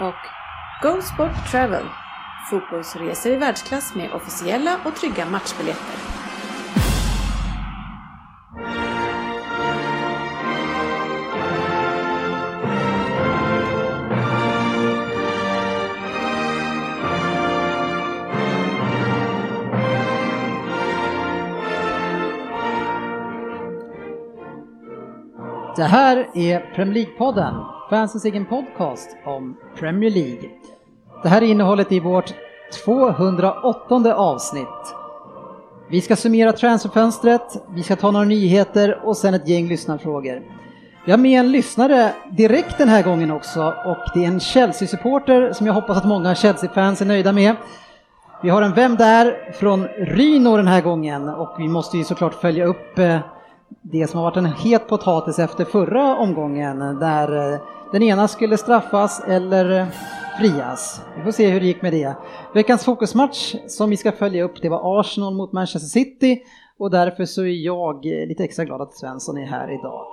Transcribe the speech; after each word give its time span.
och 0.00 0.14
Go 0.82 1.02
Sport 1.02 1.50
Travel, 1.50 1.84
fotbollsresor 2.50 3.32
i 3.32 3.36
världsklass 3.36 3.94
med 3.94 4.12
officiella 4.12 4.78
och 4.84 4.96
trygga 4.96 5.26
matchbiljetter. 5.26 6.12
Det 25.76 25.82
här 25.82 26.28
är 26.34 26.74
Premier 26.74 26.94
League-podden, 26.94 27.81
fansens 27.92 28.24
egen 28.24 28.44
podcast 28.46 29.16
om 29.24 29.56
Premier 29.78 30.10
League. 30.10 30.50
Det 31.22 31.28
här 31.28 31.42
är 31.42 31.46
innehållet 31.46 31.92
i 31.92 32.00
vårt 32.00 32.34
208 32.84 34.14
avsnitt. 34.14 34.94
Vi 35.90 36.00
ska 36.00 36.16
summera 36.16 36.52
transferfönstret, 36.52 37.64
vi 37.74 37.82
ska 37.82 37.96
ta 37.96 38.10
några 38.10 38.24
nyheter 38.24 39.00
och 39.04 39.16
sen 39.16 39.34
ett 39.34 39.48
gäng 39.48 39.68
lyssnarfrågor. 39.68 40.42
Vi 41.04 41.10
har 41.10 41.18
med 41.18 41.40
en 41.40 41.52
lyssnare 41.52 42.12
direkt 42.30 42.78
den 42.78 42.88
här 42.88 43.02
gången 43.02 43.30
också 43.30 43.74
och 43.86 44.10
det 44.14 44.24
är 44.24 44.28
en 44.28 44.40
Chelsea-supporter 44.40 45.52
som 45.52 45.66
jag 45.66 45.74
hoppas 45.74 45.96
att 45.96 46.04
många 46.04 46.34
Chelsea-fans 46.34 47.00
är 47.00 47.06
nöjda 47.06 47.32
med. 47.32 47.56
Vi 48.42 48.50
har 48.50 48.62
en 48.62 48.74
Vem 48.74 48.96
där? 48.96 49.52
från 49.52 49.88
Ryno 49.88 50.56
den 50.56 50.68
här 50.68 50.80
gången 50.80 51.28
och 51.28 51.54
vi 51.58 51.68
måste 51.68 51.98
ju 51.98 52.04
såklart 52.04 52.34
följa 52.34 52.64
upp 52.64 52.98
eh, 52.98 53.18
det 53.82 54.10
som 54.10 54.18
har 54.18 54.24
varit 54.24 54.36
en 54.36 54.46
het 54.46 54.88
potatis 54.88 55.38
efter 55.38 55.64
förra 55.64 56.16
omgången 56.16 56.78
där 56.78 57.52
eh, 57.52 57.60
den 57.92 58.02
ena 58.02 58.28
skulle 58.28 58.56
straffas 58.56 59.22
eller 59.28 59.86
frias. 60.38 61.00
Vi 61.16 61.22
får 61.22 61.30
se 61.30 61.50
hur 61.50 61.60
det 61.60 61.66
gick 61.66 61.82
med 61.82 61.92
det. 61.92 62.16
Veckans 62.54 62.84
fokusmatch 62.84 63.54
som 63.66 63.90
vi 63.90 63.96
ska 63.96 64.12
följa 64.12 64.44
upp 64.44 64.62
det 64.62 64.68
var 64.68 65.00
Arsenal 65.00 65.34
mot 65.34 65.52
Manchester 65.52 65.88
City 65.88 66.42
och 66.78 66.90
därför 66.90 67.24
så 67.24 67.42
är 67.42 67.64
jag 67.64 67.94
eh, 67.96 68.28
lite 68.28 68.44
extra 68.44 68.64
glad 68.64 68.80
att 68.80 68.94
Svensson 68.94 69.38
är 69.38 69.46
här 69.46 69.74
idag. 69.80 70.06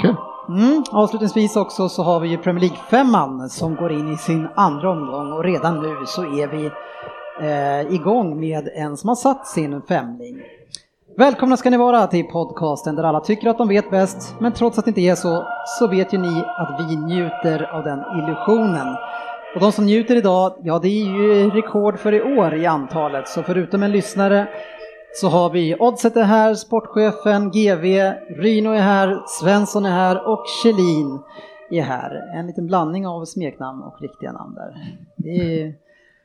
Kul. 0.00 0.16
Mm, 0.48 0.84
avslutningsvis 0.90 1.56
också 1.56 1.88
så 1.88 2.02
har 2.02 2.20
vi 2.20 2.28
ju 2.28 2.38
Premier 2.38 2.60
League-femman 2.60 3.48
som 3.48 3.76
går 3.76 3.92
in 3.92 4.12
i 4.12 4.16
sin 4.16 4.48
andra 4.54 4.90
omgång 4.90 5.32
och 5.32 5.44
redan 5.44 5.80
nu 5.80 5.96
så 6.06 6.22
är 6.22 6.46
vi 6.46 6.70
eh, 7.40 7.94
igång 7.94 8.40
med 8.40 8.68
en 8.74 8.96
som 8.96 9.08
har 9.08 9.16
satt 9.16 9.46
sin 9.46 9.82
femling. 9.82 10.42
Välkomna 11.16 11.56
ska 11.56 11.70
ni 11.70 11.76
vara 11.76 12.06
till 12.06 12.24
podcasten 12.24 12.96
där 12.96 13.04
alla 13.04 13.20
tycker 13.20 13.48
att 13.48 13.58
de 13.58 13.68
vet 13.68 13.90
bäst, 13.90 14.34
men 14.40 14.52
trots 14.52 14.78
att 14.78 14.84
det 14.84 14.88
inte 14.88 15.00
är 15.00 15.14
så, 15.14 15.46
så 15.78 15.88
vet 15.88 16.12
ju 16.12 16.18
ni 16.18 16.44
att 16.56 16.80
vi 16.80 16.96
njuter 16.96 17.62
av 17.62 17.84
den 17.84 17.98
illusionen. 18.18 18.96
Och 19.54 19.60
de 19.60 19.72
som 19.72 19.84
njuter 19.86 20.16
idag, 20.16 20.52
ja 20.62 20.78
det 20.78 20.88
är 20.88 21.06
ju 21.06 21.50
rekord 21.50 21.98
för 21.98 22.12
i 22.14 22.38
år 22.38 22.54
i 22.54 22.66
antalet, 22.66 23.28
så 23.28 23.42
förutom 23.42 23.82
en 23.82 23.92
lyssnare 23.92 24.48
så 25.14 25.28
har 25.28 25.50
vi 25.50 25.76
Oddset 25.78 26.16
är 26.16 26.22
här, 26.22 26.54
sportchefen, 26.54 27.50
GV, 27.50 27.84
Ryno 28.42 28.70
är 28.70 28.82
här, 28.82 29.22
Svensson 29.26 29.86
är 29.86 29.90
här 29.90 30.28
och 30.28 30.44
Kjellin 30.62 31.18
är 31.70 31.82
här. 31.82 32.38
En 32.38 32.46
liten 32.46 32.66
blandning 32.66 33.06
av 33.06 33.24
smeknamn 33.24 33.82
och 33.82 34.00
riktiga 34.00 34.32
namn 34.32 34.54
där. 34.54 34.74
Det 35.16 35.62
är 35.62 35.74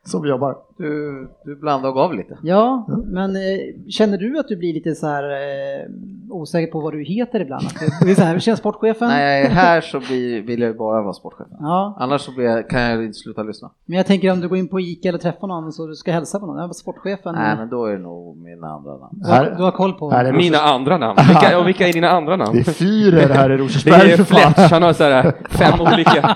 Så 0.05 0.21
vi 0.21 0.29
jobbar. 0.29 0.57
Du, 0.77 1.27
du 1.45 1.55
blandade 1.55 1.87
och 1.89 1.95
gav 1.95 2.13
lite. 2.13 2.37
Ja, 2.43 2.87
men 3.05 3.35
eh, 3.35 3.41
känner 3.89 4.17
du 4.17 4.39
att 4.39 4.47
du 4.47 4.55
blir 4.55 4.73
lite 4.73 4.95
så 4.95 5.07
här 5.07 5.23
eh, 5.23 5.85
osäker 6.29 6.71
på 6.71 6.79
vad 6.79 6.93
du 6.93 7.03
heter 7.03 7.39
ibland? 7.39 7.65
Att 7.65 8.07
är 8.07 8.15
så 8.15 8.21
här, 8.21 8.39
känner 8.39 8.55
sportchefen? 8.55 9.07
Nej, 9.07 9.47
här 9.47 9.81
så 9.81 9.99
blir, 9.99 10.41
vill 10.41 10.61
jag 10.61 10.77
bara 10.77 11.01
vara 11.01 11.13
sportchef. 11.13 11.47
Ja, 11.59 11.97
Annars 11.99 12.21
så 12.21 12.31
blir 12.31 12.45
jag, 12.45 12.69
kan 12.69 12.81
jag 12.81 13.05
inte 13.05 13.17
sluta 13.17 13.43
lyssna. 13.43 13.69
men 13.85 13.97
jag 13.97 14.05
tänker 14.05 14.31
om 14.31 14.41
du 14.41 14.47
går 14.47 14.57
in 14.57 14.67
på 14.67 14.79
ICA 14.79 15.09
eller 15.09 15.19
träffar 15.19 15.47
någon 15.47 15.71
så 15.71 15.87
du 15.87 15.95
ska 15.95 16.11
hälsa 16.11 16.39
på 16.39 16.45
någon, 16.45 16.57
ja, 16.57 16.73
sportchefen. 16.73 17.35
Nej, 17.35 17.55
men 17.57 17.69
då 17.69 17.85
är 17.85 17.91
det 17.91 17.99
nog 17.99 18.37
mina 18.37 18.67
andra 18.67 18.91
namn. 18.91 19.09
du, 19.11 19.29
har, 19.29 19.55
du 19.57 19.63
har 19.63 19.71
koll 19.71 19.93
på 19.93 20.11
Här 20.11 20.25
är 20.25 20.33
Mina 20.33 20.57
andra 20.57 20.97
namn. 20.97 21.19
Vilka, 21.27 21.59
och 21.59 21.67
vilka 21.67 21.87
är 21.87 21.93
dina 21.93 22.09
andra 22.09 22.35
namn? 22.35 22.53
Det 22.53 22.67
är 22.67 22.73
Führer 22.73 23.29
här 23.33 23.49
i 23.49 23.57
Det 23.57 23.63
Rosersberg 23.63 24.11
är 24.11 24.17
för 24.17 24.23
fan. 24.23 24.53
Fletch, 24.53 24.71
han 24.71 24.83
har 24.83 24.93
så 24.93 25.03
här 25.03 25.33
fem 25.49 25.81
olika. 25.81 26.35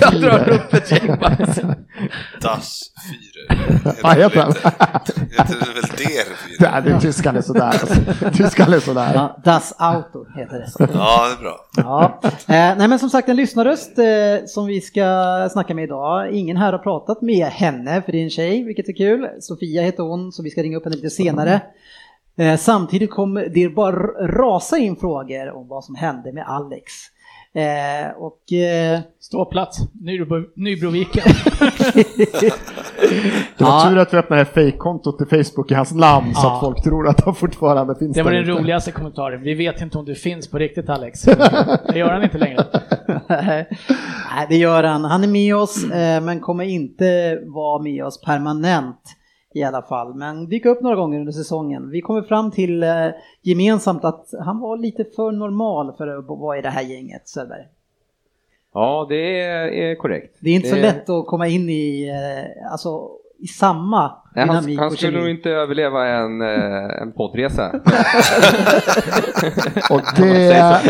Jag 0.00 0.20
drar 0.20 0.50
upp 0.50 0.74
ett 0.74 0.92
gäng. 0.92 1.16
Das 2.42 2.92
Führer. 3.08 4.02
Vad 4.02 4.16
heter 4.16 4.40
det 5.48 5.72
väl 5.74 5.82
Der 5.82 6.24
Führer? 6.36 6.72
Nej, 6.72 6.82
det 6.84 7.00
tyskan 7.00 7.36
är 7.36 7.42
sådär. 7.42 7.62
Alltså. 7.62 7.94
Tyskan 8.36 8.72
är 8.72 8.80
sådär. 8.80 9.14
Ja, 9.14 9.40
das 9.44 9.74
Auto 9.78 10.24
heter 10.36 10.58
det. 10.58 10.92
Ja, 10.94 11.26
det 11.28 11.32
är 11.32 11.42
bra. 11.42 11.56
Ja. 11.76 12.20
Eh, 12.24 12.76
nej 12.78 12.88
men 12.88 12.98
som 12.98 13.10
sagt 13.10 13.28
en 13.28 13.36
lyssnarröst 13.36 13.98
eh, 13.98 14.04
som 14.46 14.66
vi 14.66 14.80
ska 14.80 15.48
snacka 15.52 15.74
med 15.74 15.84
idag. 15.84 16.32
Ingen 16.34 16.56
här 16.56 16.72
har 16.72 16.78
pratat 16.78 17.22
med 17.22 17.46
henne 17.46 18.02
för 18.02 18.12
det 18.12 18.18
är 18.18 18.24
en 18.24 18.30
tjej, 18.30 18.62
vilket 18.62 18.88
är 18.88 18.92
kul. 18.92 19.28
Sofia 19.40 19.82
heter 19.82 20.02
hon, 20.02 20.32
så 20.32 20.42
vi 20.42 20.50
ska 20.50 20.62
ringa 20.62 20.76
upp 20.76 20.84
henne 20.84 20.96
lite 20.96 21.10
senare. 21.10 21.60
Eh, 22.36 22.56
samtidigt 22.56 23.10
kommer 23.10 23.48
det 23.48 23.68
bara 23.68 23.96
rasa 24.26 24.78
in 24.78 24.96
frågor 24.96 25.56
om 25.56 25.68
vad 25.68 25.84
som 25.84 25.94
hände 25.94 26.32
med 26.32 26.44
Alex. 26.46 26.92
Eh, 27.54 28.10
och 28.16 28.52
eh, 28.52 29.00
Ståplats, 29.20 29.78
Nybro, 30.00 30.44
Nybroviken. 30.56 31.22
Det 33.58 33.64
var 33.64 33.70
Ja. 33.70 33.86
tur 33.90 33.98
att 33.98 34.14
vi 34.14 34.18
öppnade 34.18 34.44
fake-kontot 34.44 35.18
till 35.18 35.44
Facebook 35.44 35.70
i 35.70 35.74
hans 35.74 35.92
namn 35.92 36.34
så 36.34 36.40
Ja. 36.46 36.54
att 36.54 36.60
folk 36.60 36.82
tror 36.82 37.08
att 37.08 37.24
han 37.24 37.34
fortfarande 37.34 37.94
finns 37.98 38.14
Det 38.16 38.22
var 38.22 38.32
den 38.32 38.44
roligaste 38.44 38.92
kommentaren. 38.92 39.42
Vi 39.42 39.54
vet 39.54 39.80
inte 39.80 39.98
om 39.98 40.04
du 40.04 40.14
finns 40.14 40.50
på 40.50 40.58
riktigt 40.58 40.88
Alex. 40.88 41.22
Det 41.92 41.98
gör 41.98 42.10
han 42.10 42.22
inte 42.22 42.38
längre. 42.38 42.64
Nej, 43.28 43.66
det 44.48 44.56
gör 44.56 44.82
han. 44.84 45.04
Han 45.04 45.24
är 45.24 45.28
med 45.28 45.56
oss, 45.56 45.84
eh, 45.84 46.20
men 46.20 46.40
kommer 46.40 46.64
inte 46.64 47.38
vara 47.46 47.82
med 47.82 48.04
oss 48.04 48.20
permanent 48.20 49.00
i 49.54 49.62
alla 49.62 49.82
fall. 49.82 50.14
Men 50.14 50.46
dyka 50.48 50.68
upp 50.68 50.80
några 50.80 50.96
gånger 50.96 51.18
under 51.18 51.32
säsongen. 51.32 51.90
Vi 51.90 52.00
kommer 52.00 52.22
fram 52.22 52.50
till 52.50 52.82
eh, 52.82 53.08
gemensamt 53.42 54.04
att 54.04 54.26
han 54.40 54.60
var 54.60 54.76
lite 54.76 55.04
för 55.04 55.32
normal 55.32 55.92
för 55.98 56.06
att 56.18 56.26
vara 56.26 56.58
i 56.58 56.62
det 56.62 56.68
här 56.70 56.82
gänget, 56.82 57.28
Söderberg. 57.28 57.66
Ja, 58.74 59.06
det 59.08 59.40
är, 59.40 59.68
är 59.68 59.94
korrekt. 59.94 60.36
Det 60.40 60.50
är 60.50 60.54
inte 60.54 60.68
så 60.68 60.74
Det- 60.76 60.82
lätt 60.82 61.08
att 61.08 61.26
komma 61.26 61.48
in 61.48 61.68
i, 61.68 62.08
eh, 62.08 62.72
alltså, 62.72 63.10
i 63.42 63.46
samma 63.46 64.12
Nej, 64.34 64.46
han, 64.46 64.76
han 64.76 64.90
skulle 64.90 65.18
nog 65.18 65.28
inte 65.28 65.50
överleva 65.50 66.06
en, 66.08 66.40
eh, 66.42 67.02
en 67.02 67.12
poddresa. 67.12 67.70
Och 69.90 70.00
det, 70.16 70.80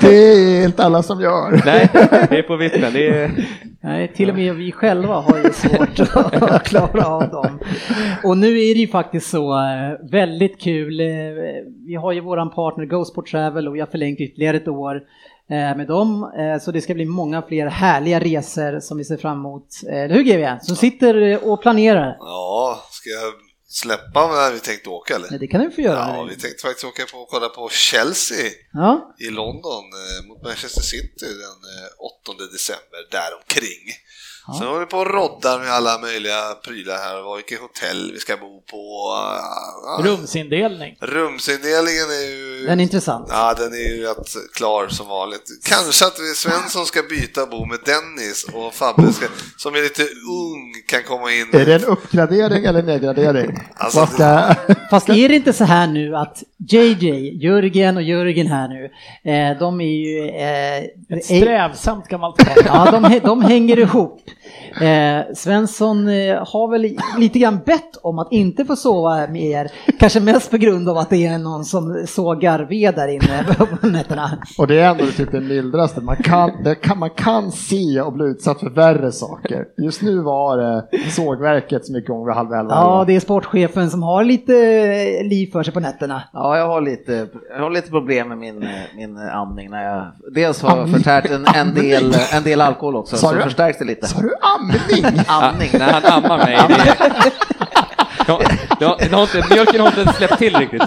det 0.00 0.14
är 0.14 0.64
inte 0.64 0.84
alla 0.84 1.02
som 1.02 1.20
gör. 1.20 1.62
Nej, 1.64 1.88
det 2.30 2.38
är 2.38 2.42
på 2.42 2.56
vittnen. 2.56 2.92
Det 2.92 3.08
är, 3.08 3.30
Nej, 3.82 4.08
till 4.08 4.30
och 4.30 4.36
med 4.36 4.54
vi 4.54 4.72
själva 4.72 5.14
har 5.14 5.38
ju 5.38 5.50
svårt 5.52 6.00
att 6.00 6.64
klara 6.68 7.06
av 7.06 7.28
dem. 7.28 7.58
Och 8.24 8.36
nu 8.38 8.46
är 8.46 8.74
det 8.74 8.80
ju 8.80 8.88
faktiskt 8.88 9.30
så 9.30 9.52
eh, 9.58 10.10
väldigt 10.10 10.60
kul. 10.60 11.00
eh, 11.00 11.06
Vi 11.86 11.94
har 11.94 12.12
ju 12.12 12.20
våran 12.20 12.50
partner 12.50 12.84
GoSport 12.84 13.30
Travel 13.30 13.68
och 13.68 13.74
vi 13.74 13.80
har 13.80 13.86
förlängt 13.86 14.20
ytterligare 14.20 14.56
ett 14.56 14.68
år 14.68 15.00
med 15.56 15.86
dem. 15.86 16.32
Eh, 16.38 16.62
Så 16.62 16.70
det 16.72 16.80
ska 16.80 16.94
bli 16.94 17.04
många 17.04 17.42
fler 17.42 17.66
härliga 17.66 18.20
resor 18.20 18.80
som 18.80 18.98
vi 18.98 19.04
ser 19.04 19.16
fram 19.16 19.38
emot. 19.38 19.66
Eh, 19.88 19.94
Eller 19.98 20.14
hur 20.14 20.22
GW? 20.22 20.58
Som 20.62 20.76
sitter 20.76 21.22
eh, 21.22 21.36
och 21.38 21.62
planerar. 21.62 22.16
Ja, 22.20 22.82
ska 22.90 23.08
jag 23.10 23.32
släppa 23.68 24.26
när 24.26 24.52
vi 24.52 24.60
tänkte 24.60 24.88
åka 24.88 25.14
eller? 25.14 25.30
Nej, 25.30 25.38
Det 25.38 25.46
kan 25.46 25.60
du 25.60 25.70
få 25.70 25.80
göra. 25.80 26.14
Ja, 26.16 26.22
vi 26.22 26.36
tänkte 26.36 26.62
faktiskt 26.62 26.84
åka 26.84 27.02
på 27.12 27.18
och 27.18 27.28
kolla 27.28 27.48
på 27.48 27.68
Chelsea 27.68 28.50
Ja, 28.72 29.14
i 29.18 29.30
London 29.30 29.84
eh, 30.02 30.28
mot 30.28 30.42
Manchester 30.42 30.82
City 30.82 31.26
den 31.44 31.58
eh, 31.74 31.90
8 32.22 32.32
december, 32.52 33.00
däromkring. 33.10 33.84
Sen 34.58 34.66
håller 34.66 34.80
vi 34.80 34.86
på 34.86 34.96
och 34.98 35.14
roddar 35.14 35.58
med 35.58 35.70
alla 35.72 35.98
möjliga 35.98 36.40
prylar 36.64 36.96
här. 36.96 37.36
Vilket 37.36 37.60
hotell 37.60 38.10
vi 38.14 38.18
ska 38.18 38.36
bo 38.36 38.60
på. 38.70 38.82
Ja, 39.86 40.04
Rumsindelning. 40.04 40.96
Rumsindelningen 41.00 42.04
är 42.20 42.26
ju... 42.30 42.66
Den 42.66 42.80
är 42.80 42.84
intressant. 42.84 43.26
Ja, 43.30 43.54
den 43.54 43.72
är 43.72 43.96
ju 43.96 44.02
rätt 44.02 44.28
klar 44.54 44.88
som 44.88 45.08
vanligt. 45.08 45.42
Kanske 45.64 46.06
att 46.06 46.18
vi 46.20 46.34
Svensson 46.34 46.86
ska 46.86 47.02
byta 47.02 47.46
bo 47.46 47.64
med 47.66 47.78
Dennis 47.84 48.46
och 48.52 48.74
Fabbe 48.74 49.12
ska, 49.12 49.26
som 49.56 49.74
är 49.74 49.82
lite 49.82 50.02
ung 50.02 50.72
kan 50.86 51.02
komma 51.02 51.32
in. 51.32 51.60
Är 51.60 51.66
det 51.66 51.74
en 51.74 51.84
uppgradering 51.84 52.64
eller 52.64 52.82
nedgradering? 52.82 53.58
Alltså, 53.76 54.06
ska... 54.06 54.54
Fast 54.90 55.08
är 55.08 55.28
det 55.28 55.34
inte 55.34 55.52
så 55.52 55.64
här 55.64 55.86
nu 55.86 56.16
att 56.16 56.42
JJ, 56.70 57.36
Jörgen 57.44 57.96
och 57.96 58.02
Jörgen 58.02 58.46
här 58.46 58.68
nu, 58.68 58.84
eh, 59.32 59.58
de 59.58 59.80
är 59.80 59.84
ju... 59.84 60.28
Eh, 60.28 61.16
Ett 61.18 61.24
strävsamt 61.24 62.08
gammalt 62.08 62.36
par. 62.36 62.56
Ja, 62.66 62.90
de, 62.90 63.20
de 63.24 63.42
hänger 63.42 63.78
ihop. 63.78 64.20
Eh, 64.80 65.34
Svensson 65.34 66.08
eh, 66.08 66.46
har 66.46 66.70
väl 66.70 66.96
lite 67.18 67.38
grann 67.38 67.60
bett 67.66 67.96
om 68.02 68.18
att 68.18 68.32
inte 68.32 68.64
få 68.64 68.76
sova 68.76 69.26
med 69.26 69.42
er, 69.42 69.70
kanske 69.98 70.20
mest 70.20 70.50
på 70.50 70.56
grund 70.56 70.88
av 70.88 70.98
att 70.98 71.10
det 71.10 71.26
är 71.26 71.38
någon 71.38 71.64
som 71.64 72.06
sågar 72.06 72.58
ved 72.60 72.94
där 72.94 73.08
inne 73.08 73.44
på 73.80 73.86
nätterna. 73.86 74.38
Och 74.58 74.66
det 74.66 74.80
är 74.80 74.90
ändå 74.90 75.06
typ 75.06 75.32
det 75.32 75.40
mildraste. 75.40 76.00
Man 76.00 76.16
kan, 76.16 76.62
det 76.64 76.74
kan, 76.74 76.98
man 76.98 77.10
kan 77.10 77.52
se 77.52 78.00
och 78.00 78.12
bli 78.12 78.24
utsatt 78.24 78.60
för 78.60 78.70
värre 78.70 79.12
saker. 79.12 79.64
Just 79.76 80.02
nu 80.02 80.18
var 80.18 80.58
det 80.58 81.10
sågverket 81.10 81.86
som 81.86 81.94
gick 81.94 82.04
igång 82.04 82.26
vid 82.26 82.34
halv 82.34 82.52
elva. 82.52 82.74
Ja, 82.74 83.04
det 83.06 83.16
är 83.16 83.20
sportchefen 83.20 83.90
som 83.90 84.02
har 84.02 84.24
lite 84.24 84.54
eh, 84.54 85.28
liv 85.28 85.50
för 85.52 85.62
sig 85.62 85.74
på 85.74 85.80
nätterna. 85.80 86.22
Ja, 86.32 86.58
jag 86.58 86.66
har 86.66 86.80
lite, 86.80 87.26
jag 87.50 87.62
har 87.62 87.70
lite 87.70 87.90
problem 87.90 88.28
med 88.28 88.38
min, 88.38 88.68
min 88.96 89.16
andning 89.16 89.70
när 89.70 89.84
jag 89.84 90.12
dels 90.34 90.62
har 90.62 90.86
förtärt 90.86 91.30
en, 91.30 91.46
en, 91.54 91.74
del, 91.74 92.14
en 92.32 92.42
del 92.42 92.60
alkohol 92.60 92.96
också, 92.96 93.16
så 93.16 93.28
förstärks 93.28 93.78
det 93.78 93.84
lite. 93.84 94.06
Sa 94.06 94.20
du 94.20 94.30
amning? 94.40 95.24
Andning. 95.26 95.70
När 95.72 95.92
han 95.92 96.04
ammar 96.04 96.38
mig. 96.38 96.58
Det, 98.78 98.86
har, 98.86 99.22
inte, 99.22 99.54
mjölken 99.54 99.80
har 99.80 99.88
inte 99.88 100.12
släppt 100.12 100.38
till 100.38 100.56
riktigt. 100.56 100.82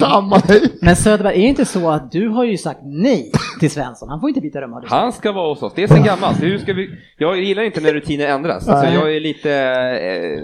Amma 0.00 0.38
dig. 0.38 0.62
Men 0.80 0.96
Söderberg, 0.96 1.34
är 1.34 1.42
det 1.42 1.48
inte 1.48 1.64
så 1.64 1.90
att 1.90 2.12
du 2.12 2.28
har 2.28 2.44
ju 2.44 2.56
sagt 2.58 2.80
nej 2.82 3.32
till 3.60 3.70
Svensson? 3.70 4.08
Han 4.08 4.20
får 4.20 4.28
inte 4.28 4.40
byta 4.40 4.60
rum 4.60 4.72
har 4.72 4.80
du 4.80 4.88
sagt. 4.88 5.00
Han 5.00 5.12
ska 5.12 5.32
vara 5.32 5.48
hos 5.48 5.62
oss, 5.62 5.72
det 5.76 5.82
är 5.82 5.86
sen 5.88 6.04
gammalt. 6.04 6.42
Hur 6.42 6.58
ska 6.58 6.72
vi, 6.72 6.90
jag 7.18 7.40
gillar 7.40 7.62
inte 7.62 7.80
när 7.80 7.92
rutiner 7.94 8.26
ändras. 8.26 8.68
Alltså, 8.68 8.86
Nej. 8.86 8.94
jag 8.94 9.16
är 9.16 9.20
lite... 9.20 9.52
Eh, 9.52 10.42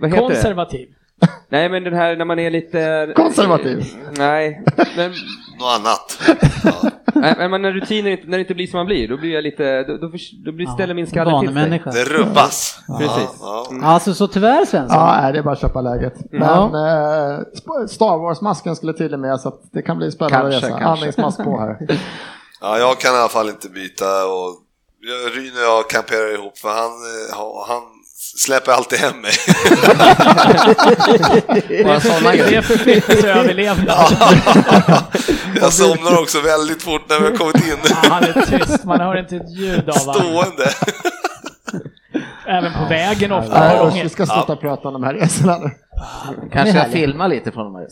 vad 0.00 0.10
heter 0.10 0.22
det? 0.22 0.28
Konservativ. 0.28 0.88
Nej 1.48 1.68
men 1.68 1.84
den 1.84 1.94
här 1.94 2.16
när 2.16 2.24
man 2.24 2.38
är 2.38 2.50
lite... 2.50 3.12
Konservativ. 3.16 3.84
Nej, 4.16 4.62
men, 4.96 5.10
Något 5.60 5.78
annat. 5.78 6.18
Ja. 6.64 6.90
nej, 7.38 7.48
men 7.48 7.62
när 7.62 7.72
rutiner 7.72 8.10
inte, 8.10 8.26
när 8.26 8.38
det 8.38 8.40
inte 8.40 8.54
blir 8.54 8.66
som 8.66 8.78
man 8.78 8.86
blir, 8.86 9.08
då 9.08 9.16
blir 9.16 9.32
jag 9.34 9.44
lite... 9.44 9.82
Då, 9.82 9.96
då, 9.96 10.10
då 10.44 10.52
blir, 10.52 10.66
ställer 10.66 10.94
min 10.94 11.06
skalle 11.06 11.40
till 11.40 11.54
sig. 11.54 11.92
Det 11.92 12.04
rubbas. 12.04 12.78
Precis. 12.98 13.28
Ja, 13.40 13.66
ja. 13.70 13.86
Alltså 13.86 14.14
så 14.14 14.28
tyvärr 14.28 14.64
Svensson. 14.64 14.98
Ja, 14.98 15.18
nej, 15.22 15.32
det 15.32 15.38
är 15.38 15.42
bara 15.42 15.52
att 15.54 15.60
köpa 15.60 15.80
läget. 15.80 16.14
Men 16.32 16.42
Ja. 16.42 16.64
eh, 16.64 17.86
Star 17.86 18.18
Wars-masken 18.18 18.76
skulle 18.76 18.92
till 18.92 19.16
med 19.16 19.40
så 19.40 19.48
att 19.48 19.60
det 19.72 19.82
kan 19.82 19.96
bli 19.96 20.10
spännande 20.10 20.50
Kanske, 20.50 20.68
resa. 20.70 20.84
Andningsmask 20.86 21.44
på 21.44 21.60
här. 21.60 21.76
ja, 22.60 22.78
jag 22.78 22.98
kan 23.00 23.14
i 23.14 23.18
alla 23.18 23.28
fall 23.28 23.48
inte 23.48 23.68
byta 23.68 24.24
och 24.26 24.62
Ryn 25.36 25.52
och 25.52 25.62
jag 25.62 25.90
kamperar 25.90 26.34
ihop 26.34 26.58
för 26.58 26.68
han, 26.68 26.92
eh, 27.10 27.36
ha- 27.38 27.66
han 27.68 27.82
släpper 28.36 28.72
alltid 28.72 28.98
hem 28.98 29.20
mig. 29.20 29.32
Bara 31.84 32.00
sådana 32.00 32.32
Det 32.32 32.54
är 32.56 32.62
för 32.62 32.76
fritidöverlevnad. 32.78 34.16
jag 35.60 35.72
somnar 35.72 36.20
också 36.22 36.40
väldigt 36.40 36.82
fort 36.82 37.02
när 37.08 37.20
vi 37.20 37.26
har 37.26 37.36
kommit 37.36 37.56
in. 37.56 37.76
Ja, 37.88 37.96
han 38.10 38.24
är 38.24 38.58
tyst, 38.58 38.84
man 38.84 39.00
hör 39.00 39.18
inte 39.18 39.36
ett 39.36 39.50
ljud 39.50 39.90
av 39.90 39.96
honom. 39.98 40.14
Stående. 40.14 40.70
Även 42.48 42.72
på 42.72 42.84
vägen 42.88 43.32
ofta. 43.32 43.84
De- 43.90 44.02
vi 44.02 44.08
ska 44.08 44.26
sluta 44.26 44.56
prata 44.56 44.88
om 44.88 44.94
de 44.94 45.02
här 45.02 45.14
resorna 45.14 45.58
nu. 45.58 45.70
Kanske 46.52 46.78
jag 46.78 46.90
filmar 46.92 47.28
lite 47.28 47.52
från 47.52 47.64
de 47.64 47.74
här. 47.74 47.86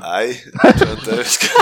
Nej, 0.00 0.40
jag 0.62 0.78
tror 0.78 0.90
inte 0.90 1.16
vi 1.16 1.24
ska. 1.24 1.46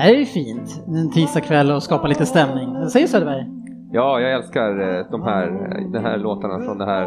Det 0.00 0.04
här 0.04 0.14
är 0.14 0.18
ju 0.18 0.24
fint, 0.24 0.82
en 0.88 1.10
tisdagkväll 1.10 1.70
och 1.70 1.82
skapa 1.82 2.06
lite 2.06 2.26
stämning. 2.26 2.72
Vad 2.72 2.92
säger 2.92 3.06
Söderberg? 3.06 3.46
Ja, 3.92 4.20
jag 4.20 4.32
älskar 4.32 4.98
eh, 4.98 5.06
de 5.10 5.22
här, 5.22 5.46
de 5.92 5.98
här 5.98 6.18
låtarna 6.18 6.64
från 6.64 6.78
det 6.78 6.84
här... 6.86 7.06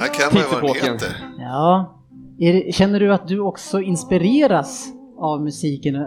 Här 0.00 0.08
kan 0.14 0.30
man 0.32 0.42
ju 0.42 0.48
vad 0.52 0.62
den 0.76 0.92
heter. 0.92 1.08
Ja, 1.38 1.98
är, 2.38 2.52
det- 2.52 2.74
känner 2.74 3.00
du 3.00 3.12
att 3.14 3.28
du 3.28 3.40
också 3.40 3.80
inspireras 3.80 4.88
av 5.18 5.42
musiken 5.42 5.94
eh, 5.94 6.02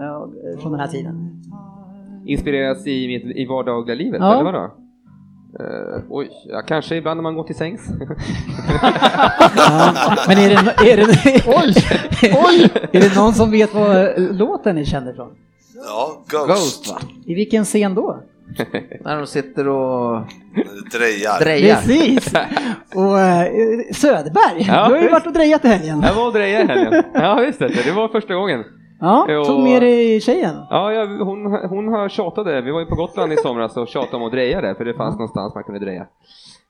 från 0.62 0.72
den 0.72 0.81
här 0.81 0.88
tiden? 0.88 1.42
Inspireras 2.25 2.88
i, 2.88 3.07
mitt, 3.07 3.38
i 3.38 3.46
vardagliga 3.46 3.96
livet, 3.96 4.22
Ja. 4.22 4.34
eller 4.34 4.44
vadå? 4.44 4.72
Uh, 5.60 6.04
oj, 6.10 6.30
ja, 6.50 6.62
kanske 6.68 6.96
ibland 6.96 7.18
när 7.18 7.24
man 7.24 7.36
går 7.36 7.44
till 7.44 7.56
sängs. 7.56 7.90
Ja, 9.57 10.16
men 10.28 10.38
är 10.38 10.50
det, 10.50 10.92
är, 10.92 10.98
det, 10.98 11.44
Oj! 11.48 11.74
Oj! 12.48 12.69
är 12.92 13.00
det 13.00 13.16
någon 13.16 13.34
som 13.34 13.52
vet 13.52 13.74
vad 13.74 13.98
eh, 13.98 14.13
låten 14.18 14.78
är 14.78 14.84
känd 14.84 15.10
ifrån? 15.10 15.30
Ja, 15.75 16.24
Ghost. 16.30 16.48
Ghost 16.48 16.92
va? 16.92 17.00
I 17.25 17.33
vilken 17.33 17.66
scen 17.66 17.95
då? 17.95 18.19
När 19.04 19.18
de 19.18 19.27
sitter 19.27 19.68
och 19.68 20.22
Drejar. 20.92 21.39
drejar. 21.39 21.75
Precis! 21.75 22.33
Och 22.95 23.19
eh, 23.19 23.48
Söderberg, 23.94 24.66
Ja, 24.68 24.74
du 24.88 24.94
har 24.94 24.95
ju 24.95 25.01
visst. 25.01 25.12
varit 25.13 25.25
och 25.27 25.33
drejat 25.33 25.66
i 25.66 25.68
helgen. 25.68 26.01
Jag 26.04 26.13
var 26.13 26.27
och 26.27 26.33
drejade 26.33 26.63
i 26.63 26.68
helgen. 26.68 27.04
Ja, 27.13 27.36
visst 27.36 27.60
det. 27.60 27.68
Det 27.68 27.92
var 27.92 28.07
första 28.07 28.33
gången. 28.36 28.63
Ja, 29.00 29.44
tog 29.48 29.63
med 29.63 29.81
dig 29.81 30.22
tjejen. 30.22 30.56
Ja, 30.69 30.94
jag, 30.94 31.07
hon, 31.07 31.45
hon 31.69 31.88
har 31.88 32.10
tjatade. 32.10 32.62
Vi 32.62 32.71
var 32.71 32.80
ju 32.80 32.86
på 32.86 32.95
Gotland 32.95 33.33
i 33.33 33.38
somras 33.38 33.78
och 33.78 33.88
tjatade 33.88 34.18
om 34.18 34.24
att 34.24 34.31
dreja 34.31 34.62
där, 34.62 34.74
för 34.74 34.86
det 34.86 34.94
fanns 34.94 35.16
någonstans 35.16 35.56
man 35.56 35.63
kunde 35.63 35.80
dreja. 35.80 36.01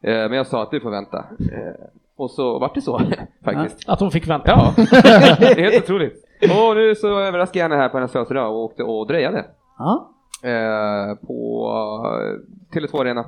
Eh, 0.04 0.14
men 0.30 0.32
jag 0.34 0.48
sa 0.48 0.64
att 0.64 0.72
du 0.72 0.80
får 0.80 0.90
vänta. 0.92 1.18
Eh, 1.18 1.86
och 2.18 2.32
så 2.32 2.60
vart 2.60 2.76
det 2.76 2.82
så, 2.82 3.02
faktiskt. 3.46 3.90
Att 3.90 4.00
hon 4.00 4.12
fick 4.12 4.28
vänta. 4.28 4.48
Ja, 4.52 4.74
det 5.40 5.46
är 5.52 5.72
helt 5.72 5.84
otroligt. 5.84 6.25
Och 6.52 6.76
nu 6.76 6.96
så 6.96 7.20
överraskade 7.20 7.60
jag 7.60 7.70
henne 7.70 7.82
här 7.82 7.90
på 7.90 7.98
hennes 7.98 8.12
födelsedag 8.12 8.52
och 8.52 8.64
åkte 8.64 8.84
och 8.84 9.08
drejade. 9.08 9.46
Ja. 9.78 10.12
Eh, 10.44 11.16
på 11.28 11.70
eh, 12.06 12.76
Tele2 12.80 13.02
Arena. 13.02 13.26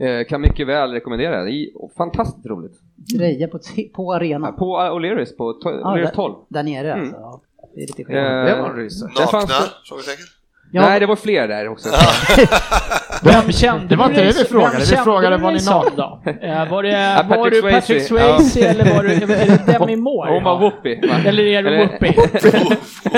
Eh, 0.00 0.26
kan 0.28 0.40
mycket 0.40 0.66
väl 0.66 0.90
rekommendera. 0.92 1.44
Det 1.44 1.50
är 1.52 1.94
fantastiskt 1.96 2.46
roligt. 2.46 2.72
Dreja 3.18 3.48
på, 3.48 3.58
på 3.94 4.12
arenan. 4.12 4.56
På 4.56 4.76
O'Learys, 4.78 5.36
på 5.36 5.52
O'Learys 5.52 6.02
där- 6.04 6.14
12. 6.14 6.34
Där 6.48 6.62
nere 6.62 6.92
Mm. 6.92 7.04
alltså. 7.14 7.40
Det 7.74 7.80
är 7.82 7.86
lite 7.86 8.02
Eh, 8.02 8.06
skillnad. 8.06 8.46
Det 8.46 8.62
var 8.62 8.70
en 8.70 8.76
rysare. 8.76 9.10
Nakna? 9.20 9.54
Frågetecken. 9.88 10.24
Ja, 10.72 10.82
Nej, 10.82 11.00
det 11.00 11.06
var 11.06 11.16
fler 11.16 11.48
där 11.48 11.68
också. 11.68 11.88
Vem 13.24 13.52
kände 13.52 13.86
Det 13.86 13.96
var 13.96 14.04
inte 14.06 14.20
det 14.24 14.38
vi 14.38 14.44
frågade. 14.44 14.78
Vi 14.78 14.96
frågade 14.96 15.36
var 15.36 15.52
ni 15.52 15.64
nakna? 15.64 16.20
då? 16.24 16.30
Eh, 16.46 16.70
Var, 16.70 16.82
det, 16.82 16.88
Ja, 16.88 17.22
var 17.28 17.36
Patrick 17.36 17.62
du 17.64 17.70
Patrick 17.70 18.02
Swayze. 18.02 18.44
Swayze 18.44 18.68
eller 18.68 18.94
var 18.94 19.02
du, 19.02 19.12
är 19.12 19.66
det 19.66 19.78
Demi 19.78 19.96
Moore? 19.96 20.30
Hon 20.32 20.44
var 20.44 20.58
Whoopi. 20.58 21.00
va? 21.08 21.14
Eller 21.26 21.42
är 21.44 21.58
Eller- 21.58 21.78
Whoopi? 21.78 22.14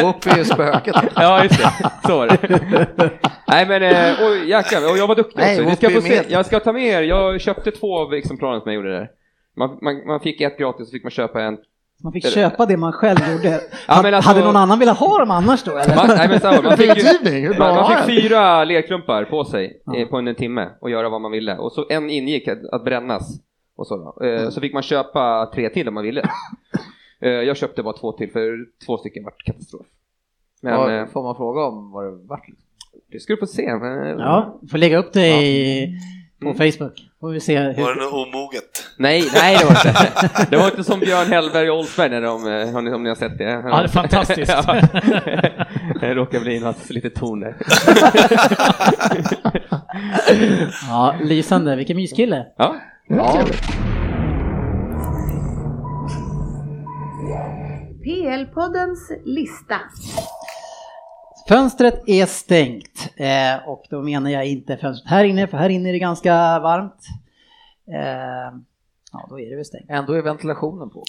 Whoopi 0.02 0.30
är 0.30 0.36
ju 0.38 0.44
spöket. 0.44 0.96
Ja, 1.14 1.42
just 1.42 1.58
det. 1.58 1.90
Så 2.08 2.18
var 2.18 2.26
det. 2.26 2.38
Nej, 3.48 3.66
men 3.66 3.82
eh, 3.82 4.14
oj, 4.26 4.48
jäklar. 4.50 4.90
Och 4.92 4.98
jag 4.98 5.06
var 5.06 5.14
duktig 5.14 5.38
Nej, 5.40 5.60
också. 5.64 5.76
Ska 5.76 5.90
få 5.90 6.00
se. 6.00 6.22
Jag 6.28 6.46
ska 6.46 6.60
ta 6.60 6.72
med 6.72 6.82
er. 6.86 7.02
Jag 7.02 7.40
köpte 7.40 7.70
två 7.70 7.98
av 7.98 8.14
exemplaren 8.14 8.60
som 8.60 8.72
jag 8.72 8.76
gjorde 8.76 8.92
där. 8.98 9.08
Man, 9.56 9.78
man, 9.82 10.06
man 10.06 10.20
fick 10.20 10.40
ett 10.40 10.58
gratis 10.58 10.86
och 10.86 10.92
fick 10.92 11.02
man 11.04 11.10
köpa 11.10 11.42
en. 11.42 11.56
Man 12.02 12.12
fick 12.12 12.26
köpa 12.26 12.66
det 12.66 12.76
man 12.76 12.92
själv 12.92 13.18
gjorde. 13.32 13.60
Ja, 13.88 14.00
men 14.02 14.14
alltså- 14.14 14.30
Hade 14.30 14.44
någon 14.44 14.56
annan 14.56 14.78
velat 14.78 14.98
ha 14.98 15.18
dem 15.18 15.30
annars 15.30 15.62
då 15.62 15.76
eller? 15.76 15.96
Man, 15.96 16.06
nej, 16.08 16.28
men 16.28 16.40
så, 16.40 16.48
här, 16.48 16.62
man, 16.62 16.76
fick 16.76 16.96
ju, 17.24 17.48
man, 17.58 17.74
man 17.74 17.86
fick 18.06 18.22
fyra 18.22 18.64
lerklumpar 18.64 19.24
på 19.24 19.44
sig 19.44 19.82
Ja. 19.86 19.96
eh, 19.96 20.08
på 20.08 20.16
en, 20.16 20.34
timme 20.34 20.68
och 20.80 20.90
göra 20.90 21.08
vad 21.08 21.20
man 21.20 21.30
ville. 21.30 21.56
Och 21.56 21.72
så 21.72 21.86
en 21.90 22.10
ingick 22.10 22.48
att, 22.48 22.58
att 22.72 22.84
brännas. 22.84 23.40
Och 23.76 23.86
så, 23.86 23.96
då. 23.96 24.24
Mm. 24.26 24.44
Eh, 24.44 24.50
så 24.50 24.60
fick 24.60 24.74
man 24.74 24.82
köpa 24.82 25.50
tre 25.54 25.68
till 25.68 25.88
om 25.88 25.94
man 25.94 26.04
ville. 26.04 26.22
Eh, 27.22 27.30
jag 27.30 27.56
köpte 27.56 27.82
bara 27.82 27.96
två 27.96 28.12
till 28.12 28.30
för 28.32 28.58
två 28.86 28.96
stycken 28.98 29.24
var 29.24 29.32
katastrof. 29.44 29.86
Men 30.62 30.72
Ja, 30.72 30.92
eh, 30.92 31.06
får 31.06 31.22
man 31.22 31.36
fråga 31.36 31.64
om 31.64 31.90
vad 31.92 32.04
det 32.04 32.10
vart? 32.28 32.46
det 33.12 33.20
ska 33.20 33.32
du 33.32 33.36
få 33.36 33.46
se. 33.46 33.76
Men, 33.76 34.18
Ja, 34.18 34.58
får 34.70 34.78
lägga 34.78 34.98
upp 34.98 35.12
det 35.12 35.26
i, 35.42 35.88
på 36.40 36.48
Mm. 36.48 36.56
Facebook. 36.72 37.06
Får 37.20 37.30
vi 37.30 37.40
se 37.40 37.58
Var 37.58 37.72
hur... 37.72 37.94
det 37.94 38.00
något 38.04 38.12
omoget? 38.12 38.86
Nej, 38.96 39.24
nej 39.34 39.56
det 39.58 39.64
var 39.64 39.72
inte. 39.72 40.46
Det 40.50 40.56
var 40.56 40.64
inte 40.64 40.84
som 40.84 41.00
Björn 41.00 41.26
Hellberg 41.26 41.70
och 41.70 41.78
Oldsberg 41.78 42.08
när 42.10 42.20
de, 42.20 42.46
eh, 42.46 42.72
har 42.72 42.82
ni, 42.82 42.92
om 42.94 43.02
ni 43.02 43.08
har 43.08 43.16
sett 43.16 43.38
det? 43.38 43.44
Ja, 43.44 43.60
det 43.78 43.84
är 43.84 43.88
fantastiskt. 43.88 44.52
Ja. 44.66 44.80
Det 46.00 46.14
råkar 46.14 46.40
bli 46.40 46.60
något 46.60 46.90
litet 46.90 47.14
ton 47.14 47.40
där. 47.40 47.56
Ja, 50.88 51.14
lysande. 51.22 51.76
Vilken 51.76 51.96
myskille. 51.96 52.46
Ja, 52.56 52.76
Ja. 53.08 53.40
PL-poddens 58.04 59.10
lista. 59.24 59.74
Fönstret 61.50 62.02
är 62.06 62.26
stängt 62.26 63.12
eh, 63.16 63.68
och 63.68 63.84
då 63.90 64.02
menar 64.02 64.30
jag 64.30 64.46
inte 64.46 64.76
fönstret 64.76 65.10
här 65.10 65.24
inne, 65.24 65.46
för 65.46 65.58
här 65.58 65.68
inne 65.68 65.88
är 65.88 65.92
det 65.92 65.98
ganska 65.98 66.58
varmt. 66.58 67.06
Eh, 67.92 68.58
ja, 69.12 69.26
då 69.30 69.40
är 69.40 69.50
det 69.50 69.56
väl 69.56 69.64
stängt. 69.64 69.90
Ändå 69.90 70.12
är 70.12 70.22
ventilationen 70.22 70.90
på. 70.90 71.04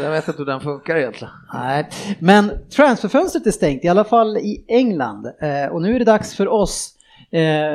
Jag 0.00 0.10
vet 0.10 0.28
inte 0.28 0.38
hur 0.38 0.46
den 0.46 0.60
funkar 0.60 0.96
egentligen. 0.96 1.32
Nej, 1.54 1.88
men 2.18 2.68
transferfönstret 2.70 3.46
är 3.46 3.50
stängt, 3.50 3.84
i 3.84 3.88
alla 3.88 4.04
fall 4.04 4.36
i 4.36 4.64
England. 4.68 5.26
Eh, 5.40 5.66
och 5.66 5.82
nu 5.82 5.94
är 5.94 5.98
det 5.98 6.04
dags 6.04 6.36
för 6.36 6.48
oss 6.48 6.94
eh, 7.30 7.74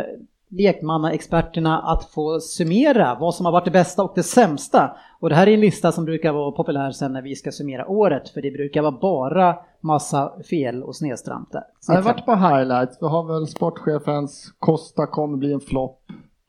lekmannaexperterna 0.58 1.80
att 1.82 2.06
få 2.06 2.40
summera 2.40 3.18
vad 3.20 3.36
som 3.36 3.46
har 3.46 3.54
varit 3.54 3.66
det 3.66 3.72
bästa 3.72 4.04
och 4.04 4.12
det 4.16 4.24
sämsta. 4.24 4.96
Och 5.20 5.30
det 5.30 5.36
här 5.36 5.48
är 5.48 5.54
en 5.54 5.60
lista 5.60 5.92
som 5.92 6.06
brukar 6.06 6.32
vara 6.32 6.52
populär 6.52 6.92
sen 6.92 7.14
när 7.14 7.22
vi 7.22 7.36
ska 7.36 7.52
summera 7.52 7.88
året, 7.88 8.30
för 8.30 8.42
det 8.42 8.52
brukar 8.52 8.82
vara 8.82 8.98
bara 9.02 9.56
massa 9.82 10.32
fel 10.50 10.84
och 10.84 10.96
snedstramp 10.96 11.52
där. 11.52 11.64
Jag 11.88 11.96
har 11.96 12.02
varit 12.02 12.26
på 12.26 12.36
highlights, 12.36 12.98
vi 13.02 13.08
har 13.08 13.34
väl 13.34 13.48
sportchefens 13.48 14.54
Costa 14.60 15.08
kommer 15.08 15.38
bli 15.38 15.54
en 15.54 15.60
flopp. 15.60 16.00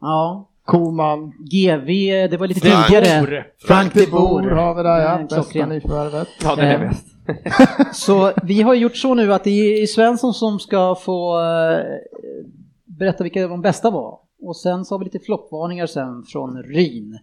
Ja, 0.01 0.49
Koman, 0.65 1.33
GV, 1.39 1.87
det 2.31 2.37
var 2.37 2.47
lite 2.47 2.61
Frank 2.61 2.87
tidigare. 2.87 3.45
Frank 3.67 3.95
de 3.95 4.07
Boer 4.07 4.51
har 4.51 4.75
vi 4.75 4.83
där 4.83 4.99
ja, 4.99 5.15
Mm, 5.15 5.27
bästa 5.27 5.67
nyförvärvet. 5.67 6.29
Ja, 6.43 6.57
den 6.57 6.65
är 6.65 6.75
Eh, 6.75 6.89
bäst. 6.89 7.07
Så 7.93 8.33
vi 8.43 8.63
har 8.63 8.75
gjort 8.75 8.97
så 8.97 9.15
nu 9.15 9.35
att 9.35 9.45
det 9.45 9.83
är 9.83 9.87
Svensson 9.87 10.35
som 10.35 10.59
ska 10.59 10.95
få 10.95 11.41
eh, 11.41 11.79
berätta 12.99 13.25
vilka 13.25 13.49
de 13.49 13.63
bästa 13.63 13.91
var. 13.91 14.19
Och 14.43 14.57
sen 14.57 14.85
så 14.85 14.95
har 14.95 14.99
vi 14.99 15.05
lite 15.05 15.19
floppvarningar 15.19 15.87
sen 15.87 16.23
från 16.23 16.63
Ryn. 16.63 17.19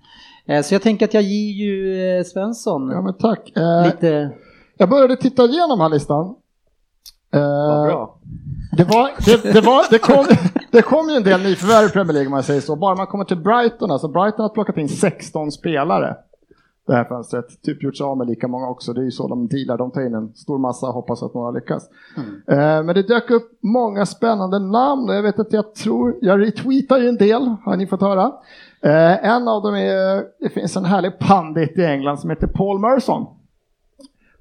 Eh, 0.46 0.62
Så 0.62 0.75
jag 0.75 0.82
tänker 0.82 1.06
att 1.06 1.13
jag 1.13 1.24
ger 1.24 1.51
ju 1.66 2.06
eh, 2.18 2.24
Svensson 2.24 2.90
Ja 2.90 3.01
men 3.01 3.13
tack. 3.13 3.51
Eh, 3.56 3.86
lite... 3.86 4.32
jag 4.78 4.90
började 4.90 5.16
titta 5.16 5.46
igenom 5.46 5.80
här 5.80 5.90
listan. 5.90 6.36
Vad 7.34 7.88
bra. 7.88 8.20
Det, 8.78 8.84
var, 8.84 9.12
det, 9.25 9.54
det, 9.54 9.62
var, 9.62 9.86
det, 9.90 9.98
kom, 10.00 10.25
det 10.72 10.82
kom 10.82 11.10
ju 11.10 11.16
en 11.16 11.24
del 11.24 11.42
nyförvärv 11.42 11.86
i 11.86 11.90
Premier 11.90 12.13
League 12.13 12.28
om 12.28 12.32
man 12.32 12.44
säger 12.44 12.62
så. 12.62 12.75
Bara 12.75 12.96
man 12.96 13.08
kommer 13.08 13.25
till 13.25 13.38
Brighton, 13.38 13.92
alltså 13.92 14.08
Brighton 14.08 14.42
har 14.42 14.50
plockat 14.50 14.78
in 14.78 14.90
16 14.90 15.51
spelare 15.51 16.16
det 16.88 16.93
här 16.93 17.03
fönstret. 17.03 17.61
Typ 17.61 17.83
gjort 17.83 17.97
sig 17.97 18.03
av 18.03 18.17
med 18.17 18.27
lika 18.27 18.47
många 18.47 18.67
också. 18.67 18.93
Det 18.93 19.01
är 19.01 19.05
ju 19.05 19.11
så 19.11 19.27
de 19.27 19.47
dealar, 19.47 19.77
de 19.77 19.91
tar 19.91 20.01
in 20.01 20.15
en 20.15 20.33
stor 20.33 20.59
massa 20.59 20.88
och 20.88 20.93
hoppas 20.93 21.23
att 21.23 21.33
några 21.33 21.51
lyckas. 21.51 21.89
Eh, 22.47 22.57
men 22.57 22.88
det 22.88 23.07
dök 23.07 23.31
upp 23.31 23.59
många 23.61 24.05
spännande 24.05 24.59
namn 24.59 25.09
och 25.09 25.15
jag 25.15 25.23
vet 25.23 25.39
att 25.39 25.53
jag 25.53 25.75
tror, 25.75 26.15
jag 26.21 26.41
retweetar 26.41 26.97
ju 26.97 27.07
en 27.07 27.17
del, 27.17 27.55
har 27.63 27.77
ni 27.77 27.88
fått 27.88 28.01
höra. 28.01 28.31
Eh, 28.81 29.25
en 29.25 29.47
av 29.47 29.63
dem 29.63 29.75
är, 29.75 30.23
det 30.39 30.50
finns 30.50 30.77
en 30.77 30.85
härlig 30.85 31.19
pandit 31.19 31.77
i 31.77 31.85
England 31.85 32.17
som 32.17 32.29
heter 32.29 32.47
Paul 32.47 32.79
Merson. 32.79 33.25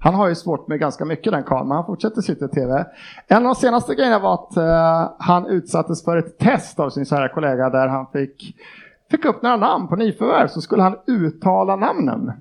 Han 0.03 0.15
har 0.15 0.29
ju 0.29 0.35
svårt 0.35 0.69
med 0.69 0.81
ganska 0.81 1.05
mycket 1.05 1.33
den 1.33 1.43
karln, 1.43 1.69
men 1.69 1.77
han 1.77 1.87
fortsätter 1.87 2.21
sitta 2.21 2.45
i 2.45 2.49
TV. 2.49 2.85
En 3.29 3.37
av 3.37 3.55
de 3.55 3.55
senaste 3.55 3.95
grejerna 3.95 4.19
var 4.19 4.35
att 4.35 4.57
eh, 4.57 5.13
han 5.19 5.47
utsattes 5.47 6.05
för 6.05 6.17
ett 6.17 6.39
test 6.39 6.81
av 6.81 6.91
sin 6.91 7.05
kära 7.05 7.29
kollega 7.29 7.71
där 7.71 7.89
han 7.89 8.07
fick, 8.13 8.57
fick 9.11 9.25
upp 9.25 9.43
några 9.43 9.57
namn 9.57 9.89
på 9.89 9.97
nyförvärv 9.97 10.49
så 10.49 10.61
skulle 10.61 10.83
han 10.83 10.97
uttala 11.07 11.77
namnen. 11.77 12.33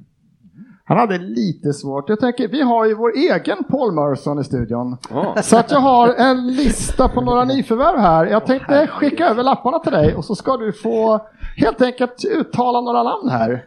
Han 0.86 0.98
hade 0.98 1.18
lite 1.18 1.74
svårt. 1.74 2.10
Jag 2.10 2.20
tänker, 2.20 2.48
vi 2.48 2.62
har 2.62 2.86
ju 2.86 2.96
vår 2.96 3.12
egen 3.16 3.64
Paul 3.64 3.92
Merson 3.92 4.40
i 4.40 4.44
studion. 4.44 4.98
Ja. 5.10 5.36
Så 5.42 5.58
att 5.58 5.72
jag 5.72 5.80
har 5.80 6.14
en 6.14 6.48
lista 6.48 7.08
på 7.08 7.22
några 7.22 7.44
nyförvärv 7.46 8.00
här. 8.00 8.26
Jag 8.26 8.46
tänkte 8.46 8.88
skicka 8.88 9.30
över 9.30 9.44
lapparna 9.44 9.80
till 9.80 9.92
dig 9.92 10.16
och 10.16 10.26
så 10.26 10.36
ska 10.36 10.58
du 10.58 10.74
få 10.74 11.20
helt 11.58 11.82
enkelt 11.82 12.26
uttala 12.26 12.82
några 12.82 13.04
namn 13.04 13.30
här. 13.30 13.64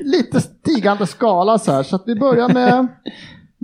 Lite 0.00 0.40
stigande 0.40 1.06
skala 1.06 1.58
så 1.58 1.72
här. 1.72 1.82
Så 1.82 1.96
att 1.96 2.02
vi 2.06 2.14
börjar 2.14 2.48
med 2.48 2.86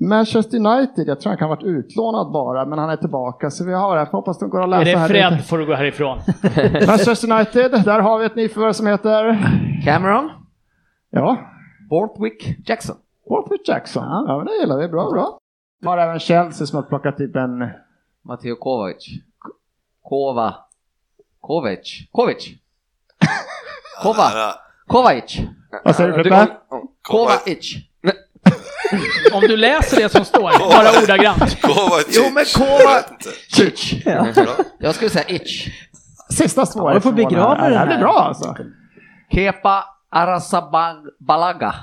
Manchester 0.02 0.56
United. 0.58 1.08
Jag 1.08 1.20
tror 1.20 1.30
han 1.30 1.38
kan 1.38 1.48
ha 1.48 1.56
varit 1.56 1.64
utlånad 1.64 2.32
bara, 2.32 2.66
men 2.66 2.78
han 2.78 2.90
är 2.90 2.96
tillbaka. 2.96 3.50
Så 3.50 3.64
vi 3.64 3.72
har 3.72 3.94
det. 3.96 4.00
Jag 4.00 4.06
hoppas 4.06 4.38
de 4.38 4.50
går 4.50 4.62
att 4.62 4.68
läsa 4.68 4.82
Är 4.82 4.84
det 4.94 4.98
här. 4.98 5.08
Fred 5.08 5.44
får 5.46 5.58
du 5.58 5.66
gå 5.66 5.74
härifrån. 5.74 6.18
Manchester 6.86 7.32
United, 7.32 7.70
där 7.84 8.00
har 8.00 8.18
vi 8.18 8.24
ett 8.26 8.36
nyförvärv 8.36 8.72
som 8.72 8.86
heter... 8.86 9.38
Cameron, 9.84 10.30
Ja, 11.10 11.38
Borthwick, 11.90 12.68
Jackson. 12.68 12.96
Borthwick 13.28 13.68
Jackson. 13.68 14.04
Ja. 14.04 14.24
Ja, 14.28 14.36
men 14.36 14.46
det 14.46 14.52
gillar 14.60 14.78
vi. 14.78 14.88
Bra, 14.88 15.10
bra. 15.10 15.38
Vi 15.80 15.86
har 15.88 15.98
även 15.98 16.18
Chelsea 16.18 16.66
som 16.66 16.76
har 16.76 16.82
plockat 16.82 17.16
typ 17.16 17.36
en... 17.36 17.68
Matteo 18.24 18.56
Kovac. 18.56 19.06
Kova. 20.02 20.54
Kovac. 21.40 22.08
Kovac. 22.12 22.48
Kova. 24.02 24.30
Kovac. 24.86 25.38
Vad 25.84 25.96
säger 25.96 26.12
du 26.12 26.22
Frippe? 26.22 26.48
Kovac. 27.02 27.74
Om 29.32 29.40
du 29.40 29.56
läser 29.56 29.96
det 29.96 30.08
som 30.08 30.24
står, 30.24 30.58
bara 30.58 31.02
ordagrant. 31.02 31.60
Kovacic. 31.62 32.16
Jo, 32.16 32.22
men 32.22 32.34
vet 32.34 33.10
inte. 33.10 33.62
Itch. 33.62 33.94
Jag 34.78 34.94
skulle 34.94 35.10
säga 35.10 35.28
itch. 35.28 35.68
Sista 36.30 36.66
svåra. 36.66 36.90
Ja, 36.90 36.94
du 36.94 37.00
får 37.00 37.12
begrava 37.12 37.54
det 37.54 37.62
den 37.68 37.78
här. 37.78 37.86
Det 37.86 37.86
blir 37.86 37.98
bra 37.98 38.18
alltså. 38.20 38.56
Kepa 39.32 39.84
Arasabalaga. 40.10 41.74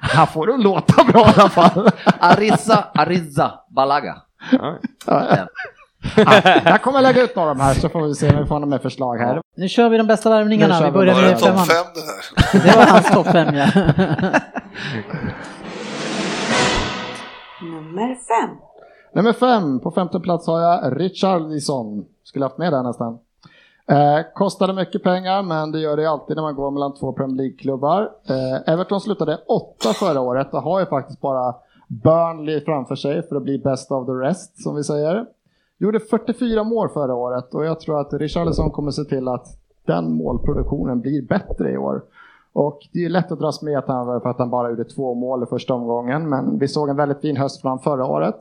Här 0.00 0.26
får 0.26 0.46
du 0.46 0.56
låta 0.56 1.04
bra 1.04 1.20
i 1.20 1.40
alla 1.40 1.50
fall. 1.50 1.90
Arisa 2.20 2.84
Ariza 2.94 3.52
Balaga. 3.76 4.16
Ja. 4.50 4.78
Ja, 5.06 5.46
jag 6.64 6.82
kommer 6.82 7.02
lägga 7.02 7.22
ut 7.22 7.36
några 7.36 7.50
av 7.50 7.56
de 7.56 7.62
här 7.62 7.74
så 7.74 7.88
får 7.88 8.06
vi 8.06 8.14
se 8.14 8.30
om 8.30 8.38
vi 8.42 8.46
får 8.46 8.54
några 8.54 8.66
mer 8.66 8.78
förslag 8.78 9.16
här. 9.16 9.40
Nu 9.56 9.68
kör 9.68 9.88
vi 9.88 9.96
de 9.98 10.06
bästa 10.06 10.30
värvningarna. 10.30 10.78
Vi 10.80 10.84
vi 10.84 10.90
börjar 10.90 11.14
Var 11.14 11.22
med 11.22 11.30
det 11.30 11.38
topp 11.38 11.66
fem 11.66 11.86
det 11.94 12.00
här? 12.52 12.64
Det 12.64 12.76
var 12.76 12.86
hans 12.86 13.10
topp 13.10 13.26
fem 13.26 13.54
ja. 13.54 13.66
Nummer 17.62 18.14
fem. 18.14 18.56
Nummer 19.12 19.32
fem, 19.32 19.80
på 19.80 19.90
femte 19.90 20.20
plats 20.20 20.46
har 20.46 20.60
jag 20.60 21.00
Richarlison. 21.00 22.04
Skulle 22.24 22.44
haft 22.44 22.58
med 22.58 22.72
där 22.72 22.82
nästan. 22.82 23.18
Eh, 23.86 24.18
kostade 24.34 24.72
mycket 24.72 25.02
pengar, 25.02 25.42
men 25.42 25.72
det 25.72 25.78
gör 25.78 25.96
det 25.96 26.10
alltid 26.10 26.36
när 26.36 26.42
man 26.42 26.54
går 26.54 26.70
mellan 26.70 26.94
två 26.94 27.12
Premier 27.12 27.36
League-klubbar. 27.36 28.10
Eh, 28.28 28.72
Everton 28.72 29.00
slutade 29.00 29.36
åtta 29.36 29.92
förra 29.92 30.20
året 30.20 30.54
och 30.54 30.62
har 30.62 30.80
ju 30.80 30.86
faktiskt 30.86 31.20
bara 31.20 31.54
Burnley 31.88 32.60
framför 32.64 32.94
sig 32.94 33.28
för 33.28 33.36
att 33.36 33.42
bli 33.42 33.58
best 33.58 33.90
of 33.90 34.06
the 34.06 34.12
rest, 34.12 34.62
som 34.62 34.76
vi 34.76 34.84
säger. 34.84 35.26
Gjorde 35.78 36.00
44 36.00 36.64
mål 36.64 36.88
förra 36.88 37.14
året 37.14 37.54
och 37.54 37.64
jag 37.64 37.80
tror 37.80 38.00
att 38.00 38.12
Richarlison 38.12 38.70
kommer 38.70 38.90
se 38.90 39.04
till 39.04 39.28
att 39.28 39.46
den 39.86 40.12
målproduktionen 40.12 41.00
blir 41.00 41.22
bättre 41.22 41.72
i 41.72 41.76
år. 41.76 42.02
Och 42.52 42.88
det 42.92 43.04
är 43.04 43.08
lätt 43.08 43.32
att 43.32 43.38
dras 43.38 43.62
med 43.62 43.78
att 43.78 43.88
han, 43.88 44.20
för 44.20 44.30
att 44.30 44.38
han 44.38 44.50
bara 44.50 44.70
gjorde 44.70 44.84
två 44.84 45.14
mål 45.14 45.42
i 45.42 45.46
första 45.46 45.74
omgången, 45.74 46.28
men 46.28 46.58
vi 46.58 46.68
såg 46.68 46.88
en 46.88 46.96
väldigt 46.96 47.20
fin 47.20 47.36
höst 47.36 47.60
från 47.60 47.78
förra 47.78 48.06
året. 48.06 48.40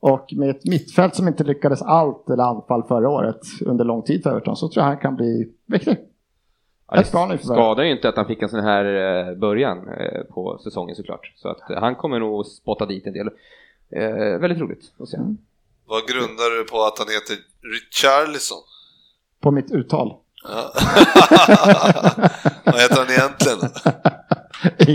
Och 0.00 0.32
med 0.36 0.50
ett 0.50 0.64
mittfält 0.64 1.14
som 1.14 1.28
inte 1.28 1.44
lyckades 1.44 1.82
allt 1.82 2.30
eller 2.30 2.44
anfall 2.44 2.82
förra 2.82 3.08
året 3.08 3.40
under 3.66 3.84
lång 3.84 4.02
tid 4.02 4.22
för 4.22 4.30
Everton 4.30 4.56
så 4.56 4.68
tror 4.68 4.82
jag 4.82 4.88
han 4.88 4.98
kan 4.98 5.16
bli 5.16 5.52
viktig. 5.66 5.96
Ja, 6.88 7.02
det 7.02 7.12
bra 7.12 7.38
skadar 7.38 7.84
ju 7.84 7.90
inte 7.90 8.08
att 8.08 8.16
han 8.16 8.26
fick 8.26 8.42
en 8.42 8.48
sån 8.48 8.60
här 8.60 8.84
eh, 8.84 9.34
början 9.34 9.78
eh, 9.88 10.22
på 10.22 10.58
säsongen 10.64 10.96
såklart. 10.96 11.32
Så 11.36 11.48
att 11.48 11.70
eh, 11.70 11.76
han 11.80 11.94
kommer 11.94 12.18
nog 12.18 12.46
spotta 12.46 12.86
dit 12.86 13.06
en 13.06 13.12
del. 13.12 13.30
Eh, 13.90 14.38
väldigt 14.38 14.58
roligt 14.58 14.92
att 14.98 15.08
se. 15.08 15.18
Vad 15.86 16.02
grundar 16.08 16.58
du 16.58 16.64
på 16.64 16.82
att 16.82 16.98
han 16.98 17.06
heter 17.08 17.36
Richarlison? 17.74 18.58
På 19.40 19.50
mitt 19.50 19.70
uttal. 19.70 20.14
Ja. 20.44 20.72
Vad 22.64 22.80
heter 22.80 22.96
han 22.96 23.10
egentligen? 23.10 23.70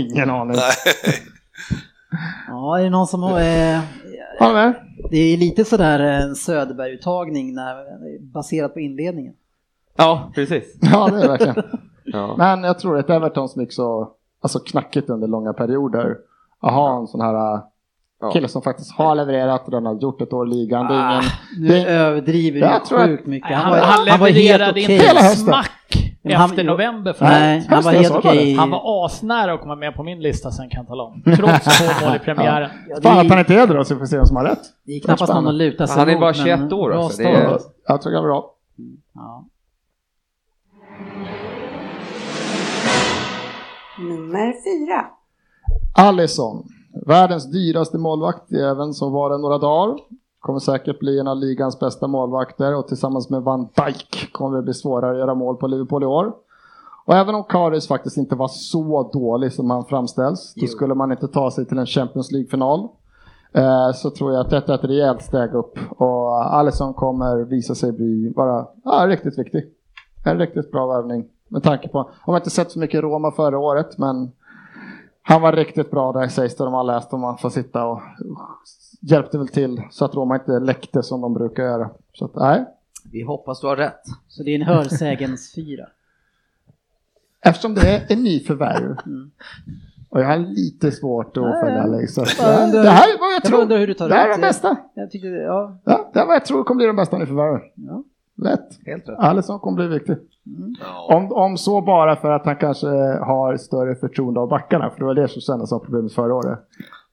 Ingen 0.06 0.30
aning. 0.30 0.56
Nej. 0.56 1.14
Ja, 2.48 2.78
är 2.78 2.82
det 2.84 2.90
någon 2.90 3.06
som 3.06 3.22
har... 3.22 3.40
Eh, 3.40 3.80
med? 4.40 4.74
det 5.10 5.16
är 5.18 5.36
lite 5.36 5.64
sådär 5.64 5.98
en 6.00 6.34
Söderberg-uttagning 6.36 7.54
när- 7.54 8.18
baserat 8.32 8.74
på 8.74 8.80
inledningen. 8.80 9.34
Ja, 9.96 10.32
precis. 10.34 10.76
Ja, 10.80 11.08
det 11.08 11.16
är 11.16 11.22
det 11.22 11.28
verkligen. 11.28 11.62
Ja. 12.04 12.34
Men 12.38 12.64
jag 12.64 12.78
tror 12.78 12.98
att 12.98 13.10
Everton 13.10 13.48
som 13.48 13.62
gick 13.62 13.72
så 13.72 14.12
alltså 14.40 14.58
knackigt 14.58 15.10
under 15.10 15.28
långa 15.28 15.52
perioder. 15.52 16.16
att 16.60 16.72
ha 16.72 16.98
en 17.00 17.06
sån 17.06 17.20
här 17.20 17.60
Ja. 18.20 18.30
kille 18.30 18.48
som 18.48 18.62
faktiskt 18.62 18.92
har 18.92 19.14
levererat 19.14 19.64
och 19.64 19.70
den 19.70 19.86
har 19.86 19.94
gjort 19.94 20.20
ett 20.22 20.32
år 20.32 20.46
i 20.46 20.50
ligan. 20.50 20.86
Det 20.86 20.94
är 20.94 21.12
ingen, 21.12 21.24
Nu 21.58 21.68
det, 21.68 21.84
överdriver 21.86 22.60
Jag 22.60 22.80
du 22.88 22.96
sjukt 22.96 23.26
mycket. 23.26 23.56
Han, 23.56 23.70
var, 23.70 23.78
han, 23.78 24.08
han 24.08 24.20
var 24.20 24.26
helt 24.28 24.38
levererade 24.38 24.80
inte 24.80 24.94
hösten. 24.94 25.36
smack 25.46 25.70
han- 26.34 26.50
efter 26.50 26.64
november 26.64 27.12
förra 27.12 27.28
Nej, 27.28 27.66
han 27.70 27.82
var 27.82 27.92
helt 27.92 28.14
okej. 28.14 28.54
Han 28.54 28.70
var 28.70 29.06
asnära 29.06 29.52
att 29.52 29.60
komma 29.60 29.76
med 29.76 29.94
på 29.94 30.02
min 30.02 30.20
lista 30.20 30.50
sen 30.50 30.68
kan 30.70 30.78
jag 30.80 30.86
tala 30.88 31.02
om. 31.02 31.22
Trots 31.36 31.78
två 31.78 32.06
mål 32.06 32.16
i 32.16 32.18
premiären. 32.18 32.70
Ja, 32.88 32.96
det, 32.96 33.02
fan 33.02 33.12
att 33.18 33.26
han 33.28 33.32
är, 33.32 33.38
inte 33.38 33.54
är 33.54 33.66
det 33.66 33.74
då 33.74 33.84
så 33.84 33.94
vi 33.94 33.98
får 33.98 34.06
se 34.06 34.16
vem 34.16 34.26
som 34.26 34.36
har 34.36 34.44
rätt. 34.44 34.62
det 34.84 34.92
är 34.92 35.00
knappast 35.00 35.32
någon 35.34 35.46
att 35.48 35.54
luta 35.54 35.86
sig 35.86 35.98
Han 35.98 36.08
är 36.08 36.12
mot, 36.12 36.20
bara 36.20 36.32
men 36.56 36.58
21 36.60 36.72
år, 36.72 36.94
alltså. 36.94 37.22
Det 37.22 37.28
är-. 37.28 37.58
Jag 37.86 38.02
tror 38.02 38.12
det 38.12 38.18
var 38.20 38.26
bra. 38.28 38.54
Ja. 39.14 39.44
Nummer 43.98 44.52
fyra. 44.64 45.06
Allison, 45.96 46.68
världens 47.06 47.50
dyraste 47.50 47.98
målvakt 47.98 48.52
även 48.52 48.94
som 48.94 49.12
var 49.12 49.30
det 49.30 49.38
några 49.38 49.58
dagar. 49.58 49.98
Kommer 50.40 50.58
säkert 50.58 50.98
bli 50.98 51.18
en 51.18 51.28
av 51.28 51.36
ligans 51.36 51.80
bästa 51.80 52.06
målvakter 52.06 52.76
och 52.76 52.88
tillsammans 52.88 53.30
med 53.30 53.42
Van 53.42 53.68
Dijk 53.76 54.32
kommer 54.32 54.56
det 54.56 54.62
bli 54.62 54.74
svårare 54.74 55.10
att 55.12 55.18
göra 55.18 55.34
mål 55.34 55.56
på 55.56 55.66
Liverpool 55.66 56.02
i 56.02 56.06
år. 56.06 56.32
Och 57.04 57.14
även 57.14 57.34
om 57.34 57.44
Karius 57.44 57.88
faktiskt 57.88 58.16
inte 58.16 58.34
var 58.34 58.48
så 58.48 59.10
dålig 59.12 59.52
som 59.52 59.70
han 59.70 59.84
framställs, 59.84 60.54
då 60.54 60.66
skulle 60.66 60.94
man 60.94 61.12
inte 61.12 61.28
ta 61.28 61.50
sig 61.50 61.66
till 61.66 61.78
en 61.78 61.86
Champions 61.86 62.32
League-final. 62.32 62.88
Eh, 63.52 63.92
så 63.92 64.10
tror 64.10 64.32
jag 64.32 64.40
att 64.40 64.50
detta 64.50 64.72
är 64.72 64.78
ett 64.78 64.84
rejält 64.84 65.22
steg 65.22 65.54
upp 65.54 65.78
och 65.90 66.54
Allison 66.54 66.94
kommer 66.94 67.36
visa 67.36 67.74
sig 67.74 67.92
bli 67.92 68.32
bara 68.36 68.66
ja, 68.84 69.06
riktigt 69.06 69.38
viktig. 69.38 69.64
En 70.24 70.38
riktigt 70.38 70.72
bra 70.72 70.86
värvning 70.86 71.24
Med 71.48 71.62
tanke 71.62 71.88
på, 71.88 71.98
har 71.98 72.32
man 72.32 72.36
inte 72.36 72.50
sett 72.50 72.70
så 72.70 72.78
mycket 72.78 73.02
Roma 73.02 73.32
förra 73.32 73.58
året, 73.58 73.98
men 73.98 74.30
han 75.28 75.42
var 75.42 75.52
riktigt 75.52 75.90
bra 75.90 76.12
där 76.12 76.28
sägs 76.28 76.56
det, 76.56 76.64
de 76.64 76.72
har 76.74 76.84
läst 76.84 77.12
om 77.12 77.20
man 77.20 77.38
får 77.38 77.50
sitta 77.50 77.84
och 77.86 78.00
hjälpte 79.00 79.38
väl 79.38 79.48
till 79.48 79.82
så 79.90 80.04
att 80.04 80.14
Roma 80.14 80.34
inte 80.36 80.58
läckte 80.58 81.02
som 81.02 81.20
de 81.20 81.34
brukar 81.34 81.62
göra. 81.62 81.90
Så 82.12 82.24
att, 82.24 82.34
nej. 82.34 82.64
Vi 83.12 83.22
hoppas 83.22 83.60
du 83.60 83.66
har 83.66 83.76
rätt. 83.76 84.02
Så 84.28 84.42
det 84.42 84.50
är 84.50 84.54
en 84.54 84.62
hörsägens 84.62 85.54
fyra. 85.54 85.86
Eftersom 87.40 87.74
det 87.74 87.80
är 87.88 88.12
en 88.12 88.22
nyförvärv 88.22 88.96
och 90.10 90.20
jag 90.20 90.26
har 90.26 90.36
lite 90.38 90.92
svårt 90.92 91.36
att 91.36 91.42
Nej, 91.42 91.60
följa 91.62 91.82
Alex. 91.82 92.14
Det 92.14 92.20
här 92.90 93.14
är 93.14 93.18
vad 93.20 93.28
jag 93.28 93.34
Jag 93.34 93.44
tror. 93.44 93.60
undrar 93.62 93.78
hur 93.78 93.86
du 93.86 93.94
tar 93.94 94.08
det 94.08 94.14
här 94.14 94.28
är 94.28 94.34
det 94.34 94.40
bästa. 94.40 94.76
Jag 94.94 95.10
tyckte, 95.10 95.28
ja. 95.28 95.78
Ja, 95.84 96.10
det 96.12 96.18
här 96.18 96.24
är 96.24 96.26
vad 96.26 96.36
jag 96.36 96.44
tror 96.44 96.64
kommer 96.64 96.76
bli 96.78 96.86
de 96.86 96.96
bästa 96.96 97.18
nyförvärven. 97.18 97.60
Ja. 97.74 98.02
Lätt. 98.38 98.86
Helt 98.86 99.08
rätt. 99.08 99.18
Alisson 99.18 99.60
kommer 99.60 99.76
bli 99.76 99.98
viktig. 99.98 100.16
Ja. 100.80 101.16
Om, 101.16 101.32
om 101.32 101.58
så 101.58 101.80
bara 101.80 102.16
för 102.16 102.30
att 102.30 102.44
han 102.44 102.56
kanske 102.56 102.86
har 103.30 103.56
större 103.56 103.94
förtroende 103.94 104.40
av 104.40 104.48
backarna, 104.48 104.90
för 104.90 104.98
det 104.98 105.04
var 105.04 105.14
det 105.14 105.28
som 105.28 105.40
kändes 105.42 105.68
som 105.68 105.80
problemet 105.80 106.12
förra 106.12 106.34
året. 106.34 106.58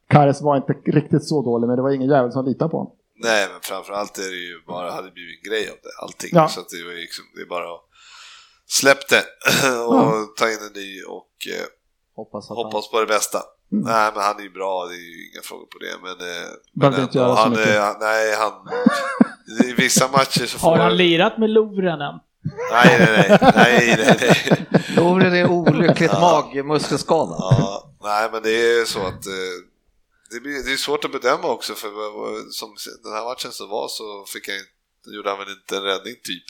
Kares 0.08 0.42
var 0.42 0.56
inte 0.58 0.74
riktigt 0.74 1.24
så 1.28 1.42
dålig, 1.42 1.68
men 1.68 1.76
det 1.76 1.82
var 1.82 1.92
ingen 1.92 2.10
jävel 2.10 2.32
som 2.32 2.46
litade 2.46 2.72
på 2.72 2.78
honom. 2.78 2.94
Nej, 3.24 3.48
men 3.52 3.60
framförallt 3.62 4.18
är 4.18 4.30
det 4.32 4.44
ju 4.50 4.62
bara, 4.68 4.92
hade 4.92 5.12
blivit 5.12 5.40
en 5.44 5.50
grej 5.50 5.70
av 5.70 5.78
det, 5.84 6.04
allting. 6.04 6.30
Ja. 6.34 6.48
Så 6.48 6.60
att 6.60 6.70
det, 6.70 6.84
var 6.86 6.92
ju 6.92 6.98
liksom, 6.98 7.26
det 7.36 7.42
är 7.42 7.50
bara 7.50 7.74
att 7.76 7.82
släpp 8.68 9.04
det 9.10 9.24
och 9.92 10.36
ta 10.38 10.46
in 10.54 10.62
en 10.68 10.74
ny 10.82 11.04
och 11.04 11.34
eh, 11.56 11.66
Hoppas 12.16 12.52
att 12.52 12.58
hoppas 12.58 12.92
på 12.92 13.00
det 13.00 13.06
bästa. 13.06 13.40
Nej, 13.70 14.12
men 14.14 14.24
han 14.24 14.40
är 14.40 14.44
ju 14.44 14.50
bra, 14.50 14.86
det 14.86 14.94
är 14.94 15.08
ju 15.16 15.30
inga 15.30 15.42
frågor 15.44 15.66
på 15.66 15.78
det. 15.86 15.94
Men, 16.06 16.18
eh, 16.30 16.48
men 16.74 16.80
Behöver 16.80 17.04
inte 17.04 17.18
göra 17.18 17.36
så 17.36 17.42
han, 17.42 17.52
mycket. 17.52 17.68
är, 17.68 18.00
nej, 18.00 18.36
han, 18.42 18.54
i 19.64 19.74
vissa 19.78 20.08
matcher 20.12 20.46
så 20.46 20.60
får 20.60 20.70
Har 20.70 20.78
han 20.78 20.98
lirat 20.98 21.38
med 21.38 21.50
Lovren 21.50 22.02
än? 22.02 22.20
Nej, 22.72 22.98
nej, 23.00 23.26
nej, 23.30 23.52
nej, 23.56 23.96
nej, 23.98 24.18
nej. 24.72 24.84
Lovren 24.96 25.34
är 25.34 25.52
olyckligt 25.52 26.12
magmuskelskadad. 26.12 27.38
Ja, 27.40 27.90
nej, 28.04 28.30
men 28.32 28.44
det 28.44 28.50
är 28.50 28.86
så 28.86 29.00
att 29.00 29.26
eh, 29.28 29.56
det, 30.32 30.40
blir, 30.40 30.66
det 30.66 30.72
är 30.74 30.78
svårt 30.78 31.06
att 31.06 31.12
bedöma 31.12 31.48
också 31.52 31.74
för 31.74 31.88
som 32.52 32.70
den 33.04 33.14
här 33.14 33.26
matchen 33.30 33.52
som 33.52 33.70
var 33.70 33.88
så 33.88 34.04
fick 34.34 34.48
han, 34.48 34.56
inte- 34.58 35.16
gjorde 35.16 35.30
han 35.30 35.40
väl 35.40 35.48
inte 35.50 35.78
en 35.78 35.84
räddning 35.84 36.14
typ. 36.24 36.44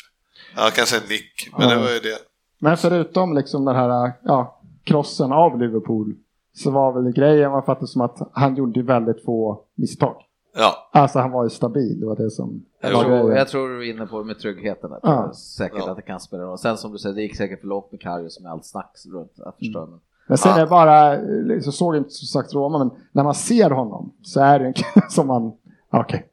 Ja, 0.55 0.69
kanske 0.75 0.97
en 0.97 1.03
nick, 1.09 1.49
men 1.57 1.69
det 1.69 1.75
var 1.75 1.91
ju 1.91 1.99
det. 1.99 2.17
Men 2.59 2.77
förutom 2.77 3.35
liksom 3.35 3.65
den 3.65 3.75
här 3.75 4.13
ja, 4.23 4.61
krossen 4.83 5.31
av 5.31 5.59
Liverpool 5.59 6.13
så 6.53 6.71
var 6.71 6.93
väl 6.93 7.13
grejen, 7.13 7.51
man 7.51 7.63
fattade 7.65 7.87
som 7.87 8.01
att 8.01 8.31
han 8.33 8.55
gjorde 8.55 8.81
väldigt 8.83 9.23
få 9.25 9.61
misstag. 9.75 10.15
Ja, 10.57 10.89
Alltså 10.91 11.19
han 11.19 11.31
var 11.31 11.43
ju 11.43 11.49
stabil, 11.49 11.99
det 11.99 12.05
var 12.05 12.15
det 12.15 12.29
som 12.31 12.65
Jag 12.81 12.91
tror, 12.91 13.33
jag 13.33 13.47
tror 13.47 13.69
du 13.69 13.87
är 13.89 13.93
inne 13.93 14.05
på 14.05 14.19
det 14.19 14.25
med 14.25 14.39
tryggheten. 14.39 14.89
Där. 14.89 14.99
Ja. 15.03 15.33
Säkert 15.33 15.77
Ja. 15.85 15.89
att 15.91 15.95
det 15.97 16.01
kan 16.01 16.19
spela 16.19 16.43
roll. 16.43 16.57
Sen 16.57 16.77
som 16.77 16.91
du 16.91 16.97
säger, 16.97 17.15
det 17.15 17.21
gick 17.21 17.37
säkert 17.37 17.59
för 17.61 17.67
långt 17.67 17.91
med 17.91 18.01
Karius 18.01 18.39
med 18.39 18.51
allt 18.51 18.65
snack 18.65 18.91
runt. 19.13 19.31
Jag 19.35 19.53
förstår. 19.59 19.85
Men 19.87 19.99
Men 20.27 20.37
sen 20.37 20.51
Ja. 20.51 20.57
är 20.57 20.61
det 20.61 20.67
bara, 20.69 21.61
så 21.61 21.71
såg 21.71 21.95
jag 21.95 21.99
inte 21.99 22.09
som 22.13 22.27
sagt 22.27 22.53
Roma, 22.53 22.77
men 22.77 22.91
när 23.11 23.23
man 23.23 23.35
ser 23.35 23.69
honom 23.69 24.13
så 24.21 24.39
är 24.39 24.59
det 24.59 24.65
en 24.65 24.73
som 25.09 25.27
man, 25.27 25.51
okej. 25.91 26.27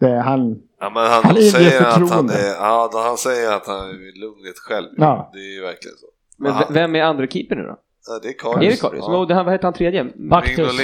Det 0.00 0.06
är 0.08 0.20
han, 0.20 0.62
ja 0.80 0.90
men 0.90 1.02
han, 1.10 1.24
Han 1.24 1.36
säger 1.36 1.80
att 1.86 2.10
han 2.10 2.30
är, 2.30 2.54
ja, 2.60 2.88
då 2.92 2.98
han 2.98 3.16
säger 3.16 3.56
att 3.56 3.66
han 3.66 3.88
är 3.88 4.20
lugnet 4.20 4.58
själv. 4.58 4.88
Ja. 4.96 5.30
Det 5.32 5.38
är 5.38 5.54
ju 5.54 5.60
verkligen 5.62 5.96
så. 5.96 6.06
Men 6.36 6.52
han, 6.52 6.64
v- 6.68 6.74
vem 6.74 6.94
är 6.94 7.02
andra 7.02 7.26
keeper 7.26 7.56
nu 7.56 7.62
då? 7.62 7.76
Det 8.18 8.28
är 8.28 8.30
Är 8.30 8.32
Karius. 8.38 8.74
det 8.80 8.80
Karius? 8.88 9.04
Ja. 9.08 9.16
Och 9.16 9.26
det 9.28 9.34
här, 9.34 9.44
vad 9.44 9.52
heter 9.52 9.64
han 9.64 9.74
tredje? 9.74 10.04
Baktus. 10.04 10.80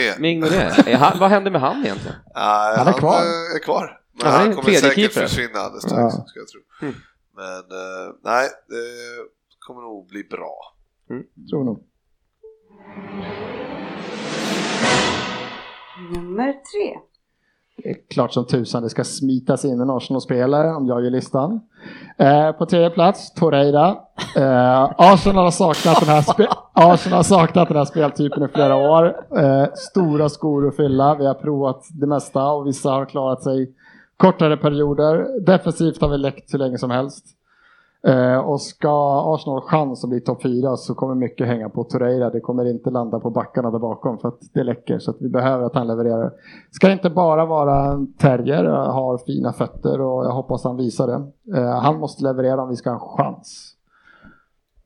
Är 0.86 0.96
han- 0.96 1.18
Vad 1.18 1.30
hände 1.30 1.50
med 1.50 1.60
han 1.60 1.84
egentligen? 1.84 2.16
Ja, 2.34 2.74
Han 2.78 2.86
är 2.88 2.92
kvar. 2.92 3.12
eh, 3.14 3.56
är 3.56 3.62
kvar. 3.64 4.00
Men 4.12 4.26
Ja, 4.26 4.30
han 4.30 4.40
är 4.40 4.46
han 4.46 4.54
kommer 4.56 4.70
säkert 4.76 4.94
keeper. 4.94 5.20
försvinna 5.28 5.58
alldeles 5.58 5.82
strax, 5.82 6.14
Ja. 6.18 6.24
ska 6.26 6.38
jag 6.40 6.48
tro. 6.48 6.60
Mm. 6.82 6.94
Men 7.36 7.58
eh, 7.58 8.14
nej, 8.24 8.48
det 8.68 8.84
kommer 9.58 9.80
nog 9.80 10.08
bli 10.08 10.24
bra. 10.24 10.74
tror 11.50 11.64
nog. 11.64 11.82
Nummer 16.14 16.52
tre. 16.52 16.98
Det 17.76 17.90
är 17.90 17.96
klart 18.10 18.32
som 18.32 18.46
tusan 18.46 18.82
det 18.82 18.90
ska 18.90 19.04
smitas 19.04 19.64
in 19.64 19.80
en 19.80 19.90
Arsenal-spelare 19.90 20.74
om 20.74 20.86
jag 20.86 21.04
gör 21.04 21.10
listan. 21.10 21.60
Eh, 22.18 22.52
på 22.52 22.66
tredje 22.66 22.90
plats, 22.90 23.34
Torreira. 23.34 23.96
Eh, 24.36 24.92
Arsenal, 24.96 25.44
har 25.44 25.50
saknat 25.50 26.00
den 26.00 26.08
här 26.08 26.48
Arsenal 26.72 27.16
har 27.16 27.22
saknat 27.22 27.68
den 27.68 27.76
här 27.76 27.84
speltypen 27.84 28.42
i 28.42 28.48
flera 28.48 28.76
år. 28.76 29.16
Eh, 29.38 29.66
stora 29.74 30.28
skor 30.28 30.68
att 30.68 30.76
fylla. 30.76 31.14
Vi 31.14 31.26
har 31.26 31.34
provat 31.34 31.84
det 31.90 32.06
mesta 32.06 32.50
och 32.50 32.66
vissa 32.66 32.90
har 32.90 33.04
klarat 33.04 33.42
sig 33.42 33.70
kortare 34.16 34.56
perioder. 34.56 35.40
Defensivt 35.46 36.00
har 36.00 36.08
vi 36.08 36.18
läckt 36.18 36.54
hur 36.54 36.58
länge 36.58 36.78
som 36.78 36.90
helst. 36.90 37.35
Eh, 38.06 38.38
och 38.38 38.60
ska 38.60 39.22
Arsenal 39.34 39.58
ha 39.58 39.68
chans 39.68 40.04
att 40.04 40.10
bli 40.10 40.20
topp 40.20 40.42
4 40.42 40.76
så 40.76 40.94
kommer 40.94 41.14
mycket 41.14 41.46
hänga 41.46 41.68
på 41.68 41.84
Torreira. 41.84 42.30
Det 42.30 42.40
kommer 42.40 42.64
inte 42.64 42.90
landa 42.90 43.20
på 43.20 43.30
backarna 43.30 43.70
där 43.70 43.78
bakom 43.78 44.18
för 44.18 44.28
att 44.28 44.40
det 44.52 44.62
läcker. 44.62 44.98
Så 44.98 45.14
vi 45.20 45.28
behöver 45.28 45.64
att 45.64 45.74
han 45.74 45.86
levererar. 45.86 46.32
Ska 46.70 46.92
inte 46.92 47.10
bara 47.10 47.46
vara 47.46 47.92
en 47.92 48.12
terrier, 48.12 48.64
har 48.64 49.18
fina 49.18 49.52
fötter 49.52 50.00
och 50.00 50.24
jag 50.24 50.30
hoppas 50.30 50.64
han 50.64 50.76
visar 50.76 51.06
det. 51.06 51.58
Eh, 51.58 51.80
han 51.80 51.98
måste 51.98 52.24
leverera 52.24 52.62
om 52.62 52.68
vi 52.68 52.76
ska 52.76 52.90
ha 52.90 52.96
en 52.96 53.16
chans. 53.16 53.72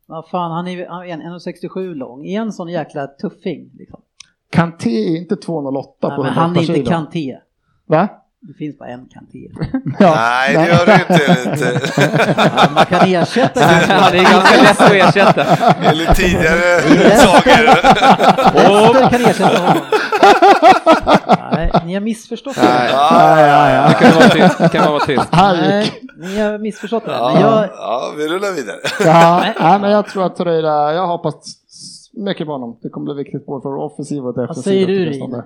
Vad 0.06 0.28
fan, 0.28 0.50
han 0.50 0.68
är, 0.68 0.88
han 0.88 1.02
är 1.02 1.38
1,67 1.38 1.94
lång. 1.94 2.26
Är 2.26 2.40
en 2.40 2.52
sån 2.52 2.68
jäkla 2.68 3.06
tuffing 3.06 3.70
liksom. 3.74 4.00
Kanté 4.50 4.90
är 4.90 5.16
inte 5.16 5.36
208 5.36 6.08
Nej, 6.08 6.16
på 6.16 6.22
men 6.22 6.32
han 6.32 6.50
är 6.50 6.54
108 6.54 6.60
inte 6.60 6.74
kilo. 6.74 6.90
Kanté. 6.90 7.38
Va? 7.86 8.08
Det 8.42 8.54
finns 8.54 8.78
bara 8.78 8.88
en 8.88 9.08
Kanté. 9.12 9.38
Ja. 9.98 10.14
Nej, 10.14 10.56
det 10.56 10.66
gör 10.68 10.86
det 10.86 11.00
inte. 11.10 11.50
inte. 11.50 11.80
Ja, 12.56 12.68
man 12.74 12.86
kan 12.86 13.08
ersätta 13.08 13.60
Ja, 13.60 14.10
det 14.12 14.18
är 14.18 14.22
ganska 14.32 14.62
lätt 14.62 14.80
att 14.80 14.92
ersätta. 14.92 15.44
Eller 15.88 16.14
tidigare 16.14 16.80
sagor. 17.16 17.64
Leicester 18.54 19.10
kan 19.10 19.20
ersätta 19.24 19.58
honom. 19.58 19.82
Nej, 21.52 21.70
ni 21.86 21.94
har 21.94 22.00
missförstått 22.00 22.54
det. 22.54 22.62
Nej. 22.62 22.90
Ja, 22.92 23.40
ja, 23.40 23.70
ja. 23.70 23.88
Det 23.88 23.94
kan 23.94 24.14
vara 24.14 24.28
tyst. 24.28 24.72
Kan 24.72 24.92
vara 24.92 25.04
tyst. 25.06 25.28
Nej, 25.32 25.92
ni 26.16 26.38
har 26.40 26.58
missförstått 26.58 27.04
det. 27.04 27.10
Ja, 27.12 27.30
Men 27.32 27.42
jag, 27.42 27.64
ja, 27.76 28.12
vi 28.16 28.28
rullar 28.28 28.52
vidare. 28.56 28.76
Ja, 29.04 29.44
nej, 29.60 29.78
men 29.80 29.90
jag 29.90 30.06
tror 30.08 30.26
att 30.26 30.36
Torreira, 30.36 30.94
jag 30.94 31.06
hoppas 31.06 31.34
mycket 32.12 32.46
på 32.46 32.52
honom. 32.52 32.78
Det 32.82 32.88
kommer 32.88 33.14
bli 33.14 33.24
viktigt 33.24 33.46
både 33.46 33.62
för 33.62 33.76
offensiv 33.76 34.26
och 34.26 34.34
defensiv. 34.34 34.56
vad 34.56 34.64
säger 34.64 34.86
du. 34.86 35.04
Rin? 35.04 35.42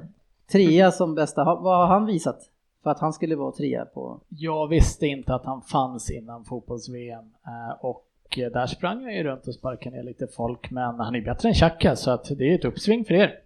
Trea 0.52 0.92
som 0.92 1.14
bästa, 1.14 1.44
vad 1.44 1.76
har 1.78 1.86
han 1.86 2.06
visat? 2.06 2.38
För 2.84 2.90
att 2.90 3.00
han 3.00 3.12
skulle 3.12 3.36
vara 3.36 3.52
trea 3.52 3.84
på... 3.84 4.20
Jag 4.28 4.68
visste 4.68 5.06
inte 5.06 5.34
att 5.34 5.44
han 5.44 5.62
fanns 5.62 6.10
innan 6.10 6.44
fotbolls-VM 6.44 7.24
eh, 7.46 7.76
och 7.80 8.06
eh, 8.36 8.52
där 8.52 8.66
sprang 8.66 9.02
han 9.02 9.14
ju 9.14 9.22
runt 9.22 9.46
och 9.48 9.54
sparkade 9.54 9.96
ner 9.96 10.02
lite 10.02 10.26
folk 10.26 10.70
men 10.70 11.00
han 11.00 11.14
är 11.14 11.20
bättre 11.20 11.48
än 11.48 11.54
Xhaka 11.54 11.96
så 11.96 12.10
att 12.10 12.24
det 12.24 12.50
är 12.50 12.54
ett 12.54 12.64
uppsving 12.64 13.04
för 13.04 13.14
er. 13.14 13.38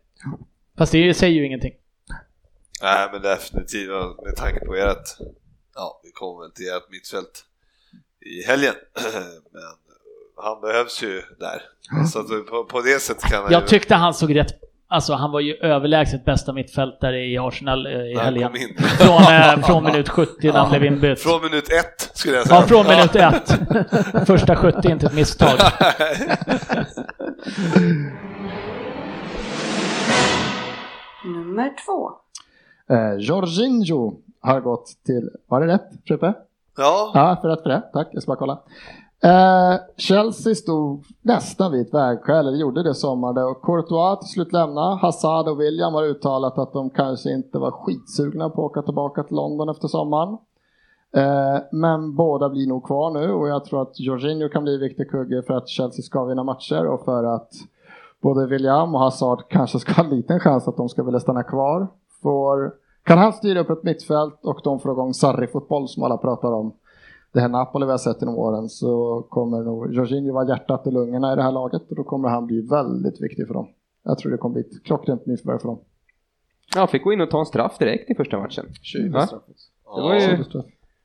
Fast 0.78 0.92
det 0.92 1.14
säger 1.14 1.34
ju 1.34 1.46
ingenting. 1.46 1.72
Nej, 2.82 3.08
men 3.12 3.22
definitivt 3.22 3.90
med 4.24 4.36
tanke 4.36 4.66
på 4.66 4.74
ert, 4.74 5.08
ja, 5.74 6.00
vi 6.04 6.10
kommer 6.10 6.42
väl 6.42 6.52
till 6.52 6.68
ert 6.68 6.90
mittfält 6.90 7.44
i 8.20 8.42
helgen. 8.46 8.74
Men 9.52 9.62
han 10.36 10.60
behövs 10.60 11.02
ju 11.02 11.22
där. 11.38 11.62
Så 12.12 12.20
att 12.20 12.46
på, 12.46 12.64
på 12.64 12.80
det 12.80 13.00
sättet 13.00 13.22
kan 13.22 13.42
han 13.42 13.52
Jag 13.52 13.62
ju... 13.62 13.66
tyckte 13.68 13.94
han 13.94 14.14
såg 14.14 14.36
rätt, 14.36 14.52
alltså 14.88 15.12
han 15.14 15.30
var 15.30 15.40
ju 15.40 15.54
överlägset 15.54 16.24
bästa 16.24 16.52
mittfältare 16.52 17.26
i 17.26 17.38
Arsenal 17.38 17.86
eh, 17.86 17.92
i 17.92 18.16
helgen. 18.18 18.52
Från, 18.78 19.22
eh, 19.22 19.58
från 19.66 19.84
minut 19.84 20.08
70 20.08 20.52
när 20.52 20.52
han 20.52 20.70
blev 20.70 20.84
inbytt. 20.84 21.20
Från 21.20 21.42
minut 21.42 21.68
ett 21.72 22.10
skulle 22.14 22.36
jag 22.36 22.46
säga. 22.46 22.60
Ja, 22.60 22.66
från 22.66 22.86
minut 22.86 23.16
ett. 23.16 23.58
Första 24.26 24.56
70 24.56 24.88
inte 24.88 25.06
ett 25.06 25.14
misstag. 25.14 25.58
Nummer 31.24 31.72
två. 31.86 32.10
Eh, 32.94 33.14
Jorginho 33.18 34.14
har 34.40 34.60
gått 34.60 34.86
till, 35.06 35.30
var 35.46 35.60
det 35.60 35.66
rätt 35.74 35.90
Frippe? 36.06 36.34
ja, 36.76 37.12
Ja, 37.14 37.38
för 37.42 37.48
rätt 37.48 37.62
för 37.62 37.68
det. 37.70 37.82
Tack, 37.92 38.08
jag 38.12 38.22
ska 38.22 38.30
bara 38.30 38.38
kolla. 38.38 38.58
Eh, 39.22 39.80
Chelsea 39.96 40.54
stod 40.54 41.04
nästan 41.22 41.72
vid 41.72 41.80
ett 41.80 41.94
vägskäl, 41.94 42.48
eller 42.48 42.58
gjorde 42.58 42.82
det 42.82 42.94
sommar. 42.94 43.50
Och 43.50 43.62
Courtois 43.62 44.20
till 44.20 44.28
slut 44.28 44.52
lämnade. 44.52 44.96
Hazard 44.96 45.48
och 45.48 45.60
William 45.60 45.94
har 45.94 46.04
uttalat 46.04 46.58
att 46.58 46.72
de 46.72 46.90
kanske 46.90 47.30
inte 47.30 47.58
var 47.58 47.70
skitsugna 47.70 48.50
på 48.50 48.66
att 48.66 48.70
åka 48.70 48.82
tillbaka 48.82 49.22
till 49.22 49.36
London 49.36 49.68
efter 49.68 49.88
sommaren. 49.88 50.38
Eh, 51.16 51.62
men 51.72 52.14
båda 52.14 52.48
blir 52.48 52.66
nog 52.66 52.86
kvar 52.86 53.10
nu 53.10 53.32
och 53.32 53.48
jag 53.48 53.64
tror 53.64 53.82
att 53.82 54.00
Jorginho 54.00 54.48
kan 54.48 54.62
bli 54.62 54.74
en 54.74 54.80
viktig 54.80 55.10
kugge 55.10 55.42
för 55.42 55.54
att 55.54 55.68
Chelsea 55.68 56.02
ska 56.02 56.24
vinna 56.24 56.44
matcher 56.44 56.86
och 56.86 57.04
för 57.04 57.24
att 57.24 57.50
både 58.22 58.46
William 58.46 58.94
och 58.94 59.00
Hazard 59.00 59.42
kanske 59.48 59.78
ska 59.78 59.92
ha 59.92 60.04
en 60.04 60.10
liten 60.10 60.40
chans 60.40 60.68
att 60.68 60.76
de 60.76 60.88
ska 60.88 61.02
vilja 61.02 61.20
stanna 61.20 61.42
kvar. 61.42 61.88
Får, 62.22 62.72
kan 63.04 63.18
han 63.18 63.32
styra 63.32 63.60
upp 63.60 63.70
ett 63.70 63.82
mittfält 63.82 64.40
och 64.44 64.60
de 64.64 64.80
får 64.80 64.92
igång 64.92 65.14
Sarri-fotboll 65.14 65.88
som 65.88 66.02
alla 66.02 66.16
pratar 66.16 66.52
om, 66.52 66.72
det 67.32 67.40
här 67.40 67.48
Napoli 67.48 67.86
vi 67.86 67.90
har 67.90 67.98
sett 67.98 68.22
genom 68.22 68.38
åren, 68.38 68.68
så 68.68 69.22
kommer 69.30 69.62
nog 69.62 69.94
Jorginho 69.94 70.32
vara 70.32 70.48
hjärtat 70.48 70.86
och 70.86 70.92
lungorna 70.92 71.32
i 71.32 71.36
det 71.36 71.42
här 71.42 71.52
laget 71.52 71.82
och 71.90 71.96
då 71.96 72.04
kommer 72.04 72.28
han 72.28 72.46
bli 72.46 72.60
väldigt 72.60 73.20
viktig 73.20 73.46
för 73.46 73.54
dem. 73.54 73.68
Jag 74.02 74.18
tror 74.18 74.32
det 74.32 74.38
kommer 74.38 74.52
bli 74.52 74.62
ett 74.62 74.84
klockrent 74.84 75.26
nyförvärv 75.26 75.58
för 75.58 75.68
dem. 75.68 75.80
Ja, 76.74 76.86
fick 76.86 77.04
gå 77.04 77.12
in 77.12 77.20
och 77.20 77.30
ta 77.30 77.40
en 77.40 77.46
straff 77.46 77.78
direkt 77.78 78.10
i 78.10 78.14
första 78.14 78.38
matchen. 78.38 78.66
Va? 79.12 79.28
Det 79.96 80.02
var 80.02 80.14
ju... 80.14 80.44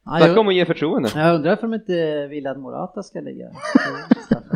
Snacka 0.03 0.39
om 0.39 0.45
jag, 0.45 0.47
att 0.47 0.55
ge 0.55 0.65
förtroende. 0.65 1.09
jag 1.15 1.35
undrar 1.35 1.65
om 1.65 1.73
inte 1.73 2.27
vill 2.27 2.47
att 2.47 2.59
Morata 2.59 3.03
ska 3.03 3.19
ligga. 3.19 3.45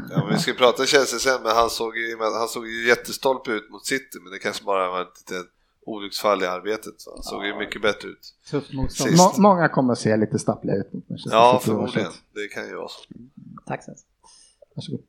Ja, 0.10 0.24
men 0.24 0.34
vi 0.34 0.40
ska 0.40 0.54
prata 0.54 0.86
Chelsea 0.86 1.20
sen, 1.20 1.44
men 1.44 1.52
han 1.56 1.70
såg, 1.70 1.98
ju, 1.98 2.18
han 2.40 2.48
såg 2.48 2.68
ju 2.68 2.88
jättestolpe 2.88 3.52
ut 3.52 3.70
mot 3.72 3.86
City, 3.86 4.18
men 4.24 4.32
det 4.32 4.40
kanske 4.40 4.66
bara 4.66 4.90
var 4.90 5.02
ett 5.02 5.18
litet 5.20 5.48
olycksfall 5.88 6.44
i 6.44 6.46
arbetet. 6.46 6.94
Så 6.98 7.18
såg 7.22 7.46
ju 7.46 7.56
mycket 7.56 7.82
bättre 7.82 8.08
ut. 8.10 8.34
Tufft 8.52 8.74
motstånd. 8.74 9.10
Sist. 9.10 9.38
Må, 9.38 9.50
många 9.50 9.70
kommer 9.70 9.94
att 9.94 10.00
se 10.00 10.18
lite 10.18 10.40
stappliga 10.40 10.76
ut 10.76 10.94
mot 10.94 11.10
Manchester 11.10 11.38
Ja, 11.38 11.60
förmodligen. 11.64 12.12
Det 12.34 12.48
kan 12.48 12.68
ju 12.68 12.76
vara 12.76 12.88
så. 12.88 13.00
Tack 13.66 13.84
Sens. 13.84 14.06
Varsågod. 14.76 15.02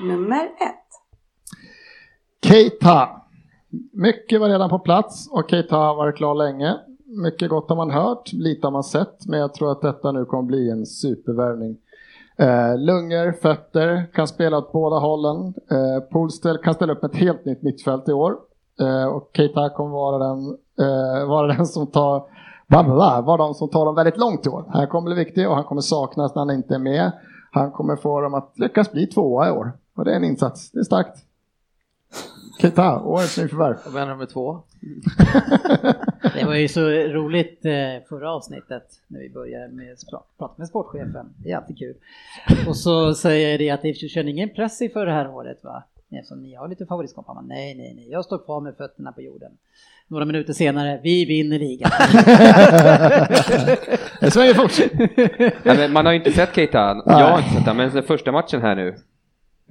Nummer 0.00 0.44
ett. 0.44 0.84
Keita. 2.42 3.20
Mycket 3.92 4.40
var 4.40 4.48
redan 4.48 4.70
på 4.70 4.78
plats 4.78 5.28
och 5.30 5.50
Keita 5.50 5.76
har 5.76 5.94
varit 5.94 6.16
klar 6.16 6.34
länge. 6.34 6.78
Mycket 7.06 7.50
gott 7.50 7.68
har 7.68 7.76
man 7.76 7.90
hört, 7.90 8.32
lite 8.32 8.66
har 8.66 8.72
man 8.72 8.84
sett, 8.84 9.26
men 9.26 9.40
jag 9.40 9.54
tror 9.54 9.72
att 9.72 9.82
detta 9.82 10.12
nu 10.12 10.24
kommer 10.24 10.42
bli 10.42 10.70
en 10.70 10.86
supervärvning. 10.86 11.76
Eh, 12.36 12.78
lungor, 12.78 13.32
fötter, 13.32 14.06
kan 14.14 14.26
spela 14.26 14.58
åt 14.58 14.72
båda 14.72 14.98
hållen. 14.98 15.54
Eh, 15.70 16.00
Polstel 16.12 16.58
kan 16.58 16.74
ställa 16.74 16.92
upp 16.92 17.04
ett 17.04 17.16
helt 17.16 17.44
nytt 17.44 17.62
mittfält 17.62 18.08
i 18.08 18.12
år. 18.12 18.36
Eh, 18.80 19.06
och 19.06 19.30
Keita 19.36 19.70
kommer 19.70 19.90
vara 19.90 20.18
den, 20.18 20.58
eh, 20.80 21.28
vara 21.28 21.46
den 21.56 21.66
som 21.66 21.86
tar 21.86 22.22
bla, 22.68 22.84
bla, 23.22 23.36
de 23.36 23.54
som 23.54 23.70
tar 23.70 23.84
dem 23.84 23.94
väldigt 23.94 24.18
långt 24.18 24.46
i 24.46 24.48
år. 24.48 24.64
Han 24.68 24.86
kommer 24.86 25.14
bli 25.14 25.24
viktig 25.24 25.48
och 25.48 25.54
han 25.54 25.64
kommer 25.64 25.80
saknas 25.80 26.34
när 26.34 26.40
han 26.40 26.50
inte 26.50 26.74
är 26.74 26.78
med. 26.78 27.12
Han 27.52 27.70
kommer 27.70 27.96
få 27.96 28.20
dem 28.20 28.34
att 28.34 28.52
lyckas 28.56 28.92
bli 28.92 29.06
tvåa 29.06 29.48
i 29.48 29.50
år. 29.50 29.72
Och 29.96 30.04
det 30.04 30.12
är 30.12 30.16
en 30.16 30.24
insats, 30.24 30.70
det 30.70 30.78
är 30.78 30.84
starkt. 30.84 31.18
Keita, 32.58 33.00
årets 33.00 33.38
nyförvärv. 33.38 33.76
Och 33.86 33.94
vem 33.94 34.02
är 34.02 34.06
nummer 34.06 34.26
två? 34.26 34.62
Det 36.34 36.44
var 36.44 36.54
ju 36.54 36.68
så 36.68 36.80
roligt 36.90 37.64
eh, 37.64 38.08
förra 38.08 38.32
avsnittet 38.32 38.84
när 39.08 39.20
vi 39.20 39.30
började 39.30 39.68
med 39.68 39.96
prata 40.38 40.54
med 40.56 40.68
sportchefen. 40.68 41.34
Det 41.36 41.50
är 41.50 41.56
alltid 41.56 41.78
kul. 41.78 41.94
Och 42.68 42.76
så 42.76 43.14
säger 43.14 43.50
jag 43.50 43.60
det 43.60 43.70
att 43.70 43.82
det 43.82 43.94
känner 43.94 44.30
ingen 44.30 44.48
press 44.48 44.82
inför 44.82 45.06
det 45.06 45.12
här 45.12 45.30
året 45.30 45.64
va? 45.64 45.84
Eftersom 46.10 46.42
ni 46.42 46.54
har 46.54 46.68
lite 46.68 46.86
favoritskap. 46.86 47.24
Han 47.26 47.48
nej, 47.48 47.74
nej, 47.74 47.94
nej, 47.96 48.10
jag 48.10 48.24
står 48.24 48.38
kvar 48.38 48.60
med 48.60 48.76
fötterna 48.76 49.12
på 49.12 49.22
jorden. 49.22 49.52
Några 50.08 50.24
minuter 50.24 50.52
senare, 50.52 51.00
vi 51.02 51.24
vinner 51.24 51.58
ligan. 51.58 51.90
Det 54.20 54.30
svänger 54.30 54.54
fort. 54.54 54.72
Ja, 55.62 55.74
men 55.74 55.92
man 55.92 56.06
har 56.06 56.12
ju 56.12 56.18
inte 56.18 56.32
sett 56.32 56.54
Keita, 56.54 57.02
jag 57.06 57.12
har 57.12 57.38
inte 57.38 57.50
sett 57.50 57.60
honom, 57.60 57.76
men 57.76 57.90
sen 57.90 58.02
första 58.02 58.32
matchen 58.32 58.62
här 58.62 58.74
nu, 58.74 58.88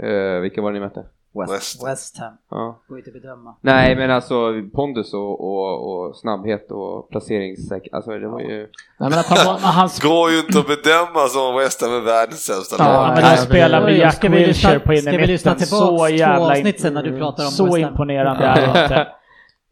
uh, 0.07 0.41
vilka 0.41 0.61
var 0.61 0.71
det 0.71 0.79
ni 0.79 0.85
mötte? 0.85 1.05
West. 1.35 1.87
West 1.87 2.17
Ham, 2.19 2.33
Ja. 2.51 2.79
går 2.87 2.97
inte 2.97 3.09
att 3.09 3.13
bedöma. 3.21 3.55
Nej, 3.61 3.95
men 3.95 4.11
alltså 4.11 4.35
pondus 4.75 5.13
och, 5.13 5.41
och, 5.41 6.07
och 6.07 6.15
snabbhet 6.15 6.71
och 6.71 7.09
placeringssäkerhet, 7.09 7.93
alltså 7.93 8.11
det 8.11 8.27
var 8.27 8.39
ju... 8.39 8.57
Nej, 8.99 9.09
men 9.09 9.13
att 9.19 9.25
han 9.25 9.45
var, 9.45 9.53
Men 9.53 9.61
han, 9.61 9.89
Går 10.01 10.31
ju 10.31 10.39
inte 10.39 10.59
att 10.59 10.67
bedöma 10.67 11.27
som 11.27 11.55
West 11.55 11.81
Ham 11.81 11.93
är 11.93 11.99
världens 12.01 12.43
sämsta 12.45 12.75
Ja, 12.79 12.83
lag. 12.85 13.13
men 13.15 13.23
han 13.23 13.37
spelar 13.37 13.81
med 13.81 13.97
Jack 13.97 14.23
Wilshere 14.23 14.79
på 14.79 14.95
ska 14.95 15.11
vi 15.11 15.27
lyssna 15.27 15.51
innermitten. 15.51 15.55
tillbaks 15.55 15.69
Så 15.69 15.97
två 15.97 16.07
jävla 16.09 16.47
avsnitt 16.51 16.81
sen 16.81 16.93
när 16.93 17.03
du 17.03 17.17
pratar 17.19 17.43
om 17.45 17.51
Så 17.51 17.63
West 17.65 17.77
Ham? 17.83 17.91
imponerande 17.91 18.43
är 18.45 18.55
det 18.73 18.83
inte. 18.83 19.07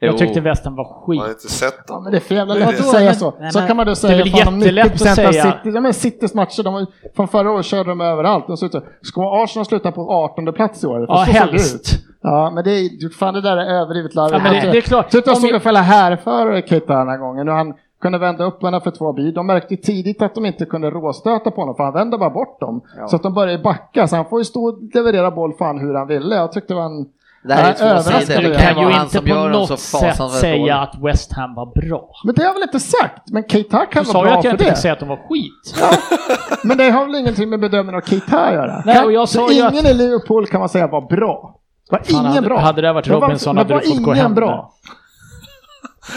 Jag 0.03 0.17
tyckte 0.17 0.41
Västen 0.41 0.75
var 0.75 0.83
skit. 0.85 1.17
Man 1.17 1.25
har 1.25 1.29
inte 1.29 1.47
sett 1.49 1.73
Ja, 1.87 1.93
dem. 1.93 2.03
men 2.03 2.11
det 2.11 2.17
är 2.17 2.19
för 2.19 2.35
jävla 2.35 2.53
lätt 2.53 2.79
att 2.79 2.85
säga 2.85 3.05
Men- 3.05 3.15
så. 3.15 3.33
nej, 3.39 3.51
Så 3.51 3.59
kan 3.59 3.77
man 3.77 3.85
då 3.85 3.89
Det 3.89 3.91
är 3.91 3.95
säga 3.95 4.17
väl 4.17 4.29
fan 4.31 4.59
jättelätt 4.59 4.85
att 4.85 4.91
90% 4.93 5.09
av 5.27 5.31
säga. 5.31 5.43
City, 5.43 5.71
ja, 5.75 5.81
men 5.81 5.93
Citys 5.93 6.33
matcher, 6.33 6.63
de, 6.63 6.73
var- 6.73 6.85
från 7.15 7.27
förra 7.27 7.51
året 7.51 7.65
körde 7.65 7.89
de 7.89 8.01
överallt. 8.01 8.47
De 8.47 8.57
slutade, 8.57 8.85
ska 9.01 9.43
Arsenal 9.43 9.65
sluta 9.65 9.91
på 9.91 10.11
18 10.11 10.53
plats 10.53 10.83
i 10.83 10.87
år? 10.87 11.05
För 11.05 11.13
Ja, 11.13 11.25
så 11.25 11.31
helst. 11.31 11.93
Ja, 12.21 12.51
men 12.55 12.63
det 12.63 12.71
är, 12.71 13.09
fan 13.17 13.33
det 13.33 13.41
där 13.41 13.57
är 13.57 13.65
överdrivet 13.81 14.15
larvigt. 14.15 14.43
Ja, 14.45 14.51
men 14.51 14.65
det, 14.65 14.71
det 14.71 14.77
är 14.77 14.81
klart. 14.81 15.13
Jag 15.13 15.37
såg 15.37 15.49
vi- 15.49 15.55
en 15.55 15.61
fälla 15.61 15.81
härförare 15.81 16.61
Keita 16.67 16.97
den 16.97 17.07
här 17.09 17.17
gången 17.17 17.49
och 17.49 17.55
han 17.55 17.73
kunde 18.01 18.17
vända 18.17 18.43
upp 18.43 18.63
henne 18.63 18.81
för 18.81 18.91
två 18.91 19.13
bil. 19.13 19.33
De 19.33 19.47
märkte 19.47 19.75
tidigt 19.77 20.21
att 20.21 20.35
de 20.35 20.45
inte 20.45 20.65
kunde 20.65 20.89
råstöta 20.89 21.51
på 21.51 21.61
honom 21.61 21.75
för 21.75 21.83
han 21.83 21.93
vände 21.93 22.17
bara 22.17 22.29
bort 22.29 22.59
dem. 22.59 22.81
Så 23.07 23.15
att 23.15 23.23
de 23.23 23.33
började 23.33 23.63
backa 23.63 24.07
så 24.07 24.15
han 24.15 24.25
får 24.25 24.39
ju 24.39 24.45
stå 24.45 24.63
och 24.67 24.79
leverera 24.93 25.31
boll 25.31 25.53
fan 25.53 25.79
hur 25.79 25.93
han 25.93 26.07
ville. 26.07 26.35
Jag 26.35 26.51
tyckte 26.51 26.73
det 26.73 26.77
var 26.77 26.85
en... 26.85 27.05
Det 27.43 27.53
här 27.53 27.63
är 27.63 27.87
Ja, 27.95 28.01
två 28.03 28.11
sidor. 28.11 28.41
Det 28.41 28.49
Det 28.49 28.55
kan 28.55 28.91
ju 28.91 29.01
inte 29.01 29.21
på 29.21 29.47
något 29.47 29.79
sätt 29.79 30.31
säga 30.31 30.77
att 30.77 30.95
West 31.03 31.33
Ham 31.33 31.55
var 31.55 31.65
bra. 31.65 32.09
Men 32.25 32.35
det 32.35 32.41
har 32.41 32.47
jag 32.47 32.53
väl 32.53 32.63
inte 32.63 32.79
sagt, 32.79 33.29
men 33.31 33.43
Keita 33.49 33.85
kan 33.85 34.03
Du 34.03 34.11
vara 34.11 34.13
sa 34.13 34.25
ju 34.25 34.29
bra 34.29 34.39
att 34.39 34.43
jag 34.43 34.51
för 34.51 34.51
inte 34.51 34.63
det. 34.63 34.69
fick 34.69 34.77
säga 34.81 34.93
att 34.93 34.99
de 34.99 35.09
var 35.09 35.19
skit. 35.29 35.75
Men 36.63 36.77
det 36.77 36.89
har 36.89 37.05
väl 37.05 37.15
ingenting 37.15 37.49
med 37.49 37.59
bedömningen 37.59 38.01
av 38.01 38.05
Keita 38.05 38.39
att 38.45 38.53
göra? 38.53 38.83
Nej, 38.85 39.05
och 39.05 39.11
jag 39.11 39.29
så 39.29 39.47
sa 39.47 39.53
ju 39.53 39.59
ingen 39.59 39.85
i 39.85 39.93
Liverpool 39.93 40.47
kan 40.47 40.59
man 40.59 40.69
säga 40.69 40.87
var 40.87 41.01
bra. 41.01 41.57
Det 41.89 41.95
var 41.95 42.03
Fan, 42.03 42.21
ingen 42.21 42.25
hade- 42.35 42.47
bra. 42.47 42.59
hade 42.59 42.81
det 42.81 42.93
varit 42.93 43.07
var- 43.07 43.21
Robinson 43.21 43.57
hade 43.57 43.73
du 43.73 43.79
fått 43.79 43.97
gå 43.97 44.03
ingen 44.13 44.15
hem 44.23 44.33
bra. 44.35 44.73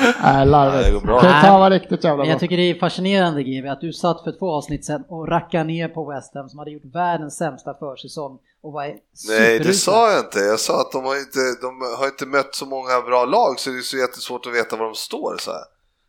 Nej, 0.03 0.13
Ja, 0.23 0.39
det 0.39 0.45
larvigt. 0.45 1.03
bra. 1.03 1.21
Keita 1.21 1.59
var 1.59 1.71
riktigt 1.71 2.05
jävla 2.05 2.17
Men 2.17 2.25
bra. 2.27 2.33
jag 2.33 2.41
tycker 2.41 2.57
det 2.57 2.63
är 2.71 2.75
fascinerande 2.75 3.43
GW 3.43 3.69
att 3.69 3.81
du 3.81 3.93
satt 3.93 4.21
för 4.25 4.33
två 4.39 4.51
avsnitt 4.53 4.85
sedan 4.85 5.05
och 5.09 5.29
rackade 5.29 5.65
ner 5.65 5.89
på 5.89 6.05
West 6.11 6.35
Ham 6.35 6.49
som 6.49 6.59
hade 6.59 6.71
gjort 6.71 6.85
världens 6.95 7.37
sämsta 7.37 7.75
försäsong 7.75 8.39
och 8.64 8.72
var 8.72 8.85
Nej, 9.29 9.59
det 9.59 9.72
sa 9.72 10.12
jag 10.12 10.24
inte. 10.24 10.38
Jag 10.38 10.61
sa 10.61 10.81
att 10.81 10.92
de 10.92 11.05
har 11.05 11.16
inte, 11.18 11.38
de 11.61 11.81
har 11.98 12.07
inte 12.07 12.27
mött 12.27 12.55
så 12.55 12.66
många 12.66 13.00
bra 13.07 13.24
lag 13.24 13.61
så 13.61 13.70
det 13.70 13.79
är 13.79 13.81
så 13.81 13.96
jättesvårt 13.96 14.46
att 14.46 14.55
veta 14.55 14.77
var 14.77 14.85
de 14.85 14.94
står. 14.94 15.37
Så 15.38 15.50
här. 15.50 15.64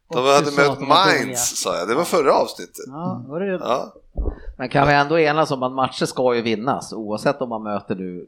De 0.09 0.17
Och 0.17 0.23
hade 0.23 0.51
mött. 0.51 0.87
Mainz, 0.87 1.61
sa 1.61 1.77
jag. 1.77 1.87
Det 1.87 1.95
var 1.95 2.03
förra 2.03 2.33
avsnittet. 2.33 2.85
Ja, 2.87 3.25
var 3.27 3.39
det 3.39 3.45
Ja. 3.53 3.93
Men 4.57 4.69
kan 4.69 4.87
vi 4.87 4.93
ändå 4.93 5.19
enas 5.19 5.51
om 5.51 5.63
att 5.63 5.71
matcher 5.71 6.05
ska 6.05 6.35
ju 6.35 6.41
vinnas 6.41 6.93
oavsett 6.93 7.41
om 7.41 7.49
man 7.49 7.63
möter 7.63 7.95
nu 7.95 8.27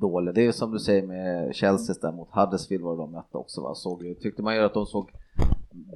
dåligt. 0.00 0.34
Det 0.34 0.40
är 0.40 0.44
ju 0.44 0.52
som 0.52 0.72
du 0.72 0.78
säger 0.78 1.06
med 1.06 1.54
Chelsea 1.54 1.96
där 2.00 2.12
mot 2.12 2.28
Huddersfield 2.32 2.84
var 2.84 2.96
de 2.96 3.12
mötte 3.12 3.36
också 3.36 3.60
va? 3.60 3.74
Såg, 3.74 4.16
tyckte 4.22 4.42
man 4.42 4.54
ju 4.54 4.62
att 4.64 4.74
de 4.74 4.86
såg 4.86 5.10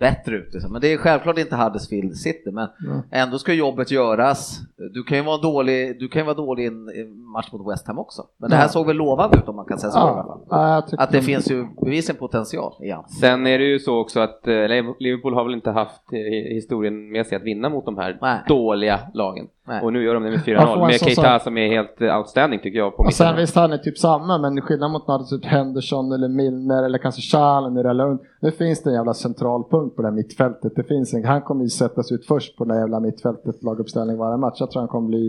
bättre 0.00 0.36
ut. 0.36 0.54
Liksom. 0.54 0.72
Men 0.72 0.80
det 0.80 0.92
är 0.92 0.96
självklart 0.96 1.38
inte 1.38 1.56
Huddersfield 1.56 2.16
City 2.16 2.50
men 2.52 2.68
ändå 3.10 3.38
ska 3.38 3.52
jobbet 3.52 3.90
göras. 3.90 4.60
Du 4.94 5.02
kan 5.02 5.18
ju 5.18 5.24
vara 5.24 5.36
dålig, 5.38 6.00
du 6.00 6.08
kan 6.08 6.20
ju 6.20 6.26
vara 6.26 6.36
dålig 6.36 6.64
i 6.64 6.66
en 6.66 6.84
match 7.32 7.48
mot 7.52 7.72
West 7.72 7.86
Ham 7.86 7.98
också. 7.98 8.22
Men 8.38 8.50
det 8.50 8.56
här 8.56 8.68
såg 8.68 8.86
väl 8.86 8.96
lovande 8.96 9.36
ut 9.36 9.48
om 9.48 9.56
man 9.56 9.64
kan 9.64 9.78
säga 9.78 9.90
så. 9.90 9.98
Ja, 9.98 10.40
ja, 10.50 10.76
Att 10.98 11.10
det 11.12 11.18
de- 11.18 11.22
finns 11.22 11.50
ju 11.50 11.66
bevisligen 11.84 12.18
potential 12.18 12.72
i 12.80 12.90
han. 12.90 13.08
Sen 13.08 13.46
är 13.46 13.58
det 13.58 13.64
ju 13.64 13.78
så 13.78 13.98
också 14.00 14.20
att 14.20 14.48
eh, 14.48 14.54
Liverpool 14.98 15.34
har 15.34 15.44
väl 15.44 15.54
inte 15.54 15.70
haft 15.70 16.12
eh, 16.12 16.54
historien 16.54 17.10
med 17.12 17.26
sig 17.26 17.36
att 17.36 17.42
vinna 17.42 17.68
mot 17.68 17.84
de 17.84 17.98
här 17.98 18.18
Nej. 18.22 18.38
dåliga 18.48 19.00
lagen. 19.14 19.46
Nej. 19.68 19.82
Och 19.82 19.92
nu 19.92 20.02
gör 20.04 20.14
de 20.14 20.22
det 20.22 20.30
med 20.30 20.40
Ja, 20.46 20.60
får 20.60 20.66
4-0 20.74 20.78
man 20.78 20.86
med 20.86 20.98
så 21.00 21.04
Keita 21.04 21.38
som 21.38 21.58
är 21.58 21.68
helt 21.68 22.00
eh, 22.00 22.18
outstanding 22.18 22.60
tycker 22.60 22.78
jag 22.78 22.96
på 22.96 23.02
Och 23.02 23.12
sen 23.12 23.36
visst 23.36 23.54
han 23.56 23.72
är 23.72 23.78
typ 23.78 23.98
samma, 23.98 24.38
men 24.38 24.60
skillnad 24.60 24.90
mot 24.90 25.08
något 25.08 25.28
typ 25.30 25.44
Henderson 25.44 26.12
eller 26.12 26.28
Milner 26.28 26.82
eller 26.82 26.98
kanske 26.98 27.22
Challenger 27.22 27.84
eller 27.84 28.04
Lund. 28.06 28.20
Nu 28.42 28.50
finns 28.52 28.82
det 28.82 28.90
en 28.90 28.94
jävla 28.94 29.14
centralpunkt 29.14 29.96
på 29.96 30.02
det 30.02 30.08
här 30.08 30.14
mittfältet. 30.14 30.72
Det 30.76 30.84
finns 30.84 31.14
en, 31.14 31.24
han 31.24 31.42
kommer 31.42 31.62
ju 31.64 31.70
sättas 31.70 32.12
ut 32.12 32.26
först 32.26 32.56
på 32.56 32.64
det 32.64 32.72
här 32.74 32.80
jävla 32.80 33.00
mittfältet, 33.00 33.62
laguppställning 33.62 34.16
varje 34.18 34.36
match. 34.36 34.56
Jag 34.60 34.70
tror 34.70 34.80
han 34.82 34.88
kommer 34.88 35.08
bli, 35.08 35.24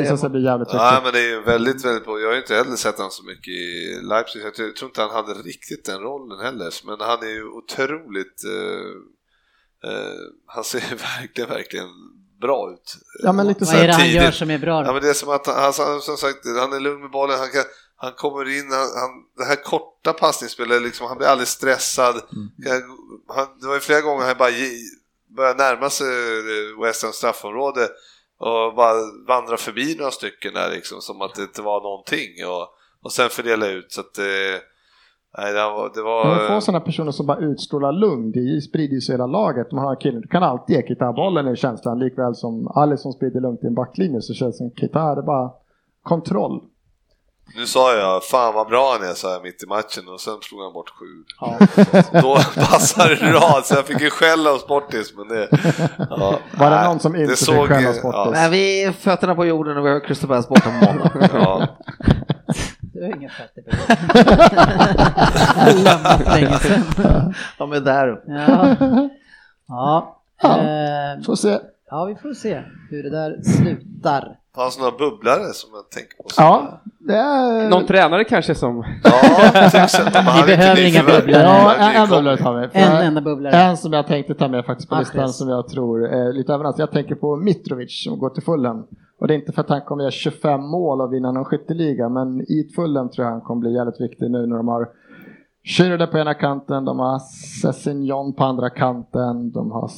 visa 0.00 0.16
sig 0.16 0.30
bli 0.30 0.42
jävligt 0.44 0.68
Ja, 0.72 0.78
viktig. 0.90 1.04
men 1.04 1.12
det 1.12 1.20
är 1.26 1.30
ju 1.36 1.42
väldigt, 1.42 1.84
väldigt 1.84 2.04
bra. 2.04 2.18
Jag 2.20 2.26
har 2.28 2.34
ju 2.34 2.40
inte 2.40 2.54
heller 2.54 2.76
sett 2.76 2.96
honom 2.96 3.10
så 3.10 3.24
mycket 3.24 3.54
i 3.54 4.00
Leipzig. 4.10 4.40
Jag 4.44 4.54
tror 4.54 4.88
inte 4.90 5.00
han 5.06 5.10
hade 5.10 5.32
riktigt 5.52 5.84
den 5.84 5.98
rollen 6.00 6.38
heller. 6.46 6.70
Men 6.88 6.96
han 7.10 7.18
är 7.28 7.32
ju 7.38 7.44
otroligt... 7.60 8.38
Eh, 8.54 8.88
eh, 9.90 10.20
han 10.54 10.64
ser 10.64 10.80
verkligen, 11.20 11.50
verkligen 11.50 11.90
bra 12.40 12.70
ut. 12.74 12.88
Ja, 13.22 13.32
men 13.32 13.46
lite 13.46 13.60
Vad 13.60 13.68
Så 13.68 13.74
är 13.74 13.78
här 13.80 13.86
det 13.86 13.92
han 13.92 14.02
tidigt. 14.02 14.22
gör 14.22 14.30
som 14.30 14.50
är 14.50 14.58
bra 14.58 14.76
Ja, 14.80 14.86
då? 14.86 14.92
men 14.92 15.02
det 15.02 15.08
är 15.08 15.14
som 15.22 15.30
att 15.36 15.46
han, 15.46 15.72
han, 15.78 16.00
som 16.00 16.16
sagt, 16.16 16.40
han 16.62 16.72
är 16.72 16.80
lugn 16.80 17.00
med 17.00 17.10
bollen, 17.10 17.36
han, 17.38 17.48
kan, 17.56 17.64
han 17.96 18.12
kommer 18.12 18.58
in, 18.58 18.70
han, 18.70 18.88
han, 19.02 19.12
det 19.36 19.44
här 19.44 19.62
korta 19.62 20.12
passningsspelet, 20.12 20.82
liksom, 20.82 21.06
han 21.06 21.18
blir 21.18 21.28
aldrig 21.28 21.48
stressad. 21.48 22.14
Han, 23.28 23.46
det 23.60 23.66
var 23.66 23.74
ju 23.74 23.80
flera 23.80 24.00
gånger 24.00 24.24
han 24.24 24.36
bara 24.38 24.50
började 25.36 25.58
närma 25.64 25.90
sig 25.90 26.06
eh, 26.06 26.82
West 26.82 27.02
Ham 27.02 27.12
straffområde 27.12 27.88
och 28.38 28.74
bara 28.74 28.94
vandra 29.28 29.56
förbi 29.56 29.96
några 29.98 30.10
stycken 30.10 30.54
där 30.54 30.70
liksom, 30.70 31.00
som 31.00 31.22
att 31.22 31.34
det 31.34 31.42
inte 31.42 31.62
var 31.62 31.80
någonting 31.80 32.46
och, 32.46 32.66
och 33.02 33.12
sen 33.12 33.28
fördela 33.30 33.66
ut 33.66 33.92
så 33.92 34.00
att 34.00 34.18
eh, 34.18 34.56
nej, 35.38 35.52
det 35.52 35.62
var, 35.62 35.90
det 35.94 36.02
var 36.02 36.24
Man 36.26 36.48
får 36.48 36.60
sådana 36.60 36.84
personer 36.84 37.12
som 37.12 37.26
bara 37.26 37.38
utstrålar 37.38 37.92
lugn, 37.92 38.32
det 38.32 38.60
sprider 38.60 38.94
ju 38.94 39.00
sig 39.00 39.12
hela 39.12 39.26
laget. 39.26 39.72
Man 39.72 39.84
har 39.84 40.00
killen, 40.00 40.20
du 40.20 40.28
kan 40.28 40.42
alltid 40.42 40.76
ge 40.76 40.82
Keita 40.86 41.12
bollen 41.12 41.48
i 41.48 41.56
känslan, 41.56 41.98
likväl 41.98 42.34
som 42.34 42.68
Alisson 42.68 43.12
sprider 43.12 43.40
lugnt 43.40 43.64
i 43.64 43.66
en 43.66 43.74
backlinje 43.74 44.22
så 44.22 44.34
känns 44.34 44.54
det 44.54 44.58
som 44.58 44.70
Keita 44.70 45.14
det 45.14 45.20
är 45.20 45.26
bara 45.26 45.50
kontroll. 46.02 46.60
Nu 47.54 47.66
sa 47.66 47.94
jag, 47.94 48.24
fan 48.24 48.54
vad 48.54 48.66
bra 48.66 48.92
han 48.92 49.08
är, 49.10 49.14
sa 49.14 49.32
jag 49.32 49.42
mitt 49.42 49.62
i 49.62 49.66
matchen 49.66 50.08
och 50.08 50.20
sen 50.20 50.38
slog 50.42 50.62
han 50.62 50.72
bort 50.72 50.90
sju. 50.90 51.24
Då 52.22 52.36
passade 52.54 53.14
det 53.14 53.32
rad, 53.32 53.66
så 53.66 53.74
jag 53.74 53.86
fick 53.86 54.00
ju 54.00 54.10
skäll 54.10 54.46
av 54.46 54.58
Sportis. 54.58 55.14
Men 55.16 55.28
det, 55.28 55.48
ja, 55.98 56.38
Var 56.58 56.70
det 56.70 56.76
nej, 56.76 56.88
någon 56.88 57.00
som 57.00 57.16
inte 57.16 57.32
det 57.32 57.36
fick 57.36 57.46
såg, 57.46 57.68
skäll 57.68 57.86
av 57.86 57.94
ja, 57.94 58.00
Sportis? 58.00 58.32
Men 58.32 58.50
vi 58.50 58.82
är 58.84 58.92
fötterna 58.92 59.34
på 59.34 59.46
jorden 59.46 59.76
och 59.76 59.86
vi 59.86 59.90
har 59.90 60.26
Palace 60.26 60.48
borta 60.48 60.70
på 60.80 60.86
måndag. 60.86 61.10
ja. 61.32 61.68
Du 62.80 63.02
har 63.02 63.16
ingen 63.16 63.30
fötter 63.30 63.62
på 63.62 63.76
sedan. 66.58 67.34
De 67.58 67.72
är 67.72 67.80
där. 67.80 68.20
Ja. 68.26 68.76
Ja. 69.68 70.16
Ja. 70.42 70.58
Eh, 70.58 71.22
Får 71.26 71.36
se. 71.36 71.58
ja, 71.90 72.04
vi 72.04 72.14
får 72.14 72.34
se 72.34 72.62
hur 72.90 73.02
det 73.02 73.10
där 73.10 73.42
slutar. 73.42 74.36
Fanns 74.56 74.76
det 74.76 74.82
några 74.82 74.96
bubblare 74.96 75.52
som 75.52 75.70
jag 75.74 75.90
tänker 75.90 76.16
på? 76.16 76.24
Ja, 76.36 76.80
det 76.98 77.14
är... 77.14 77.70
Någon 77.70 77.86
tränare 77.86 78.24
kanske 78.24 78.54
som... 78.54 78.84
Ja. 79.04 79.12
Man 80.14 80.24
hade 80.24 80.46
behöver 80.46 80.88
inga 80.88 81.02
bubblare. 81.02 81.42
Ja, 81.42 81.74
en, 81.74 82.02
en 82.02 82.08
bubblare 82.08 82.36
tar 82.36 82.60
vi. 82.60 82.68
En 82.72 82.96
enda 82.96 83.20
bubblare. 83.20 83.56
En 83.56 83.76
som 83.76 83.92
jag 83.92 84.06
tänkte 84.06 84.34
ta 84.34 84.48
med 84.48 84.64
faktiskt 84.64 84.88
på 84.88 84.94
Mahrez. 84.94 85.08
listan 85.08 85.28
som 85.28 85.48
jag 85.48 85.68
tror 85.68 86.06
är 86.06 86.32
lite 86.32 86.52
överraskande. 86.52 86.82
Jag 86.82 86.90
tänker 86.90 87.14
på 87.14 87.36
Mitrovic 87.36 88.04
som 88.04 88.18
går 88.18 88.30
till 88.30 88.42
fullen. 88.42 88.84
Och 89.20 89.28
det 89.28 89.34
är 89.34 89.38
inte 89.38 89.52
för 89.52 89.60
att 89.60 89.68
han 89.68 89.80
kommer 89.80 90.02
göra 90.02 90.10
25 90.10 90.60
mål 90.60 91.00
och 91.00 91.12
vinna 91.12 91.32
någon 91.32 91.44
skytteliga, 91.44 92.08
men 92.08 92.40
i 92.40 92.70
Fulham 92.76 93.10
tror 93.10 93.24
jag 93.24 93.32
han 93.32 93.40
kommer 93.40 93.60
bli 93.60 93.74
jävligt 93.74 94.00
viktig 94.00 94.30
nu 94.30 94.46
när 94.46 94.56
de 94.56 94.68
har 94.68 94.88
Schürrle 95.64 96.06
på 96.06 96.18
ena 96.18 96.34
kanten, 96.34 96.84
de 96.84 96.98
har 96.98 97.18
Sessignon 97.62 98.34
på 98.34 98.44
andra 98.44 98.70
kanten, 98.70 99.50
de 99.50 99.70
har, 99.70 99.90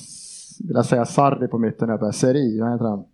vill 0.66 0.76
jag 0.76 0.84
säga, 0.84 1.04
Sarri 1.04 1.48
på 1.48 1.58
mitten, 1.58 1.88
jag 1.88 2.14
Seri, 2.14 2.60
vad 2.60 2.72
heter 2.72 2.84
han? 2.84 3.04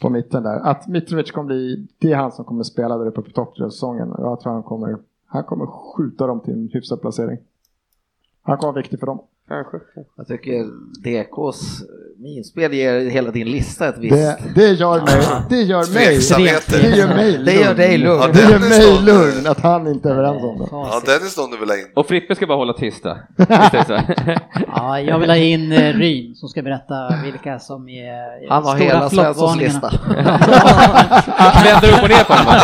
På 0.00 0.10
mitten 0.10 0.42
där. 0.42 0.60
Att 0.60 0.88
Mitrovic 0.88 1.30
kommer 1.30 1.46
bli, 1.46 1.86
det 1.98 2.12
är 2.12 2.16
han 2.16 2.32
som 2.32 2.44
kommer 2.44 2.62
spela 2.62 2.98
där 2.98 3.06
uppe 3.06 3.22
på 3.22 3.30
topp 3.30 3.56
säsongen. 3.56 4.14
Jag 4.18 4.40
tror 4.40 4.52
han 4.52 4.62
kommer, 4.62 4.98
han 5.26 5.44
kommer 5.44 5.66
skjuta 5.66 6.26
dem 6.26 6.40
till 6.40 6.52
en 6.52 6.68
hyfsad 6.72 7.00
placering. 7.00 7.38
Han 8.42 8.58
kommer 8.58 8.72
vara 8.72 8.82
viktig 8.82 9.00
för 9.00 9.06
dem. 9.06 9.22
Kanske. 9.48 9.80
Jag 10.16 10.26
tycker 10.26 10.64
DKs 11.02 11.82
minspel 12.22 12.72
ger 12.74 13.10
hela 13.10 13.30
din 13.30 13.50
lista 13.50 13.88
ett 13.88 13.98
visst... 13.98 14.14
Det, 14.16 14.36
det 14.54 14.68
gör 14.70 15.00
mig, 15.00 15.22
det 15.50 15.62
gör 15.62 15.94
mig, 15.94 16.18
det 16.68 16.96
gör 16.96 17.06
mig 17.14 17.38
Det 17.44 17.52
gör 17.54 17.74
dig 17.74 17.98
lugn. 17.98 18.20
Ja, 18.20 18.28
Det 18.32 18.40
gör 18.40 18.58
mig 18.58 19.02
lugn 19.02 19.46
att 19.46 19.60
han 19.60 19.86
inte 19.86 20.08
är 20.08 20.12
överens 20.12 20.42
om 20.42 20.58
det. 20.58 20.66
Ja, 20.70 21.02
Dennis 21.06 21.38
någon 21.38 21.50
du 21.50 21.56
vill 21.58 21.68
ha 21.68 21.76
in. 21.76 21.86
Och 21.94 22.06
Frippe 22.06 22.34
ska 22.34 22.46
bara 22.46 22.58
hålla 22.58 22.72
så? 23.86 24.00
Ja, 24.66 25.00
jag 25.00 25.18
vill 25.18 25.30
ha 25.30 25.36
in 25.36 25.72
eh, 25.72 25.94
Ryn 25.94 26.34
som 26.34 26.48
ska 26.48 26.62
berätta 26.62 26.94
vilka 27.24 27.58
som 27.58 27.88
är 27.88 28.48
Han 28.48 28.64
har 28.64 28.76
stora 28.76 28.88
hela 28.88 29.10
Svenssons 29.10 29.56
lista. 29.56 29.90
Vänder 31.64 31.88
upp 31.88 32.02
och 32.02 32.08
ner 32.08 32.24
på 32.24 32.32
honom. 32.32 32.60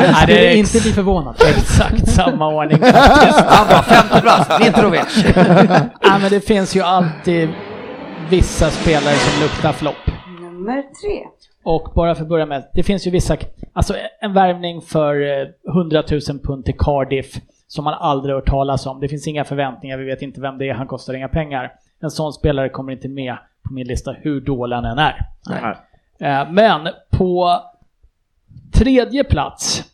Nej, 0.00 0.24
det 0.26 0.52
är 0.52 0.56
inte 0.56 0.80
bli 0.80 0.92
förvånad. 0.92 1.34
Exakt 1.48 2.08
samma 2.08 2.48
ordning. 2.48 2.78
Han 2.82 3.68
var 3.68 3.82
femte 3.82 4.20
plats, 4.20 4.60
Mitrovic. 4.60 5.24
Ja, 6.00 6.18
men 6.18 6.30
det 6.30 6.40
finns 6.40 6.76
ju 6.76 6.80
alltid 6.80 7.48
vissa 8.30 8.70
spelare 8.70 9.14
som 9.14 9.42
luktar 9.42 9.72
flopp. 9.72 9.96
Nummer 10.40 10.82
tre. 10.82 11.26
Och 11.64 11.92
bara 11.94 12.14
för 12.14 12.22
att 12.22 12.28
börja 12.28 12.46
med, 12.46 12.70
det 12.74 12.82
finns 12.82 13.06
ju 13.06 13.10
vissa, 13.10 13.36
alltså 13.72 13.94
en 14.20 14.32
värvning 14.32 14.80
för 14.80 15.40
eh, 15.40 15.48
100 15.74 16.02
000 16.10 16.20
pund 16.42 16.64
till 16.64 16.78
Cardiff 16.78 17.34
som 17.66 17.84
man 17.84 17.94
aldrig 17.94 18.34
hört 18.34 18.46
talas 18.46 18.86
om. 18.86 19.00
Det 19.00 19.08
finns 19.08 19.26
inga 19.26 19.44
förväntningar, 19.44 19.98
vi 19.98 20.04
vet 20.04 20.22
inte 20.22 20.40
vem 20.40 20.58
det 20.58 20.68
är, 20.68 20.74
han 20.74 20.86
kostar 20.86 21.14
inga 21.14 21.28
pengar. 21.28 21.72
En 22.00 22.10
sån 22.10 22.32
spelare 22.32 22.68
kommer 22.68 22.92
inte 22.92 23.08
med 23.08 23.36
på 23.68 23.72
min 23.72 23.86
lista 23.86 24.12
hur 24.12 24.40
dålig 24.40 24.76
han 24.76 24.84
än 24.84 24.98
är. 24.98 25.26
Eh, 26.20 26.50
Men 26.52 26.88
på 27.10 27.60
tredje 28.74 29.24
plats, 29.24 29.84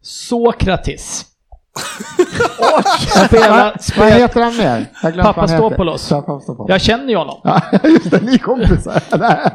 Sokratis. 0.00 1.26
Spela, 3.26 3.70
Vad 3.74 3.82
spela, 3.82 4.06
heter 4.06 4.40
han 4.42 4.56
mer? 4.56 4.86
Vad. 5.02 5.22
Papastopoulos. 5.24 6.08
Papastopoulos. 6.08 6.68
jag 6.70 6.80
känner 6.80 7.08
ju 7.08 7.16
honom. 7.16 7.40
Ja, 7.44 7.60
just 7.84 8.10
det, 8.10 8.20
ni 8.22 8.34
är 8.34 8.38
kompisar. 8.38 9.02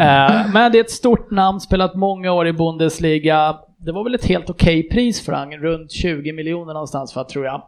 Eh, 0.00 0.46
Men 0.52 0.72
det 0.72 0.78
är 0.78 0.80
ett 0.84 0.90
stort 0.90 1.30
namn, 1.30 1.60
spelat 1.60 1.94
många 1.94 2.32
år 2.32 2.46
i 2.46 2.52
Bundesliga. 2.52 3.56
Det 3.76 3.92
var 3.92 4.04
väl 4.04 4.14
ett 4.14 4.24
helt 4.24 4.50
okej 4.50 4.88
pris 4.88 5.24
för 5.24 5.32
han, 5.32 5.52
runt 5.52 5.92
20 5.92 6.32
miljoner 6.32 6.72
någonstans 6.72 7.12
för 7.12 7.24
tror 7.24 7.44
jag. 7.44 7.62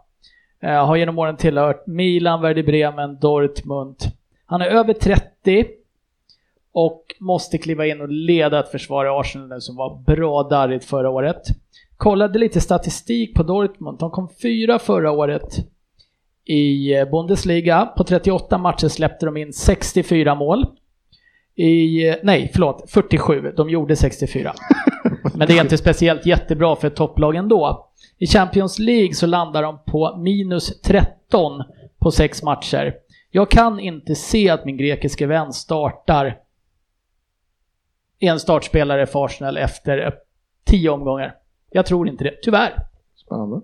Eh, 0.63 0.87
Har 0.87 0.97
genom 0.97 1.19
åren 1.19 1.37
tillhört 1.37 1.87
Milan, 1.87 2.43
Werder 2.43 2.63
Bremen, 2.63 3.19
Dortmund. 3.21 3.97
Han 4.47 4.61
är 4.61 4.67
över 4.67 4.93
30 4.93 5.67
och 6.73 7.03
måste 7.21 7.59
kliva 7.59 7.87
in 7.87 8.01
och 8.01 8.09
leda 8.09 8.61
ett 8.61 8.71
försvar 8.71 9.05
i 9.05 9.09
Arsenal 9.09 9.49
nu 9.49 9.61
som 9.61 9.77
var 9.77 9.99
bra 10.07 10.43
darrigt 10.43 10.85
förra 10.85 11.11
året. 11.11 11.43
Kollade 11.97 12.39
lite 12.39 12.61
statistik 12.61 13.35
på 13.35 13.43
Dortmund. 13.43 13.99
De 13.99 14.11
kom 14.11 14.29
fyra 14.43 14.79
förra 14.79 15.11
året 15.11 15.57
i 16.45 16.95
eh, 16.95 17.11
Bundesliga. 17.11 17.87
På 17.87 18.05
38 18.05 18.59
matcher 18.59 18.89
släppte 18.89 19.27
de 19.27 19.37
in 19.37 19.53
64 19.53 20.35
mål. 20.35 20.67
I, 21.55 22.09
eh, 22.09 22.17
nej, 22.23 22.51
förlåt, 22.53 22.91
47. 22.91 23.53
De 23.57 23.71
gjorde 23.71 23.97
64. 23.97 24.55
Men 25.35 25.49
det 25.49 25.59
är 25.59 25.63
inte 25.63 25.79
speciellt 25.79 26.27
jättebra 26.27 26.77
för 26.77 26.87
ett 26.87 26.97
topplag 26.97 27.37
ändå. 27.37 27.89
I 28.19 28.27
Champions 28.27 28.79
League 28.79 29.15
så 29.15 29.27
landar 29.27 29.63
de 29.63 29.79
på 29.87 30.17
minus 30.17 30.81
13 30.81 31.63
på 31.99 32.11
sex 32.11 32.43
matcher. 32.43 32.95
Jag 33.31 33.51
kan 33.51 33.81
inte 33.81 34.15
se 34.15 34.51
att 34.51 34.65
min 34.65 34.77
grekiske 34.77 35.27
vän 35.27 35.53
startar 35.53 36.39
en 38.19 38.41
startspelare 38.41 39.07
för 39.07 39.25
Arsenal 39.25 39.57
efter 39.57 40.15
tio 40.65 40.91
omgångar. 40.91 41.35
Jag 41.71 41.87
tror 41.87 42.09
inte 42.09 42.25
det, 42.25 42.35
tyvärr. 42.43 42.77
Spännande. 43.27 43.61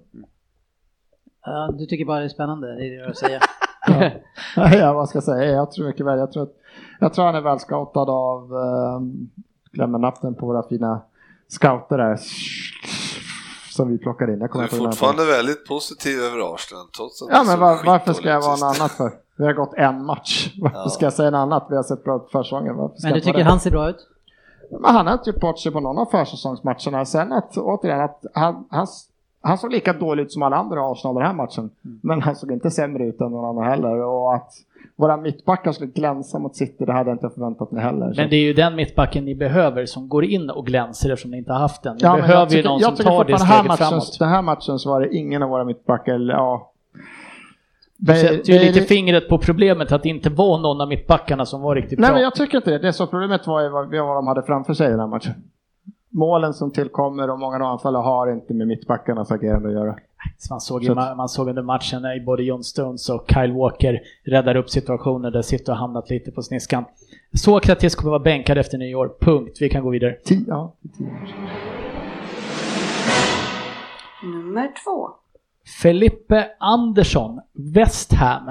Ja, 1.44 1.70
du 1.78 1.86
tycker 1.86 2.04
bara 2.04 2.18
det 2.18 2.24
är 2.24 2.28
spännande, 2.28 2.66
det 2.66 2.86
är 2.86 2.90
det 2.90 3.06
jag 3.06 3.16
säger. 3.16 3.42
Ja. 4.56 4.74
ja, 4.74 4.92
vad 4.92 5.08
ska 5.08 5.16
jag 5.16 5.24
säga? 5.24 5.50
Jag 5.50 5.72
tror 5.72 5.86
mycket 5.86 6.06
väl. 6.06 6.18
Jag 6.18 6.32
tror, 6.32 6.42
att, 6.42 6.52
jag 7.00 7.14
tror 7.14 7.24
han 7.24 7.34
är 7.34 7.40
väl 7.40 7.58
scoutad 7.58 8.00
av, 8.12 8.52
um, 8.52 9.30
glömmer 9.72 9.98
natten 9.98 10.34
på 10.34 10.46
våra 10.46 10.62
fina 10.68 11.02
scouter 11.48 11.98
där. 11.98 12.18
Som 13.70 13.88
vi 13.88 13.98
plockar 13.98 14.30
in. 14.32 14.40
Jag 14.40 14.48
Du 14.48 14.48
kommer 14.48 14.64
är 14.64 14.68
ihåg 14.68 14.78
namnet. 14.78 14.98
fortfarande 14.98 15.24
väldigt 15.32 15.66
positiv 15.68 16.18
över 16.20 16.54
Arsenal 16.54 16.86
trots 16.96 17.22
att 17.22 17.28
Ja 17.30 17.44
men 17.46 17.60
var, 17.60 17.86
varför 17.86 18.12
ska 18.12 18.28
jag 18.28 18.40
vara 18.40 18.56
något 18.56 18.80
annat 18.80 18.92
för? 18.92 19.10
Vi 19.36 19.44
har 19.44 19.52
gått 19.52 19.74
en 19.74 20.04
match. 20.04 20.54
Varför 20.60 20.78
Ja. 20.78 20.88
ska 20.88 21.06
jag 21.06 21.12
säga 21.12 21.30
något 21.30 21.38
annat? 21.38 21.66
Vi 21.70 21.76
har 21.76 21.82
sett 21.82 22.04
bra 22.04 22.16
ut 22.16 22.22
på 22.22 22.28
försäsongen. 22.28 22.76
Men 23.02 23.12
du 23.12 23.20
tycker 23.20 23.44
han 23.44 23.60
ser 23.60 23.70
bra 23.70 23.88
ut? 23.90 24.08
Men 24.80 24.94
han 24.94 25.06
har 25.06 25.12
inte 25.14 25.30
gjort 25.30 25.40
bort 25.40 25.58
sig 25.58 25.72
på 25.72 25.80
någon 25.80 25.98
av 25.98 26.06
försäsongsmatcherna. 26.06 27.04
Sen 27.04 27.32
att, 27.32 27.56
återigen, 27.56 28.00
att 28.00 28.24
han, 28.35 28.64
han, 28.70 28.87
han 29.42 29.58
såg 29.58 29.72
lika 29.72 29.92
dålig 29.92 30.22
ut 30.22 30.32
som 30.32 30.42
alla 30.42 30.56
andra 30.56 30.76
i 30.76 30.82
Arsenal 30.82 31.14
den 31.14 31.26
här 31.26 31.35
matchen. 31.35 31.70
Mm. 31.85 32.00
Men 32.02 32.22
han 32.22 32.37
såg 32.37 32.52
inte 32.52 32.70
sämre 32.70 33.04
ut 33.06 33.20
än 33.20 33.30
någon 33.30 33.44
annan 33.58 33.70
heller. 33.70 34.04
Och 34.04 34.35
att 34.35 34.50
våra 34.96 35.16
mittbackar 35.16 35.72
skulle 35.72 35.90
glänsa 35.90 36.38
mot 36.38 36.56
City, 36.56 36.85
det 36.85 36.92
hade 36.92 37.11
jag 37.11 37.14
inte 37.14 37.30
förväntat 37.30 37.70
mig 37.70 37.82
heller. 37.82 38.12
Så- 38.12 38.20
Men 38.20 38.30
det 38.30 38.37
är 38.37 38.44
ju 38.44 38.52
den 38.52 38.76
mittbacken 38.76 39.24
ni 39.24 39.35
behöver 39.35 39.87
som 39.87 40.08
går 40.08 40.24
in 40.24 40.50
och 40.50 40.66
glänser 40.66 41.11
eftersom 41.12 41.30
ni 41.30 41.38
inte 41.38 41.52
har 41.52 41.61
haft 41.61 41.82
den. 41.82 41.94
Ni 41.96 42.00
Ja, 42.02 42.16
behöver 42.16 42.42
ju 42.42 42.56
tycker- 42.56 42.68
någon 42.68 42.80
som 42.80 42.96
tar 42.96 43.24
det 43.24 43.38
steget 43.38 43.66
matchen, 43.66 43.76
framåt. 43.88 44.16
Den 44.18 44.28
här 44.28 44.42
matchen 44.42 44.78
så 44.78 44.90
var 44.90 45.00
det 45.00 45.14
ingen 45.16 45.42
av 45.42 45.48
våra 45.48 45.64
mittbackar, 45.64 46.18
ja. 46.30 46.71
Du 48.04 48.14
sätter 48.14 48.34
ju 48.34 48.42
Det 48.42 48.56
är 48.56 48.60
lite 48.66 48.80
li- 48.80 48.86
fingret 48.86 49.28
på 49.28 49.38
problemet 49.38 49.92
att 49.92 50.02
det 50.02 50.08
inte 50.08 50.30
var 50.30 50.58
någon 50.58 50.80
av 50.80 50.88
mittbackarna 50.88 51.46
som 51.46 51.60
var 51.60 51.74
riktigt 51.74 51.98
Nej 51.98 52.08
bra. 52.08 52.14
men 52.14 52.22
jag 52.22 52.34
tycker 52.34 52.56
inte 52.58 52.70
det. 52.70 52.78
Det 52.78 52.92
som 52.92 53.06
problemet 53.08 53.46
var 53.46 53.62
ju 53.62 53.68
vad, 53.68 53.90
de 53.92 54.26
hade 54.26 54.42
framför 54.42 54.74
sig 54.74 54.86
i 54.86 54.90
den 54.90 55.00
här 55.00 55.06
matchen. 55.06 55.32
Målen 56.10 56.54
som 56.54 56.70
tillkommer 56.72 57.30
och 57.30 57.38
många 57.38 57.56
av 57.56 57.62
anfallarna 57.62 58.04
har 58.04 58.32
inte 58.32 58.54
med 58.54 58.66
mittbackarnas 58.66 59.30
agerande 59.32 59.68
att 59.68 59.74
göra. 59.74 59.96
Man, 60.50 60.60
såg 60.60 60.84
Så 60.84 60.94
man, 60.94 61.16
man 61.16 61.28
såg 61.28 61.48
under 61.48 61.62
matchen 61.62 62.02
när 62.02 62.24
både 62.26 62.42
John 62.42 62.62
Stones 62.64 63.08
och 63.10 63.24
Kyle 63.34 63.52
Walker 63.52 64.00
räddar 64.24 64.56
upp 64.56 64.70
situationer 64.70 65.30
där 65.30 65.42
City 65.42 65.64
har 65.70 65.78
hamnat 65.78 66.10
lite 66.10 66.30
på 66.30 66.42
sniskan. 66.42 66.84
Sokrates 67.42 67.94
kommer 67.94 68.10
vara 68.10 68.22
bänkad 68.22 68.58
efter 68.58 68.78
nyår, 68.78 69.12
punkt. 69.20 69.58
Vi 69.60 69.68
kan 69.68 69.82
gå 69.84 69.90
vidare. 69.90 70.16
Tio, 70.24 70.44
ja, 70.48 70.72
tio. 70.98 71.06
Nummer 74.22 74.68
två. 74.84 75.10
Felipe 75.83 76.46
Andersson, 76.59 77.40
West 77.75 78.12
Ham. 78.12 78.48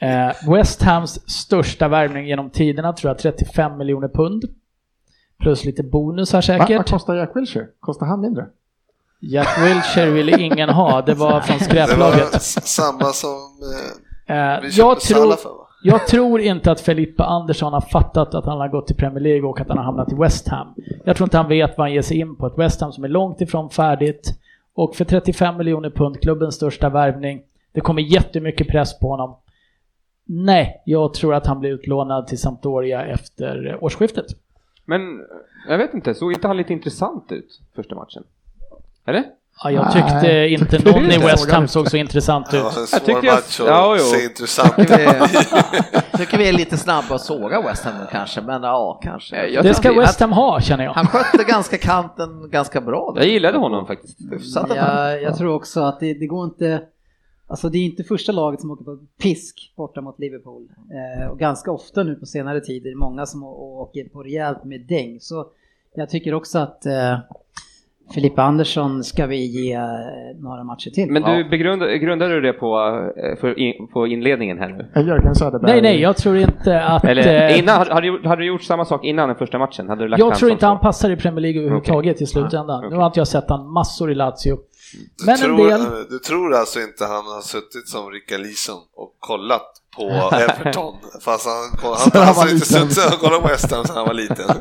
Eh, 0.00 0.52
West 0.54 0.82
Hams 0.82 1.30
största 1.30 1.88
värvning 1.88 2.26
genom 2.26 2.50
tiderna, 2.50 2.92
tror 2.92 3.10
jag, 3.10 3.18
35 3.18 3.78
miljoner 3.78 4.08
pund. 4.08 4.44
Plus 5.40 5.64
lite 5.64 5.82
bonusar 5.82 6.38
Va, 6.38 6.42
säkert. 6.42 6.76
vad 6.76 6.86
kostar 6.88 7.14
Jack 7.14 7.30
Wilshere? 7.36 7.66
Kostar 7.80 8.06
han 8.06 8.20
mindre? 8.20 8.46
Jack 9.20 9.58
Wilshere 9.62 10.10
ville 10.10 10.40
ingen 10.40 10.68
ha, 10.68 11.02
det 11.02 11.14
var 11.14 11.40
från 11.40 11.60
skräplaget. 11.60 12.42
samma 12.42 13.04
som 13.04 13.28
eh, 13.62 14.04
Eh, 14.30 14.60
vi 14.62 14.68
jag, 14.68 15.00
tror, 15.00 15.32
för 15.36 15.48
va? 15.48 15.66
jag 15.82 16.06
tror 16.06 16.40
inte 16.40 16.72
att 16.72 16.80
Felipe 16.80 17.24
Andersson 17.24 17.72
har 17.72 17.80
fattat 17.80 18.34
att 18.34 18.44
han 18.44 18.58
har 18.58 18.68
gått 18.68 18.86
till 18.86 18.96
Premier 18.96 19.20
League 19.20 19.48
och 19.48 19.60
att 19.60 19.68
han 19.68 19.76
har 19.78 19.84
hamnat 19.84 20.12
i 20.12 20.14
West 20.14 20.48
Ham. 20.48 20.74
Jag 21.04 21.16
tror 21.16 21.26
inte 21.26 21.36
han 21.36 21.48
vet 21.48 21.78
vad 21.78 21.86
han 21.86 21.92
ger 21.94 22.02
sig 22.02 22.16
in 22.18 22.36
på. 22.36 22.46
Ett 22.46 22.58
West 22.58 22.80
Ham 22.80 22.92
som 22.92 23.04
är 23.04 23.08
långt 23.08 23.40
ifrån 23.40 23.70
färdigt. 23.70 24.38
Och 24.78 24.96
för 24.96 25.04
35 25.04 25.56
miljoner 25.56 25.90
pund, 25.90 26.20
klubbens 26.20 26.54
största 26.54 26.88
värvning. 26.88 27.42
Det 27.72 27.80
kommer 27.80 28.02
jättemycket 28.02 28.68
press 28.68 28.98
på 28.98 29.08
honom. 29.08 29.36
Nej, 30.24 30.82
jag 30.84 31.14
tror 31.14 31.34
att 31.34 31.46
han 31.46 31.60
blir 31.60 31.70
utlånad 31.70 32.26
till 32.26 32.38
Sampdoria 32.38 33.06
efter 33.06 33.78
årsskiftet. 33.84 34.26
Men 34.84 35.00
jag 35.68 35.78
vet 35.78 35.94
inte, 35.94 36.14
såg 36.14 36.32
inte 36.32 36.46
han 36.46 36.56
lite 36.56 36.72
intressant 36.72 37.32
ut 37.32 37.60
första 37.74 37.94
matchen? 37.94 38.24
Eller? 39.06 39.24
Ja, 39.64 39.70
jag 39.70 39.92
tyckte 39.92 40.20
Nej, 40.22 40.52
inte 40.52 40.64
tyckte 40.76 40.90
någon 40.92 41.10
i. 41.10 41.18
West 41.18 41.50
Ham 41.50 41.68
såg 41.68 41.90
så 41.90 41.96
intressant 41.96 42.54
ut. 42.54 42.54
en 42.54 42.60
Jag 42.92 43.04
tycker 43.04 43.26
jag- 43.26 43.42
ja, 43.58 43.96
jo. 43.98 44.04
se 44.04 44.24
intressant 44.24 44.76
Tycker 44.76 44.98
vi, 44.98 46.18
tycker 46.18 46.38
vi 46.38 46.48
är 46.48 46.52
lite 46.52 46.76
snabba 46.76 47.14
att 47.14 47.20
såga 47.20 47.62
West 47.62 47.84
Ham 47.84 47.94
kanske, 48.10 48.40
men 48.40 48.62
ja, 48.62 49.00
kanske. 49.02 49.46
Jag 49.46 49.64
Det 49.64 49.74
ska 49.74 49.92
West 49.92 50.20
Ham 50.20 50.32
ha, 50.32 50.60
känner 50.60 50.84
jag. 50.84 50.92
Han 50.92 51.06
skötte 51.06 51.44
ganska 51.44 51.78
kanten 51.78 52.50
ganska 52.50 52.80
bra. 52.80 53.12
Jag 53.16 53.26
gillade 53.26 53.58
honom 53.58 53.86
faktiskt. 53.86 54.18
Hyfsat. 54.32 54.70
Jag, 54.76 55.22
jag 55.22 55.36
tror 55.38 55.54
också 55.54 55.80
att 55.80 56.00
det, 56.00 56.14
det 56.14 56.26
går 56.26 56.44
inte... 56.44 56.82
Alltså 57.50 57.68
det 57.68 57.78
är 57.78 57.84
inte 57.84 58.04
första 58.04 58.32
laget 58.32 58.60
som 58.60 58.70
åker 58.70 58.84
på 58.84 58.98
pisk 59.22 59.72
borta 59.76 60.00
mot 60.00 60.18
Liverpool. 60.18 60.68
Eh, 61.22 61.28
och 61.30 61.38
ganska 61.38 61.70
ofta 61.72 62.02
nu 62.02 62.14
på 62.14 62.26
senare 62.26 62.60
tid 62.60 62.86
är 62.86 62.90
det 62.90 62.96
många 62.96 63.26
som 63.26 63.44
åker 63.44 64.04
på 64.08 64.22
rejält 64.22 64.64
med 64.64 64.80
däng. 64.80 65.20
Så 65.20 65.46
jag 65.94 66.10
tycker 66.10 66.34
också 66.34 66.58
att 66.58 66.86
eh, 66.86 67.18
Filippa 68.14 68.42
Andersson 68.42 69.04
ska 69.04 69.26
vi 69.26 69.46
ge 69.46 69.74
eh, 69.74 69.80
några 70.40 70.64
matcher 70.64 70.90
till. 70.90 71.10
Men 71.10 71.22
du 71.22 71.58
grundade 71.98 72.34
du 72.34 72.40
det 72.40 72.52
på, 72.52 72.76
eh, 73.16 73.40
för 73.40 73.58
in, 73.58 73.88
på 73.92 74.06
inledningen 74.06 74.58
här 74.58 74.68
nu? 74.68 75.02
Jörgen 75.02 75.34
Söderberg. 75.34 75.72
Nej, 75.72 75.82
nej, 75.82 76.00
jag 76.00 76.16
tror 76.16 76.36
inte 76.36 76.82
att... 76.82 77.04
Eller 77.04 77.50
eh, 77.50 77.58
innan, 77.58 77.76
hade, 77.76 78.00
du, 78.00 78.28
hade 78.28 78.42
du 78.42 78.46
gjort 78.46 78.62
samma 78.62 78.84
sak 78.84 79.04
innan 79.04 79.28
den 79.28 79.36
första 79.36 79.58
matchen? 79.58 79.88
Hade 79.88 80.04
du 80.04 80.08
lagt 80.08 80.20
jag 80.20 80.34
tror 80.34 80.50
inte 80.50 80.66
han 80.66 80.80
passar 80.80 81.10
i 81.10 81.16
Premier 81.16 81.40
League 81.40 81.60
överhuvudtaget 81.60 82.16
Okej. 82.16 82.22
i 82.22 82.26
slutändan. 82.26 82.82
Ja, 82.82 82.88
Nu 82.90 82.96
har 82.96 83.06
inte 83.06 83.20
jag 83.20 83.28
sett 83.28 83.44
han 83.48 83.72
massor 83.72 84.10
i 84.10 84.14
Lazio. 84.14 84.58
Du, 84.92 85.26
Men 85.26 85.34
en 85.34 85.40
tror, 85.40 85.68
del... 85.70 85.80
du 86.10 86.18
tror 86.18 86.54
alltså 86.54 86.80
inte 86.80 87.04
han 87.04 87.24
har 87.26 87.40
suttit 87.40 87.88
som 87.88 88.10
Rickard 88.10 88.40
Leeson 88.40 88.80
och 88.96 89.14
kollat 89.20 89.66
på 89.96 90.02
Everton? 90.36 90.94
Fast 91.20 91.46
han, 91.46 91.54
han, 91.82 91.96
han, 92.12 92.26
han 92.26 92.34
han 92.34 92.48
inte 92.50 92.66
suttit 92.66 93.14
och 93.14 93.20
kollat 93.20 93.42
på 93.42 93.48
West 93.48 93.72
Ham 93.72 93.84
sedan 93.84 93.96
han 93.96 94.06
var 94.06 94.14
liten. 94.14 94.46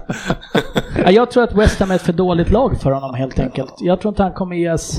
Ja, 1.05 1.11
jag 1.11 1.31
tror 1.31 1.43
att 1.43 1.53
West 1.55 1.79
Ham 1.79 1.91
är 1.91 1.95
ett 1.95 2.01
för 2.01 2.13
dåligt 2.13 2.51
lag 2.51 2.81
för 2.81 2.91
honom 2.91 3.13
helt 3.15 3.39
enkelt. 3.39 3.73
Jag 3.79 4.01
tror 4.01 4.09
inte 4.11 4.23
han 4.23 4.33
kommer 4.33 4.55
ges 4.55 4.97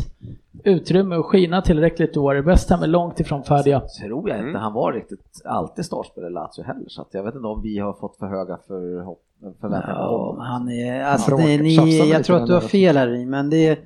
utrymme 0.64 1.17
att 1.17 1.25
skina 1.25 1.62
tillräckligt 1.62 2.17
i 2.17 2.19
år. 2.19 2.35
West 2.35 2.71
Ham 2.71 2.83
är 2.83 2.87
långt 2.87 3.21
ifrån 3.21 3.45
färdiga. 3.45 3.81
tror 3.81 4.29
jag 4.29 4.38
inte 4.38 4.49
Mm. 4.49 4.61
han 4.62 4.73
var 4.73 4.93
riktigt 4.93 5.21
alltid 5.45 5.85
startspelare 5.85 6.31
i 6.31 6.33
Lazio 6.35 6.62
heller, 6.67 6.88
så 6.88 7.03
att 7.03 7.09
jag 7.11 7.23
vet 7.25 7.35
inte 7.35 7.47
om 7.47 7.62
vi 7.62 7.79
har 7.79 7.93
fått 7.93 8.17
för 8.19 8.27
höga 8.27 8.59
förhopp- 8.69 9.25
förväntningar 9.61 9.95
på 9.95 10.03
Ja, 10.03 10.19
honom. 10.27 10.38
han 10.41 10.69
är, 10.69 11.05
alltså, 11.05 11.37
det, 11.37 11.59
ni, 11.59 12.11
jag 12.11 12.25
tror 12.25 12.37
att 12.37 12.47
du 12.47 12.53
har 12.55 12.61
fel 12.61 12.97
här 12.97 13.27
men 13.27 13.51
det 13.51 13.67
är, 13.67 13.79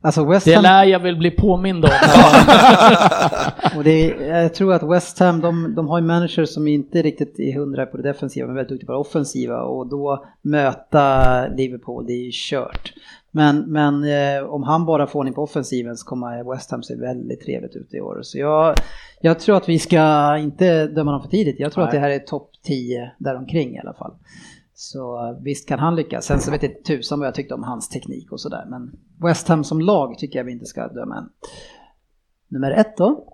alltså 0.00 0.24
West 0.24 0.46
Det 0.46 0.54
Ham, 0.54 0.62
lär 0.62 0.84
jag 0.84 1.00
väl 1.00 1.16
bli 1.16 1.30
påmind 1.30 1.84
om. 1.84 1.90
och 3.76 3.84
det 3.84 4.10
är, 4.10 4.42
jag 4.42 4.54
tror 4.54 4.74
att 4.74 4.82
West 4.82 5.18
Ham, 5.18 5.40
de, 5.40 5.74
de 5.74 5.88
har 5.88 5.98
ju 5.98 6.06
managers 6.06 6.48
som 6.48 6.68
inte 6.68 7.02
riktigt 7.02 7.40
är 7.40 7.58
hundra 7.58 7.86
på 7.86 7.96
det 7.96 8.02
defensiva 8.02 8.46
men 8.46 8.56
väldigt 8.56 8.68
duktiga 8.68 8.86
på 8.86 8.92
det 8.92 8.98
offensiva 8.98 9.62
och 9.62 9.86
då 9.86 10.24
möta 10.42 11.46
Liverpool, 11.48 12.06
det 12.06 12.12
är 12.12 12.24
ju 12.24 12.30
kört. 12.32 12.92
Men, 13.30 13.72
men 13.72 14.04
eh, 14.04 14.44
om 14.44 14.62
han 14.62 14.86
bara 14.86 15.06
får 15.06 15.18
ordning 15.18 15.34
på 15.34 15.42
offensiven 15.42 15.96
så 15.96 16.06
kommer 16.06 16.52
West 16.52 16.70
Ham 16.70 16.82
se 16.82 16.94
väldigt 16.96 17.40
trevligt 17.40 17.76
ut 17.76 17.94
i 17.94 18.00
år. 18.00 18.20
Så 18.22 18.38
jag, 18.38 18.74
jag 19.20 19.40
tror 19.40 19.56
att 19.56 19.68
vi 19.68 19.78
ska 19.78 20.36
inte 20.38 20.86
döma 20.86 21.12
dem 21.12 21.22
för 21.22 21.28
tidigt. 21.28 21.60
Jag 21.60 21.72
tror 21.72 21.84
att 21.84 21.90
det 21.90 21.98
här 21.98 22.10
är 22.10 22.18
topp 22.18 22.50
10 22.62 23.12
däromkring 23.18 23.76
i 23.76 23.78
alla 23.78 23.92
fall. 23.92 24.12
Så 24.82 25.36
visst 25.44 25.68
kan 25.68 25.78
han 25.78 25.96
lyckas. 25.96 26.24
Sen 26.24 26.40
så 26.40 26.50
vet 26.50 26.62
jag 26.62 26.84
tusan 26.84 27.18
vad 27.18 27.26
jag 27.28 27.34
tyckte 27.34 27.54
om 27.54 27.62
hans 27.62 27.88
teknik 27.88 28.32
och 28.32 28.40
sådär. 28.40 28.64
Men 28.68 28.92
West 29.22 29.48
Ham 29.48 29.64
som 29.64 29.80
lag 29.80 30.18
tycker 30.18 30.38
jag 30.38 30.44
vi 30.44 30.52
inte 30.52 30.66
ska 30.66 30.88
döma 30.88 31.16
än. 31.16 31.28
Nummer 32.48 32.70
ett 32.70 32.96
då. 32.96 33.24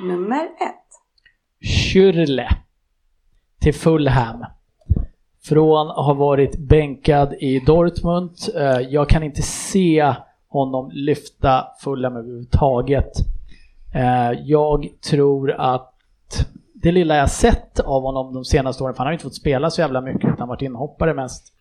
Nummer 0.00 0.44
ett. 0.44 0.86
Schürrle 1.70 2.48
till 3.60 3.74
Fulham. 3.74 4.44
Från 5.42 5.88
att 5.90 6.06
ha 6.06 6.14
varit 6.14 6.58
bänkad 6.58 7.34
i 7.34 7.60
Dortmund. 7.60 8.30
Eh, 8.56 8.80
Jag 8.80 9.08
kan 9.08 9.22
inte 9.22 9.42
se 9.42 10.14
honom 10.48 10.90
lyfta 10.92 11.66
Fulham 11.84 12.16
överhuvudtaget. 12.16 13.12
Eh, 13.94 14.30
Jag 14.44 14.88
tror 15.10 15.50
att 15.50 15.94
det 16.82 16.92
lilla 16.92 17.16
jag 17.16 17.30
sett 17.30 17.80
av 17.80 18.02
honom 18.02 18.34
de 18.34 18.44
senaste 18.44 18.84
åren, 18.84 18.94
för 18.94 18.98
han 18.98 19.06
har 19.06 19.12
ju 19.12 19.14
inte 19.14 19.24
fått 19.24 19.34
spela 19.34 19.70
så 19.70 19.80
jävla 19.80 20.00
mycket 20.00 20.34
utan 20.34 20.48
varit 20.48 20.62
inhoppare 20.62 21.14
mest. 21.14 21.52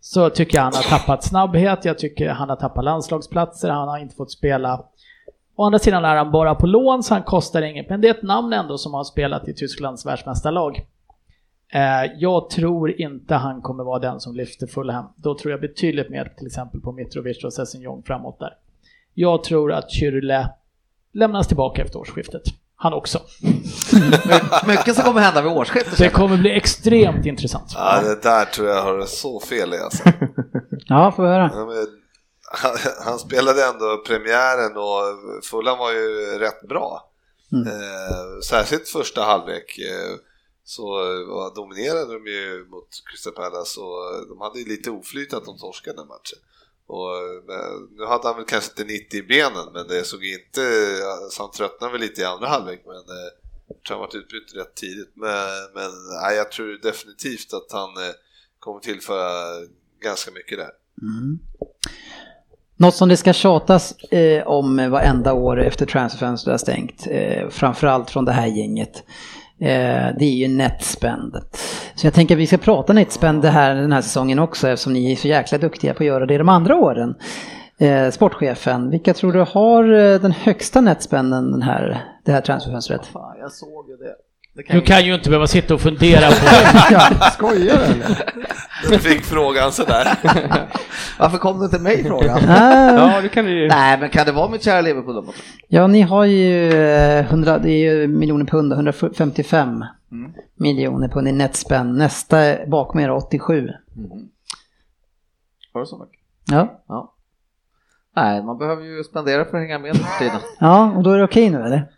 Så 0.00 0.30
tycker 0.30 0.58
jag 0.58 0.62
han 0.62 0.72
har 0.74 0.98
tappat 0.98 1.24
snabbhet, 1.24 1.84
jag 1.84 1.98
tycker 1.98 2.28
han 2.28 2.48
har 2.48 2.56
tappat 2.56 2.84
landslagsplatser, 2.84 3.70
han 3.70 3.88
har 3.88 3.98
inte 3.98 4.16
fått 4.16 4.30
spela 4.32 4.84
Å 5.56 5.64
andra 5.64 5.78
sidan 5.78 6.04
är 6.04 6.16
han 6.16 6.30
bara 6.30 6.54
på 6.54 6.66
lån 6.66 7.02
så 7.02 7.14
han 7.14 7.22
kostar 7.22 7.62
inget, 7.62 7.88
men 7.88 8.00
det 8.00 8.08
är 8.08 8.14
ett 8.14 8.22
namn 8.22 8.52
ändå 8.52 8.78
som 8.78 8.94
har 8.94 9.04
spelat 9.04 9.48
i 9.48 9.54
Tysklands 9.54 10.06
världsmästarlag. 10.06 10.86
Eh, 11.72 12.12
jag 12.16 12.50
tror 12.50 13.00
inte 13.00 13.34
han 13.34 13.62
kommer 13.62 13.84
vara 13.84 13.98
den 13.98 14.20
som 14.20 14.34
lyfter 14.34 14.66
Fulham. 14.66 15.04
Då 15.16 15.38
tror 15.38 15.50
jag 15.50 15.60
betydligt 15.60 16.10
mer 16.10 16.32
till 16.36 16.46
exempel 16.46 16.80
på 16.80 16.92
Mitrovic 16.92 17.44
och 17.44 17.52
Sessignon 17.52 18.02
framåt 18.02 18.38
där. 18.38 18.56
Jag 19.14 19.44
tror 19.44 19.72
att 19.72 19.90
Kyrle 19.90 20.50
lämnas 21.12 21.48
tillbaka 21.48 21.82
efter 21.82 21.98
årsskiftet. 21.98 22.42
Han 22.76 22.92
också. 22.92 23.20
Mycket 24.66 24.94
som 24.94 25.04
kommer 25.04 25.20
hända 25.20 25.42
vid 25.42 25.52
årsskiftet. 25.52 25.98
Det 25.98 26.10
kommer 26.10 26.36
bli 26.36 26.50
extremt 26.50 27.26
intressant. 27.26 27.72
Ja, 27.74 28.00
det 28.00 28.22
där 28.22 28.44
tror 28.44 28.68
jag 28.68 28.82
har 28.82 29.06
så 29.06 29.40
fel 29.40 29.74
i 29.74 29.78
alltså. 29.78 30.02
Ja, 30.86 31.12
får 31.12 31.22
vi 31.22 31.28
höra. 31.28 31.50
Han, 32.52 32.76
han 33.04 33.18
spelade 33.18 33.64
ändå 33.64 34.02
premiären 34.06 34.76
och 34.76 35.44
Fulham 35.44 35.78
var 35.78 35.92
ju 35.92 36.38
rätt 36.38 36.68
bra. 36.68 37.10
Mm. 37.52 37.66
Eh, 37.68 38.40
särskilt 38.48 38.88
första 38.88 39.22
halvlek 39.22 39.78
eh, 39.78 40.16
så 40.64 40.86
var, 41.34 41.54
dominerade 41.54 42.12
de 42.12 42.26
ju 42.26 42.66
mot 42.70 42.88
Crystal 43.10 43.32
Palace 43.32 43.80
och 43.80 44.28
de 44.28 44.40
hade 44.40 44.58
ju 44.58 44.64
lite 44.68 44.90
oflyt 44.90 45.34
att 45.34 45.44
de 45.44 45.58
torskade 45.58 45.96
den 45.96 46.06
matchen. 46.06 46.38
Och, 46.86 47.10
men, 47.46 47.88
nu 47.96 48.04
hade 48.04 48.28
han 48.28 48.36
väl 48.36 48.44
kanske 48.44 48.70
inte 48.70 48.92
90 48.92 49.18
i 49.18 49.22
benen 49.22 49.72
men 49.72 49.88
det 49.88 50.04
såg 50.04 50.24
inte, 50.24 50.60
så 51.30 51.42
han 51.42 51.50
tröttnade 51.50 51.92
väl 51.92 52.00
lite 52.00 52.20
i 52.20 52.24
andra 52.24 52.48
halvlek 52.48 52.82
men 52.86 52.96
eh, 52.96 53.30
jag 53.68 53.82
tror 53.82 53.96
han 53.96 54.00
varit 54.00 54.14
utbytt 54.14 54.56
rätt 54.56 54.74
tidigt. 54.74 55.12
Men, 55.14 55.48
men 55.74 55.90
nej, 56.22 56.36
jag 56.36 56.52
tror 56.52 56.82
definitivt 56.82 57.52
att 57.54 57.72
han 57.72 57.88
eh, 57.88 58.14
kommer 58.58 58.80
tillföra 58.80 59.30
ganska 60.02 60.30
mycket 60.30 60.58
där. 60.58 60.70
Mm. 61.02 61.38
Något 62.76 62.94
som 62.94 63.08
det 63.08 63.16
ska 63.16 63.32
tjatas 63.32 63.92
eh, 63.92 64.46
om 64.46 64.90
varenda 64.90 65.32
år 65.32 65.60
efter 65.60 65.86
transferfönstret 65.86 66.52
har 66.52 66.58
stängt, 66.58 67.06
eh, 67.06 67.48
framförallt 67.48 68.10
från 68.10 68.24
det 68.24 68.32
här 68.32 68.46
gänget, 68.46 69.02
Eh, 69.64 70.14
det 70.18 70.24
är 70.24 70.34
ju 70.34 70.48
netspend. 70.48 71.36
Så 71.94 72.06
jag 72.06 72.14
tänker 72.14 72.34
att 72.34 72.38
vi 72.38 72.46
ska 72.46 72.56
prata 72.56 72.92
netspend 72.92 73.42
det 73.42 73.50
här, 73.50 73.74
den 73.74 73.92
här 73.92 74.02
säsongen 74.02 74.38
också 74.38 74.68
eftersom 74.68 74.92
ni 74.92 75.12
är 75.12 75.16
så 75.16 75.28
jäkla 75.28 75.58
duktiga 75.58 75.94
på 75.94 76.02
att 76.02 76.06
göra 76.06 76.26
det 76.26 76.38
de 76.38 76.48
andra 76.48 76.76
åren. 76.76 77.14
Eh, 77.78 78.10
sportchefen, 78.10 78.90
vilka 78.90 79.14
tror 79.14 79.32
du 79.32 79.40
har 79.40 79.92
eh, 79.92 80.20
den 80.20 80.32
högsta 80.32 80.80
netspenden 80.80 81.52
den 81.52 81.62
här, 81.62 82.04
det 82.24 82.32
här 82.32 82.40
transferfönstret? 82.40 83.10
Jag 83.40 83.52
såg 83.52 83.73
kan 84.62 84.76
Du 84.76 84.82
kan 84.82 85.04
ju 85.04 85.14
inte 85.14 85.30
behöva 85.30 85.46
sitta 85.46 85.74
och 85.74 85.80
fundera 85.80 86.28
på 86.28 86.34
Skojar 87.32 87.76
du 87.76 87.84
eller? 87.84 88.18
Du 88.90 88.98
fick 88.98 89.24
frågan 89.24 89.72
sådär. 89.72 90.08
Varför 91.18 91.38
kom 91.38 91.58
du 91.58 91.64
inte 91.64 91.78
mig 91.78 92.04
frågan? 92.04 92.38
Ja, 92.48 93.20
det 93.20 93.28
kan 93.28 93.46
ju. 93.46 93.68
Nej, 93.68 93.98
men 94.00 94.10
kan 94.10 94.26
det 94.26 94.32
vara 94.32 94.48
mitt 94.48 94.62
kära 94.64 94.80
Liverpool 94.80 95.14
då? 95.14 95.24
ja, 95.68 95.86
ni 95.86 96.00
har 96.00 96.24
ju 96.24 96.72
eh, 96.72 97.26
100, 97.26 97.58
det 97.58 97.70
är 97.70 97.94
ju 97.94 98.06
miljoner 98.08 98.44
pund, 98.44 98.72
155 98.72 99.84
miljoner 100.58 101.08
pund 101.08 101.28
i 101.28 101.32
netspend. 101.32 101.98
Nästa 101.98 102.66
bakom 102.66 103.00
er 103.00 103.04
är 103.08 103.12
87. 103.12 103.68
Var 105.72 105.80
det 105.80 105.86
så 105.86 105.98
mycket? 105.98 106.20
Ja. 106.50 106.84
Ja. 106.88 107.14
Nej, 108.16 108.42
man 108.42 108.58
behöver 108.58 108.82
ju 108.82 109.04
spendera 109.04 109.44
för 109.44 109.56
att 109.56 109.62
hänga 109.62 109.78
med 109.78 109.94
nu 109.94 110.00
för 110.00 110.18
tiden. 110.18 110.40
Ja, 110.60 110.92
och 110.96 111.02
då 111.02 111.10
är 111.10 111.18
det 111.18 111.24
okej 111.24 111.50
nu 111.50 111.62
eller? 111.62 111.88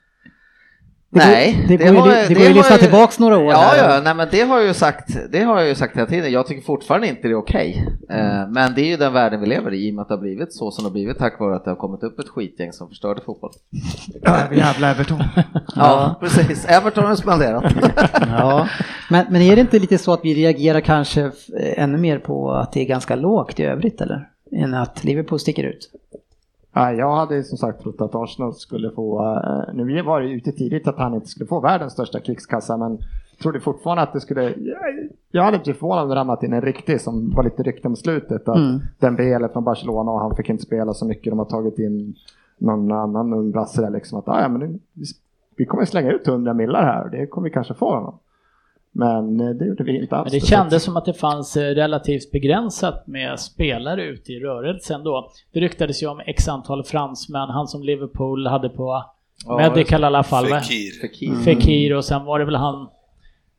Det 1.11 1.19
Nej, 1.19 1.53
går, 1.53 1.69
det, 1.69 1.77
det 1.77 1.85
går 1.85 1.95
ju, 1.95 2.01
har- 2.01 2.09
det 2.09 2.29
det 2.29 2.35
går 2.35 2.42
ju 2.42 2.49
att 2.49 2.55
har 2.57 2.62
lyssna 2.62 2.77
ju- 2.77 2.83
tillbaks 2.83 3.19
några 3.19 3.38
år 3.38 3.51
Ja, 3.53 3.57
här. 3.59 3.95
ja, 3.95 4.01
nej 4.05 4.14
men 4.14 4.29
det 4.31 4.40
har 4.40 4.59
jag 4.59 4.66
ju 4.66 4.75
sagt, 4.75 5.16
det 5.33 5.42
har 5.42 5.59
jag 5.59 5.69
ju 5.69 5.75
sagt 5.75 5.97
hela 5.97 6.07
tiden. 6.07 6.33
Jag 6.33 6.47
tycker 6.47 6.62
fortfarande 6.62 7.09
inte 7.09 7.23
det 7.23 7.29
är 7.29 7.38
okej. 7.38 7.87
Eh, 8.11 8.49
Men 8.49 8.75
det 8.75 8.81
är 8.81 8.87
ju 8.87 8.97
den 8.97 9.12
världen 9.12 9.40
vi 9.40 9.47
lever 9.47 9.75
i, 9.75 9.87
i 9.88 9.90
och 9.90 9.95
med 9.95 10.03
att 10.03 10.09
det 10.09 10.14
har 10.14 10.21
blivit 10.21 10.53
så 10.55 10.71
som 10.71 10.85
det 10.85 10.88
har 10.88 10.92
blivit 10.92 11.19
tack 11.19 11.40
vare 11.40 11.57
att 11.57 11.64
det 11.64 11.71
har 11.71 11.77
kommit 11.77 12.03
upp 12.03 12.19
ett 12.19 12.29
skitgäng 12.29 12.73
som 12.73 12.88
förstörde 12.88 13.21
fotboll. 13.27 13.51
Jävla 14.53 14.90
Everton. 14.90 15.23
Ja, 15.77 16.19
precis. 16.21 16.66
Everton 16.66 17.05
har 17.05 17.16
spenderat. 17.16 17.64
Ja. 18.38 18.69
Men, 19.11 19.27
men 19.31 19.42
är 19.42 19.55
det 19.57 19.61
inte 19.61 19.79
lite 19.79 19.99
så 19.99 20.12
att 20.12 20.21
vi 20.23 20.35
reagerar 20.35 20.81
kanske 20.81 21.31
ännu 21.77 21.99
mer 21.99 22.19
på 22.19 22.53
att 22.53 22.73
det 22.73 22.81
är 22.81 22.85
ganska 22.85 23.14
lågt 23.16 23.61
i 23.61 23.64
övrigt 23.64 24.01
eller? 24.01 24.29
Än 24.57 24.75
att 24.75 25.05
Liverpool 25.05 25.38
sticker 25.38 25.64
ut? 25.64 25.90
Ja, 26.79 26.93
jag 26.93 27.17
hade 27.17 27.45
som 27.45 27.59
sagt 27.59 27.83
trott 27.83 28.01
att 28.01 28.15
Arsenal 28.15 28.55
skulle 28.55 28.91
få, 28.91 29.25
eh, 29.25 29.75
nu 29.75 30.03
var 30.03 30.21
det 30.21 30.29
ute 30.31 30.53
tidigt 30.53 30.89
att 30.89 30.99
han 30.99 31.15
inte 31.15 31.27
skulle 31.27 31.47
få 31.47 31.61
världens 31.61 31.93
största 31.93 32.21
krigskassa 32.21 32.77
men 32.77 32.99
trodde 33.43 33.61
fortfarande 33.61 34.03
att 34.03 34.12
det 34.12 34.21
skulle, 34.21 34.55
jag, 35.31 35.43
hade 35.43 35.59
blivit 35.59 35.81
förvånad 35.81 36.03
om 36.03 36.09
det 36.09 36.15
ramlat 36.15 36.43
in 36.43 36.53
en 36.53 36.62
riktig 36.62 37.01
som 37.01 37.31
var 37.31 37.45
lite 37.45 37.62
rykte 37.62 37.89
om 37.89 37.97
slutet. 37.97 38.49
Att 38.49 38.57
Mm. 38.57 38.81
den 38.99 39.17
Bele 39.17 39.49
från 39.49 39.65
Barcelona 39.65 40.11
och 40.11 40.21
han 40.21 40.37
fick 40.37 40.49
inte 40.51 40.62
spela 40.62 40.95
så 40.95 41.07
mycket, 41.07 41.33
de 41.33 41.39
har 41.39 41.47
tagit 41.47 41.79
in 41.79 42.15
någon 42.59 42.93
annan 42.93 43.51
brasse 43.51 43.83
där 43.83 43.91
liksom 43.91 44.19
att 44.19 44.29
ah, 44.29 44.41
ja, 44.41 44.49
men 44.49 44.61
nu, 44.61 44.79
vi, 44.93 45.05
vi 45.57 45.67
kommer 45.67 45.85
slänga 45.85 46.12
ut 46.12 46.29
100 46.29 46.55
millar 46.55 46.83
här 46.83 47.05
och 47.05 47.11
det 47.11 47.27
kommer 47.27 47.49
vi 47.49 47.53
kanske 47.55 47.75
få 47.75 47.95
honom. 47.95 48.19
Men 48.99 49.41
eh, 49.41 49.49
det 49.49 49.67
gjorde 49.67 49.85
vi 49.85 50.03
inte 50.03 50.17
alls. 50.17 50.33
Men 50.33 50.41
det 50.41 50.47
kändes 50.47 50.83
som 50.83 50.97
att 50.97 51.05
det 51.05 51.15
fanns 51.15 51.57
eh, 51.57 51.75
relativt 51.75 52.31
begränsat 52.31 53.07
med 53.07 53.41
spelare 53.41 54.05
ute 54.05 54.33
i 54.33 54.41
rörelsen 54.41 55.05
då. 55.05 55.31
Det 55.53 55.61
ryktades 55.61 56.03
ju 56.03 56.07
om 56.07 56.21
x 56.27 56.49
antal 56.49 56.85
fransmän, 56.85 57.49
han 57.49 57.67
som 57.67 57.83
Liverpool 57.83 58.47
hade 58.47 58.69
på 58.69 59.05
Medical 59.59 60.03
i 60.03 60.05
alla 60.05 60.23
fall. 60.23 60.47
Fekir. 60.47 61.01
Fekir. 61.01 61.35
Fekir 61.45 61.95
och 61.95 62.05
sen 62.05 62.25
var 62.25 62.39
det 62.39 62.45
väl 62.45 62.57
han 62.57 62.89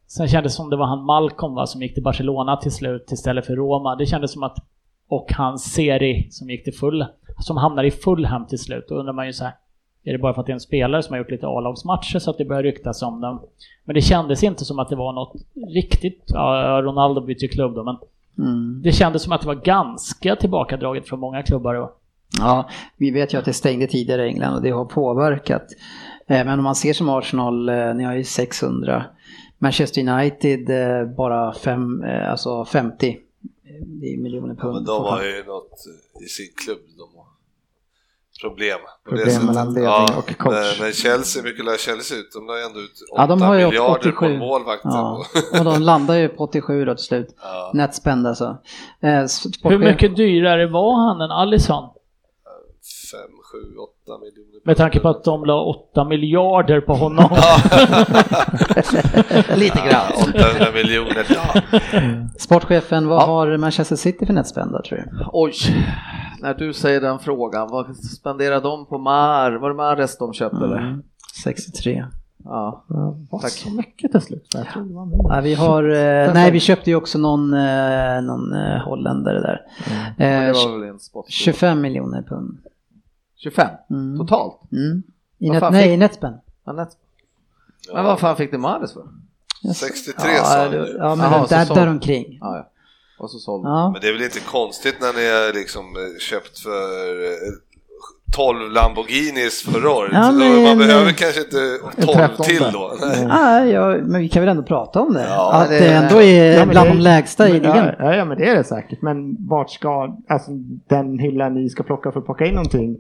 Sen 0.08 0.28
kändes 0.28 0.54
det 0.54 0.56
som 0.56 0.70
det 0.70 0.76
var 0.78 0.86
han 0.86 1.06
Malcolm 1.06 1.56
va, 1.56 1.66
som 1.66 1.82
gick 1.82 1.94
till 1.94 2.04
Barcelona 2.04 2.58
till 2.58 2.72
slut 2.72 3.12
istället 3.12 3.46
för 3.46 3.56
Roma. 3.56 3.96
Det 3.96 4.06
kändes 4.06 4.32
som 4.32 4.44
att 4.44 4.58
och 5.10 5.34
hans 5.34 5.74
Seri 5.74 6.28
som 6.32 6.50
gick 6.50 6.64
till 6.64 6.74
full 6.74 7.06
som 7.40 7.58
hamnade 7.58 7.88
i 7.88 7.92
Fulham 7.92 8.48
till 8.48 8.60
slut. 8.60 8.86
Då 8.90 8.96
undrar 8.96 9.14
man 9.14 9.26
ju 9.26 9.34
så 9.34 9.44
här. 9.44 9.54
Är 10.08 10.12
det 10.12 10.18
bara 10.18 10.34
för 10.34 10.42
att 10.42 10.46
det 10.46 10.52
är 10.52 10.54
en 10.54 10.60
spelare 10.60 11.04
som 11.04 11.14
har 11.14 11.18
gjort 11.18 11.32
lite 11.32 11.48
A-lagsmatcher 11.48 12.20
så 12.20 12.30
att 12.32 12.38
det 12.38 12.46
börjar 12.46 12.64
ryktas 12.64 13.02
om 13.02 13.22
dem? 13.22 13.42
Men 13.86 13.94
det 13.94 14.02
kändes 14.02 14.44
inte 14.44 14.66
som 14.66 14.80
att 14.80 14.90
det 14.90 14.96
var 14.96 15.14
något 15.14 15.34
riktigt, 15.76 16.24
ja, 16.28 16.82
Ronaldo 16.84 17.22
bytte 17.22 17.46
ju 17.46 17.50
klubb 17.50 17.76
då, 17.76 17.84
men 17.84 17.98
Mm. 18.40 18.82
Det 18.84 18.92
kändes 18.92 19.24
som 19.24 19.34
att 19.34 19.42
det 19.42 19.48
var 19.48 19.56
ganska 19.56 20.36
tillbakadraget 20.36 21.08
från 21.08 21.20
många 21.20 21.44
klubbar. 21.44 21.74
då. 21.74 21.94
Ja, 22.40 22.70
vi 22.98 23.12
vet 23.12 23.34
ju 23.34 23.38
att 23.38 23.46
det 23.46 23.54
stängde 23.54 23.88
tidigare 23.88 24.26
i 24.26 24.28
England 24.30 24.56
och 24.56 24.62
det 24.62 24.70
har 24.70 24.86
påverkat. 24.86 25.64
Eh, 26.28 26.46
Men 26.46 26.60
om 26.60 26.64
man 26.64 26.76
ser 26.76 26.94
som 26.94 27.10
Arsenal, 27.10 27.70
eh, 27.70 27.94
ni 27.96 28.04
har 28.04 28.16
ju 28.16 28.24
600. 28.24 29.06
Manchester 29.58 30.02
United 30.10 30.70
eh, 30.70 31.06
bara 31.16 31.54
fem, 31.54 32.04
alltså 32.30 32.66
50 32.66 33.10
eh, 33.10 33.16
det 33.86 34.14
är 34.14 34.18
miljoner 34.18 34.56
pund. 34.56 34.74
Men 34.74 34.84
de 34.86 35.04
har 35.04 35.24
ju 35.24 35.44
något 35.44 35.74
i 36.26 36.26
sin 36.26 36.54
klubb, 36.66 36.80
de 36.98 37.17
problem. 38.42 38.80
Problem 39.10 39.46
mellan 39.46 39.68
ledning 39.68 39.84
ja, 39.84 40.08
och 40.18 40.38
coach. 40.38 40.80
Men, 40.80 40.92
Chelsea, 40.94 41.42
hur 41.44 41.50
mycket 41.50 41.66
lär 41.66 41.78
Chelsea 41.78 42.18
ut? 42.18 42.32
De 42.34 42.48
la 42.48 42.66
ändå 42.66 42.80
ut 42.80 42.92
8 43.14 43.22
Ja, 43.22 43.28
de 43.28 43.42
har 43.42 43.56
ju 43.56 43.66
miljarder 43.66 44.10
87. 44.10 44.14
på 44.14 44.30
målvakten. 44.30 44.92
Ja, 44.92 45.26
och 45.60 45.66
de 45.66 45.82
landar 45.82 46.16
ju 46.16 46.30
på 46.30 46.44
87 46.44 46.86
då 46.86 46.96
till 46.96 47.06
slut. 47.06 47.36
Ja. 47.42 47.72
Net 47.74 47.96
spend 47.96 48.28
alltså. 48.28 48.58
Eh, 49.02 49.26
Hur 49.64 49.78
mycket 49.78 50.16
dyrare 50.16 50.68
var 50.68 51.08
han 51.08 51.22
än 51.22 51.32
Alisson? 51.32 51.90
5, 53.12 53.20
7, 53.52 53.58
8 53.78 54.18
miljoner. 54.20 54.62
Med 54.66 54.78
tanke 54.78 55.00
på 55.00 55.10
att 55.10 55.24
de 55.24 55.46
la 55.46 55.64
8 55.64 56.04
miljarder 56.04 56.82
på 56.82 56.94
honom. 56.94 57.30
Lite 59.56 59.78
grann. 59.90 60.12
800 60.30 60.66
miljoner. 60.74 61.26
Ja. 61.30 61.62
Sportchefen, 62.38 63.08
vad 63.08 63.22
Ja. 63.22 63.26
har 63.26 63.58
Manchester 63.58 63.96
City 63.96 64.26
för 64.26 64.34
net 64.34 64.48
spend 64.48 64.72
då, 64.72 64.82
tror 64.82 64.98
du? 64.98 65.26
Oj, 65.34 65.54
när 66.42 66.54
du 66.54 66.74
säger 66.74 67.02
den 67.02 67.20
frågan, 67.20 67.68
vad 67.72 67.96
spenderar 67.98 68.62
de 68.62 68.86
på 68.86 68.98
Mar? 68.98 69.52
Var 69.52 69.70
det 69.70 69.76
Mares 69.76 70.18
de 70.18 70.34
köpte 70.34 70.58
eller? 70.66 70.78
Mm. 70.78 71.04
63. 71.44 72.06
Ja. 72.44 72.86
Tack. 73.42 73.50
så 73.52 73.70
mycket 73.70 74.12
till 74.12 74.22
slut. 74.22 74.56
Ja, 75.30 75.40
vi 75.44 75.54
har, 75.54 75.84
eh, 75.90 76.34
nej 76.34 76.52
vi 76.52 76.60
köpte 76.60 76.90
ju 76.90 76.96
också 76.96 77.18
någon, 77.20 77.54
eh, 77.54 78.22
någon 78.22 78.54
eh, 78.54 78.78
holländare 78.86 79.40
där. 79.42 79.62
Men 80.18 80.42
Eh, 80.42 80.48
det 80.48 80.54
var 80.54 80.80
väl 80.80 80.90
en 80.90 81.00
spot. 81.00 81.26
25 81.30 81.82
miljoner 81.82 82.22
pund. 82.22 82.58
25 83.38 83.70
Mm. 83.90 84.18
totalt? 84.18 84.60
Mm. 84.72 85.04
I 85.40 85.50
net, 85.50 85.64
nej, 85.72 85.90
i 85.94 85.98
netspend. 85.98 86.36
Ja, 86.66 86.72
net. 86.74 86.90
Men 87.94 88.06
vad 88.06 88.20
fan 88.20 88.36
fick 88.36 88.52
du 88.52 88.58
Mares 88.58 88.94
för? 88.94 89.04
63 89.76 90.32
ja, 90.32 90.44
sa 90.44 90.70
du. 90.70 90.96
Ja, 91.00 91.16
men 91.16 91.32
Jaha, 91.32 91.48
så 91.48 91.56
där, 91.56 91.66
så- 91.66 91.74
där 91.74 91.88
omkring. 91.88 92.38
Ja, 92.42 92.56
ja. 92.58 92.70
Och 93.20 93.32
så 93.32 93.40
sålde 93.40 93.70
Ja. 93.70 93.92
Men 93.92 94.02
det 94.02 94.08
är 94.08 94.14
väl 94.14 94.22
inte 94.22 94.40
konstigt 94.40 94.96
när 95.02 95.14
ni 95.14 95.30
har 95.32 95.54
liksom 95.54 95.86
eh, 95.86 96.20
köpt 96.20 96.60
för 96.60 97.24
eh, 97.26 97.54
12 98.36 98.72
Lamborghinis 98.72 99.62
förra 99.64 99.90
året. 99.92 100.12
Ja, 100.14 100.24
Så 100.24 100.32
men- 100.32 100.64
Man 100.64 100.78
behöver 100.78 101.12
kanske 101.12 101.40
inte 101.42 101.58
12 102.06 102.18
trettonde. 102.18 102.44
till 102.44 102.64
då. 102.74 102.94
Nej. 103.02 103.28
Ah, 103.30 103.60
ja, 103.66 103.98
men 104.04 104.22
vi 104.22 104.30
kan 104.30 104.42
väl 104.42 104.50
ändå 104.50 104.64
prata 104.64 105.02
om 105.02 105.14
det? 105.14 105.26
Ja, 105.30 105.54
att 105.54 105.70
det- 105.70 105.80
det, 105.80 105.94
ändå 105.94 106.22
är 106.22 106.52
Ja, 106.52 106.60
men 106.60 106.70
bland 106.70 106.90
det- 106.90 106.94
de 106.94 107.00
lägsta 107.00 107.50
i 107.50 107.52
men, 107.54 107.62
ligan. 107.62 107.90
ja, 108.00 108.16
ja, 108.16 108.26
men 108.26 108.38
det 108.38 108.50
är 108.50 108.56
det 108.56 108.64
säkert. 108.64 109.02
Men 109.02 109.48
vart 109.48 109.70
ska, 109.72 110.18
alltså 110.28 110.52
den 110.88 111.20
hyllan 111.20 111.54
ni 111.54 111.70
ska 111.70 111.84
plocka 111.84 112.12
för 112.12 112.20
att 112.20 112.26
plocka 112.26 112.46
in 112.46 112.54
någonting. 112.54 112.98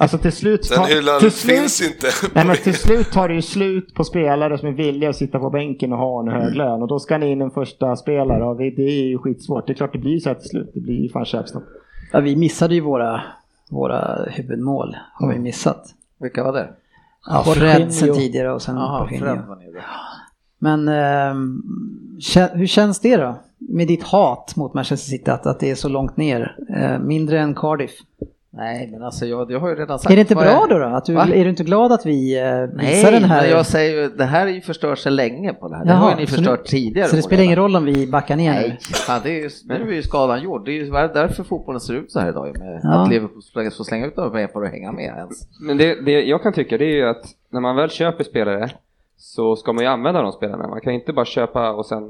Alltså 0.00 0.18
till 0.18 0.32
slut... 0.32 0.68
Den 0.70 0.78
ta- 0.78 0.84
hyllan 0.84 1.20
till 1.20 1.30
slut- 1.30 1.58
finns 1.58 1.82
inte. 1.82 2.06
Nej 2.34 2.46
men 2.46 2.56
till 2.56 2.74
slut 2.74 3.10
tar 3.12 3.28
det 3.28 3.34
ju 3.34 3.42
slut 3.42 3.94
på 3.94 4.04
spelare 4.04 4.58
som 4.58 4.68
är 4.68 4.72
villiga 4.72 5.10
att 5.10 5.16
sitta 5.16 5.38
på 5.38 5.50
bänken 5.50 5.92
och 5.92 5.98
ha 5.98 6.20
en 6.22 6.28
hög 6.28 6.54
lön. 6.54 6.82
Och 6.82 6.88
då 6.88 6.98
ska 6.98 7.18
ni 7.18 7.30
in 7.30 7.40
en 7.42 7.50
första 7.50 7.96
spelare 7.96 8.44
och 8.44 8.56
det 8.56 8.70
det 8.70 8.82
är 8.82 9.02
ju 9.08 9.18
skitsvårt. 9.18 9.66
Det 9.66 9.72
är 9.72 9.74
klart 9.74 9.92
det 9.92 9.98
blir 9.98 10.18
så 10.20 10.28
här 10.28 10.34
till 10.36 10.48
slut. 10.48 10.70
Det 10.74 10.80
blir 10.80 11.02
ju 11.02 11.08
fan 11.08 11.24
köpstopp. 11.24 11.62
Ja, 12.12 12.20
vi 12.20 12.36
missade 12.36 12.74
ju 12.74 12.80
våra, 12.80 13.20
våra 13.70 14.24
huvudmål. 14.30 14.96
Har 15.14 15.28
vi 15.32 15.38
missat. 15.38 15.94
Vilka 16.20 16.44
var 16.44 16.52
det? 16.52 16.68
Ja. 17.26 17.42
Fred 17.44 17.94
sen 17.94 18.14
tidigare 18.14 18.52
och 18.52 18.62
sen 18.62 18.76
Jorginho. 18.76 19.26
Fred 19.26 19.46
var 19.48 19.56
nere. 19.56 19.84
Men 20.58 20.88
kä- 22.20 22.56
hur 22.56 22.66
känns 22.66 23.00
det 23.00 23.16
då? 23.16 23.34
Med 23.58 23.88
ditt 23.88 24.02
hat 24.02 24.56
mot 24.56 24.74
Manchester 24.74 25.10
City 25.10 25.30
att, 25.30 25.46
att 25.46 25.60
det 25.60 25.70
är 25.70 25.74
så 25.74 25.88
långt 25.88 26.16
ner? 26.16 26.56
Eh, 26.76 26.98
mindre 26.98 27.40
än 27.40 27.54
Cardiff. 27.54 27.90
Nej, 28.50 28.88
men 28.92 29.02
alltså 29.02 29.26
jag, 29.26 29.50
jag 29.50 29.60
har 29.60 29.68
ju 29.68 29.74
redan 29.74 29.98
sagt 29.98 30.10
Är 30.12 30.16
det 30.16 30.20
inte 30.20 30.34
bra 30.34 30.44
jag- 30.44 30.68
då? 30.68 30.78
då? 30.78 30.84
Att 30.84 31.04
du, 31.04 31.14
Va? 31.14 31.22
är 31.34 31.44
du 31.44 31.50
inte 31.50 31.64
glad 31.64 31.92
att 31.92 32.06
vi 32.06 32.38
eh, 32.38 32.44
visar 32.44 33.10
Nej, 33.10 33.20
den 33.20 33.24
här? 33.24 33.42
men 33.42 33.50
jag 33.50 33.66
säger 33.66 34.02
ju, 34.02 34.08
det 34.08 34.24
här 34.24 34.46
är 34.46 34.50
ju 34.50 34.60
förstört 34.60 34.98
sig 34.98 35.12
länge 35.12 35.52
på 35.54 35.68
det 35.68 35.76
här. 35.76 35.84
Det 35.84 35.90
Jaha, 35.90 35.98
har 35.98 36.10
ju 36.10 36.16
ni 36.16 36.26
förstört 36.26 36.60
nu- 36.60 36.66
tidigare. 36.66 37.08
Så 37.08 37.16
det 37.16 37.22
spelar 37.22 37.42
ingen 37.44 37.56
roll 37.56 37.76
om 37.76 37.84
vi 37.84 38.06
backar 38.06 38.36
ner 38.36 38.52
nu? 38.54 38.68
Nej, 38.68 38.78
fan, 38.80 39.20
det 39.24 39.30
är 39.30 39.42
ju, 39.42 39.50
nu 39.68 39.90
är 39.90 39.94
ju 39.94 40.02
skadan 40.02 40.42
gjord. 40.42 40.64
Det 40.64 40.70
är 40.70 40.74
ju 40.74 40.90
därför 40.90 41.44
fotbollen 41.44 41.80
ser 41.80 41.94
ut 41.94 42.12
så 42.12 42.20
här 42.20 42.28
idag. 42.28 42.58
Med 42.58 42.80
Ja. 42.82 43.02
Att 43.02 43.10
Liverpool 43.10 43.42
får 43.54 43.70
får 43.76 43.84
slänga 43.84 44.06
ut 44.06 44.16
dem 44.16 44.30
för 44.52 44.62
att 44.64 44.70
hänga 44.70 44.92
med 44.92 45.04
ens. 45.04 45.48
Men 45.60 45.76
det, 45.76 46.04
det 46.04 46.22
jag 46.22 46.42
kan 46.42 46.52
tycka 46.52 46.78
det 46.78 46.84
är 46.84 46.96
ju 46.96 47.08
att 47.08 47.24
när 47.50 47.60
man 47.60 47.76
väl 47.76 47.90
köper 47.90 48.24
spelare 48.24 48.70
så 49.16 49.56
ska 49.56 49.72
man 49.72 49.84
ju 49.84 49.90
använda 49.90 50.22
de 50.22 50.32
spelarna. 50.32 50.68
Man 50.68 50.80
kan 50.80 50.92
inte 50.92 51.12
bara 51.12 51.24
köpa 51.24 51.70
och 51.72 51.86
sen 51.86 52.02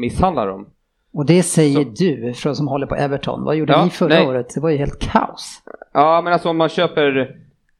misshandla 0.00 0.44
dem. 0.46 0.66
Och 1.14 1.26
det 1.26 1.42
säger 1.42 1.84
Så- 1.84 1.90
du 2.04 2.32
från 2.34 2.56
som 2.56 2.68
håller 2.68 2.86
på 2.86 2.94
Everton. 2.94 3.44
Vad 3.44 3.56
gjorde 3.56 3.72
Ja, 3.72 3.84
ni 3.84 3.90
förra 3.90 4.08
nej. 4.08 4.26
året? 4.26 4.54
Det 4.54 4.60
var 4.60 4.70
ju 4.70 4.76
helt 4.76 4.98
kaos. 4.98 5.62
Ja, 5.92 6.20
men 6.24 6.32
alltså 6.32 6.48
om 6.48 6.56
man 6.56 6.68
köper... 6.68 7.36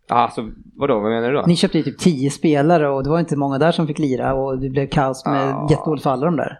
Alltså 0.08 0.50
vadå, 0.76 1.00
vad 1.00 1.10
menar 1.10 1.28
du 1.30 1.34
då? 1.36 1.42
Ni 1.46 1.56
köpte 1.56 1.78
ju 1.78 1.84
typ 1.84 1.98
10 1.98 2.30
spelare 2.30 2.88
och 2.88 3.04
det 3.04 3.10
var 3.10 3.18
inte 3.20 3.36
många 3.36 3.58
där 3.58 3.72
som 3.72 3.86
fick 3.86 3.98
lira 3.98 4.34
och 4.34 4.58
det 4.58 4.68
blev 4.68 4.86
kaos 4.86 5.26
med 5.26 5.48
Ja. 5.48 5.66
jättedåligt 5.70 6.02
för 6.02 6.10
alla 6.10 6.26
de 6.26 6.36
där. 6.36 6.58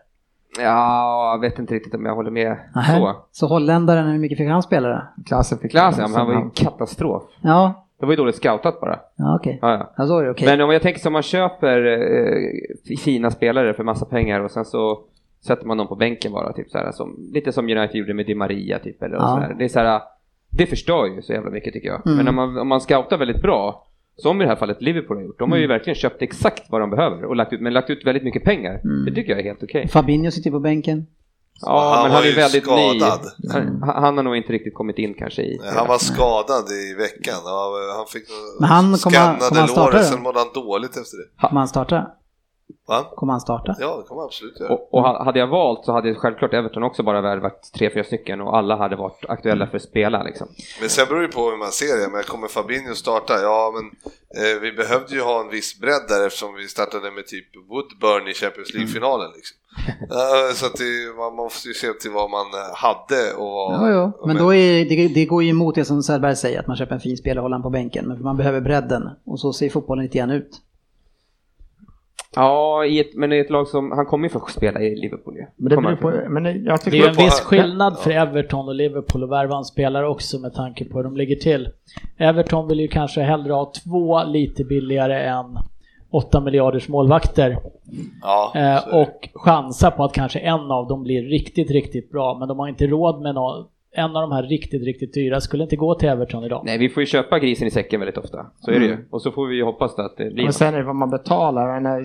Ja, 0.59 1.31
jag 1.33 1.41
vet 1.41 1.59
inte 1.59 1.75
riktigt 1.75 1.95
om 1.95 2.07
jag 2.07 2.15
håller 2.15 2.31
med 2.31 2.57
Nähä. 2.75 2.97
så. 2.99 3.17
Så 3.33 3.47
holländaren, 3.47 4.07
hur 4.07 4.19
mycket 4.19 4.39
fick 4.39 4.49
han 4.49 4.63
spelare? 4.63 5.03
Klassen 5.27 5.59
fick 5.59 5.71
Klasen, 5.71 6.03
ja, 6.03 6.09
men 6.09 6.17
han 6.17 6.27
var 6.27 6.35
ju 6.35 6.41
en 6.41 6.51
katastrof. 6.51 7.23
Ja, 7.41 7.87
Det 8.01 8.07
var 8.07 8.13
ju 8.13 8.17
dåligt 8.17 8.37
scoutat 8.37 8.81
bara. 8.81 8.99
ja 9.17 9.37
okej. 9.37 9.59
Ja, 9.63 9.71
ja. 9.73 9.93
Ja, 9.97 10.05
då 10.07 10.21
det 10.21 10.31
okej. 10.31 10.47
Men 10.49 10.61
om 10.61 10.71
jag 10.71 10.83
tänker 10.83 11.01
som 11.01 11.13
man 11.13 11.23
köper 11.23 11.87
eh, 11.87 12.97
fina 12.99 13.31
spelare 13.31 13.75
för 13.75 13.85
massa 13.85 14.05
pengar 14.07 14.41
och 14.41 14.51
sen 14.51 14.65
så 14.65 14.99
sätter 15.47 15.67
man 15.67 15.77
dem 15.77 15.89
på 15.89 15.97
bänken 15.97 16.33
bara, 16.33 16.53
typ 16.53 16.71
så 16.71 16.79
här, 16.79 16.93
som, 16.93 17.31
lite 17.33 17.53
som 17.53 17.65
United 17.65 17.95
gjorde 17.97 18.15
med 18.15 18.27
Di 18.27 18.35
Maria 18.35 18.79
typ. 18.79 19.03
Eller 19.03 19.15
Ja. 19.15 19.21
så 19.21 19.37
här. 19.37 19.55
Det 19.59 19.65
är 19.65 19.69
så 19.69 19.79
här, 19.79 20.03
det 20.51 20.67
förstör 20.67 21.07
ju 21.07 21.23
så 21.23 21.33
jävla 21.33 21.51
mycket 21.51 21.73
tycker 21.73 21.89
jag. 21.89 22.07
Mm. 22.07 22.17
Men 22.17 22.29
om 22.29 22.35
man, 22.35 22.59
om 22.59 22.69
man 22.69 22.81
scoutar 22.81 23.19
väldigt 23.19 23.43
bra, 23.43 23.87
som 24.17 24.41
i 24.41 24.45
det 24.45 24.49
här 24.51 24.57
fallet 24.57 24.83
Liverpool 24.83 25.17
har 25.17 25.25
gjort, 25.25 25.39
de 25.39 25.51
har 25.53 25.59
ju 25.59 25.67
verkligen 25.67 25.95
köpt 25.95 26.23
exakt 26.23 26.71
vad 26.71 26.81
de 26.81 26.91
behöver 26.91 27.25
och 27.25 27.37
lagt 27.37 27.53
ut, 27.53 27.61
men 27.61 27.73
lagt 27.73 27.91
ut 27.91 28.07
väldigt 28.07 28.25
mycket 28.25 28.45
pengar. 28.45 28.81
Mm. 28.85 29.05
Det 29.05 29.13
tycker 29.15 29.31
jag 29.31 29.41
är 29.41 29.45
helt 29.45 29.63
okej. 29.63 29.89
Fabinho 29.89 30.31
sitter 30.31 30.51
på 30.51 30.61
bänken. 30.61 31.07
Ja, 31.61 31.93
han 31.95 32.03
men 32.03 32.11
var 32.13 32.17
han 32.17 32.25
är 32.25 32.29
ju 32.31 32.35
väldigt 32.37 32.63
skadad. 32.65 33.21
ny. 33.39 33.51
Han, 33.53 33.81
han 34.03 34.17
har 34.17 34.25
nog 34.25 34.37
inte 34.37 34.53
riktigt 34.53 34.75
kommit 34.75 34.99
in 34.99 35.15
kanske 35.15 35.43
i... 35.43 35.61
Han 35.77 35.87
var 35.89 35.99
skadad 35.99 36.65
i 36.71 36.95
veckan. 36.95 37.35
Han 37.97 38.07
fick 38.07 38.23
Men 38.61 38.69
han 38.69 38.99
skannade 38.99 39.67
låret, 39.77 40.05
sen 40.07 40.23
mådde 40.23 40.39
han 40.39 40.49
dåligt 40.55 40.91
efter 40.91 41.17
det. 41.17 41.47
Kommer 41.49 41.61
han 41.61 41.69
starta? 41.69 42.11
Va? 42.89 43.05
Kommer 43.17 43.33
han 43.33 43.41
starta? 43.41 43.77
Ja, 43.81 43.97
det 43.97 44.03
kommer 44.03 44.21
han 44.21 44.27
absolut 44.27 44.61
göra. 44.61 44.73
Och, 44.73 44.95
och 44.95 45.03
ha- 45.03 45.25
hade 45.25 45.39
jag 45.39 45.47
valt 45.47 45.85
så 45.85 45.93
hade 45.93 46.15
självklart 46.15 46.55
Everton 46.55 46.83
också 46.83 47.03
bara 47.03 47.21
värvat 47.21 47.71
tre, 47.75 47.91
fyra 47.91 48.05
stycken 48.05 48.41
och 48.41 48.57
alla 48.57 48.77
hade 48.77 48.97
varit 48.97 49.25
aktuella 49.29 49.67
för 49.67 49.77
att 49.77 49.83
spela 49.83 50.23
liksom. 50.23 50.49
Men 50.81 50.89
sen 50.89 51.07
beror 51.09 51.23
det 51.23 51.29
på 51.29 51.41
hur 51.51 51.57
man 51.57 51.73
ser 51.73 52.01
det. 52.01 52.09
Men 52.13 52.23
kommer 52.23 52.49
Fabinho 52.49 52.95
starta? 52.95 53.35
Ja, 53.43 53.73
men 53.75 53.85
eh, 54.45 54.61
vi 54.61 54.73
behövde 54.73 55.15
ju 55.15 55.21
ha 55.21 55.41
en 55.41 55.49
viss 55.51 55.81
bredd 55.81 56.05
där 56.09 56.27
eftersom 56.27 56.55
vi 56.55 56.69
startade 56.69 57.11
med 57.11 57.27
typ 57.27 57.47
Woodburn 57.71 58.29
i 58.29 58.35
Champions 58.35 58.75
League-finalen. 58.75 59.31
Liksom. 59.37 59.57
Eh, 60.11 60.55
så 60.55 60.67
att 60.67 60.77
det, 60.77 61.17
man 61.19 61.35
måste 61.35 61.69
ju 61.69 61.75
se 61.75 61.93
till 61.93 62.11
vad 62.11 62.31
man 62.31 62.47
eh, 62.47 62.75
hade 62.75 63.33
och 63.35 63.47
vad... 63.47 63.73
Ja, 63.75 63.91
ja. 63.91 64.27
Men 64.27 64.37
då 64.37 64.55
är, 64.55 64.85
det, 64.85 65.09
det 65.09 65.25
går 65.27 65.43
ju 65.43 65.51
emot 65.51 65.75
det 65.75 65.85
som 65.85 66.03
Sellberg 66.03 66.37
säger, 66.37 66.61
att 66.61 66.67
man 66.67 66.77
köper 66.77 66.95
en 66.95 67.01
fin 67.01 67.17
spelare 67.17 67.41
och 67.45 67.51
håller 67.51 67.63
på 67.63 67.71
bänken. 67.71 68.09
Men 68.09 68.23
man 68.23 68.37
behöver 68.37 68.61
bredden. 68.61 69.11
Och 69.27 69.41
så 69.41 69.53
ser 69.53 69.71
fotbollen 69.71 70.05
lite 70.05 70.19
grann 70.19 70.31
ut. 70.31 70.51
Ja, 72.37 72.85
i 72.85 73.01
ett, 73.01 73.15
men 73.15 73.33
i 73.33 73.39
ett 73.39 73.51
lag 73.51 73.69
som, 73.69 73.93
han 73.93 74.07
kommer 74.07 74.25
ju 74.25 74.29
få 74.29 74.41
spela 74.49 74.81
i 74.81 74.97
Liverpool 74.97 75.35
ju. 75.37 75.47
Men 75.57 75.71
det 75.71 75.77
beror 75.77 75.97
på, 75.97 76.31
men 76.31 76.45
jag 76.45 76.55
Det 76.75 76.79
tycker 76.79 76.99
är 76.99 77.03
ju 77.03 77.09
en 77.09 77.15
på- 77.17 77.23
viss 77.23 77.41
skillnad 77.41 77.99
för 77.99 78.11
Everton 78.11 78.69
och 78.69 78.75
Liverpool 78.75 79.25
att 79.25 79.31
värva 79.31 79.57
en 79.57 79.65
spelare 79.65 80.09
också 80.09 80.39
med 80.39 80.55
tanke 80.55 80.85
på 80.85 80.97
hur 80.97 81.05
de 81.05 81.17
ligger 81.17 81.37
till. 81.37 81.69
Everton 82.19 82.69
vill 82.69 82.81
ju 82.81 82.89
kanske 82.89 83.21
hellre 83.21 83.53
ha 83.53 83.73
två 83.85 84.25
lite 84.25 84.65
billigare 84.65 85.23
än 85.25 85.59
8 86.11 86.41
miljarders 86.41 86.89
målvakter 86.89 87.57
Ja, 88.23 88.53
eh, 88.55 88.61
det. 88.63 89.01
och 89.03 89.29
chansa 89.35 89.91
på 89.91 90.05
att 90.05 90.13
kanske 90.13 90.39
en 90.39 90.71
av 90.71 90.89
dem 90.89 91.03
blir 91.03 91.23
riktigt, 91.23 91.71
riktigt 91.71 92.11
bra. 92.13 92.37
Men 92.39 92.49
de 92.49 92.59
har 92.59 92.69
inte 92.69 92.87
råd 92.87 93.23
med 93.23 93.35
någon. 93.35 93.65
En 93.97 94.17
av 94.17 94.23
de 94.23 94.33
här 94.33 94.43
riktigt, 94.43 94.83
riktigt 94.85 95.15
dyra 95.15 95.41
skulle 95.41 95.63
inte 95.63 95.77
gå 95.77 95.95
till 95.95 96.09
Everton 96.09 96.45
idag. 96.45 96.63
Nej, 96.65 96.79
vi 96.79 96.89
får 96.89 97.01
ju 97.01 97.07
köpa 97.07 97.39
grisen 97.39 97.69
i 97.69 97.71
säcken 97.71 98.01
väldigt 98.01 98.19
ofta. 98.19 98.47
Så 98.61 98.71
är 98.71 98.81
det 98.81 98.87
ju. 98.87 98.97
Och 99.11 99.23
så 99.23 99.31
får 99.31 99.47
vi 99.47 99.57
ju 99.57 99.65
hoppas 99.65 99.99
att 99.99 100.17
det 100.17 100.31
blir 100.31 100.45
Men 100.45 100.53
sen 100.53 100.75
är 100.75 100.79
det 100.79 100.85
vad 100.85 100.97
man 100.97 101.11
betalar. 101.11 101.81
Menar, 101.81 102.05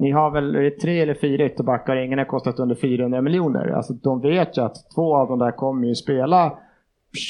Ni 0.00 0.10
har 0.10 0.30
väl 0.30 0.54
är 0.54 0.62
det 0.62 0.70
tre 0.70 1.00
eller 1.00 1.14
fyra 1.14 1.46
ytterbackar, 1.46 1.96
ingen 1.96 2.18
har 2.18 2.26
kostat 2.26 2.58
under 2.58 2.74
400 2.74 3.20
miljoner. 3.20 3.68
Alltså 3.68 3.92
de 3.92 4.20
vet 4.20 4.58
ju 4.58 4.62
att 4.62 4.76
två 4.94 5.16
av 5.16 5.28
de 5.28 5.38
där 5.38 5.50
kommer 5.50 5.88
ju 5.88 5.94
spela 5.94 6.52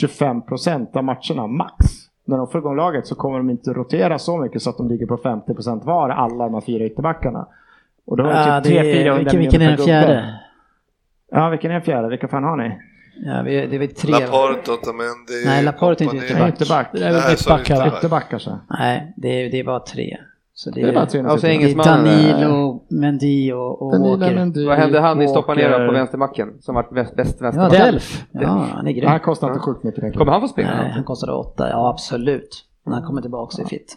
25% 0.03 0.97
av 0.97 1.05
matcherna 1.05 1.47
max. 1.47 1.87
När 2.25 2.37
de 2.37 2.49
får 2.49 2.59
igång 2.59 2.77
laget 2.77 3.07
så 3.07 3.15
kommer 3.15 3.39
de 3.39 3.51
inte 3.51 3.73
rotera 3.73 4.19
så 4.19 4.37
mycket 4.37 4.63
så 4.63 4.71
att 4.71 4.77
de 4.77 4.89
ligger 4.89 5.07
på 5.07 5.17
50% 5.17 5.85
var, 5.85 6.11
alla 6.11 6.45
de 6.45 6.55
här 6.55 6.61
fyra 6.61 6.85
ytterbackarna. 6.85 7.47
Och 8.07 8.17
då 8.17 8.25
är 8.25 8.29
det 8.29 8.55
Ja, 8.55 8.61
typ 8.61 8.73
det 8.73 9.03
300 9.03 9.13
är, 9.13 9.19
vilken, 9.19 9.39
miljoner 9.39 9.41
vilken 9.41 9.63
är 9.63 9.77
den 9.77 9.87
fjärde? 9.87 10.41
Ja, 11.31 11.49
vilken 11.49 11.71
är 11.71 11.75
den 11.75 11.83
fjärde? 11.83 12.09
Vilka 12.09 12.29
fan 12.29 12.45
har 12.45 12.57
ni? 12.57 12.79
Ja, 13.25 13.43
vi, 13.43 13.67
det 13.67 13.77
är 13.77 13.79
väl 13.79 13.89
tre. 13.89 14.13
Laporte, 14.13 14.73
Otamendi... 14.73 15.45
Nej, 15.45 15.65
Laporte 15.65 16.05
är 16.05 16.15
inte 16.15 16.17
ytterback. 16.17 16.55
Ytterback. 16.55 16.89
Det 16.93 16.99
är 17.05 17.13
väl 17.13 17.21
Nej, 17.21 17.31
mittback 17.31 17.69
här 17.71 17.89
ytterback. 17.89 18.31
Kanske? 18.31 18.51
Nej, 18.71 19.13
det 19.17 19.29
är, 19.29 19.51
det 19.51 19.61
är 19.61 19.65
bara 19.65 19.81
tre. 19.81 20.17
Så 20.55 20.71
Det 20.71 20.81
är 20.83 20.93
bara 20.93 21.07
tre 21.07 21.23
det 21.23 21.29
Och 21.29 21.41
så 21.41 21.47
är 21.47 21.51
engelsmannen, 21.51 22.05
Danilo, 22.05 22.83
Mendy 22.89 23.53
och, 23.53 23.83
och 23.83 23.93
Danilo, 23.93 24.17
Walker. 24.17 24.35
Mendy, 24.35 24.67
Vad 24.67 24.77
hände 24.77 25.01
han 25.01 25.23
i 25.23 25.29
stoppa 25.29 25.55
ner 25.55 25.87
på 25.87 25.93
vänsterbacken 25.93 26.49
som 26.61 26.75
vart 26.75 26.91
bäst, 26.91 27.15
Ja, 27.17 27.25
vänsterback? 27.41 27.73
Delf. 27.73 28.25
Ja, 28.33 28.67
han 28.75 28.87
är 28.87 28.93
grym. 28.93 29.09
Han 29.09 29.21
kostar 29.21 29.49
inte 29.49 29.61
sjukt 29.61 29.85
mycket. 29.85 30.17
Kommer 30.17 30.33
han 30.33 30.41
få 30.41 30.49
spela? 30.49 30.69
Nej, 30.83 30.91
han 30.91 31.05
kostade 31.05 31.33
åtta, 31.33 31.69
ja 31.71 31.91
absolut. 31.91 32.65
När 32.87 32.95
han 32.95 33.03
kommer 33.03 33.23
tillbaka 33.23 33.57
så 33.57 33.63
är 33.63 33.67
fit. 33.67 33.97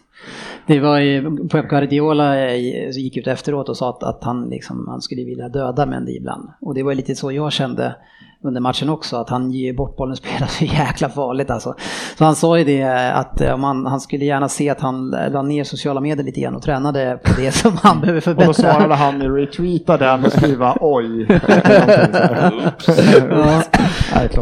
Det 0.66 0.80
var 0.80 0.98
ju, 0.98 1.48
Pep 1.48 1.68
Guardiola 1.68 2.50
eh, 2.50 2.90
gick 2.90 3.16
ut 3.16 3.26
efteråt 3.26 3.68
och 3.68 3.76
sa 3.76 3.90
att, 3.90 4.02
att 4.02 4.24
han, 4.24 4.44
liksom, 4.44 4.88
han 4.88 5.00
skulle 5.00 5.24
vilja 5.24 5.48
döda 5.48 5.86
Mendy 5.86 6.16
ibland. 6.16 6.48
Och 6.60 6.74
det 6.74 6.82
var 6.82 6.94
lite 6.94 7.14
så 7.14 7.32
jag 7.32 7.52
kände 7.52 7.96
under 8.44 8.60
matchen 8.60 8.88
också, 8.88 9.16
att 9.16 9.28
han 9.30 9.50
ger 9.50 9.72
bort 9.72 9.96
bollen 9.96 10.12
och 10.12 10.18
spelar 10.18 10.46
så 10.46 10.64
jäkla 10.64 11.08
farligt 11.08 11.50
alltså. 11.50 11.74
Så 12.18 12.24
han 12.24 12.36
sa 12.36 12.58
ju 12.58 12.64
det 12.64 13.12
att 13.14 13.40
eh, 13.40 13.54
om 13.54 13.64
han, 13.64 13.86
han 13.86 14.00
skulle 14.00 14.24
gärna 14.24 14.48
se 14.48 14.70
att 14.70 14.80
han 14.80 15.10
la 15.10 15.42
ner 15.42 15.64
sociala 15.64 16.00
medier 16.00 16.24
lite 16.24 16.40
grann 16.40 16.56
och 16.56 16.62
tränade 16.62 17.18
på 17.24 17.40
det 17.40 17.52
som 17.54 17.76
han 17.82 18.00
behöver 18.00 18.18
Och 18.18 18.24
förbättra. 18.24 18.46
då 18.46 18.52
svarade 18.54 18.94
han 18.94 19.18
med 19.18 19.34
retweeta 19.34 19.96
den 19.96 20.24
och 20.24 20.32
skriva 20.32 20.76
oj. 20.80 21.26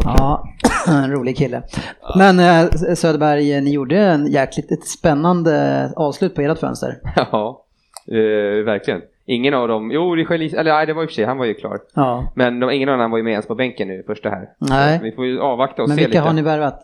Ja, 0.03 0.43
en 0.87 1.11
rolig 1.11 1.37
kille. 1.37 1.63
Men 2.15 2.39
eh, 2.39 2.69
Söderberg, 2.95 3.61
ni 3.61 3.71
gjorde 3.71 3.97
en 3.97 4.27
jäkligt 4.31 4.71
ett 4.71 4.87
spännande 4.87 5.89
avslut 5.95 6.35
på 6.35 6.41
ert 6.41 6.59
fönster. 6.59 6.97
Ja, 7.15 7.65
eh, 8.07 8.65
verkligen. 8.65 9.01
Ingen 9.25 9.53
av 9.53 9.67
dem, 9.67 9.91
jo, 9.91 10.15
Richarlison, 10.15 10.59
eller 10.59 10.71
nej, 10.73 10.85
det 10.85 10.93
var 10.93 11.03
i 11.03 11.05
och 11.05 11.09
för 11.09 11.13
sig, 11.15 11.25
han 11.25 11.37
var 11.37 11.45
ju 11.45 11.53
klar. 11.53 11.79
Ja. 11.95 12.31
Men 12.35 12.59
de, 12.59 12.71
ingen 12.71 12.89
av 12.89 12.97
dem 12.97 13.11
var 13.11 13.17
ju 13.17 13.23
med 13.23 13.31
ens 13.31 13.47
på 13.47 13.55
bänken 13.55 13.87
nu 13.87 14.03
första 14.07 14.29
här. 14.29 14.49
Nej. 14.59 14.97
Så 14.97 15.03
vi 15.03 15.11
får 15.11 15.25
ju 15.25 15.39
avvakta 15.39 15.81
och 15.83 15.89
Men 15.89 15.97
se 15.97 16.03
vilka 16.05 16.19
lite. 16.19 16.27
har 16.27 16.33
ni 16.33 16.41
värvat? 16.41 16.79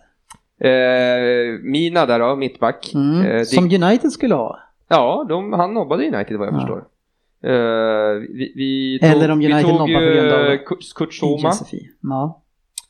Eh, 0.62 1.62
Mina 1.64 2.06
där 2.06 2.20
då, 2.20 2.36
mittback. 2.36 2.92
Mm. 2.96 3.26
Eh, 3.26 3.44
Som 3.44 3.70
Dick- 3.70 3.84
United 3.86 4.12
skulle 4.12 4.36
ha. 4.36 4.60
Ja, 4.90 5.26
de, 5.30 5.54
han 5.54 5.74
nobbade 5.74 6.08
United 6.08 6.38
vad 6.38 6.48
jag 6.48 6.54
Ja. 6.54 6.60
förstår. 6.60 6.84
Eh, 7.44 8.14
vi, 8.20 8.54
vi 8.56 9.00
Eller 9.02 9.32
om 9.32 9.38
United 9.40 9.58
vi 9.58 9.64
tog 9.78 9.90
ju 9.90 9.96
grund 10.14 10.32
av- 10.34 10.58
Kurt, 10.96 11.14
Zuma. 11.14 11.54
Ja. 12.02 12.42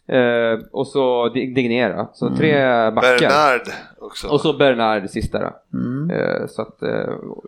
Eh, 0.08 0.60
och 0.72 0.88
så 0.88 1.30
Di- 1.30 1.53
Dignera. 1.53 2.08
Så 2.14 2.26
Mm. 2.26 2.38
tre 2.38 2.51
backar. 2.91 3.20
Bernard 3.20 3.62
också. 4.01 4.28
Och 4.28 4.41
så 4.41 4.53
Bernard 4.53 5.10
sista 5.10 5.39
då. 5.39 5.78
Mm. 5.78 6.10
Eh, 6.12 6.47
så 6.47 6.62
att 6.62 6.82
eh, 6.82 6.89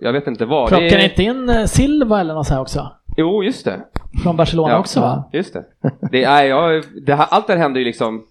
jag 0.02 0.14
vet 0.14 0.28
inte 0.28 0.46
vad. 0.46 0.70
Plockar 0.70 0.86
ni 0.86 0.94
är- 0.94 1.10
inte 1.10 1.24
in 1.24 1.50
eh, 1.50 1.66
Silva 1.66 2.20
eller 2.20 2.34
något 2.34 2.48
så 2.48 2.54
här 2.54 2.62
också? 2.62 2.92
Jo, 3.18 3.44
just 3.44 3.66
det. 3.66 3.80
Från 4.24 4.38
Barcelona 4.38 4.70
Ja, 4.74 4.80
också 4.80 5.00
va? 5.02 5.24
Just 5.34 5.54
det. 5.54 5.64
det, 6.12 6.24
är, 6.24 6.44
ja, 6.44 6.82
det 7.06 7.14
här, 7.16 7.28
allt 7.30 7.48
det 7.48 7.54
här 7.54 7.60
hände 7.60 7.80
ju 7.80 7.86
liksom. 7.86 8.24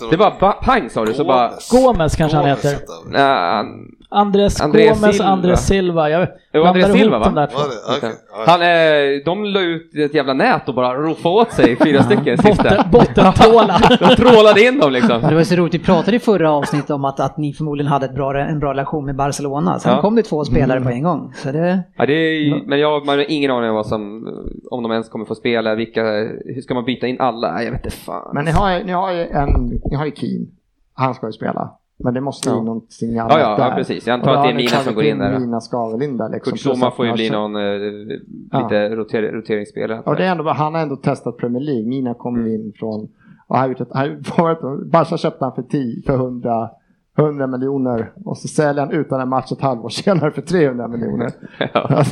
Jag 0.00 0.10
Det 0.10 0.16
var 0.16 0.40
ba, 0.40 0.52
pang 0.52 0.90
sa 0.90 1.04
du, 1.04 1.14
så 1.14 1.24
bara... 1.24 1.52
Gomes 1.70 2.16
kanske 2.16 2.36
han 2.36 2.44
Gomes 2.46 2.64
heter. 2.64 2.70
hette 2.78 3.20
han. 3.22 3.76
Andres, 4.08 4.60
Andreas 4.60 5.00
Gomes, 5.00 5.16
Silva. 5.16 5.30
Andres 5.32 5.66
Silva. 5.66 6.10
Jag 6.10 6.28
Jo, 6.52 6.62
ihop 6.62 6.92
Silva, 6.96 7.18
va? 7.18 7.24
de 7.24 7.34
där 7.34 7.46
det? 7.46 8.16
Han, 8.46 8.62
eh, 8.62 9.24
de 9.24 9.44
la 9.44 9.60
ut 9.60 9.94
ett 9.94 10.14
jävla 10.14 10.32
nät 10.34 10.68
och 10.68 10.74
bara 10.74 10.94
roffade 10.94 11.34
åt 11.34 11.52
sig 11.52 11.76
fyra 11.76 12.02
stycken 12.02 12.38
sista. 12.38 12.62
Botten, 12.62 12.90
bottentråla. 12.92 13.78
De 14.00 14.16
trålade 14.16 14.60
in 14.62 14.78
dem 14.78 14.92
liksom. 14.92 15.20
Det 15.22 15.34
var 15.34 15.42
så 15.42 15.54
roligt, 15.56 15.74
vi 15.74 15.78
pratade 15.78 16.16
i 16.16 16.20
förra 16.20 16.50
avsnittet 16.52 16.90
om 16.90 17.04
att, 17.04 17.20
att 17.20 17.36
ni 17.38 17.52
förmodligen 17.52 17.92
hade 17.92 18.06
ett 18.06 18.14
bra, 18.14 18.38
en 18.40 18.58
bra 18.58 18.70
relation 18.70 19.04
med 19.04 19.16
Barcelona. 19.16 19.78
Sen 19.78 19.92
Ja. 19.92 20.00
kom 20.00 20.14
det 20.16 20.22
två 20.22 20.44
spelare 20.44 20.80
på 20.80 20.88
en 20.88 21.02
gång. 21.02 21.32
Så 21.36 21.52
det, 21.52 21.82
Ja, 21.96 22.06
det 22.06 22.12
är, 22.14 22.66
men 22.66 22.80
jag 22.80 23.06
man 23.06 23.18
har 23.18 23.24
ingen 23.30 23.50
aning 23.50 23.68
om 23.70 23.76
vad 23.76 23.86
som, 23.86 24.28
om 24.70 24.82
de 24.82 24.92
ens 24.92 25.08
kommer 25.08 25.24
få 25.24 25.34
spela, 25.34 25.74
vilka, 25.74 26.02
hur 26.44 26.60
ska 26.62 26.74
man 26.74 26.84
byta 26.84 27.06
in 27.06 27.20
alla? 27.20 27.62
Jag 27.62 27.70
vet 27.72 27.84
inte 27.84 27.96
fan. 27.96 28.30
Men 28.34 28.44
ni 28.44 28.50
har, 28.50 28.78
ju- 28.78 28.84
ni 28.84 28.92
har 28.92 29.12
ju 29.12 29.22
en, 29.26 29.80
ni 29.90 29.96
har 29.96 30.04
ju 30.04 30.12
Keen. 30.12 30.46
Han 30.94 31.14
ska 31.14 31.26
ju 31.26 31.32
spela. 31.32 31.70
Men 32.04 32.14
det 32.14 32.20
måste 32.20 32.48
ju 32.48 32.54
Ja. 32.54 32.62
någonting 32.62 33.18
annat 33.18 33.32
Ja, 33.32 33.40
ja, 33.40 33.56
ja, 33.58 33.68
där. 33.68 33.74
precis. 33.76 34.06
Jag 34.06 34.14
antar 34.14 34.34
att 34.34 34.44
det 34.44 34.50
är 34.50 34.54
Mina 34.54 34.68
som 34.70 34.94
går 34.94 35.04
in 35.04 35.18
där. 35.18 35.38
Mina 35.38 35.60
ska 35.60 35.88
väl 35.90 36.02
in 36.02 36.16
där 36.16 36.28
liksom. 36.28 36.52
Kurt 36.52 36.62
Plus 36.62 36.74
Zuma 36.76 36.88
att 36.88 36.96
får 36.96 37.06
ju 37.06 37.12
bli 37.12 37.30
någon 37.30 37.56
eh, 37.56 38.62
lite 38.62 38.88
roter, 38.96 39.22
roteringsspelare. 39.22 40.02
Och 40.06 40.16
det 40.16 40.24
är 40.24 40.30
ändå, 40.30 40.50
han 40.50 40.74
har 40.74 40.80
ändå 40.82 40.96
testat 40.96 41.36
Premier 41.36 41.62
League. 41.62 41.86
Mina 41.88 42.14
kommer 42.14 42.38
Mm. 42.40 42.52
in 42.54 42.72
från, 42.78 43.08
och 43.46 43.56
han 43.58 43.74
har 44.36 44.84
Barca 44.90 45.16
köpte 45.16 45.44
han 45.44 45.54
för 45.54 45.62
10, 45.62 46.02
för 46.06 46.14
100, 46.14 46.70
100 47.18 47.46
miljoner 47.46 48.12
och 48.24 48.38
så 48.38 48.48
säljer 48.48 48.84
han 48.86 48.92
utan 48.94 49.20
en 49.20 49.28
match 49.28 49.52
ett 49.52 49.60
halvår 49.60 49.88
senare 49.88 50.30
för 50.30 50.42
300 50.42 50.88
miljoner. 50.88 51.30
Ja. 51.74 52.04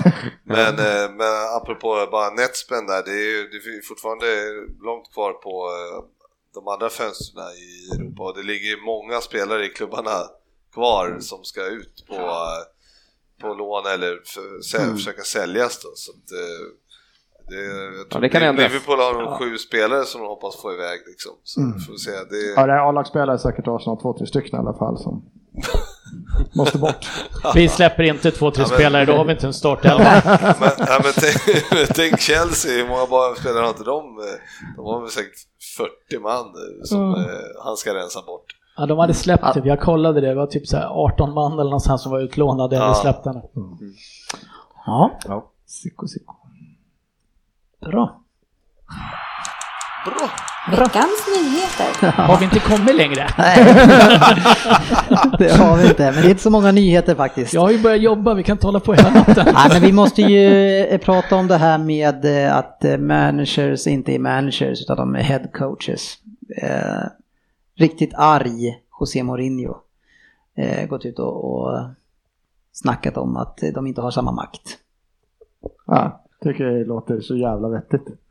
Men, 0.45 0.75
eh, 0.89 1.07
men 1.19 1.33
apropå 1.63 1.89
bara 2.13 2.31
netspend 2.41 2.87
där, 2.93 3.03
det 3.09 3.11
är 3.23 3.31
ju 3.35 3.41
det 3.53 3.57
är 3.57 3.83
fortfarande 3.91 4.27
långt 4.89 5.07
kvar 5.15 5.33
på 5.33 5.55
eh, 5.77 5.99
de 6.55 6.69
andra 6.69 6.89
fönstren 6.91 7.45
i 7.45 7.95
Europa 7.95 8.23
och 8.23 8.37
det 8.37 8.43
ligger 8.43 8.69
ju 8.69 8.77
många 8.85 9.21
spelare 9.21 9.67
i 9.67 9.69
klubbarna 9.69 10.11
kvar 10.75 11.17
som 11.21 11.45
ska 11.45 11.67
ut 11.67 12.05
på, 12.09 12.31
på 13.41 13.55
lån 13.55 13.87
eller 13.87 14.19
för, 14.25 14.79
Mm. 14.83 14.97
försöka 14.97 15.23
säljas 15.23 15.79
då. 15.83 15.89
Så 15.95 16.11
att, 16.13 16.33
eh, 16.33 16.67
det, 17.49 18.11
tror 18.11 18.21
det 18.21 18.29
kan 18.29 18.43
ändras. 18.43 18.73
Liverpool 18.73 18.99
har 18.99 19.23
nog 19.23 19.39
sju 19.39 19.59
spelare 19.59 20.05
som 20.05 20.21
de 20.21 20.27
hoppas 20.27 20.57
få 20.63 20.73
iväg 20.73 21.01
liksom. 21.07 21.33
Så 21.45 21.61
Mm. 21.61 21.79
får 21.81 21.95
se. 21.95 22.11
Det, 22.11 22.53
Ja, 22.57 22.67
det 22.67 22.73
är 22.73 22.89
A-lagsspelare 22.89 23.39
säkert 23.39 23.65
Arsenal, 23.69 24.01
två, 24.03 24.13
tre 24.19 24.27
stycken 24.27 24.55
i 24.57 24.59
alla 24.59 24.75
fall 24.79 24.99
som 24.99 25.25
måste 26.55 26.79
bort. 26.79 27.07
Vi 27.55 27.69
släpper 27.69 28.03
inte 28.03 28.31
två, 28.31 28.51
tre 28.51 28.63
Ja, 28.63 28.69
men- 28.71 28.79
spelare, 28.79 29.05
då 29.05 29.13
har 29.13 29.25
vi 29.25 29.33
inte 29.33 29.47
en 29.47 29.55
start 29.55 29.83
men, 29.85 29.93
ja, 30.79 31.01
men 31.05 31.13
tänk, 31.21 31.89
tänk 31.95 32.21
Chelsea, 32.21 32.73
hur 32.73 32.89
många 32.89 33.07
bara 33.07 33.35
spelare 33.35 33.63
har 33.63 33.69
inte 33.69 33.85
de? 33.85 34.17
De 34.77 34.85
har 34.87 35.01
väl 35.01 35.11
säkert 35.11 35.35
40 35.77 36.19
man 36.23 36.53
som 36.85 37.01
Mm. 37.15 37.21
eh, 37.21 37.27
han 37.65 37.77
ska 37.77 37.95
rensa 37.95 38.23
bort. 38.23 38.57
Ja, 38.77 38.87
de 38.87 38.99
hade 38.99 39.15
släppt 39.15 39.55
typ, 39.55 39.67
jag 39.67 39.81
kollade 39.81 40.21
det, 40.21 40.29
det 40.29 40.35
var 40.35 40.47
typ 40.47 40.67
så 40.67 40.77
här 40.77 40.87
18 40.87 41.35
man 41.35 41.53
eller 41.53 41.65
någonstans 41.65 42.03
som 42.03 42.13
var 42.13 42.21
utlånade 42.21 42.77
eller 42.77 42.87
Ja. 42.87 42.95
släppta 42.95 43.33
nu. 43.33 43.43
ja, 44.87 45.11
Sicko, 45.67 46.07
sicko. 46.07 46.35
bra. 47.81 48.21
Bra! 50.05 50.31
Veckans 50.71 51.27
nyheter. 51.37 52.11
Har 52.23 52.39
vi 52.39 52.45
inte 52.45 52.59
kommit 52.61 52.97
längre? 52.97 53.27
det 55.39 55.53
har 55.53 55.77
vi 55.77 55.89
inte, 55.89 56.13
men 56.13 56.23
det 56.23 56.27
är 56.27 56.31
inte 56.31 56.43
så 56.43 56.51
många 56.51 56.73
nyheter 56.73 57.15
faktiskt. 57.15 57.55
Jag 57.55 57.61
har 57.61 57.71
ju 57.71 57.83
börjat 57.83 58.01
jobba, 58.01 58.35
vi 58.35 58.43
kan 58.43 58.59
hålla 58.63 58.81
på 58.81 58.95
hela 58.95 59.11
natten. 59.11 59.47
Nej, 59.55 59.69
men 59.73 59.83
vi 59.83 59.93
måste 59.93 60.23
ju 60.23 60.79
eh, 60.85 60.99
prata 60.99 61.37
om 61.37 61.49
det 61.49 61.57
här 61.57 61.79
med 61.79 62.25
eh, 62.25 62.57
att 62.57 62.85
eh, 62.85 62.99
managers 62.99 63.87
inte 63.87 64.15
är 64.15 64.19
managers 64.19 64.83
utan 64.83 64.97
de 64.97 65.15
är 65.15 65.23
head 65.23 65.47
coaches. 65.53 66.19
Eh, 66.63 67.03
riktigt 67.77 68.15
arg 68.15 68.79
José 69.01 69.23
Mourinho. 69.23 69.77
Eh, 70.57 70.87
gått 70.87 71.05
ut 71.05 71.19
och, 71.19 71.45
och 71.45 71.81
snackat 72.73 73.17
om 73.17 73.37
att 73.37 73.59
de 73.75 73.87
inte 73.87 74.01
har 74.01 74.11
samma 74.11 74.33
makt. 74.33 74.79
Ja, 75.87 76.23
tycker 76.43 76.65
det 76.65 76.85
låter 76.85 77.21
så 77.21 77.37
jävla 77.37 77.69
vettigt. 77.69 78.22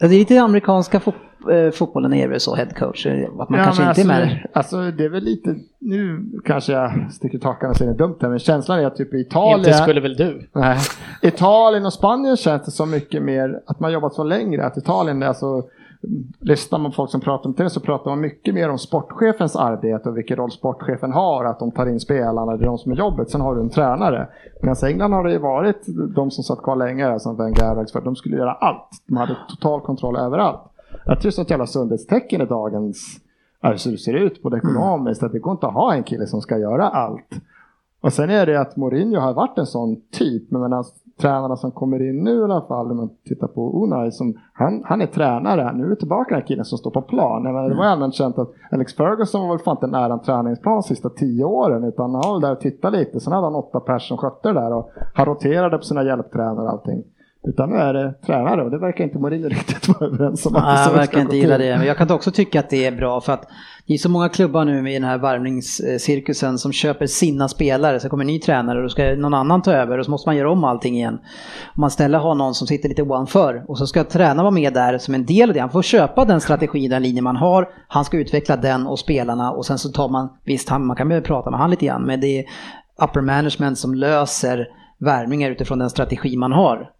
Det 0.00 0.04
är 0.06 0.08
lite 0.08 0.40
amerikanska 0.42 1.00
fot, 1.00 1.14
eh, 1.52 1.70
fotbollen 1.70 2.12
är 2.14 2.28
väl 2.28 2.40
så, 2.40 2.54
head 2.56 2.66
coach. 2.78 3.06
eh, 3.06 3.24
Att 3.38 3.48
man 3.48 3.58
Ja, 3.58 3.64
kanske 3.64 3.82
inte 3.82 3.84
är 3.84 3.88
alltså, 3.88 4.06
manager. 4.06 4.46
Alltså 4.52 4.90
det 4.90 5.04
är 5.04 5.08
väl 5.08 5.24
lite, 5.24 5.54
nu 5.78 6.30
kanske 6.44 6.72
jag 6.72 7.12
sticker 7.12 7.38
takarna 7.38 7.70
och 7.70 7.76
säger 7.76 7.92
det 7.92 7.98
dumt 7.98 8.16
här, 8.20 8.28
men 8.28 8.38
känslan 8.38 8.78
är 8.80 8.86
att 8.86 8.96
typ 8.96 9.14
i 9.14 9.20
Italien, 9.20 9.58
Inte 9.58 9.72
skulle 9.72 10.00
väl 10.00 10.16
du? 10.16 10.48
nej, 10.54 10.78
Italien 11.22 11.86
och 11.86 11.92
Spanien 11.92 12.36
känns 12.36 12.64
det 12.64 12.70
som 12.70 12.90
mycket 12.90 13.22
mer, 13.22 13.60
att 13.66 13.80
man 13.80 13.92
jobbat 13.92 14.14
så 14.14 14.24
längre, 14.24 14.66
att 14.66 14.76
Italien 14.76 15.22
är 15.22 15.26
alltså 15.26 15.46
mm, 15.46 15.66
Lyssnar 16.40 16.78
man 16.78 16.90
på 16.90 16.94
folk 16.94 17.10
som 17.10 17.20
pratar 17.20 17.48
om 17.48 17.54
det 17.56 17.70
så 17.70 17.80
pratar 17.80 18.10
man 18.10 18.20
mycket 18.20 18.54
mer 18.54 18.70
om 18.70 18.78
sportchefens 18.78 19.56
arbete 19.56 20.08
och 20.08 20.16
vilken 20.16 20.36
roll 20.36 20.50
sportchefen 20.50 21.12
har, 21.12 21.44
att 21.44 21.58
de 21.58 21.70
tar 21.70 21.86
in 21.86 22.00
spelarna, 22.00 22.56
det 22.56 22.64
är 22.64 22.66
de 22.66 22.78
som 22.78 22.92
är 22.92 22.96
jobbet. 22.96 23.30
Sen 23.30 23.40
har 23.40 23.54
du 23.54 23.60
en 23.60 23.70
tränare. 23.70 24.28
Medan 24.62 24.76
England 24.84 25.12
har 25.12 25.24
det 25.24 25.32
ju 25.32 25.38
varit 25.38 25.86
de 26.14 26.30
som 26.30 26.44
satt 26.44 26.62
kvar 26.62 26.76
länge, 26.76 27.20
som 27.20 27.36
Wenger 27.36 27.78
och 27.78 27.90
för 27.90 28.00
de 28.00 28.16
skulle 28.16 28.36
göra 28.36 28.52
allt. 28.52 28.88
De 29.06 29.16
hade 29.16 29.36
total 29.48 29.80
kontroll 29.80 30.16
överallt. 30.16 30.60
Jag 31.06 31.20
tror 31.20 31.32
det 31.32 31.38
är 31.38 31.42
ett 31.42 31.50
jävla 31.50 31.66
sundhetstecken 31.66 32.40
i 32.40 32.46
dagens, 32.46 33.20
alltså 33.60 33.88
hur 33.88 33.96
det 33.96 34.02
ser 34.02 34.14
ut 34.14 34.42
på 34.42 34.48
det 34.48 34.56
ekonomiskt, 34.56 35.22
att 35.22 35.32
det 35.32 35.38
går 35.38 35.52
inte 35.52 35.66
att 35.66 35.74
ha 35.74 35.94
en 35.94 36.02
kille 36.02 36.26
som 36.26 36.40
ska 36.40 36.58
göra 36.58 36.88
allt. 36.88 37.34
Och 38.00 38.12
sen 38.12 38.30
är 38.30 38.46
det 38.46 38.60
att 38.60 38.76
Mourinho 38.76 39.20
har 39.20 39.34
varit 39.34 39.58
en 39.58 39.66
sån 39.66 39.96
typ, 40.10 40.50
men 40.50 40.60
medan 40.60 40.84
tränarna 41.20 41.56
som 41.56 41.70
kommer 41.70 42.08
in 42.08 42.24
nu 42.24 42.40
i 42.40 42.44
alla 42.44 42.60
fall, 42.60 42.90
om 42.90 42.96
man 42.96 43.10
tittar 43.28 43.46
på 43.46 43.84
Unai, 43.84 44.12
som, 44.12 44.34
han, 44.52 44.82
han 44.84 45.00
är 45.00 45.06
tränare, 45.06 45.72
nu 45.72 45.92
är 45.92 45.94
tillbaka 45.94 46.34
den 46.34 46.40
här 46.40 46.46
killen 46.46 46.64
som 46.64 46.78
står 46.78 46.90
på 46.90 47.02
plan. 47.02 47.42
Menar, 47.42 47.68
det 47.68 47.74
var 47.74 47.84
ju 47.84 47.90
allmänt 47.90 48.14
känt 48.14 48.38
att 48.38 48.50
Alex 48.70 48.94
Ferguson 48.94 49.40
var 49.40 49.56
väl 49.56 49.64
fan 49.64 49.76
inte 49.76 49.86
nära 49.86 50.12
en 50.12 50.22
träningsplan 50.22 50.74
de 50.74 50.82
sista 50.82 51.10
tio 51.10 51.44
åren, 51.44 51.84
utan 51.84 52.14
han 52.14 52.22
var 52.24 52.32
väl 52.32 52.40
där 52.40 52.52
och 52.52 52.60
tittade 52.60 52.98
lite, 52.98 53.20
sen 53.20 53.32
hade 53.32 53.46
han 53.46 53.54
åtta 53.54 53.80
personer 53.80 53.98
som 53.98 54.18
skötte 54.18 54.48
det 54.48 54.60
där 54.60 54.72
och 54.72 54.90
han 55.14 55.26
roterade 55.26 55.78
på 55.78 55.84
sina 55.84 56.02
hjälptränare 56.04 56.64
och 56.64 56.70
allting. 56.70 57.04
Utan 57.48 57.70
nu 57.70 57.76
är 57.76 57.94
det 57.94 58.14
tränare 58.26 58.62
och 58.62 58.70
det 58.70 58.78
verkar 58.78 59.04
inte 59.04 59.18
Mourinho 59.18 59.48
riktigt 59.48 59.88
vara 59.88 60.06
överens 60.10 60.46
om. 60.46 60.52
Nej, 60.52 60.84
ska 60.84 60.96
verkar 60.96 61.20
inte 61.20 61.36
gilla 61.36 61.58
det. 61.58 61.78
Men 61.78 61.86
jag 61.86 61.96
kan 61.96 62.10
också 62.10 62.30
tycka 62.30 62.60
att 62.60 62.70
det 62.70 62.86
är 62.86 62.92
bra 62.92 63.20
för 63.20 63.32
att 63.32 63.48
det 63.86 63.94
är 63.94 63.98
så 63.98 64.08
många 64.08 64.28
klubbar 64.28 64.64
nu 64.64 64.82
med 64.82 65.02
den 65.02 65.08
här 65.08 65.18
värvningscirkusen 65.18 66.58
som 66.58 66.72
köper 66.72 67.06
sina 67.06 67.48
spelare. 67.48 68.00
Så 68.00 68.08
kommer 68.08 68.24
en 68.24 68.26
ny 68.26 68.38
tränare 68.38 68.78
och 68.78 68.82
då 68.82 68.88
ska 68.88 69.02
någon 69.02 69.34
annan 69.34 69.62
ta 69.62 69.72
över 69.72 69.98
och 69.98 70.04
så 70.04 70.10
måste 70.10 70.28
man 70.28 70.36
göra 70.36 70.50
om 70.50 70.64
allting 70.64 70.96
igen. 70.96 71.14
Om 71.74 71.80
man 71.80 71.88
istället 71.88 72.20
har 72.20 72.34
någon 72.34 72.54
som 72.54 72.66
sitter 72.66 72.88
lite 72.88 73.02
ovanför 73.02 73.64
och 73.68 73.78
så 73.78 73.86
ska 73.86 74.04
tränaren 74.04 74.36
vara 74.36 74.50
med 74.50 74.74
där 74.74 74.98
som 74.98 75.14
en 75.14 75.26
del 75.26 75.50
av 75.50 75.54
det. 75.54 75.60
Han 75.60 75.70
får 75.70 75.82
köpa 75.82 76.24
den 76.24 76.40
strategi, 76.40 76.88
den 76.88 77.02
linje 77.02 77.22
man 77.22 77.36
har. 77.36 77.68
Han 77.88 78.04
ska 78.04 78.16
utveckla 78.16 78.56
den 78.56 78.86
och 78.86 78.98
spelarna 78.98 79.52
och 79.52 79.66
sen 79.66 79.78
så 79.78 79.88
tar 79.88 80.08
man, 80.08 80.28
visst 80.44 80.68
han, 80.68 80.86
man 80.86 80.96
kan 80.96 81.08
behöva 81.08 81.26
prata 81.26 81.50
med 81.50 81.60
han 81.60 81.70
lite 81.70 81.86
grann 81.86 82.02
men 82.02 82.20
det 82.20 82.38
är 82.38 82.44
upper 83.02 83.20
management 83.20 83.78
som 83.78 83.94
löser 83.94 84.66
värvningar 84.98 85.50
utifrån 85.50 85.78
den 85.78 85.90
strategi 85.90 86.36
man 86.36 86.52
har. 86.52 86.90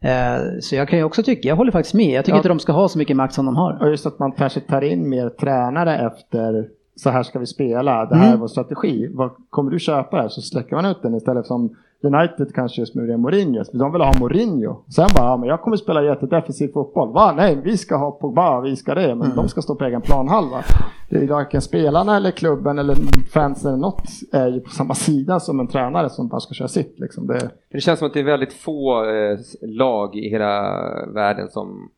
Eh, 0.00 0.58
Så 0.60 0.76
jag 0.76 0.88
kan 0.88 0.98
ju 0.98 1.04
också 1.04 1.22
tycka, 1.22 1.48
jag 1.48 1.56
håller 1.56 1.72
faktiskt 1.72 1.94
med, 1.94 2.06
jag 2.10 2.24
tycker 2.24 2.36
Ja. 2.36 2.38
inte 2.38 2.48
de 2.48 2.58
ska 2.58 2.72
ha 2.72 2.88
så 2.88 2.98
mycket 2.98 3.16
makt 3.16 3.34
som 3.34 3.46
de 3.46 3.56
har. 3.56 3.78
Och 3.82 3.90
just 3.90 4.06
att 4.06 4.18
man 4.18 4.32
kanske 4.32 4.60
tar 4.60 4.82
in 4.82 5.08
mer 5.08 5.28
tränare 5.28 5.98
efter 6.06 6.68
så 6.96 7.10
här 7.10 7.22
ska 7.22 7.38
vi 7.38 7.46
spela, 7.46 8.06
det 8.06 8.16
här 8.16 8.24
är 8.24 8.28
Mm. 8.28 8.40
vår 8.40 8.48
strategi. 8.48 9.08
Vad, 9.14 9.30
kommer 9.50 9.70
du 9.70 9.78
köpa 9.78 10.16
det 10.16 10.22
här 10.22 10.28
så 10.28 10.40
släcker 10.42 10.76
man 10.76 10.84
ut 10.86 11.02
den 11.02 11.14
istället 11.14 11.46
som 11.46 11.76
United 12.02 12.54
kanske 12.54 12.80
just 12.80 12.94
med 12.94 13.20
Mourinho. 13.20 13.64
De 13.72 13.92
vill 13.92 14.00
ha 14.02 14.12
Mourinho. 14.20 14.76
Sen 14.88 15.08
bara, 15.16 15.24
ja, 15.26 15.36
men 15.36 15.48
jag 15.48 15.60
kommer 15.62 15.76
spela 15.76 16.02
jättedefensiv 16.02 16.68
fotboll. 16.72 17.12
Va? 17.12 17.32
Nej, 17.36 17.60
vi 17.64 17.76
ska 17.76 17.96
ha 17.96 18.10
Pogba, 18.10 18.60
vi 18.60 18.76
ska 18.76 18.94
det. 18.94 19.14
Men 19.14 19.22
Mm. 19.22 19.36
de 19.36 19.48
ska 19.48 19.62
stå 19.62 19.74
på 19.74 19.84
egen 19.84 20.00
planhalva. 20.02 20.64
Det 21.10 21.16
är 21.18 21.26
varken 21.26 21.60
spelarna 21.60 22.16
eller 22.16 22.30
klubben 22.30 22.78
eller 22.78 22.96
fansen 23.32 23.68
eller 23.70 23.80
något 23.80 24.02
är 24.32 24.48
ju 24.48 24.60
på 24.60 24.70
samma 24.70 24.94
sida 24.94 25.40
som 25.40 25.60
en 25.60 25.66
tränare 25.68 26.08
som 26.10 26.28
bara 26.28 26.40
ska 26.40 26.54
köra 26.54 26.68
sitt. 26.68 26.94
Liksom. 27.00 27.26
Det, 27.26 27.50
Det 27.72 27.80
känns 27.80 27.98
som 27.98 28.08
att 28.08 28.14
det 28.14 28.20
är 28.20 28.24
väldigt 28.24 28.52
få 28.52 29.04
eh, 29.04 29.38
lag 29.62 30.16
i 30.16 30.30
hela 30.30 30.72
världen 31.14 31.48
som, 31.50 31.88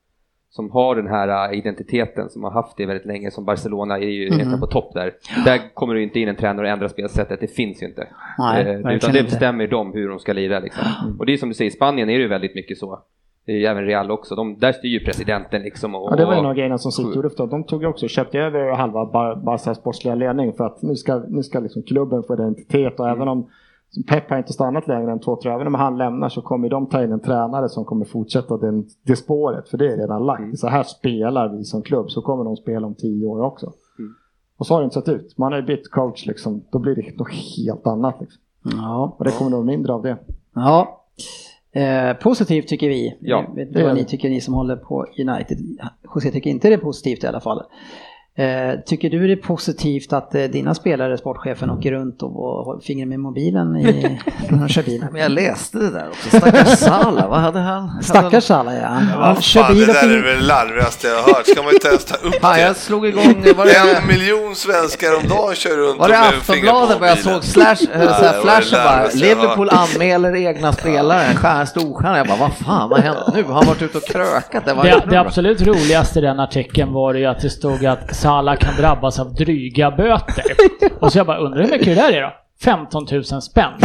som 0.54 0.70
har 0.70 0.96
den 0.96 1.06
här 1.06 1.52
eh, 1.52 1.58
identiteten, 1.58 2.28
som 2.30 2.44
har 2.44 2.50
haft 2.50 2.76
det 2.76 2.86
väldigt 2.86 3.06
länge, 3.06 3.30
som 3.30 3.44
Barcelona 3.44 3.98
är 3.98 4.08
ju 4.10 4.30
nästan 4.30 4.60
på 4.60 4.66
topp 4.66 4.90
där. 4.94 5.12
Där 5.44 5.74
kommer 5.74 5.94
du 5.94 6.02
inte 6.02 6.20
in 6.20 6.28
en 6.28 6.36
tränare 6.36 6.66
och 6.66 6.72
ändrar 6.72 6.88
spelsättet, 6.88 7.40
det 7.40 7.46
finns 7.46 7.82
ju 7.82 7.86
inte. 7.86 8.08
Nej, 8.38 8.62
Eh, 8.66 8.76
utan 8.78 8.90
det 8.90 9.06
inte. 9.06 9.22
bestämmer 9.22 9.66
de 9.66 9.92
hur 9.92 10.08
de 10.08 10.18
ska 10.18 10.32
lira 10.32 10.58
liksom. 10.60 10.84
Och 11.18 11.26
det 11.26 11.32
är 11.32 11.36
som 11.36 11.48
du 11.48 11.54
säger, 11.54 11.70
i 11.70 11.74
Spanien 11.74 12.08
är 12.10 12.14
det 12.14 12.22
ju 12.22 12.28
väldigt 12.28 12.54
mycket 12.54 12.78
så. 12.78 12.98
Det 13.46 13.52
är 13.52 13.56
ju 13.56 13.64
även 13.66 13.84
Real 13.86 14.10
också, 14.10 14.34
de, 14.34 14.58
där 14.58 14.72
styr 14.72 14.88
ju 14.88 15.04
presidenten 15.04 15.62
liksom. 15.62 15.94
Och, 15.94 16.12
Ja, 16.12 16.16
det 16.16 16.24
var 16.24 16.34
en 16.34 16.46
av 16.46 16.54
grejerna 16.54 16.78
som 16.78 16.92
City 16.92 17.08
gjorde. 17.16 17.30
för 17.30 17.46
De 17.46 17.64
tog 17.64 17.84
också, 17.84 18.08
köpte 18.08 18.38
över 18.38 18.70
halva 18.70 19.04
Bar- 19.06 19.36
Barcas 19.44 19.78
sportsliga 19.78 20.14
ledning 20.14 20.52
för 20.52 20.64
att 20.66 20.82
nu 20.82 20.94
ska, 20.94 21.22
nu 21.28 21.42
ska 21.42 21.60
liksom 21.60 21.82
klubben 21.82 22.22
få 22.22 22.34
identitet 22.34 23.00
och 23.00 23.08
även 23.10 23.28
om 23.28 23.48
Pep 24.08 24.30
har 24.30 24.38
inte 24.38 24.52
stannat 24.52 24.88
längre 24.88 25.12
än 25.12 25.20
två, 25.20 25.36
tre, 25.36 25.52
även 25.52 25.66
om 25.66 25.74
han 25.74 25.98
lämnar 25.98 26.28
så 26.28 26.42
kommer 26.42 26.68
de 26.68 26.86
ta 26.86 27.04
in 27.04 27.12
en 27.12 27.20
tränare 27.20 27.68
som 27.68 27.84
kommer 27.84 28.04
fortsätta 28.04 28.56
den, 28.56 28.86
det 29.06 29.16
spåret, 29.16 29.68
för 29.68 29.78
det 29.78 29.92
är 29.92 29.96
redan 29.96 30.26
lagt. 30.26 30.58
Så 30.58 30.68
här 30.68 30.82
spelar 30.82 31.48
vi 31.48 31.64
som 31.64 31.82
klubb, 31.82 32.10
så 32.10 32.22
kommer 32.22 32.44
de 32.44 32.56
spela 32.56 32.86
om 32.86 32.94
tio 32.94 33.26
år 33.26 33.42
också. 33.42 33.72
Och 34.62 34.66
så 34.66 34.74
har 34.74 34.80
det 34.80 34.84
inte 34.84 34.94
sett 34.94 35.08
ut. 35.08 35.38
Man 35.38 35.52
har 35.52 35.60
ju 35.60 35.66
bytt 35.66 35.90
coach 35.90 36.26
liksom, 36.26 36.64
då 36.70 36.78
blir 36.78 36.94
det 36.94 37.18
något 37.18 37.32
helt 37.56 37.86
annat. 37.86 38.20
Liksom. 38.20 38.42
Ja. 38.62 39.16
Och 39.18 39.24
det 39.24 39.30
kommer 39.38 39.50
nog 39.50 39.66
mindre 39.66 39.92
av 39.92 40.02
det. 40.02 40.16
Ja. 40.54 41.04
Eh, 41.72 42.16
positivt 42.16 42.68
tycker 42.68 42.88
vi. 42.88 43.18
Ja, 43.20 43.44
jag 43.48 43.54
vet 43.54 43.68
inte 43.68 43.84
vad 43.84 43.94
ni 43.94 44.04
tycker, 44.04 44.30
ni 44.30 44.40
som 44.40 44.54
håller 44.54 44.76
på 44.76 45.06
United. 45.18 45.58
José 46.14 46.30
tycker 46.30 46.50
inte 46.50 46.68
det 46.68 46.74
är 46.74 46.78
positivt 46.78 47.24
i 47.24 47.26
alla 47.26 47.40
fall. 47.40 47.62
Eh, 48.38 48.80
tycker 48.86 49.10
du 49.10 49.26
det 49.26 49.32
är 49.32 49.36
positivt 49.36 50.12
att 50.12 50.34
eh, 50.34 50.42
dina 50.42 50.74
spelare, 50.74 51.18
sportchefen, 51.18 51.70
åker 51.70 51.92
runt 51.92 52.22
och, 52.22 52.30
och 52.44 52.64
håller 52.64 52.80
fingret 52.80 53.08
med 53.08 53.20
mobilen 53.20 53.76
i, 53.76 54.18
när 54.48 54.58
de 54.58 54.68
kör 54.68 54.82
bil? 54.82 55.04
Men 55.12 55.20
jag 55.20 55.30
läste 55.30 55.78
det 55.78 55.90
där 55.90 56.08
också, 56.08 56.36
stackars 56.38 56.68
Salah, 56.68 57.28
vad 57.28 57.40
hade 57.40 57.58
han? 57.60 58.02
Stackars 58.02 58.50
alla 58.50 58.74
ja. 58.74 58.86
Han, 58.86 59.02
han 59.06 59.34
Vad 59.34 59.42
kör 59.42 59.62
fan, 59.62 59.74
bil 59.74 59.86
det 59.86 59.92
där 59.92 60.08
är 60.08 60.22
väl 60.22 60.36
det 60.40 60.46
larvigaste 60.46 61.06
jag 61.06 61.14
har 61.16 61.22
hört. 61.22 61.46
Ska 61.46 61.62
man 61.62 61.74
inte 61.74 61.88
ens 61.88 62.04
ta 62.04 62.14
upp 62.14 62.34
Fan, 62.40 62.60
jag 62.60 62.70
det? 62.70 62.74
slog 62.74 63.06
igång, 63.06 63.44
var 63.56 63.64
det, 63.66 63.98
En 64.00 64.06
miljon 64.06 64.54
svenskar 64.54 65.16
om 65.22 65.28
dagen 65.28 65.54
kör 65.54 65.76
runt 65.76 65.98
var 65.98 66.08
det 66.08 66.18
Aftonbladet 66.18 67.00
vad 67.00 67.08
jag 67.08 67.18
såg 67.18 67.44
slash, 67.44 67.76
äh, 67.92 68.00
det 68.00 68.40
flashen 68.42 68.84
bara, 68.84 69.02
jag 69.02 69.14
Liverpool 69.14 69.70
anmäler 69.70 70.36
egna 70.36 70.72
spelare, 70.72 71.22
en 71.24 71.36
stjärn, 71.36 71.66
storstjärna. 71.66 72.16
Jag 72.18 72.26
bara, 72.26 72.38
vad 72.38 72.52
fan, 72.52 72.90
vad 72.90 73.00
hänt 73.00 73.18
nu? 73.34 73.42
Har 73.42 73.54
han 73.54 73.66
varit 73.66 73.82
ute 73.82 73.98
och 73.98 74.04
krökat? 74.04 74.64
Det 74.64 74.74
var 74.74 74.84
Det, 74.84 75.02
det 75.10 75.20
absolut 75.20 75.62
roligaste 75.62 76.18
i 76.18 76.22
den 76.22 76.40
artikeln 76.40 76.92
var 76.92 77.14
ju 77.14 77.26
att 77.26 77.40
det 77.40 77.50
stod 77.50 77.86
att 77.86 78.21
Salah 78.22 78.56
kan 78.56 78.76
drabbas 78.76 79.18
av 79.18 79.34
dryga 79.34 79.90
böter. 79.90 80.44
Och 81.00 81.12
så 81.12 81.18
jag 81.18 81.26
bara 81.26 81.38
undrar 81.38 81.62
hur 81.62 81.70
mycket 81.70 81.86
det 81.86 81.94
där 81.94 82.12
är 82.12 82.22
då? 82.22 82.32
15 82.64 83.06
000 83.10 83.24
spänn. 83.24 83.72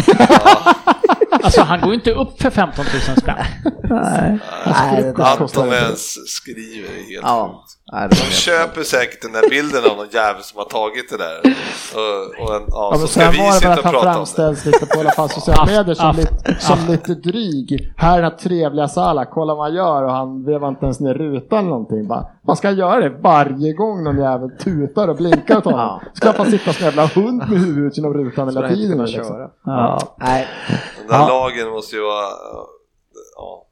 Alltså 1.44 1.62
han 1.62 1.82
går 1.82 1.90
ju 1.90 1.96
inte 1.96 2.12
upp 2.12 2.42
för 2.42 2.50
15 2.50 2.86
000 3.08 3.18
spänn. 3.18 3.36
Nej. 3.84 4.38
Nej, 4.66 5.02
det 5.04 5.14
där 5.14 5.44
Att 5.44 5.54
de 5.54 5.74
ens 5.74 6.30
skriver 6.30 6.90
är 6.90 7.10
helt 7.12 7.24
Ja, 7.24 7.64
sjukt. 7.68 7.77
Nej, 7.92 8.08
De 8.10 8.16
köper 8.16 8.84
säkert 8.84 9.22
den 9.22 9.32
där 9.32 9.50
bilden 9.50 9.92
av 9.92 9.98
någon 9.98 10.08
jävel 10.12 10.44
som 10.44 10.58
har 10.58 10.66
tagit 10.66 11.10
det 11.10 11.18
där. 11.18 11.40
Och, 11.96 12.44
och 12.48 12.56
en, 12.56 12.64
ja, 12.68 12.90
Ja, 12.94 12.98
så 12.98 13.08
ska 13.08 13.30
vi 13.32 13.38
sitta 13.38 13.68
och 13.72 13.74
att 13.78 13.84
han 13.84 13.94
prata 13.94 13.98
om 14.00 14.06
det. 14.06 14.14
framställs 14.14 14.66
lite 14.66 14.86
på 14.86 15.00
alla 15.00 15.12
fall 15.12 15.30
sociala 15.30 15.66
medier 15.66 15.96
som, 15.96 16.16
lite, 16.16 16.56
som 16.60 16.78
lite 16.90 17.14
dryg. 17.14 17.94
Här 17.98 18.18
är 18.18 18.22
den 18.22 18.32
här 18.32 18.38
trevliga 18.38 18.88
Salah, 18.88 19.26
kolla 19.34 19.56
vad 19.56 19.66
han 19.66 19.76
gör 19.76 20.04
och 20.04 20.12
han 20.12 20.46
vevar 20.46 20.68
inte 20.68 20.86
ens 20.86 21.00
ner 21.00 21.14
rutan 21.14 21.60
eller 21.60 21.70
någonting. 21.70 22.08
Bara, 22.08 22.26
man 22.48 22.56
ska 22.58 22.72
göra 22.72 23.00
det 23.00 23.10
varje 23.10 23.74
gång 23.74 24.04
någon 24.04 24.18
jävel 24.20 24.50
tutar 24.60 25.08
och 25.08 25.16
blinkar 25.16 25.58
åt 25.58 25.66
honom. 25.66 26.00
Ska 26.14 26.32
han 26.38 26.52
sitta 26.52 26.74
som 26.74 26.86
en 26.88 26.96
jävla 26.96 27.06
hund 27.06 27.38
med 27.50 27.60
huvudet 27.60 27.98
genom 27.98 28.14
rutan 28.14 28.48
hela 28.48 28.70
tiden. 28.70 29.06
Liksom. 29.06 29.50
Ja. 29.66 30.00
Nej. 30.18 30.48
Den 30.98 31.08
där 31.08 31.16
Ja. 31.20 31.28
lagen 31.28 31.70
måste 31.70 31.96
ju 31.96 32.02
vara 32.02 32.26
ja, 33.36 33.64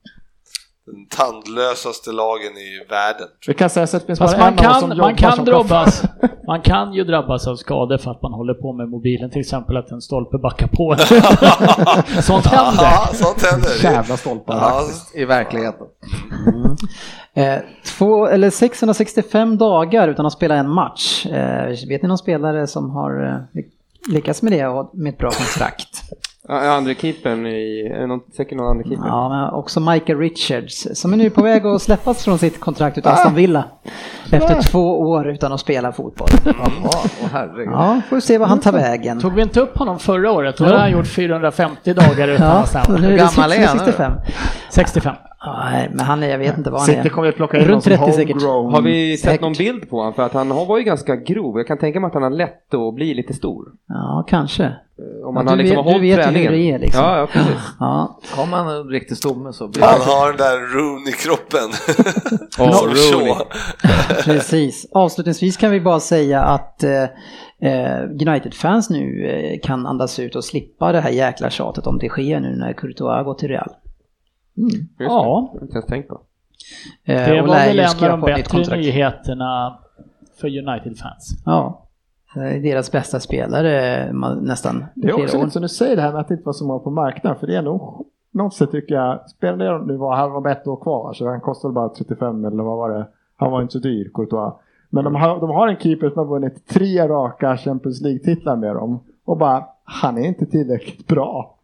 den 0.85 1.07
tandlösaste 1.09 2.11
lagen 2.11 2.57
i 2.57 2.85
världen. 2.89 3.27
Vi 3.47 3.53
kan 3.53 3.69
säga 3.69 3.87
så 3.87 3.97
att 3.97 4.03
det 4.03 4.07
finns 4.07 4.19
Fast 4.19 4.37
bara 4.37 4.51
man 4.51 4.53
en 4.53 4.57
som 4.57 4.89
kan, 4.89 4.89
jobbar 4.97 5.05
man 5.05 5.15
kan 5.15 5.35
som 5.35 5.45
drabbas. 5.45 6.03
Man 6.47 6.61
kan 6.61 6.93
ju 6.93 7.03
drabbas 7.03 7.47
av 7.47 7.55
skador 7.55 7.97
för 7.97 8.11
att 8.11 8.21
man 8.21 8.33
håller 8.33 8.53
på 8.53 8.73
med 8.73 8.89
mobilen. 8.89 9.29
Till 9.31 9.41
exempel 9.41 9.77
att 9.77 9.91
en 9.91 10.01
stolpe 10.01 10.37
backar 10.37 10.67
på. 10.67 10.95
Sånt 12.21 12.45
händer. 12.45 12.83
Ja, 12.83 13.09
sånt 13.13 13.43
händer. 13.51 13.69
Det- 13.81 13.87
Jävla 13.93 14.17
stolpar. 14.17 14.55
Ja, 14.55 14.81
I 15.13 15.25
verkligheten. 15.25 15.87
Eh, 17.33 17.55
två, 17.97 18.27
eller 18.27 18.49
665 18.49 19.57
dagar 19.57 20.07
utan 20.07 20.25
att 20.25 20.33
spela 20.33 20.55
en 20.55 20.69
match. 20.69 21.25
Eh, 21.25 21.67
vet 21.89 22.01
ni 22.01 22.07
någon 22.07 22.17
spelare 22.17 22.67
som 22.67 22.89
har 22.89 23.25
eh, 23.53 23.61
lyckats 24.13 24.41
med 24.41 24.51
det 24.51 24.65
och 24.67 24.91
med 24.93 25.13
ett 25.13 25.19
bra 25.19 25.29
kontrakt? 25.31 25.89
Ja, 26.47 26.71
andra 26.71 26.93
keepern 26.93 27.45
i, 27.47 27.89
någon, 28.07 28.19
säkert 28.37 28.57
någon 28.57 28.67
andra 28.67 28.83
keeper. 28.83 29.07
Ja, 29.07 29.29
men 29.29 29.49
också 29.59 29.79
Michael 29.79 30.19
Richards 30.19 30.87
som 30.93 31.13
är 31.13 31.17
nu 31.17 31.29
på 31.29 31.41
väg 31.41 31.65
att 31.65 31.81
släppas 31.81 32.23
från 32.23 32.37
sitt 32.37 32.59
kontrakt 32.59 32.97
utan 32.97 33.13
Aston 33.13 33.35
Villa. 33.35 33.63
Efter 34.31 34.61
två 34.61 34.99
år 35.01 35.27
utan 35.27 35.53
att 35.53 35.59
spela 35.59 35.91
fotboll. 35.91 36.27
Jaha, 36.45 37.09
herregud. 37.31 37.73
Ja, 37.73 38.01
får 38.09 38.15
vi 38.15 38.21
se 38.21 38.37
vad 38.37 38.49
han 38.49 38.59
tar 38.59 38.71
vägen. 38.71 39.21
Tog 39.21 39.33
vi 39.33 39.41
inte 39.41 39.59
upp 39.59 39.77
honom 39.77 39.99
förra 39.99 40.31
året? 40.31 40.57
Då 40.57 40.63
hade 40.63 40.77
han 40.77 40.91
gjort 40.91 41.07
450 41.07 41.93
dagar 41.93 42.27
utan 42.27 42.47
Ja, 42.47 42.53
att 42.53 42.75
är 42.75 42.97
Hur 42.97 43.11
det 43.11 43.17
gammal 43.17 43.51
är 43.51 43.67
han 43.67 43.77
nu? 43.77 43.83
65. 43.85 44.13
65. 44.69 45.15
Ja, 45.45 45.69
nej, 45.71 45.89
men 45.93 46.05
han 46.05 46.23
är, 46.23 46.27
jag 46.29 46.37
vet 46.37 46.57
inte 46.57 46.69
vad 46.69 46.79
han 46.79 46.85
City 46.87 46.99
är. 46.99 47.09
kommer 47.09 47.29
att 47.29 47.35
plocka 47.35 47.57
in 47.57 47.63
någon 47.63 47.71
Runt 47.71 47.83
som 47.83 47.97
30 47.97 48.11
säkert. 48.11 48.41
Har 48.41 48.81
vi 48.81 49.17
sett 49.17 49.25
Säkert. 49.29 49.41
någon 49.41 49.53
bild 49.53 49.89
på 49.89 49.97
honom? 49.97 50.13
För 50.13 50.23
att 50.23 50.33
han 50.33 50.51
har- 50.51 50.65
var 50.65 50.77
ju 50.77 50.83
ganska 50.83 51.15
grov. 51.15 51.57
Jag 51.57 51.67
kan 51.67 51.77
tänka 51.77 51.99
mig 51.99 52.07
att 52.07 52.13
han 52.13 52.23
har 52.23 52.29
lätt 52.29 52.73
att 52.73 52.95
bli 52.95 53.13
lite 53.13 53.33
stor. 53.33 53.65
Ja, 53.87 54.25
kanske. 54.27 54.63
Eh, 54.63 54.69
Om 54.69 54.75
Ja, 55.23 55.31
man 55.31 55.45
du 55.45 55.49
har 55.49 55.57
liksom 55.57 55.75
vet- 55.75 55.85
har 55.85 55.91
du 55.91 55.97
hållit 55.97 56.01
vet 56.03 56.19
ju 56.19 56.23
hur 56.23 56.23
träningen. 56.47 56.51
det 56.53 56.71
är, 56.71 56.79
liksom. 56.79 57.03
Ja, 57.03 57.17
ja, 57.19 57.27
precis. 57.27 57.55
Ja, 57.79 58.19
Har 58.35 58.45
man 58.47 58.67
en 58.75 58.87
riktig 58.87 59.17
stomme 59.17 59.53
så 59.53 59.67
blir 59.67 59.83
Han 59.83 60.01
har 60.01 60.27
den 60.27 60.37
där 60.37 60.77
Rooney 60.77 61.09
i 61.09 61.11
kroppen. 61.11 61.69
Ja, 62.57 62.71
Som 62.71 62.87
Rooney. 62.87 63.33
så. 63.33 63.45
precis. 64.23 64.85
Avslutningsvis 64.91 65.57
kan 65.57 65.71
vi 65.71 65.81
bara 65.81 65.99
säga 65.99 66.41
att 66.43 66.83
eh, 66.83 67.03
eh, 67.71 68.01
United-fans 68.27 68.89
nu 68.89 69.27
eh, 69.27 69.59
kan 69.67 69.85
andas 69.85 70.19
ut 70.19 70.35
och 70.35 70.43
slippa 70.43 70.91
det 70.91 70.99
här 71.01 71.09
jäkla 71.09 71.49
tjatet 71.49 71.87
om 71.87 71.97
det 71.97 72.09
sker 72.09 72.39
nu 72.39 72.55
när 72.55 72.73
Courtois 72.73 73.25
går 73.25 73.33
till 73.33 73.49
Real. 73.49 73.69
Det. 74.55 75.03
Ja. 75.03 75.49
Jag 75.53 75.59
har 75.59 75.61
inte 75.61 75.73
ens 75.73 75.85
tänkt 75.85 76.09
på. 76.09 76.19
Eh, 77.03 77.15
Det 77.29 77.41
var 77.41 77.47
väl 77.47 77.79
en 77.79 77.85
av 78.11 78.19
de 78.19 78.21
bättre 78.21 78.77
nyheterna 78.77 79.77
för 80.41 80.47
United-fans. 80.47 81.29
Ja. 81.45 81.81
Det 82.35 82.59
deras 82.59 82.91
bästa 82.91 83.19
spelare 83.19 84.11
nästan 84.41 84.85
Det 84.95 85.07
är 85.07 85.13
också 85.23 85.37
lite 85.37 85.49
som 85.49 85.61
du 85.61 85.67
säger 85.67 85.95
det 85.95 86.01
här 86.01 86.11
med 86.11 86.21
att 86.21 86.27
det 86.27 86.33
inte 86.33 86.45
var 86.45 86.53
så 86.53 86.65
många 86.67 86.79
på 86.79 86.89
marknaden. 86.89 87.39
För 87.39 87.47
det 87.47 87.55
är 87.55 87.61
nog 87.61 88.05
något 88.31 88.53
sätt 88.53 88.71
tycker 88.71 88.95
jag. 88.95 89.29
Spelar 89.29 89.57
det 89.79 89.85
nu 89.85 89.97
var 89.97 90.15
han 90.15 90.31
var 90.31 90.41
bara 90.41 90.51
ett 90.53 90.67
år 90.67 90.75
kvar 90.75 91.13
så 91.13 91.27
han 91.27 91.41
kostade 91.41 91.73
bara 91.73 91.89
35 91.89 92.45
eller 92.45 92.63
vad 92.63 92.77
var 92.77 92.89
det? 92.89 93.07
Han 93.35 93.51
var 93.51 93.61
inte 93.61 93.71
så 93.71 93.79
dyr 93.79 94.09
Courtois. 94.13 94.53
Men 94.89 95.03
de 95.03 95.15
har, 95.15 95.39
de 95.39 95.49
har 95.49 95.67
en 95.67 95.77
keeper 95.77 96.09
som 96.09 96.17
har 96.17 96.25
vunnit 96.25 96.67
tre 96.67 97.07
raka 97.07 97.57
Champions 97.57 98.01
League-titlar 98.01 98.55
med 98.55 98.75
dem. 98.75 98.99
Och 99.25 99.37
bara, 99.37 99.65
han 99.83 100.17
är 100.17 100.27
inte 100.27 100.45
tillräckligt 100.45 101.07
bra. 101.07 101.54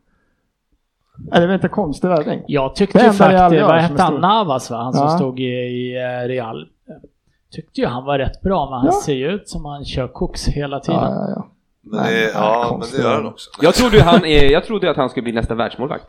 Är 1.32 1.38
det 1.40 1.44
är 1.44 1.48
väl 1.48 1.56
inte 1.56 1.68
konstig 1.68 2.08
värvning? 2.08 2.44
Jag 2.48 2.76
tyckte 2.76 2.98
Det 2.98 3.04
faktiskt, 3.04 3.22
vad 3.62 3.70
som 3.70 3.80
hette 3.80 4.04
han. 4.04 4.22
Navas 4.22 4.72
va? 4.72 4.78
Han 4.78 4.94
som 4.94 5.04
Ja. 5.04 5.10
stod 5.10 5.40
i, 5.40 5.44
i 5.44 5.98
eh, 5.98 6.28
Real. 6.28 6.68
Tyckte 7.52 7.82
ju 7.82 7.88
han 7.88 8.04
var 8.06 8.18
rätt 8.20 8.42
bra, 8.42 8.66
men 8.70 8.74
han 8.80 8.86
Ja. 8.86 9.02
ser 9.06 9.14
ju 9.14 9.28
ut 9.32 9.50
som 9.50 9.66
han 9.66 9.86
kör 9.86 10.08
koks 10.08 10.48
hela 10.48 10.80
tiden. 10.80 11.00
Ja, 11.02 11.10
ja, 11.10 11.34
ja. 11.36 11.48
Men 11.84 12.04
det, 12.04 12.32
ja, 12.34 12.78
men 12.80 12.88
det 12.92 13.04
gör 13.08 13.16
han 13.16 13.26
också. 13.26 13.50
Jag 13.62 13.74
trodde, 13.74 14.04
han, 14.04 14.22
jag 14.32 14.66
trodde 14.66 14.92
att 14.92 14.98
han 14.98 15.10
skulle 15.10 15.24
bli 15.24 15.32
nästa 15.32 15.56
världsmålvärd. 15.56 16.02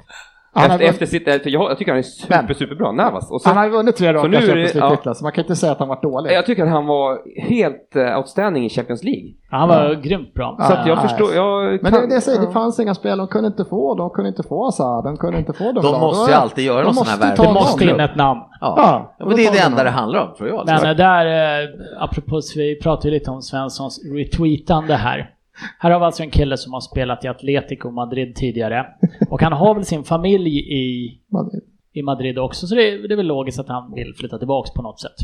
Han 0.55 0.71
Efter, 0.71 0.85
efter 0.87 1.07
sitt, 1.07 1.25
för 1.25 1.51
jag, 1.51 1.71
jag 1.71 1.79
tycker 1.79 1.93
han 1.93 1.99
är 1.99 2.03
super, 2.03 2.45
Men- 2.47 2.55
superbra, 2.55 2.93
Navas. 2.93 3.31
Och 3.31 3.41
så, 3.41 3.49
Han 3.49 3.57
har 3.57 3.65
ju 3.65 3.71
vunnit 3.71 3.97
tre 3.97 4.13
raka 4.13 4.23
Champions 4.41 4.75
ja. 4.75 4.81
League-titlar 4.81 5.15
så 5.15 5.25
man 5.25 5.33
kan 5.33 5.45
inte 5.45 5.57
säga 5.57 5.73
att 5.73 5.79
han 5.79 5.89
varit 5.89 6.03
dålig. 6.03 6.33
jag 6.33 6.47
tycker 6.47 6.63
att 6.63 6.69
han 6.69 6.87
var 6.87 7.19
helt 7.49 7.97
uh, 7.97 8.17
outstanding 8.19 8.65
i 8.65 8.69
Champions 8.69 9.05
League. 9.05 9.29
Han 9.51 9.69
var 9.69 9.95
grymt 9.95 10.35
bra. 10.35 10.57
Så 10.61 10.73
att 10.73 10.87
jag 10.87 10.99
nej. 10.99 11.09
förstår, 11.09 11.35
jag 11.35 11.83
Men 11.83 11.93
kan- 11.93 12.09
det 12.09 12.15
jag 12.15 12.23
säger, 12.23 12.41
ja. 12.41 12.47
det 12.47 12.53
fanns 12.53 12.81
inga 12.81 12.95
spel 12.95 13.19
de 13.19 13.27
kunde 13.29 13.47
inte 13.47 13.65
få. 13.65 13.95
De 13.95 14.11
kunde 14.11 14.29
inte 14.29 14.43
få 14.43 14.65
Hazard, 14.65 15.05
de 15.05 15.17
kunde 15.17 15.39
inte 15.39 15.53
få 15.53 15.73
dem. 15.73 15.83
De 15.85 16.01
måste 16.01 16.31
ju 16.31 16.37
alltid 16.37 16.65
göra 16.65 16.79
De 16.79 16.85
någon 16.85 16.95
sån 16.95 17.07
här 17.23 17.37
ta 17.37 17.43
Det 17.43 17.53
måste 17.53 17.85
in 17.85 18.01
ett 18.01 18.17
namn. 18.17 18.41
Ja. 18.61 18.75
Ja, 18.77 19.15
Ja, 19.19 19.27
men 19.27 19.37
det 19.37 19.47
är 19.47 19.53
det 19.53 19.59
enda 19.59 19.77
de 19.79 19.85
det 19.85 19.91
handlar 19.91 20.21
om 20.21 20.35
tror 20.35 20.49
jag. 20.49 20.67
Men 20.67 20.85
eh, 20.91 20.97
där, 20.97 21.27
eh, 21.63 21.69
apropå, 22.01 22.41
vi 22.57 22.81
pratade 22.83 23.09
ju 23.09 23.15
lite 23.15 23.31
om 23.31 23.43
Svenssons 23.43 24.01
retweetande 24.15 24.95
här. 24.95 25.31
Här 25.79 25.91
har 25.91 25.99
vi 26.01 26.05
alltså 26.07 26.23
en 26.23 26.31
kille 26.31 26.57
som 26.57 26.73
har 26.73 26.81
spelat 26.81 27.25
i 27.25 27.29
Atletico 27.29 27.91
Madrid 27.91 28.35
tidigare 28.37 28.87
och 29.31 29.43
han 29.43 29.53
har 29.53 29.75
väl 29.75 29.85
sin 29.85 30.05
familj 30.05 30.59
i, 30.59 31.19
Madrid. 31.33 31.63
i 31.93 32.03
Madrid 32.03 32.39
också 32.39 32.67
så 32.67 32.75
det 32.75 32.89
är, 32.91 33.09
det 33.09 33.15
är 33.15 33.17
väl 33.17 33.27
logiskt 33.27 33.59
att 33.61 33.69
han 33.69 33.93
vill 33.95 34.15
flytta 34.17 34.39
tillbaks 34.39 34.71
på 34.71 34.83
något 34.83 35.01
sätt. 35.01 35.17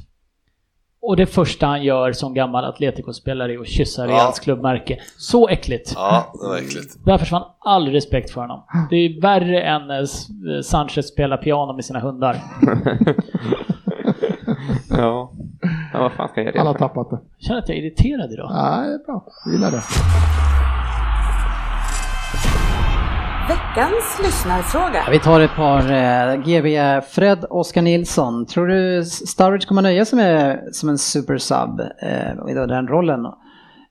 Och 1.03 1.16
det 1.16 1.26
första 1.26 1.66
han 1.66 1.82
gör 1.82 2.12
som 2.12 2.34
gammal 2.34 2.64
Atletico-spelare 2.64 3.55
är 3.55 3.59
att 3.61 3.68
kyssa 3.68 4.07
Ja. 4.07 4.12
Reals 4.12 4.39
klubbmärke. 4.41 4.99
Så 5.16 5.49
äckligt! 5.49 5.93
Ja, 5.97 6.32
det 6.43 6.49
var 6.49 6.57
äckligt. 6.57 7.05
Där 7.05 7.18
försvann 7.18 7.43
all 7.59 7.89
respekt 7.89 8.30
för 8.30 8.41
honom. 8.41 8.62
Det 8.91 8.97
är 8.97 9.20
värre 9.20 9.62
än 9.62 9.91
eh, 9.91 9.97
S- 9.99 10.26
Sanchez 10.62 11.09
spelar 11.09 11.36
piano 11.36 11.72
med 11.72 11.84
sina 11.84 12.01
hundar. 12.01 12.36
Ja. 14.91 15.33
ja, 15.93 15.99
vad 16.03 16.13
fan 16.13 16.29
ska 16.29 16.41
jag 16.43 16.53
Han 16.57 16.59
har 16.59 16.65
göra 16.67 16.73
det 16.73 16.79
för? 16.79 16.89
tappat 16.89 17.11
det. 17.11 17.19
Jag 17.39 17.45
känner 17.47 17.59
att 17.61 17.69
jag 17.69 17.79
är 17.79 17.83
irriterad 17.83 18.33
idag. 18.33 18.51
Nej, 18.53 18.89
det 18.89 18.95
är 18.95 19.07
bra. 19.07 19.25
Jag 19.45 19.53
gillar 19.55 19.71
det. 19.71 19.83
Veckans 23.49 24.19
lyssnarfråga. 24.25 25.05
Vi 25.11 25.19
tar 25.19 25.41
ett 25.41 25.55
par 25.57 25.93
eh, 25.93 26.37
GB. 26.43 27.01
Fred 27.09 27.45
Oskar 27.51 27.83
Nilsson. 27.83 28.47
Tror 28.47 28.67
du 28.67 29.05
Sturridge 29.05 29.67
kommer 29.67 29.83
nöja 29.83 30.05
sig 30.05 30.17
med 30.17 30.69
som 30.73 30.89
en 30.89 30.99
supersub 30.99 31.81
eh, 32.03 32.51
i 32.51 32.55
den 32.55 32.89
rollen? 32.89 33.27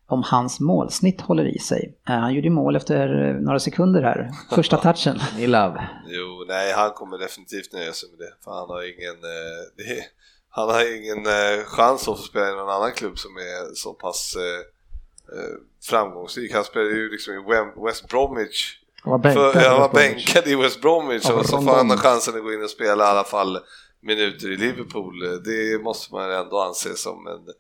Om 0.10 0.24
hans 0.26 0.60
målsnitt 0.60 1.22
håller 1.22 1.46
i 1.56 1.60
sig. 1.60 1.96
Eh, 2.10 2.16
han 2.16 2.34
gjorde 2.34 2.48
ju 2.48 2.54
mål 2.54 2.76
efter 2.76 3.30
eh, 3.30 3.36
några 3.42 3.60
sekunder 3.60 4.04
här. 4.04 4.30
Första 4.56 4.78
touchen. 4.78 5.18
Nilav. 5.38 5.78
Jo, 6.08 6.46
nej, 6.48 6.74
han 6.76 6.92
kommer 6.92 7.18
definitivt 7.18 7.74
nöja 7.74 7.92
sig 7.92 8.10
med 8.10 8.20
det. 8.20 8.34
För 8.44 8.52
han 8.52 8.70
har 8.70 8.82
ingen, 8.82 9.16
eh, 9.16 9.60
det, 9.78 10.04
han 10.50 10.70
har 10.70 10.98
ingen 10.98 11.26
eh, 11.26 11.66
chans 11.66 12.08
att 12.08 12.18
få 12.18 12.24
spela 12.24 12.50
i 12.50 12.56
någon 12.56 12.70
annan 12.70 12.92
klubb 12.92 13.20
som 13.20 13.38
är 13.38 13.76
så 13.76 13.94
pass 13.94 14.36
eh, 14.36 15.40
eh, 15.40 15.56
framgångsrik. 15.84 16.54
Han 16.54 16.64
spelar 16.64 16.86
ju 16.86 17.10
liksom 17.12 17.34
i 17.34 17.44
West 17.86 18.10
Bromwich. 18.10 18.80
Han 19.02 19.12
var 19.12 19.18
bänkad. 19.18 19.54
För, 19.54 19.70
han 19.70 19.80
var 19.80 19.94
bänkad 19.94 20.48
i 20.48 20.56
West 20.56 20.82
Bromwich 20.82 21.26
Ja, 21.30 21.34
och 21.34 21.46
så 21.46 21.62
får 21.62 21.76
han 21.76 21.98
chansen 21.98 22.36
att 22.36 22.44
gå 22.44 22.54
in 22.54 22.64
och 22.64 22.70
spela 22.70 23.04
i 23.04 23.08
alla 23.08 23.24
fall 23.24 23.60
minuter 24.02 24.52
i 24.52 24.58
Liverpool. 24.58 25.20
Det 25.46 25.84
måste 25.84 26.14
man 26.14 26.32
ändå 26.32 26.60
anse 26.60 26.98
som 26.98 27.28
en 27.28 27.54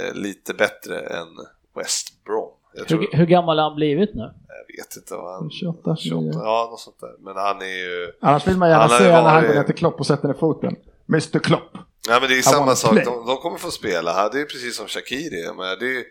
eh, 0.00 0.14
lite 0.14 0.54
bättre 0.54 1.00
än 1.00 1.28
West 1.76 2.24
Brom. 2.24 2.50
Jag, 2.74 2.88
tror, 2.88 2.98
Hur, 3.00 3.18
hur 3.18 3.26
gammal 3.26 3.58
har 3.58 3.64
han 3.68 3.76
blivit 3.76 4.14
nu? 4.14 4.30
jag 4.68 4.76
vet 4.76 4.96
inte 4.96 5.14
vad 5.14 5.34
han... 5.34 5.50
28, 5.50 5.96
29. 5.96 6.30
ja, 6.34 6.68
något 6.70 6.80
sånt 6.80 7.00
där. 7.00 7.14
Men 7.18 7.36
han 7.36 7.62
är 7.62 7.76
ju... 7.84 8.12
Annars 8.20 8.46
vill 8.46 8.56
man 8.56 8.68
gärna 8.68 8.88
se 8.88 9.04
när 9.04 9.22
han 9.22 9.46
går 9.46 9.54
ner 9.54 9.62
till 9.62 9.74
Klopp 9.74 10.00
och 10.00 10.06
sätter 10.06 10.28
ner 10.28 10.34
foten. 10.34 10.76
Mr 11.08 11.38
Klopp. 11.38 11.78
Nej 12.08 12.20
men 12.20 12.28
det 12.30 12.38
är 12.38 12.42
samma 12.42 12.76
sak, 12.76 12.94
de, 13.04 13.26
de 13.26 13.36
kommer 13.36 13.58
få 13.58 13.70
spela 13.70 14.12
här, 14.12 14.30
det 14.32 14.40
är 14.40 14.44
precis 14.44 14.76
som 14.76 14.86
Shakiri, 14.88 15.52
men 15.56 15.78
det 15.78 15.96
är, 15.98 16.04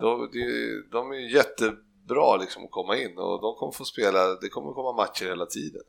de, 0.00 0.28
det 0.32 0.38
är, 0.38 0.90
de 0.90 1.10
är 1.12 1.34
jättebra 1.34 2.36
liksom 2.36 2.64
att 2.64 2.70
komma 2.70 2.96
in 2.96 3.18
och 3.18 3.40
de 3.42 3.54
kommer 3.54 3.72
få 3.72 3.84
spela, 3.84 4.34
det 4.34 4.48
kommer 4.48 4.72
komma 4.72 4.92
matcher 4.92 5.24
hela 5.26 5.46
tiden. 5.46 5.82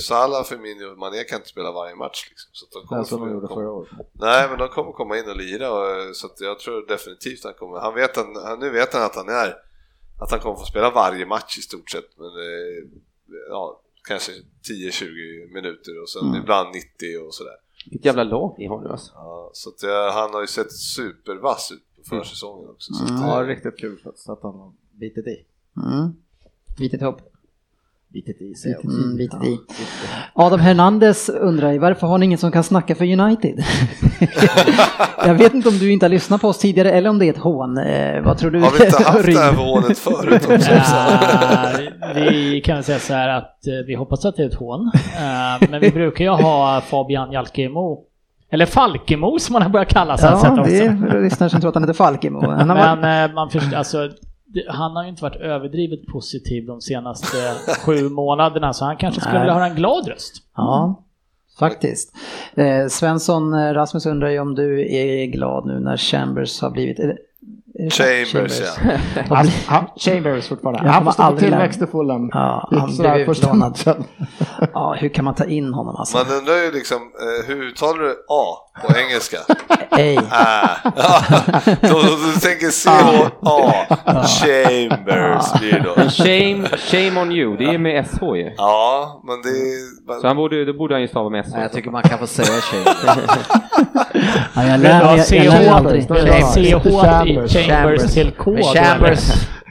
Salah, 0.00 0.44
Firmino 0.44 0.86
och 0.92 0.98
Mané 0.98 1.24
kan 1.24 1.36
inte 1.38 1.48
spela 1.48 1.72
varje 1.72 1.94
match 1.94 2.26
liksom. 2.30 2.50
Så 2.52 2.64
att 2.66 2.72
de 2.72 2.86
kommer 2.88 3.00
är 3.02 3.04
som 3.04 3.20
de 3.20 3.30
gjorde 3.30 3.46
komma- 3.46 3.60
förra 3.60 3.70
året. 3.72 3.90
Nej 4.12 4.48
men 4.48 4.58
de 4.58 4.68
kommer 4.68 4.92
komma 4.92 5.18
in 5.18 5.28
och 5.30 5.36
lira 5.36 5.72
och, 5.72 6.16
så 6.16 6.26
att 6.26 6.40
jag 6.40 6.58
tror 6.58 6.86
definitivt 6.86 7.44
han 7.44 7.54
kommer, 7.54 7.80
han 7.80 7.94
vet, 7.94 8.16
han, 8.16 8.58
nu 8.60 8.70
vet 8.70 8.92
han 8.94 9.02
att 9.02 9.16
han 9.16 9.28
är, 9.28 9.54
att 10.22 10.30
han 10.30 10.40
kommer 10.40 10.56
få 10.56 10.64
spela 10.64 10.90
varje 10.90 11.26
match 11.26 11.58
i 11.58 11.62
stort 11.62 11.90
sett, 11.90 12.18
men 12.18 12.26
eh, 12.26 12.88
ja, 13.50 13.80
kanske 14.08 14.32
10-20 14.32 15.54
minuter 15.54 16.02
och 16.02 16.08
sen 16.08 16.34
ibland 16.42 16.68
90 16.74 17.18
och 17.26 17.34
sådär. 17.34 17.56
Vilket 17.90 18.04
jävla 18.06 18.24
lag 18.24 18.54
ni 18.58 18.66
har 18.66 18.80
nu 18.80 18.88
alltså. 18.88 19.12
Ja, 19.14 19.50
så 19.52 19.70
att, 19.70 19.82
eh, 19.82 20.14
han 20.14 20.34
har 20.34 20.40
ju 20.40 20.46
sett 20.46 20.72
supervass 20.72 21.72
ut 21.72 21.96
på 21.96 22.02
försäsongen 22.04 22.70
också. 22.70 22.92
Så 22.92 23.04
att, 23.04 23.10
Mm. 23.10 23.22
eh, 23.22 23.28
Ja, 23.28 23.42
riktigt 23.46 23.78
kul 23.80 23.98
faktiskt 24.04 24.28
att 24.28 24.42
han 24.42 24.54
har 24.54 24.72
bitit 24.92 25.26
i. 25.26 25.46
Mm. 25.76 26.12
Bitit 26.78 27.00
ihop. 27.02 27.20
Bitit 28.16 28.42
i 28.42 28.54
sig. 28.54 28.76
Mm, 28.84 29.16
bitit 29.16 29.44
i. 29.44 29.58
Adam 30.34 30.60
Hernandez 30.60 31.28
undrar 31.28 31.78
varför 31.78 32.06
har 32.06 32.18
ni 32.18 32.26
ingen 32.26 32.38
som 32.38 32.52
kan 32.52 32.64
snacka 32.64 32.94
för 32.94 33.20
United? 33.20 33.64
jag 35.26 35.34
vet 35.34 35.54
inte 35.54 35.68
om 35.68 35.78
du 35.78 35.92
inte 35.92 36.04
har 36.06 36.10
lyssnat 36.10 36.40
på 36.40 36.48
oss 36.48 36.58
tidigare 36.58 36.90
eller 36.90 37.10
om 37.10 37.18
det 37.18 37.26
är 37.26 37.30
ett 37.30 37.38
hån. 37.38 37.78
Eh, 37.78 38.22
vad 38.22 38.38
tror 38.38 38.50
du? 38.50 38.60
Har 38.60 38.70
vi 38.78 38.84
inte 38.84 39.02
haft 39.04 39.26
det 39.26 39.38
här 39.38 39.52
hånet 39.56 39.98
förut 39.98 40.46
också? 40.50 40.70
Eh, 40.70 42.14
vi 42.30 42.60
kan 42.64 42.82
säga 42.82 42.98
så 42.98 43.14
här 43.14 43.28
att 43.28 43.66
eh, 43.66 43.72
vi 43.86 43.94
hoppas 43.94 44.24
att 44.24 44.36
det 44.36 44.42
är 44.42 44.46
ett 44.48 44.54
hån. 44.54 44.90
Eh, 44.94 45.68
men 45.70 45.80
vi 45.80 45.90
brukar 45.90 46.24
ju 46.24 46.30
ha 46.30 46.80
Fabian 46.80 47.32
Jalkemo, 47.32 47.98
eller 48.50 48.66
Falkemo 48.66 49.38
som 49.38 49.52
man 49.52 49.62
har 49.62 49.68
börjat 49.68 49.88
kalla 49.88 50.16
sig. 50.16 50.30
Ja, 50.30 50.62
det 50.66 50.78
är 50.78 51.22
lyssnare 51.22 51.50
som 51.50 51.60
tror 51.60 51.68
att 51.68 51.74
han 51.74 51.82
heter 51.84 51.94
Falkemo. 51.94 52.50
Han 52.50 52.70
har 52.70 52.76
varit- 52.76 53.00
Men 53.00 53.30
eh, 53.30 53.34
man 53.34 53.50
förstår, 53.50 53.76
alltså, 53.76 54.10
han 54.68 54.96
har 54.96 55.02
ju 55.02 55.08
inte 55.08 55.22
varit 55.22 55.40
överdrivet 55.40 56.06
positiv 56.06 56.66
de 56.66 56.80
senaste 56.80 57.36
sju 57.84 58.08
månaderna 58.08 58.72
så 58.72 58.84
han 58.84 58.96
kanske 58.96 59.20
skulle 59.20 59.34
Nej. 59.34 59.42
vilja 59.42 59.54
höra 59.54 59.66
en 59.66 59.76
glad 59.76 60.08
röst. 60.08 60.42
Ja, 60.56 61.02
faktiskt. 61.58 62.16
Eh, 62.54 62.86
Svensson 62.86 63.54
eh, 63.54 63.74
Rasmus 63.74 64.06
undrar 64.06 64.28
ju 64.28 64.38
om 64.38 64.54
du 64.54 64.96
är 64.96 65.26
glad 65.26 65.66
nu 65.66 65.80
när 65.80 65.96
Chambers 65.96 66.60
har 66.60 66.70
blivit... 66.70 66.98
Är 66.98 67.06
det, 67.06 67.18
är 67.78 67.84
det 67.84 67.90
Chambers, 67.90 68.60
ja. 68.60 69.24
Har 69.36 69.46
Han, 69.66 69.86
Chambers 69.96 70.48
fortfarande. 70.48 70.82
Jag 70.84 70.92
han 70.92 71.04
får 71.04 71.12
stå 71.12 71.22
på 71.22 71.26
aldrig 71.26 71.50
tillväxt 71.50 71.82
i 71.82 71.86
Fulham. 71.86 72.30
Ja, 72.32 72.68
han 72.72 72.96
blev 72.96 73.30
utlånad. 73.30 73.78
Ja, 74.72 74.96
hur 74.98 75.08
kan 75.08 75.24
man 75.24 75.34
ta 75.34 75.44
in 75.44 75.74
honom 75.74 75.96
alltså? 75.96 76.16
Man 76.16 76.38
undrar 76.38 76.54
ju 76.54 76.72
liksom, 76.72 76.96
eh, 76.96 77.48
hur 77.48 77.62
uttalar 77.62 78.02
du 78.02 78.10
A 78.28 78.65
på 78.82 78.96
engelska? 78.96 79.38
Ej. 79.90 80.18
Ah. 80.30 80.68
Ja, 80.96 81.22
då, 81.80 82.02
du 82.02 82.40
tänker 82.40 82.70
C-H-A, 82.70 83.86
Chambers 84.26 85.60
blir 85.60 85.72
det 85.72 85.82
då. 85.84 85.94
Men 85.96 86.10
shame, 86.10 86.68
shame 86.78 87.20
on 87.20 87.32
you, 87.32 87.56
det 87.56 87.64
är 87.64 87.78
med 87.78 88.06
SH 88.06 88.22
ju. 88.22 88.54
Ja, 88.56 89.22
men 89.24 89.42
det 89.42 89.48
är... 89.48 90.20
Så 90.20 90.26
han 90.26 90.36
borde, 90.36 90.64
då 90.64 90.72
borde 90.72 90.94
han 90.94 91.02
ju 91.02 91.08
stava 91.08 91.28
med 91.30 91.46
SH. 91.46 91.52
Nej, 91.52 91.62
jag 91.62 91.72
tycker 91.72 91.90
man 91.90 92.02
kan 92.02 92.18
få 92.18 92.26
säga 92.26 92.60
tjej. 92.60 92.84
Ja, 94.54 94.62
jag 94.62 94.80
Men 94.80 94.80
lär 94.80 95.16
mig 95.16 95.24
CH 95.24 95.72
aldrig. 95.72 96.08
CH 96.08 96.56
i 96.56 96.72
Chambers. 96.72 97.52
Chambers 97.52 98.14
till 98.14 98.32
K 98.38 98.50
Men 98.50 98.62
Chambers. 98.62 99.20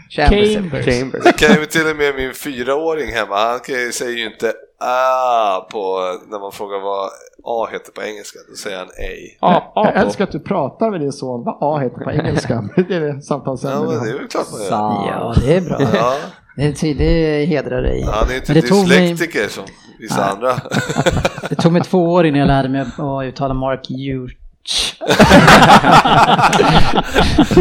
Chambers. 0.10 0.54
Chambers. 0.56 0.86
Chambers. 0.86 1.24
Det 1.24 1.32
kan 1.32 1.60
ju 1.60 1.66
till 1.66 1.88
och 1.90 1.96
med 1.96 2.16
min 2.16 2.34
fyraåring 2.34 3.14
hemma, 3.14 3.36
han 3.36 3.60
säger 3.94 4.18
ju 4.18 4.26
inte 4.26 4.54
A 4.80 5.68
på, 5.72 6.00
när 6.32 6.40
man 6.40 6.52
frågar 6.52 6.80
vad 6.80 7.10
A 7.48 7.68
heter 7.72 7.92
på 7.92 8.02
engelska, 8.04 8.40
då 8.50 8.56
säger 8.56 8.78
han 8.78 8.88
A. 8.88 8.92
A, 9.40 9.72
A 9.76 9.92
Jag 9.94 10.04
älskar 10.04 10.24
att 10.24 10.32
du 10.32 10.40
pratar 10.40 10.92
med 10.92 11.00
din 11.02 11.12
son 11.12 11.44
vad 11.44 11.58
A 11.62 11.80
heter 11.80 12.04
på 12.04 12.12
engelska. 12.12 12.70
Det 12.88 12.96
är 12.96 13.00
det 13.00 13.08
Ja, 13.08 13.22
samtalsämnet. 13.22 13.90
men 13.90 14.04
det 14.04 14.10
är 14.10 14.18
väl 14.18 14.28
klart 14.28 14.46
man 14.52 14.62
gör. 14.62 14.70
Ja, 14.72 15.36
det 15.46 15.56
är 15.56 15.62
bra. 15.62 15.78
Ja, 15.94 16.16
Det, 16.56 16.94
det 16.94 17.46
hedrar 17.46 17.82
dig. 17.82 18.02
han 18.12 18.30
är 18.30 18.36
inte 18.36 18.54
Men 18.54 18.62
det 18.62 18.68
tog 18.68 18.88
mig, 18.88 19.10
dyslektiker 19.10 19.48
som 19.50 19.64
vissa 20.00 20.26
andra. 20.26 20.56
det 21.50 21.56
tog 21.56 21.72
mig 21.72 21.82
två 21.84 22.14
år 22.14 22.26
innan 22.26 22.40
jag 22.40 22.48
lärde 22.48 22.70
mig 22.70 22.82
att 22.82 23.26
uttala 23.26 23.54
Mark 23.54 23.88
Hughes. 23.90 24.32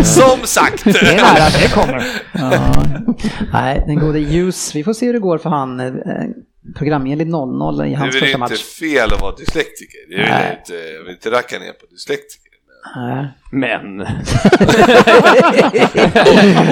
som 0.07 0.39
sagt! 0.45 0.85
Det 0.85 0.91
är 0.99 1.17
nära, 1.17 1.49
det 1.63 1.75
kommer. 1.75 2.07
Ja. 2.33 2.83
Nej, 3.53 3.85
den 3.87 3.99
gode 4.01 4.19
Hughes. 4.19 4.75
Vi 4.75 4.85
får 4.85 4.93
se 4.93 5.07
hur 5.07 5.13
det 5.13 5.19
går 5.19 5.39
för 5.39 5.51
han. 5.51 5.77
Programenligt 6.77 7.29
0-0 7.31 7.87
i 7.87 7.89
Det 7.89 7.95
är 7.95 7.99
hans 7.99 8.15
väl 8.15 8.21
första 8.21 8.27
inte 8.27 8.39
match. 8.39 8.63
fel 8.63 9.13
att 9.13 9.21
vara 9.21 9.35
dyslektiker, 9.37 9.99
det 10.09 10.15
jag, 10.15 10.29
Nej. 10.31 10.57
inte, 10.59 10.75
jag 10.75 11.03
vill 11.05 11.13
inte 11.13 11.31
racka 11.31 11.59
ner 11.59 11.73
på 11.73 11.87
dyslektiker. 11.91 12.41
Nej. 12.97 13.27
Men. 13.53 14.01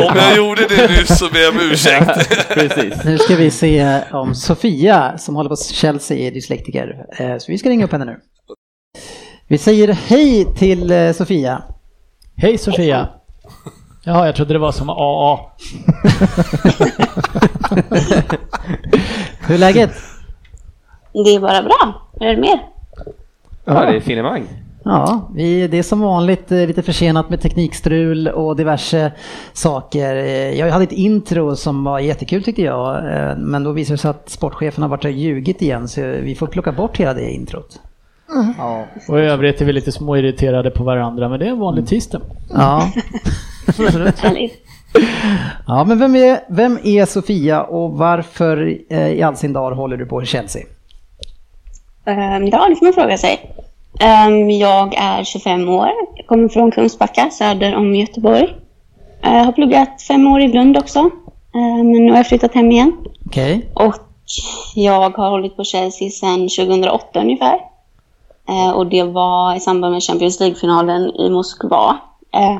Om 0.08 0.16
jag 0.16 0.36
gjorde 0.36 0.66
det 0.68 0.90
nyss 0.90 1.18
så 1.18 1.28
ber 1.30 1.40
jag 1.40 1.54
om 1.54 1.60
ursäkt. 1.60 2.28
Precis. 2.48 3.04
Nu 3.04 3.18
ska 3.18 3.36
vi 3.36 3.50
se 3.50 4.00
om 4.12 4.34
Sofia 4.34 5.18
som 5.18 5.36
håller 5.36 5.50
på 5.50 5.56
Chelsea 5.56 6.18
är 6.18 6.30
dyslektiker. 6.30 7.06
Eh, 7.18 7.38
Så 7.38 7.52
vi 7.52 7.58
ska 7.58 7.68
ringa 7.68 7.84
upp 7.84 7.92
henne 7.92 8.04
nu. 8.04 8.16
Vi 9.48 9.58
säger 9.58 9.88
hej 9.92 10.46
till 10.58 10.90
eh, 10.90 11.12
Sofia. 11.12 11.62
Hej 12.36 12.58
Sofia! 12.58 13.08
Jaha, 14.04 14.26
jag 14.26 14.36
trodde 14.36 14.52
det 14.52 14.58
var 14.58 14.72
som 14.72 14.90
AA. 14.90 15.38
Hur 19.40 19.54
är 19.54 19.58
läget? 19.58 19.90
Det 21.12 21.34
är 21.34 21.40
bara 21.40 21.62
bra. 21.62 22.02
Hur 22.20 22.26
är 22.26 22.34
det 22.34 22.40
mer? 22.40 22.58
Ja, 23.64 23.80
det 23.80 23.96
är 23.96 24.00
finemang. 24.00 24.48
Ja, 24.84 25.30
vi, 25.34 25.68
det 25.68 25.78
är 25.78 25.82
som 25.82 26.00
vanligt 26.00 26.52
eh, 26.52 26.58
lite 26.66 26.82
försenat 26.82 27.30
med 27.30 27.40
teknikstrul 27.40 28.28
och 28.28 28.56
diverse 28.56 29.12
saker. 29.52 30.16
Eh, 30.16 30.58
Jag 30.58 30.70
hade 30.70 30.84
ett 30.84 30.92
intro 30.92 31.56
som 31.56 31.84
var 31.84 31.98
jättekul 31.98 32.42
tyckte 32.42 32.62
jag, 32.62 32.96
eh, 33.14 33.36
men 33.36 33.64
då 33.64 33.72
visade 33.72 33.94
det 33.94 33.98
sig 33.98 34.10
att 34.10 34.28
sportchefen 34.30 34.82
har 34.82 34.88
varit 34.88 35.04
och 35.04 35.10
ljugit 35.10 35.62
igen 35.62 35.88
så 35.88 36.00
vi 36.00 36.34
får 36.34 36.46
plocka 36.46 36.72
bort 36.72 36.96
hela 36.96 37.14
det 37.14 37.30
introt. 37.30 37.80
Ja. 38.58 38.84
Och 39.08 39.18
i 39.18 39.22
övrigt 39.22 39.60
är 39.60 39.64
vi 39.64 39.72
lite 39.72 39.92
småirriterade 39.92 40.70
på 40.70 40.84
varandra, 40.84 41.28
men 41.28 41.38
det 41.38 41.46
är 41.46 41.50
en 41.50 41.58
vanlig 41.58 41.86
tisdag. 41.86 42.20
Ja. 42.54 42.92
Ja, 45.66 45.84
men 45.84 45.98
vem 45.98 46.16
är, 46.16 46.40
vem 46.48 46.78
är 46.84 47.06
Sofia 47.06 47.62
och 47.62 47.90
varför 47.92 48.78
eh, 48.90 49.08
i 49.08 49.22
all 49.22 49.36
sin 49.36 49.52
dar 49.52 49.72
håller 49.72 49.96
du 49.96 50.06
på 50.06 50.24
Chelsea? 50.24 50.62
Ehm, 52.06 52.46
ja, 52.46 52.68
det 52.68 52.76
får 52.76 52.84
man 52.86 52.92
fråga 52.92 53.18
sig. 53.18 53.54
Ehm, 54.00 54.50
jag 54.50 54.94
är 54.94 55.24
25 55.24 55.68
år. 55.68 55.88
Jag 56.16 56.26
kommer 56.26 56.48
från 56.48 56.70
Kungsbacka, 56.70 57.30
söder 57.30 57.74
om 57.76 57.94
Göteborg. 57.94 58.56
Jag 59.22 59.44
har 59.44 59.52
pluggat 59.52 60.02
fem 60.02 60.26
år 60.26 60.40
i 60.40 60.48
Lund 60.48 60.76
också. 60.76 60.98
Eh, 60.98 61.84
Men 61.84 62.06
nu 62.06 62.10
har 62.10 62.16
jag 62.16 62.26
flyttat 62.26 62.54
hem 62.54 62.70
igen. 62.72 62.92
Okej. 63.26 63.66
Och 63.74 63.94
jag 64.74 65.10
har 65.16 65.30
hållit 65.30 65.56
på 65.56 65.64
Chelsea 65.64 66.10
sedan 66.10 66.48
2008 66.48 67.20
ungefär. 67.20 67.58
Eh, 68.48 68.70
Och 68.70 68.86
det 68.86 69.02
var 69.02 69.54
i 69.56 69.60
samband 69.60 69.92
med 69.92 70.02
Champions 70.02 70.40
League-finalen 70.40 71.10
i 71.16 71.30
Moskva. 71.30 71.98
Eh, 72.34 72.56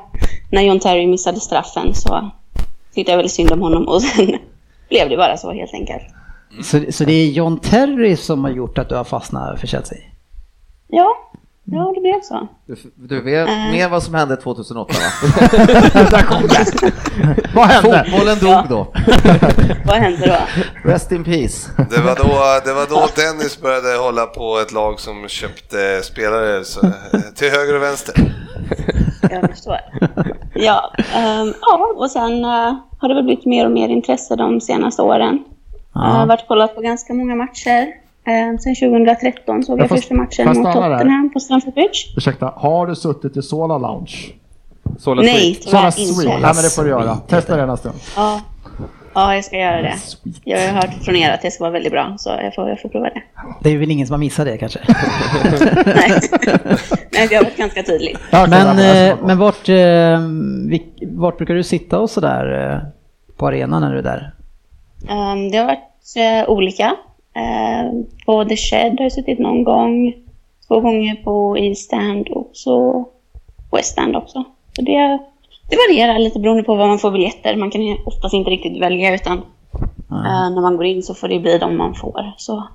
När 0.51 0.62
John 0.62 0.80
Terry 0.80 1.07
missade 1.07 1.41
straffen 1.41 1.95
så 1.95 2.30
tyckte 2.95 3.12
jag 3.12 3.16
väldigt 3.16 3.33
synd 3.33 3.53
om 3.53 3.61
honom 3.62 3.89
och 3.89 4.03
sen 4.16 4.39
blev 4.89 5.09
det 5.09 5.16
bara 5.16 5.37
så 5.37 5.53
helt 5.53 5.74
enkelt. 5.74 6.03
Så, 6.64 6.93
så 6.93 7.05
det 7.05 7.12
är 7.12 7.30
John 7.30 7.59
Terry 7.61 8.16
som 8.16 8.45
har 8.45 8.51
gjort 8.51 8.78
att 8.78 8.89
du 8.89 8.95
har 8.95 9.05
fastnat 9.05 9.61
för 9.61 9.66
Chelsea? 9.66 9.99
Ja, 10.89 11.14
ja 11.72 11.92
det 11.94 12.00
blev 12.00 12.20
så. 12.22 12.48
Du, 12.66 12.76
du 13.08 13.20
vet 13.22 13.48
Eh. 13.48 13.54
mer 13.70 13.88
vad 13.88 14.02
som 14.02 14.14
hände 14.14 14.36
2008 14.36 14.92
va? 14.94 15.48
Där 16.10 16.22
kom 16.22 16.42
det. 16.42 16.92
Vad 17.54 17.66
hände? 17.66 18.04
Fotbollen 18.10 18.38
dog 18.38 18.68
då. 18.68 18.86
Vad 19.86 19.96
hände 19.96 20.26
då? 20.26 20.36
Rest 20.90 21.12
in 21.12 21.24
peace. 21.24 21.70
Det 21.90 22.00
var, 22.00 22.16
då, 22.16 22.60
det 22.64 22.72
var 22.72 22.86
då 22.88 23.06
Dennis 23.16 23.60
började 23.60 23.96
hålla 23.96 24.26
på 24.26 24.58
ett 24.58 24.72
lag 24.72 25.00
som 25.00 25.28
köpte 25.28 26.02
spelare 26.02 26.64
så, 26.64 26.80
till 27.34 27.50
höger 27.50 27.76
och 27.76 27.82
vänster. 27.82 28.14
Jag 29.30 29.50
förstår. 29.50 29.78
Ja, 30.54 30.92
ehm, 31.14 31.54
ja 31.60 31.92
och 31.96 32.10
sen 32.10 32.44
eh, 32.44 32.74
har 33.00 33.08
det 33.08 33.14
väl 33.14 33.24
blivit 33.24 33.46
mer 33.46 33.64
och 33.66 33.72
mer 33.72 33.88
intresse 33.88 34.36
de 34.36 34.60
senaste 34.60 35.02
åren. 35.02 35.44
Jag 35.94 36.00
har 36.00 36.26
varit 36.26 36.48
kollat 36.48 36.74
på 36.74 36.80
ganska 36.80 37.14
många 37.14 37.34
matcher. 37.34 37.86
Uh, 38.28 38.58
sen 38.58 38.74
2013 38.74 39.62
såg 39.62 39.78
Jag 39.78 39.82
jag 39.82 39.90
första 39.90 40.14
matchen 40.14 40.46
mot 40.46 40.56
stanna 40.56 40.88
där? 40.88 40.98
Tottenham 40.98 41.32
på 41.32 41.40
Stamford 41.40 41.74
Bridge. 41.74 41.98
Ursäkta, 42.16 42.52
har 42.56 42.86
du 42.86 42.94
suttit 42.94 43.36
i 43.36 43.42
Sola 43.42 43.78
Lounge? 43.78 44.32
Sola 44.98 45.22
Nej, 45.22 45.54
Sweet. 45.54 45.62
Sola 45.62 45.92
inte. 45.98 46.28
Nej 46.28 46.40
men 46.40 46.62
det 46.62 46.74
får 46.74 46.84
du 46.84 46.90
göra. 46.90 47.16
Testa 47.16 47.56
det 47.56 47.66
nästa 47.66 47.88
gång. 47.88 47.98
Ja. 48.16 48.40
ja, 49.14 49.34
jag 49.34 49.44
ska 49.44 49.56
göra 49.56 49.82
det. 49.82 49.94
Jag 50.44 50.58
har 50.58 50.74
hört 50.74 51.04
från 51.04 51.16
er 51.16 51.30
att 51.30 51.42
det 51.42 51.50
ska 51.50 51.64
vara 51.64 51.72
väldigt 51.72 51.92
bra, 51.92 52.14
så 52.18 52.30
jag 52.30 52.54
får, 52.54 52.68
jag 52.68 52.80
får 52.80 52.88
prova 52.88 53.04
det. 53.04 53.22
Det 53.62 53.70
är 53.70 53.78
väl 53.78 53.90
ingen 53.90 54.06
som 54.06 54.14
har 54.14 54.18
missat 54.18 54.46
det 54.46 54.58
kanske? 54.58 54.78
Nej, 55.84 56.20
Men 57.10 57.28
det 57.28 57.34
har 57.34 57.44
varit 57.44 57.56
ganska 57.56 57.82
tydligt. 57.82 58.18
Ja, 58.30 58.46
Men, 58.46 58.68
eh, 58.68 59.16
men 59.22 59.38
vart, 59.38 59.68
eh, 59.68 60.20
vart 61.02 61.36
brukar 61.36 61.54
du 61.54 61.62
sitta 61.62 61.98
och 61.98 62.10
sådär 62.10 62.72
eh, 62.72 62.78
på 63.36 63.46
arenan 63.46 63.82
när 63.82 63.92
du 63.92 63.98
är 63.98 64.02
där? 64.02 64.34
Ehm, 65.08 65.50
det 65.50 65.58
har 65.58 65.64
varit 65.64 66.16
eh, 66.16 66.50
olika. 66.50 66.96
Ehm, 67.35 68.07
på 68.26 68.45
The 68.45 68.57
Shed 68.57 68.93
har 68.99 69.03
jag 69.03 69.12
suttit 69.12 69.39
någon 69.39 69.64
gång. 69.64 70.14
Två 70.68 70.80
gånger 70.80 71.14
på 71.24 71.59
East 71.59 71.83
Stand 71.85 72.28
och 72.28 72.51
så 72.53 73.09
West 73.72 73.93
Stand 73.93 74.16
också. 74.16 74.45
Så 74.76 74.83
det, 74.83 75.18
det 75.70 75.76
varierar 75.76 76.18
lite 76.18 76.39
beroende 76.39 76.62
på 76.62 76.74
vad 76.74 76.89
man 76.89 76.99
får 76.99 77.11
biljetter. 77.11 77.57
Man 77.57 77.70
kan 77.70 77.97
oftast 78.07 78.35
inte 78.35 78.51
riktigt 78.51 78.83
välja 78.83 79.14
utan 79.14 79.39
eh, 80.11 80.51
när 80.55 80.61
man 80.61 80.76
går 80.76 80.87
in 80.87 81.03
så 81.03 81.14
får 81.14 81.28
det 81.28 81.39
bli 81.41 81.59
de 81.59 81.76
man 81.76 81.95
får. 81.95 82.33
Så, 82.37 82.68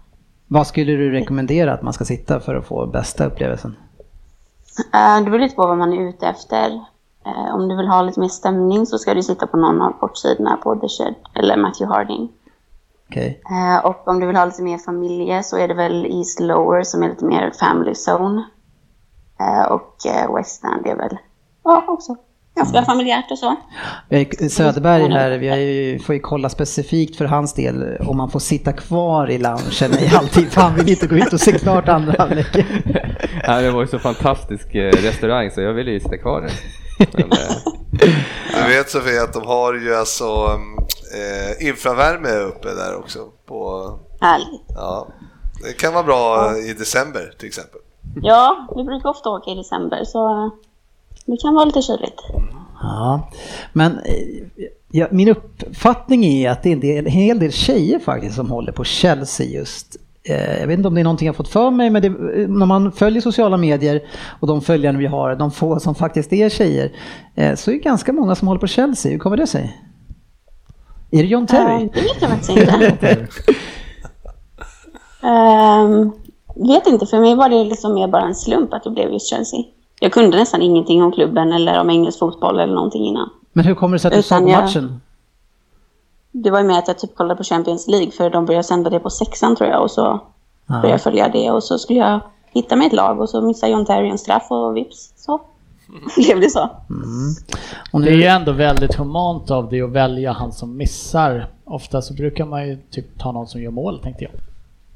Vad 0.47 0.67
skulle 0.67 0.91
du 0.91 1.11
rekommendera 1.11 1.73
att 1.73 1.81
man 1.81 1.93
ska 1.93 2.05
sitta 2.05 2.39
för 2.39 2.55
att 2.55 2.67
få 2.67 2.85
bästa 2.85 3.25
upplevelsen? 3.25 3.75
eh, 4.93 5.23
det 5.23 5.29
beror 5.31 5.39
lite 5.39 5.55
på 5.55 5.67
vad 5.67 5.77
man 5.77 5.93
är 5.93 6.09
ute 6.09 6.27
efter. 6.27 6.71
Eh, 7.25 7.55
om 7.55 7.67
du 7.69 7.77
vill 7.77 7.87
ha 7.87 8.01
lite 8.01 8.19
mer 8.19 8.27
stämning 8.27 8.85
så 8.85 8.97
ska 8.97 9.13
du 9.13 9.23
sitta 9.23 9.47
på 9.47 9.57
någon 9.57 9.81
av 9.81 9.91
kortsidorna 9.91 10.57
på 10.63 10.75
The 10.75 10.87
Shed 10.87 11.15
eller 11.35 11.57
Matthew 11.57 11.95
Harding. 11.95 12.29
Okej. 13.09 13.41
Eh, 13.49 13.85
och 13.85 14.07
om 14.07 14.19
du 14.19 14.27
vill 14.27 14.35
ha 14.35 14.45
lite 14.45 14.63
mer 14.63 14.77
familje 14.77 15.43
så 15.43 15.57
är 15.57 15.67
det 15.67 15.73
väl 15.73 16.05
East 16.05 16.39
Lower 16.39 16.83
som 16.83 17.03
är 17.03 17.09
lite 17.09 17.25
mer 17.25 17.51
family 17.59 17.93
zone. 18.07 18.43
Eh, 19.39 19.71
och 19.71 19.95
eh, 20.05 20.35
West 20.35 20.63
End 20.63 20.87
är 20.87 20.95
väl 20.95 21.17
ja, 21.63 21.85
också 21.87 22.15
ganska 22.55 22.85
familjärt 22.85 23.31
och 23.31 23.39
så. 23.39 23.55
Söderberg 24.49 25.11
här, 25.11 25.37
vi 25.37 25.49
har 25.49 25.57
ju, 25.57 25.99
får 25.99 26.15
ju 26.15 26.21
kolla 26.21 26.49
specifikt 26.49 27.15
för 27.15 27.25
hans 27.25 27.53
del 27.53 27.97
om 27.99 28.17
man 28.17 28.29
får 28.29 28.39
sitta 28.39 28.73
kvar 28.73 29.29
i 29.29 29.37
loungen 29.37 29.99
i 29.99 30.05
halvtid, 30.05 30.51
för 30.51 30.61
han 30.61 30.75
vill 30.75 30.89
inte 30.89 31.07
gå 31.07 31.15
ut 31.15 31.33
och 31.33 31.39
se 31.39 31.51
klart 31.51 31.87
andra 31.87 32.15
halvlek. 32.17 32.53
Det 33.47 33.71
var 33.71 33.81
ju 33.81 33.87
så 33.87 33.99
fantastisk 33.99 34.75
restaurang 34.75 35.51
så 35.51 35.61
jag 35.61 35.73
ville 35.73 35.91
ju 35.91 35.99
sitta 35.99 36.17
kvar 36.17 36.41
där. 36.41 36.51
Men, 37.27 37.29
Du 38.67 38.73
vet 38.73 38.89
Sofie 38.89 39.23
att 39.23 39.33
de 39.33 39.45
har 39.45 39.73
ju 39.73 39.95
alltså 39.95 40.59
eh, 41.13 41.67
infravärme 41.67 42.29
uppe 42.29 42.73
där 42.73 42.95
också. 42.95 43.19
På, 43.45 43.91
Härligt. 44.21 44.61
ja, 44.75 45.07
det 45.63 45.73
kan 45.73 45.93
vara 45.93 46.03
bra 46.03 46.57
i 46.57 46.73
december 46.73 47.33
till 47.39 47.47
exempel. 47.47 47.79
Ja, 48.21 48.67
vi 48.75 48.83
brukar 48.83 49.09
ofta 49.09 49.29
åka 49.29 49.51
i 49.51 49.55
december 49.55 50.03
så 50.03 50.29
eh, 50.29 50.51
det 51.25 51.37
kan 51.41 51.53
vara 51.53 51.65
lite 51.65 51.81
kyligt. 51.81 52.21
Ja, 52.81 53.29
men 53.73 53.99
eh, 53.99 54.67
ja, 54.91 55.07
min 55.11 55.29
uppfattning 55.29 56.25
är 56.25 56.49
att 56.51 56.63
det 56.63 56.69
är 56.69 56.73
en, 56.73 56.79
del, 56.79 57.05
en 57.05 57.11
hel 57.11 57.39
del 57.39 57.51
tjejer 57.51 57.99
faktiskt 57.99 58.35
som 58.35 58.51
håller 58.51 58.71
på 58.71 58.83
Chelsea 58.83 59.47
just. 59.47 59.95
Eh, 60.29 60.59
Jag 60.59 60.67
vet 60.67 60.77
inte 60.77 60.87
om 60.87 60.95
det 60.95 61.01
är 61.01 61.03
någonting 61.03 61.25
jag 61.25 61.35
fått 61.35 61.47
för 61.47 61.71
mig, 61.71 61.89
men 61.89 62.01
det, 62.01 62.07
eh, 62.07 62.47
när 62.49 62.65
man 62.65 62.91
följer 62.91 63.21
sociala 63.21 63.57
medier 63.57 64.01
och 64.39 64.47
de 64.47 64.61
följare 64.61 64.97
vi 64.97 65.05
har, 65.05 65.35
de 65.35 65.51
få 65.51 65.79
som 65.79 65.95
faktiskt 65.95 66.33
är 66.33 66.49
tjejer, 66.49 66.91
eh, 67.35 67.55
så 67.55 67.71
är 67.71 67.75
det 67.75 67.79
ganska 67.81 68.13
många 68.13 68.35
som 68.35 68.47
håller 68.47 68.61
på 68.61 68.67
Chelsea. 68.67 69.11
Hur 69.11 69.19
kommer 69.19 69.37
det 69.37 69.47
sig? 69.47 69.81
Är 71.11 71.17
det 71.17 71.27
John 71.27 71.47
Terry? 71.47 71.89
det 71.93 72.01
vet 72.01 72.21
jag 72.21 72.29
faktiskt 72.29 72.49
inte. 72.49 73.17
Ehm, 75.23 76.11
vet 76.55 76.87
inte, 76.87 77.05
för 77.05 77.19
mig 77.19 77.35
var 77.35 77.49
det 77.49 77.63
liksom 77.63 77.93
mer 77.93 78.07
bara 78.07 78.23
en 78.23 78.35
slump 78.35 78.73
att 78.73 78.83
det 78.83 78.89
blev 78.89 79.11
just 79.11 79.29
Chelsea. 79.29 79.59
Jag 79.99 80.11
kunde 80.11 80.37
nästan 80.37 80.61
ingenting 80.61 81.03
om 81.03 81.11
klubben 81.11 81.51
eller 81.53 81.79
om 81.79 81.89
engelsk 81.89 82.19
fotboll 82.19 82.59
eller 82.59 82.73
någonting 82.73 83.05
innan. 83.05 83.29
Men 83.53 83.65
hur 83.65 83.75
kommer 83.75 83.95
det 83.95 83.99
sig 83.99 84.07
att 84.09 84.13
du 84.13 84.19
Utan 84.19 84.39
såg 84.39 84.49
matchen? 84.49 85.01
Det 86.43 86.51
var 86.51 86.59
ju 86.59 86.65
med 86.65 86.77
att 86.77 86.87
jag 86.87 86.99
typ 86.99 87.15
kollade 87.15 87.37
på 87.37 87.43
Champions 87.43 87.87
League 87.87 88.11
för 88.11 88.29
de 88.29 88.45
började 88.45 88.63
sända 88.63 88.89
det 88.89 88.99
på 88.99 89.09
sexan 89.09 89.55
tror 89.55 89.69
jag 89.69 89.81
och 89.81 89.91
så 89.91 90.19
började 90.67 90.89
jag 90.89 91.01
följa 91.01 91.29
det 91.29 91.51
och 91.51 91.63
så 91.63 91.77
skulle 91.77 91.99
jag 91.99 92.19
hitta 92.51 92.75
mig 92.75 92.87
ett 92.87 92.93
lag 92.93 93.21
och 93.21 93.29
så 93.29 93.41
missade 93.41 93.71
John 93.71 93.85
Terry 93.85 94.09
en 94.09 94.17
straff 94.17 94.51
och 94.51 94.77
vips 94.77 95.13
så 95.15 95.41
blev 96.15 96.39
det 96.39 96.49
så. 96.49 96.69
Och 97.91 98.01
Det 98.01 98.09
är 98.09 98.15
ju 98.15 98.23
ändå 98.23 98.51
väldigt 98.51 98.95
humant 98.95 99.51
av 99.51 99.69
dig 99.69 99.81
att 99.81 99.89
välja 99.89 100.31
han 100.31 100.51
som 100.51 100.77
missar. 100.77 101.47
Ofta 101.65 102.01
så 102.01 102.13
brukar 102.13 102.45
man 102.45 102.67
ju 102.67 102.77
typ 102.89 103.19
ta 103.19 103.31
någon 103.31 103.47
som 103.47 103.61
gör 103.61 103.71
mål 103.71 103.99
tänkte 104.03 104.23
jag. 104.23 104.33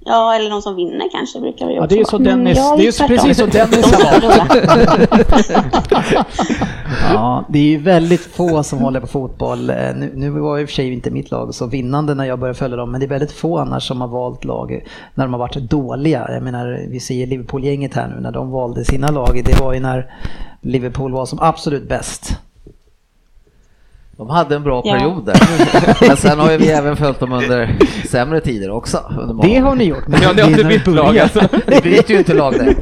Ja, 0.05 0.35
eller 0.35 0.49
någon 0.49 0.61
som 0.61 0.75
vinner 0.75 1.09
kanske 1.11 1.39
brukar 1.39 1.65
det 1.65 1.71
ju 1.71 1.77
Ja, 1.77 1.83
också 1.83 1.95
det 1.95 2.01
är 2.01 2.05
så 2.05 2.17
vara. 2.17 2.35
Men 2.35 2.43
Dennis, 2.43 2.57
jag 2.57 2.77
det 2.77 2.87
är 2.87 3.01
ju 3.01 3.07
precis 3.07 3.37
så 3.37 3.45
Dennis 3.45 3.91
De 3.91 3.97
har 4.27 4.47
ja, 7.13 7.45
det 7.49 7.59
är 7.59 7.63
ju 7.63 7.77
väldigt 7.77 8.21
få 8.21 8.63
som 8.63 8.79
håller 8.79 8.99
på 8.99 9.07
fotboll. 9.07 9.69
Eh, 9.69 9.75
Nu, 9.75 10.11
nu 10.15 10.29
var 10.29 10.55
ju 10.57 10.61
i 10.61 10.65
och 10.65 10.69
för 10.69 10.75
sig 10.75 10.93
inte 10.93 11.11
mitt 11.11 11.31
lag 11.31 11.55
så 11.55 11.65
vinnande 11.65 12.15
när 12.15 12.25
jag 12.25 12.39
började 12.39 12.59
följa 12.59 12.77
dem, 12.77 12.91
men 12.91 12.99
det 12.99 13.05
är 13.05 13.09
väldigt 13.09 13.31
få 13.31 13.57
annars 13.57 13.87
som 13.87 14.01
har 14.01 14.07
valt 14.07 14.43
lag 14.45 14.83
när 15.15 15.25
de 15.25 15.33
har 15.33 15.39
varit 15.39 15.55
dåliga. 15.55 16.27
Jag 16.33 16.43
menar, 16.43 16.85
vi 16.89 16.99
ser 16.99 17.25
Liverpool-gänget 17.27 17.93
här 17.93 18.07
nu 18.07 18.21
när 18.21 18.31
de 18.31 18.51
valde 18.51 18.85
sina 18.85 19.11
lag. 19.11 19.41
Det 19.45 19.59
var 19.59 19.73
ju 19.73 19.79
när 19.79 20.13
Liverpool 20.61 21.11
var 21.11 21.25
som 21.25 21.39
absolut 21.41 21.89
bäst. 21.89 22.37
De 24.17 24.29
hade 24.29 24.55
en 24.55 24.63
bra 24.63 24.81
Ja. 24.85 24.93
period 24.97 25.25
där. 25.25 25.35
Men 26.07 26.17
sen 26.17 26.39
har 26.39 26.51
ju 26.51 26.57
vi 26.57 26.69
även 26.71 26.95
följt 26.95 27.19
dem 27.19 27.31
under 27.33 27.77
sämre 28.07 28.41
tider 28.41 28.69
också. 28.71 28.97
Under 29.19 29.47
Det 29.47 29.57
har 29.57 29.75
ni 29.75 29.83
gjort. 29.83 30.07
Men 30.07 30.21
Ja, 30.23 30.31
ni 30.35 30.41
har 30.41 30.49
inte 30.49 30.63
bytt 30.63 30.87
lag, 30.87 31.05
börjar. 31.07 31.23
alltså. 31.23 31.47
Vi 31.67 31.81
byter 31.81 32.11
ju 32.11 32.17
inte 32.17 32.33
lag 32.33 32.53
där. 32.53 32.75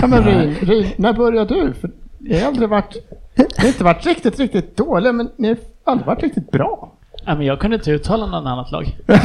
Ja 0.00 0.06
men 0.06 0.24
Rin, 0.24 0.54
Rin, 0.62 0.86
när 0.96 1.12
började 1.12 1.54
du? 1.54 1.72
För 1.80 1.90
ni 2.20 2.38
har 2.40 2.48
aldrig 2.48 2.68
varit, 2.68 2.96
ni 3.36 3.44
har 3.58 3.66
inte 3.68 3.84
varit 3.84 4.06
riktigt, 4.06 4.38
riktigt 4.38 4.76
dåliga 4.76 5.12
men 5.12 5.30
ni 5.36 5.48
har 5.48 5.56
aldrig 5.84 6.06
varit 6.06 6.22
riktigt 6.22 6.50
bra. 6.50 6.92
Ja, 7.26 7.34
men 7.34 7.46
jag 7.46 7.60
kunde 7.60 7.76
inte 7.76 7.90
uttala 7.90 8.26
något 8.26 8.46
annat 8.46 8.70
lag. 8.72 8.96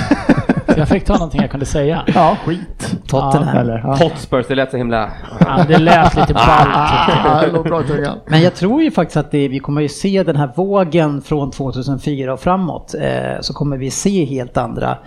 Jag 0.77 0.87
fick 0.87 1.05
ta 1.05 1.13
någonting 1.13 1.41
jag 1.41 1.51
kunde 1.51 1.65
säga. 1.65 2.03
Ja, 2.07 2.37
skit. 2.45 2.95
Tottenham. 3.07 3.57
Eller? 3.57 3.77
Ja. 3.77 3.95
Hotspurs, 3.95 4.45
det 4.47 4.55
lät 4.55 4.71
så 4.71 4.77
himla... 4.77 5.11
Ja, 5.39 5.65
det 5.67 5.77
lät 5.77 6.15
lite 6.15 6.33
ballt. 6.33 6.69
Ja, 6.73 7.45
i 7.83 7.87
tungan. 7.87 8.19
Men 8.27 8.41
jag 8.41 8.55
tror 8.55 8.83
ju 8.83 8.91
faktiskt 8.91 9.17
att 9.17 9.31
det, 9.31 9.47
vi 9.47 9.59
kommer 9.59 9.81
ju 9.81 9.89
se 9.89 10.23
den 10.23 10.35
här 10.35 10.51
vågen 10.55 11.21
från 11.21 11.51
2004 11.51 12.33
och 12.33 12.39
framåt. 12.39 12.95
Eh, 13.01 13.41
så 13.41 13.53
kommer 13.53 13.77
vi 13.77 13.91
se 13.91 14.25
helt 14.25 14.57
andra 14.57 14.97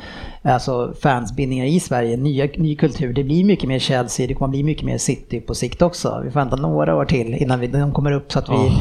alltså 0.53 0.95
fansbindningar 1.03 1.64
i 1.67 1.81
Sverige, 1.81 2.17
nya, 2.17 2.49
ny 2.57 2.77
kultur. 2.77 3.12
Det 3.12 3.25
blir 3.25 3.45
mycket 3.45 3.69
mer 3.69 3.79
Chelsea, 3.79 4.27
det 4.27 4.35
kommer 4.35 4.51
bli 4.51 4.62
mycket 4.62 4.85
mer 4.85 4.99
City 4.99 5.41
på 5.41 5.55
sikt 5.55 5.83
också. 5.83 6.21
Vi 6.25 6.31
får 6.31 6.41
vänta 6.41 6.57
några 6.57 6.97
år 6.97 7.05
till 7.05 7.35
innan 7.35 7.61
vi, 7.61 7.67
de 7.67 7.93
kommer 7.93 8.12
upp 8.12 8.33
så 8.33 8.39
att 8.39 8.49
vi 8.49 8.73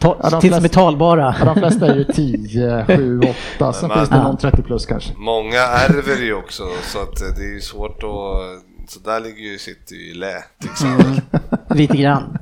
ta, 0.00 0.16
Ja, 0.22 0.30
de 0.30 0.40
till 0.40 0.54
som 0.54 0.64
är 0.64 0.68
talbara. 0.68 1.34
Ja, 1.38 1.44
de 1.44 1.54
flesta 1.60 1.86
är 1.86 1.94
ju 1.96 2.04
10, 2.04 2.84
7, 2.86 3.20
8. 3.56 3.72
Sen 3.72 3.88
Men- 3.88 3.98
finns 3.98 4.08
det 4.10 4.22
någon 4.22 4.36
30 4.36 4.62
plus 4.62 4.86
kanske. 4.86 5.12
Många 5.16 5.58
ärver 5.60 6.16
ju 6.22 6.34
också 6.34 6.62
så 6.82 7.02
att 7.02 7.16
det 7.36 7.42
är 7.44 7.54
ju 7.54 7.60
svårt 7.60 8.02
att... 8.02 8.90
Så 8.90 9.00
där 9.04 9.20
ligger 9.20 9.42
ju 9.52 9.58
City 9.58 9.94
i 9.94 10.14
lä 10.14 10.34
till 10.60 10.70
exempel. 10.70 11.20
Lite 11.76 11.96
grann. 11.96 12.38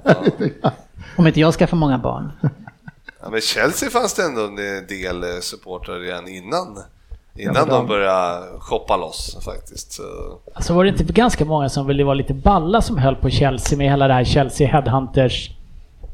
Om 1.17 1.27
inte 1.27 1.41
jag 1.41 1.55
skaffar 1.55 1.77
många 1.77 1.99
barn. 1.99 2.33
Ja, 3.23 3.29
men 3.31 3.41
Chelsea 3.41 3.91
fanns 3.91 4.15
det 4.15 4.23
ändå 4.23 4.47
en 4.47 4.57
del 4.89 5.23
eh, 5.23 5.41
supportrar 5.41 5.99
redan 6.01 6.29
innan. 6.29 6.79
Innan 7.37 7.55
men 7.55 7.65
de- 7.69 7.71
de 7.71 7.87
började 7.87 8.47
shoppa 8.61 8.97
loss 8.97 9.37
faktiskt. 9.45 9.93
Så. 9.93 10.03
Så 10.61 10.75
var 10.75 10.85
det 10.85 10.91
inte 10.91 11.05
ganska 11.05 11.45
många 11.45 11.69
som 11.69 11.87
ville 11.87 12.05
vara 12.05 12.15
lite 12.15 12.35
balla 12.35 12.81
som 12.83 12.99
höll 12.99 13.17
på 13.17 13.31
Chelsea 13.31 13.79
med 13.79 13.91
hela 13.91 14.09
det 14.09 14.15
här 14.15 14.25
Chelsea 14.25 14.69
Headhunters 14.69 15.51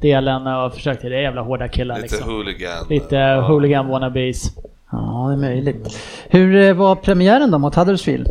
delen 0.01 0.47
och 0.47 0.75
försökte, 0.75 1.09
det 1.09 1.17
är 1.17 1.21
jävla 1.23 1.43
hårda 1.43 1.69
killar 1.69 1.95
Lite 2.01 2.15
liksom. 2.15 2.31
hooligan. 2.35 2.87
Lite 2.91 3.17
Ja. 3.17 3.41
hooligan 3.41 3.89
wannabes. 3.89 4.43
Ja, 4.93 5.25
det 5.29 5.35
är 5.35 5.51
möjligt. 5.51 5.99
Hur 6.29 6.57
eh, 6.57 6.75
var 6.75 6.95
premiären 6.97 7.51
då 7.51 7.59
mot 7.59 7.75
Huddersfield? 7.75 8.29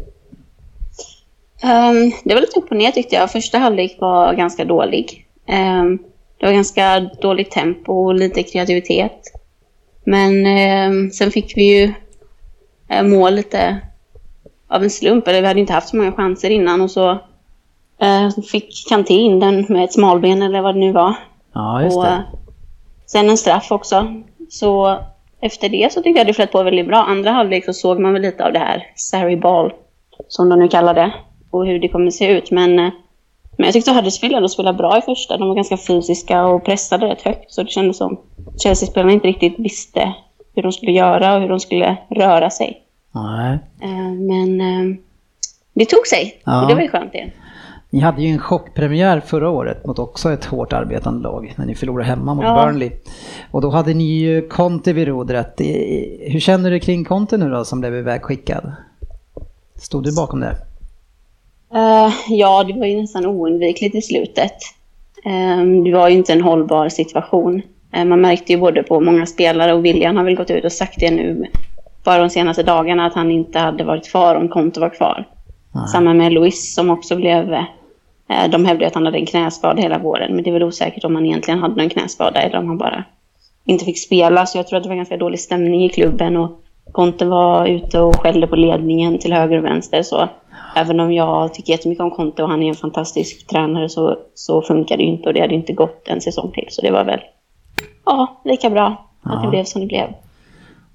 Ehm, 1.63 2.11
det 2.23 2.33
var 2.33 2.41
lite 2.41 2.59
upp 2.59 2.71
och 2.71 2.77
ner 2.77 2.91
tyckte 2.91 3.15
jag. 3.15 3.31
Första 3.31 3.57
halvlek 3.57 3.97
var 3.99 4.33
ganska 4.33 4.65
dålig. 4.65 5.25
Ehm, 5.47 5.97
det 6.39 6.45
var 6.45 6.53
ganska 6.53 6.99
dåligt 7.21 7.51
tempo 7.51 7.93
och 8.05 8.13
lite 8.15 8.43
kreativitet. 8.43 9.19
Men 10.05 10.45
ehm, 10.45 11.11
sen 11.11 11.31
fick 11.31 11.57
vi 11.57 11.79
ju 11.79 11.93
eh, 12.89 13.03
mål 13.03 13.33
lite 13.33 13.77
av 14.67 14.83
en 14.83 14.89
slump. 14.89 15.27
Eller 15.27 15.41
vi 15.41 15.47
hade 15.47 15.59
inte 15.59 15.73
haft 15.73 15.89
så 15.89 15.95
många 15.97 16.11
chanser 16.11 16.49
innan 16.49 16.81
och 16.81 16.91
så 16.91 17.09
eh, 18.01 18.29
fick 18.51 18.85
Kanté 18.89 19.13
in 19.13 19.39
den 19.39 19.65
med 19.69 19.83
ett 19.83 19.93
smalben 19.93 20.41
eller 20.41 20.61
vad 20.61 20.75
det 20.75 20.79
nu 20.79 20.91
var. 20.91 21.15
Ja, 21.53 21.83
just 21.83 21.97
och, 21.97 22.05
eh, 22.05 22.11
det. 22.11 22.23
sen 23.05 23.29
en 23.29 23.37
straff 23.37 23.71
också. 23.71 24.07
Så 24.49 24.97
efter 25.41 25.69
det 25.69 25.93
så 25.93 26.01
tyckte 26.01 26.19
jag 26.19 26.27
det 26.27 26.33
flöt 26.33 26.51
på 26.51 26.63
väldigt 26.63 26.87
bra. 26.87 26.97
Andra 26.97 27.31
halvlek 27.31 27.65
så 27.65 27.73
såg 27.73 27.99
man 27.99 28.13
väl 28.13 28.21
lite 28.21 28.45
av 28.45 28.53
det 28.53 28.59
här 28.59 28.87
Sarri 28.95 29.37
ball, 29.37 29.73
som 30.27 30.49
de 30.49 30.59
nu 30.59 30.67
kallar 30.67 30.93
det, 30.93 31.13
och 31.51 31.65
hur 31.65 31.79
det 31.79 31.87
kommer 31.89 32.11
se 32.11 32.27
ut. 32.27 32.51
Men, 32.51 32.79
eh, 32.79 32.89
men 33.57 33.65
jag 33.65 33.73
tyckte 33.73 33.91
att 33.91 33.97
Huddersfield 33.97 34.35
ändå 34.35 34.49
spelade 34.49 34.77
bra 34.77 34.97
i 34.97 35.01
första. 35.01 35.37
De 35.37 35.47
var 35.47 35.55
ganska 35.55 35.77
fysiska 35.77 36.45
och 36.45 36.65
pressade 36.65 37.07
rätt 37.07 37.21
högt. 37.21 37.51
Så 37.51 37.63
det 37.63 37.69
kändes 37.69 37.97
som 37.97 38.19
Chelsea-spelarna 38.63 39.11
inte 39.11 39.27
riktigt 39.27 39.59
visste 39.59 40.13
hur 40.55 40.63
de 40.63 40.71
skulle 40.71 40.91
göra 40.91 41.35
och 41.35 41.41
hur 41.41 41.49
de 41.49 41.59
skulle 41.59 41.97
röra 42.09 42.49
sig. 42.49 42.81
Nej. 43.11 43.59
Eh, 43.81 44.11
Men 44.13 44.61
eh, 44.61 44.97
det 45.73 45.85
tog 45.85 46.07
sig. 46.07 46.41
Ja. 46.45 46.61
Och 46.61 46.67
det 46.67 46.75
var 46.75 46.81
ju 46.81 46.87
skönt 46.87 47.13
igen. 47.15 47.31
Ni 47.93 47.99
hade 47.99 48.21
ju 48.21 48.27
en 48.27 48.39
chockpremiär 48.39 49.19
förra 49.19 49.49
året 49.49 49.85
mot 49.85 49.99
också 49.99 50.31
ett 50.31 50.45
hårt 50.45 50.73
arbetande 50.73 51.23
lag 51.23 51.53
när 51.55 51.65
ni 51.65 51.75
förlorade 51.75 52.09
hemma 52.09 52.33
mot 52.33 52.45
Ja. 52.45 52.65
Burnley. 52.65 52.91
Och 53.51 53.61
då 53.61 53.69
hade 53.69 53.93
ni 53.93 54.03
ju 54.03 54.47
Conte 54.47 54.93
vid 54.93 55.07
rodret. 55.07 55.53
Hur 56.19 56.39
känner 56.39 56.71
du 56.71 56.79
kring 56.79 57.05
Conte 57.05 57.37
nu 57.37 57.49
då 57.49 57.65
som 57.65 57.79
blev 57.79 57.95
ivägskickad? 57.95 58.71
Stod 59.75 60.03
du 60.03 60.15
bakom 60.15 60.39
det? 60.39 60.55
Eh, 61.73 62.13
ja, 62.29 62.63
det 62.63 62.79
var 62.79 62.85
ju 62.85 63.01
nästan 63.01 63.25
oundvikligt 63.25 63.95
i 63.95 64.01
slutet. 64.01 64.57
Eh, 65.25 65.83
det 65.83 65.91
var 65.93 66.09
ju 66.09 66.17
inte 66.17 66.33
en 66.33 66.41
hållbar 66.41 66.89
situation. 66.89 67.61
Eh, 67.93 68.05
man 68.05 68.21
märkte 68.21 68.53
ju 68.53 68.59
både 68.59 68.83
på 68.83 68.99
många 68.99 69.25
spelare 69.25 69.73
och 69.73 69.85
William 69.85 70.17
har 70.17 70.23
väl 70.23 70.35
gått 70.35 70.51
ut 70.51 70.65
och 70.65 70.71
sagt 70.71 70.99
det 70.99 71.11
nu 71.11 71.45
bara 72.03 72.17
de 72.17 72.29
senaste 72.29 72.63
dagarna 72.63 73.05
att 73.05 73.13
han 73.13 73.31
inte 73.31 73.59
hade 73.59 73.83
varit 73.83 74.11
kvar 74.11 74.35
om 74.35 74.49
Conte 74.49 74.79
var 74.79 74.89
kvar. 74.89 75.27
Samma 75.91 76.13
med 76.13 76.33
Luis 76.33 76.75
som 76.75 76.89
också 76.89 77.15
blev... 77.15 77.57
Eh, 78.29 78.49
de 78.49 78.65
hävdade 78.65 78.87
att 78.87 78.93
han 78.95 79.05
hade 79.05 79.17
en 79.17 79.25
knäskada 79.25 79.81
hela 79.81 79.97
våren, 79.97 80.35
men 80.35 80.43
det 80.43 80.49
är 80.49 80.53
väl 80.53 80.63
osäkert 80.63 81.03
om 81.05 81.15
han 81.15 81.25
egentligen 81.25 81.59
hade 81.59 81.81
en 81.81 81.89
knäskada 81.89 82.41
eller 82.41 82.57
om 82.57 82.67
han 82.67 82.77
bara 82.77 83.03
inte 83.65 83.85
fick 83.85 83.99
spela. 83.99 84.45
Så 84.45 84.57
jag 84.57 84.67
tror 84.67 84.77
att 84.77 84.83
det 84.83 84.89
var 84.89 84.95
ganska 84.95 85.17
dålig 85.17 85.39
stämning 85.39 85.85
i 85.85 85.89
klubben 85.89 86.37
och 86.37 86.59
Conte 86.91 87.25
var 87.25 87.65
ute 87.67 87.99
och 87.99 88.15
skällde 88.15 88.47
på 88.47 88.55
ledningen 88.55 89.19
till 89.19 89.33
höger 89.33 89.57
och 89.57 89.63
vänster. 89.65 90.03
Så 90.03 90.27
även 90.75 90.99
om 90.99 91.13
jag 91.13 91.53
tycker 91.53 91.73
jättemycket 91.73 92.03
om 92.03 92.11
Conte 92.11 92.43
och 92.43 92.49
han 92.49 92.63
är 92.63 92.69
en 92.69 92.75
fantastisk 92.75 93.47
tränare 93.47 93.89
så, 93.89 94.17
så 94.35 94.61
funkar 94.61 94.97
det 94.97 95.03
ju 95.03 95.09
inte 95.09 95.29
och 95.29 95.33
det 95.33 95.41
hade 95.41 95.55
inte 95.55 95.73
gått 95.73 96.07
en 96.07 96.21
säsong 96.21 96.51
till. 96.51 96.65
Så 96.69 96.81
det 96.81 96.91
var 96.91 97.03
väl, 97.03 97.19
ja, 98.05 98.41
lika 98.45 98.69
bra 98.69 98.85
att 99.23 99.41
det 99.41 99.45
Ja. 99.45 99.49
blev 99.49 99.63
som 99.63 99.81
det 99.81 99.87
blev. 99.87 100.07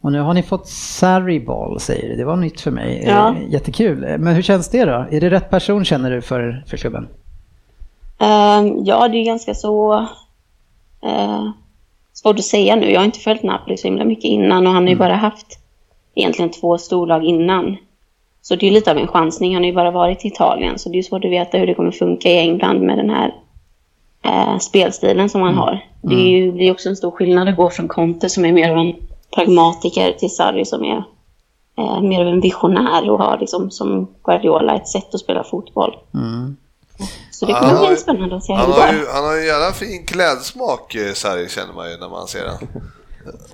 Och 0.01 0.13
nu 0.13 0.21
har 0.21 0.35
ni 0.35 0.43
fått 0.43 0.67
Sarri 0.69 1.41
Ball 1.41 1.81
säger 1.81 2.09
du. 2.09 2.17
Det 2.17 2.25
var 2.25 2.37
nytt 2.37 2.61
för 2.61 2.71
mig. 2.71 3.05
Ja. 3.07 3.35
Jättekul. 3.49 4.19
Men 4.19 4.35
hur 4.35 4.43
känns 4.43 4.69
det 4.69 4.85
då? 4.85 5.07
Är 5.11 5.21
det 5.21 5.31
rätt 5.31 5.51
person 5.51 5.85
känner 5.85 6.11
du 6.11 6.23
för, 6.23 6.65
för 6.67 6.77
klubben? 6.77 7.09
Ehm, 8.19 8.85
ja, 8.85 9.09
det 9.09 9.19
är 9.19 9.25
ganska 9.25 9.55
så 9.55 9.95
eh, 11.03 11.51
svårt 12.13 12.39
att 12.39 12.45
säga 12.45 12.77
nu. 12.77 12.91
Jag 12.91 13.01
har 13.01 13.05
inte 13.05 13.19
följt 13.19 13.43
Napoli 13.43 13.77
så 13.77 13.89
himla 13.89 14.05
mycket 14.05 14.25
innan 14.25 14.67
och 14.67 14.73
han 14.73 14.83
har 14.83 14.91
ju 14.91 14.97
bara 14.97 15.15
haft 15.15 15.59
egentligen 16.15 16.51
två 16.51 16.79
storlag 16.79 17.25
innan. 17.25 17.77
Så 18.43 18.57
det 18.57 18.67
är 18.67 18.71
lite 18.71 18.91
av 18.91 18.99
en 18.99 19.07
chansning. 19.07 19.55
Han 19.55 19.63
har 19.63 19.69
ju 19.69 19.75
bara 19.75 19.91
varit 19.91 20.25
i 20.25 20.29
Italien 20.29 20.79
så 20.79 20.89
det 20.89 20.99
är 20.99 21.03
svårt 21.03 21.25
att 21.25 21.31
veta 21.31 21.59
hur 21.59 21.67
det 21.67 21.75
kommer 21.75 21.91
funka 21.91 22.29
i 22.29 22.39
England 22.39 22.81
med 22.81 22.99
den 22.99 23.11
här 23.11 23.35
eh, 24.25 24.59
spelstilen 24.59 25.29
som 25.29 25.43
han 25.43 25.55
har. 25.55 25.85
Det 26.03 26.15
är 26.15 26.29
ju 26.29 26.67
är 26.67 26.71
också 26.71 26.89
en 26.89 26.97
stor 26.97 27.11
skillnad 27.11 27.49
att 27.49 27.57
gå 27.57 27.71
från 27.71 27.89
Conte 27.89 28.29
som 28.29 28.45
är 28.45 28.53
mer 28.53 28.71
av 28.71 28.79
en 28.79 28.95
pragmatiker 29.35 30.13
till 30.13 30.35
Sarri 30.35 30.65
som 30.65 30.85
är 30.85 31.05
eh, 31.79 32.01
mer 32.01 32.21
av 32.21 32.29
en 32.29 32.41
visionär 32.41 33.11
och 33.11 33.19
har 33.19 33.39
liksom 33.39 33.71
som 33.71 34.09
Guardiola 34.25 34.75
ett 34.77 34.89
sätt 34.89 35.15
att 35.15 35.21
spela 35.21 35.45
fotboll. 35.45 35.97
Så 37.31 37.47
det 37.47 37.53
kommer 37.53 37.79
bli 37.81 37.89
ju- 37.91 37.97
spännande 37.97 38.37
att 38.37 38.45
se 38.45 38.53
hur 38.53 38.61
Han 38.61 38.71
det 38.71 38.77
har, 38.81 38.93
går. 38.93 39.01
ju, 39.01 39.07
han 39.13 39.25
har 39.25 39.35
ju 39.37 39.47
jävla 39.47 39.73
fin 39.73 40.07
klädsmak, 40.07 40.95
eh, 40.95 41.13
Sarri, 41.13 41.49
känner 41.49 41.73
man 41.75 41.91
ju 41.91 41.97
när 41.97 42.09
man 42.09 42.27
ser 42.29 42.45
den. 42.45 42.57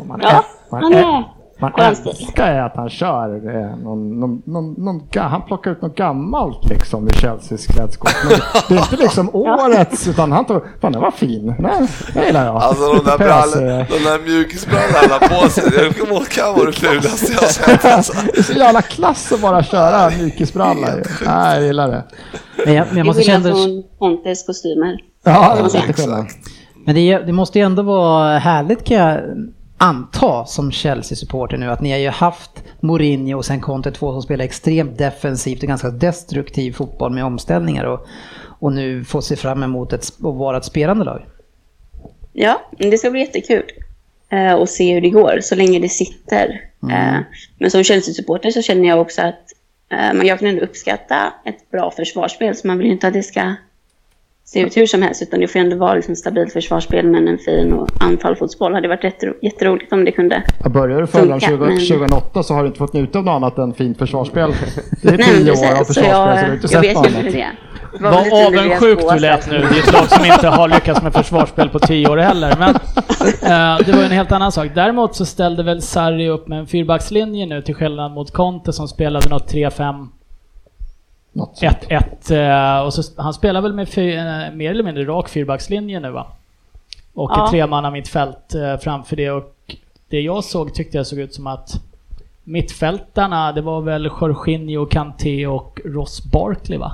Man, 0.09 0.21
Ja, 0.23 0.45
han 0.71 0.95
är 0.95 1.25
man 1.59 1.73
älskar 1.79 2.59
att 2.59 2.77
han 2.77 2.91
kör 2.91 3.57
eh, 3.57 3.77
någon, 3.77 4.21
någon, 4.21 4.43
någon, 4.47 4.73
någon, 4.73 5.03
han 5.15 5.43
plockar 5.43 5.71
ut 5.71 5.83
något 5.83 5.95
gammalt 5.95 6.69
liksom 6.69 7.07
ur 7.07 7.11
Chelseas 7.11 7.67
klädskåp. 7.67 8.11
Det 8.69 8.75
är 8.75 8.79
inte 8.79 8.97
liksom 8.97 9.31
årets 9.33 10.09
utan 10.09 10.33
han 10.33 10.45
tar, 10.45 10.63
fan 10.81 10.93
den 10.93 11.01
var 11.01 11.11
fin, 11.11 11.55
Nej, 11.59 11.89
det 12.15 12.27
gillar 12.27 12.45
jag. 12.45 12.57
Alltså 12.57 12.93
de 12.93 13.05
där, 13.05 13.19
brall, 13.19 13.51
de 13.51 14.05
där 14.05 14.27
mjukisbrallorna 14.27 14.99
han 15.01 15.11
har 15.11 15.43
på 15.43 15.49
sig, 15.49 15.65
det 15.71 15.99
kommer 15.99 16.15
ihåg 16.15 16.29
kan 16.29 16.55
vara 16.55 16.67
det 16.67 16.73
fulaste 16.73 17.33
jag 17.33 17.41
har 17.41 17.47
sett 17.47 17.85
alltså. 17.95 18.13
Det 18.33 18.39
är 18.39 18.43
så 18.43 18.53
jävla 18.53 18.83
klass 18.83 19.33
att 19.33 19.41
bara 19.41 19.63
köra 19.63 20.11
mjukisbralla 20.11 20.97
ju. 20.97 21.03
Nej, 21.27 21.57
jag 21.57 21.67
gillar 21.67 21.89
det. 21.89 22.05
Men 22.65 22.75
jag, 22.75 22.87
men 22.89 22.97
jag 22.97 23.07
måste 23.07 23.23
känna... 23.23 23.51
från 23.51 23.83
Pontes 23.99 24.47
kostymer. 24.47 24.99
Ja, 25.25 25.57
det 25.57 25.63
lite 25.63 25.93
skillnad. 25.93 26.27
Men 26.87 26.95
det, 26.95 27.19
det 27.19 27.33
måste 27.33 27.59
ju 27.59 27.65
ändå 27.65 27.83
vara 27.83 28.39
härligt 28.39 28.85
kan 28.85 28.97
jag 28.97 29.21
anta 29.85 30.45
som 30.47 30.73
Chelsea-supporter 30.73 31.57
nu 31.57 31.71
att 31.71 31.81
ni 31.81 31.91
har 31.91 31.99
ju 31.99 32.09
haft 32.09 32.65
Mourinho 32.81 33.37
och 33.37 33.45
sen 33.45 33.61
Conte 33.61 33.91
2 33.91 34.13
som 34.13 34.23
spelar 34.23 34.45
extremt 34.45 34.99
defensivt 34.99 35.63
och 35.63 35.69
ganska 35.69 35.91
destruktiv 35.91 36.73
fotboll 36.73 37.13
med 37.13 37.25
omställningar 37.25 37.85
och, 37.85 38.07
och 38.59 38.73
nu 38.73 39.05
får 39.05 39.21
se 39.21 39.37
fram 39.37 39.63
emot 39.63 39.93
ett, 39.93 40.05
att 40.05 40.21
vara 40.21 40.57
ett 40.57 40.65
spelande 40.65 41.05
lag. 41.05 41.27
Ja, 42.33 42.63
det 42.79 42.99
ska 42.99 43.11
bli 43.11 43.21
jättekul 43.21 43.65
eh, 44.29 44.55
att 44.55 44.71
se 44.71 44.95
hur 44.95 45.01
det 45.01 45.11
går, 45.11 45.39
så 45.43 45.55
länge 45.55 45.79
det 45.79 45.89
sitter. 45.89 46.71
Eh, 46.91 47.19
men 47.59 47.71
som 47.71 47.85
Chelsea-supporter 47.85 48.51
så 48.51 48.63
känner 48.63 48.89
jag 48.89 49.01
också 49.01 49.23
att 49.23 49.53
eh, 49.93 50.27
jag 50.27 50.39
kan 50.39 50.49
ändå 50.49 50.63
uppskatta 50.63 51.33
ett 51.45 51.71
bra 51.71 51.91
försvarsspel, 51.91 52.57
så 52.57 52.67
man 52.67 52.79
vill 52.79 52.87
ju 52.87 52.93
inte 52.93 53.09
att 53.09 53.15
det 53.15 53.23
ska 53.23 53.55
se 54.47 54.61
ut 54.61 54.77
hur 54.77 54.87
som 54.87 55.03
helst, 55.03 55.23
utan 55.23 55.41
det 55.41 55.49
får 55.49 55.59
ändå 55.59 55.77
vara 55.77 55.95
liksom 55.95 56.17
stabilt 56.17 56.53
försvarsspel, 56.53 57.07
men 57.07 57.29
en 57.29 57.39
fin 57.39 57.73
och 57.73 57.89
anfallsfotboll. 58.01 58.73
Det 58.73 58.77
hade 58.77 58.89
varit 58.89 59.05
jättero- 59.05 59.35
jätteroligt 59.43 59.93
om 59.93 60.05
det 60.05 60.13
kunde. 60.13 60.43
Jag 60.63 60.73
börjar 60.73 61.01
du 61.01 61.07
följa 61.07 61.31
dem 61.31 61.41
Funkar, 61.41 61.57
20, 61.57 61.65
men- 61.67 61.79
2008 62.01 62.43
så 62.43 62.55
har 62.55 62.61
du 62.63 62.67
inte 62.67 62.79
fått 62.79 62.93
njuta 62.93 63.19
av 63.19 63.25
något 63.25 63.33
annat 63.33 63.59
än 63.59 63.75
fint 63.75 63.99
försvarsspel. 63.99 64.53
Det 65.03 65.09
är 65.09 65.17
tio 65.17 65.51
år 65.51 65.73
av 65.73 65.79
precis, 65.79 65.95
så 65.95 65.95
försvarsspel 65.95 65.95
så 65.95 66.01
du 66.01 66.07
har 66.09 66.37
jag, 66.37 66.55
inte 66.55 66.67
jag 66.75 66.85
sett 66.85 66.95
något 66.95 67.07
annat. 67.07 67.33
det 67.33 68.03
var 68.03 68.11
Vad 68.11 68.47
avundsjuk 68.47 68.99
du 69.13 69.19
lät 69.19 69.51
nu. 69.51 69.59
Det 69.59 69.65
är 69.65 69.79
ett 69.79 69.93
lag 69.93 70.09
som 70.11 70.25
inte 70.25 70.49
har 70.49 70.69
lyckats 70.69 71.03
med 71.03 71.13
försvarsspel 71.13 71.69
på 71.69 71.79
tio 71.79 72.09
år 72.11 72.17
heller. 72.17 72.55
Men 72.59 72.69
eh, 73.43 73.87
det 73.87 73.93
var 73.93 73.99
ju 73.99 74.05
en 74.05 74.11
helt 74.13 74.33
annan 74.33 74.53
sak. 74.53 74.69
Däremot 74.75 75.15
så 75.17 75.25
ställde 75.27 75.63
väl 75.63 75.83
Sarri 75.83 76.29
upp 76.29 76.49
med 76.49 76.59
en 76.59 76.67
fyrbackslinje 76.67 77.47
nu 77.47 77.63
till 77.63 77.75
skillnad 77.75 78.13
mot 78.13 78.31
Conte 78.33 78.73
som 78.73 78.89
spelade 78.89 79.29
något 79.29 79.53
3-5 79.53 79.61
Något 79.63 79.71
sånt. 79.75 80.11
1-1 81.35 82.79
eh, 82.79 82.87
och 82.87 82.95
så 82.95 83.03
han 83.23 83.35
spelar 83.35 83.61
väl 83.61 83.75
med 83.75 83.89
fy, 83.89 84.15
eh, 84.15 84.25
mer 84.55 84.71
eller 84.71 84.83
mindre 84.83 85.05
rak 85.05 85.29
fyrbackslinje 85.29 86.01
nu 86.01 86.11
va? 86.11 86.27
Och 87.15 87.31
Ja. 87.35 87.45
ett 87.45 87.51
tremanna 87.51 87.91
mittfält 87.91 88.55
eh, 88.55 88.77
framför 88.77 89.17
det 89.17 89.31
och 89.31 89.55
det 90.09 90.21
jag 90.21 90.45
såg 90.45 90.75
tyckte 90.75 90.97
jag 90.97 91.07
såg 91.07 91.19
ut 91.19 91.35
som 91.35 91.47
att 91.47 91.71
mittfältarna, 92.45 93.53
det 93.53 93.61
var 93.61 93.81
väl 93.81 94.05
Jorginho, 94.21 94.87
Kanté 94.87 95.47
och 95.47 95.81
Ross 95.85 96.25
Barkley 96.33 96.79
va? 96.79 96.93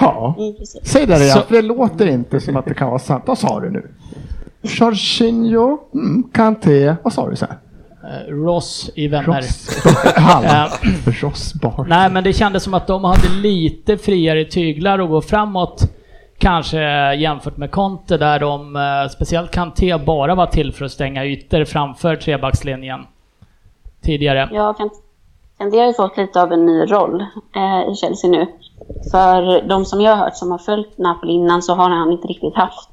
Ja. 0.00 0.34
Mm, 0.38 0.54
precis. 0.58 0.80
Säg 0.84 1.06
det 1.06 1.16
igen, 1.24 1.38
för 1.48 1.54
det 1.54 1.62
låter 1.62 2.06
inte 2.06 2.40
som 2.40 2.56
att 2.56 2.64
det 2.66 2.74
kan 2.74 2.88
vara 2.88 2.98
sant. 2.98 3.24
Vad 3.26 3.38
sa 3.38 3.60
du 3.60 3.70
nu? 3.70 3.90
Jorginho, 4.62 5.78
mm, 5.94 6.22
Kanté, 6.32 6.96
vad 7.02 7.12
sa 7.12 7.30
du 7.30 7.36
sen? 7.36 7.48
Eh, 8.08 8.32
Ross 8.32 8.90
i 8.94 9.08
Vänner. 9.08 9.26
Ross. 9.26 9.84
Eh, 10.44 11.22
Ross 11.22 11.54
Barkley. 11.54 11.88
Nej, 11.88 12.10
men 12.10 12.24
det 12.24 12.32
kändes 12.32 12.62
som 12.62 12.74
att 12.74 12.86
de 12.86 13.04
hade 13.04 13.28
lite 13.42 13.96
friare 13.96 14.44
tyglar 14.44 14.98
att 14.98 15.08
gå 15.08 15.22
framåt. 15.22 15.82
Kanske 16.38 16.78
jämfört 17.14 17.56
med 17.56 17.70
Conte 17.70 18.16
där 18.16 18.38
de, 18.38 18.76
eh, 18.76 19.10
speciellt 19.10 19.50
Kanté, 19.50 19.98
bara 19.98 20.34
var 20.34 20.46
till 20.46 20.72
för 20.72 20.84
att 20.84 20.92
stänga 20.92 21.24
ytor 21.24 21.64
framför 21.64 22.16
trebackslinjen. 22.16 23.06
Tidigare. 24.02 24.48
Ja, 24.52 24.74
kan, 24.74 24.90
kan 25.58 25.70
det 25.70 25.78
har 25.78 25.86
ju 25.86 25.94
fått 25.94 26.16
lite 26.16 26.42
av 26.42 26.52
en 26.52 26.66
ny 26.66 26.84
roll 26.84 27.20
eh, 27.56 27.92
i 27.92 27.94
Chelsea 27.94 28.30
nu. 28.30 28.46
För 29.10 29.68
de 29.68 29.84
som 29.84 30.00
jag 30.00 30.16
har 30.16 30.24
hört 30.24 30.36
som 30.36 30.50
har 30.50 30.58
följt 30.58 30.98
Napoli 30.98 31.32
innan 31.32 31.62
så 31.62 31.74
har 31.74 31.90
han 31.90 32.12
inte 32.12 32.28
riktigt 32.28 32.56
haft 32.56 32.90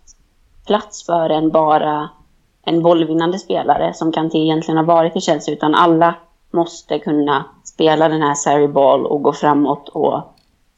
plats 0.66 1.06
för 1.06 1.30
en 1.30 1.50
bara 1.50 2.10
en 2.66 2.82
bollvinnande 2.82 3.40
spelare 3.40 3.94
som 3.94 4.12
Kanté 4.12 4.38
egentligen 4.38 4.78
har 4.78 4.84
varit 4.84 5.16
i 5.16 5.22
Chelsea 5.22 5.54
utan 5.54 5.76
alla 5.76 6.16
måste 6.52 7.00
kunna 7.00 7.46
spela 7.64 8.10
den 8.10 8.22
här 8.22 8.34
Sarri 8.34 8.68
Ball 8.68 9.06
och 9.06 9.24
gå 9.24 9.34
framåt 9.34 9.90
och 9.90 10.22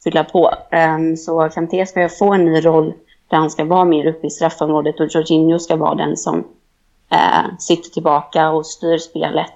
fylla 0.04 0.24
på. 0.24 0.50
Ehm, 0.70 1.16
så 1.16 1.48
Kanté 1.48 1.86
ska 1.86 2.02
ju 2.02 2.08
få 2.08 2.32
en 2.32 2.44
ny 2.44 2.60
roll 2.60 2.92
där 3.28 3.36
han 3.36 3.50
ska 3.50 3.64
vara 3.64 3.84
mer 3.84 4.06
uppe 4.06 4.26
i 4.26 4.30
straffområdet 4.30 5.00
och 5.00 5.06
Jorginho 5.10 5.58
ska 5.58 5.76
vara 5.76 5.94
den 5.94 6.16
som 6.16 6.44
eh, 7.10 7.56
sitter 7.58 7.90
tillbaka 7.90 8.50
och 8.50 8.66
styr 8.66 8.98
spelet. 8.98 9.54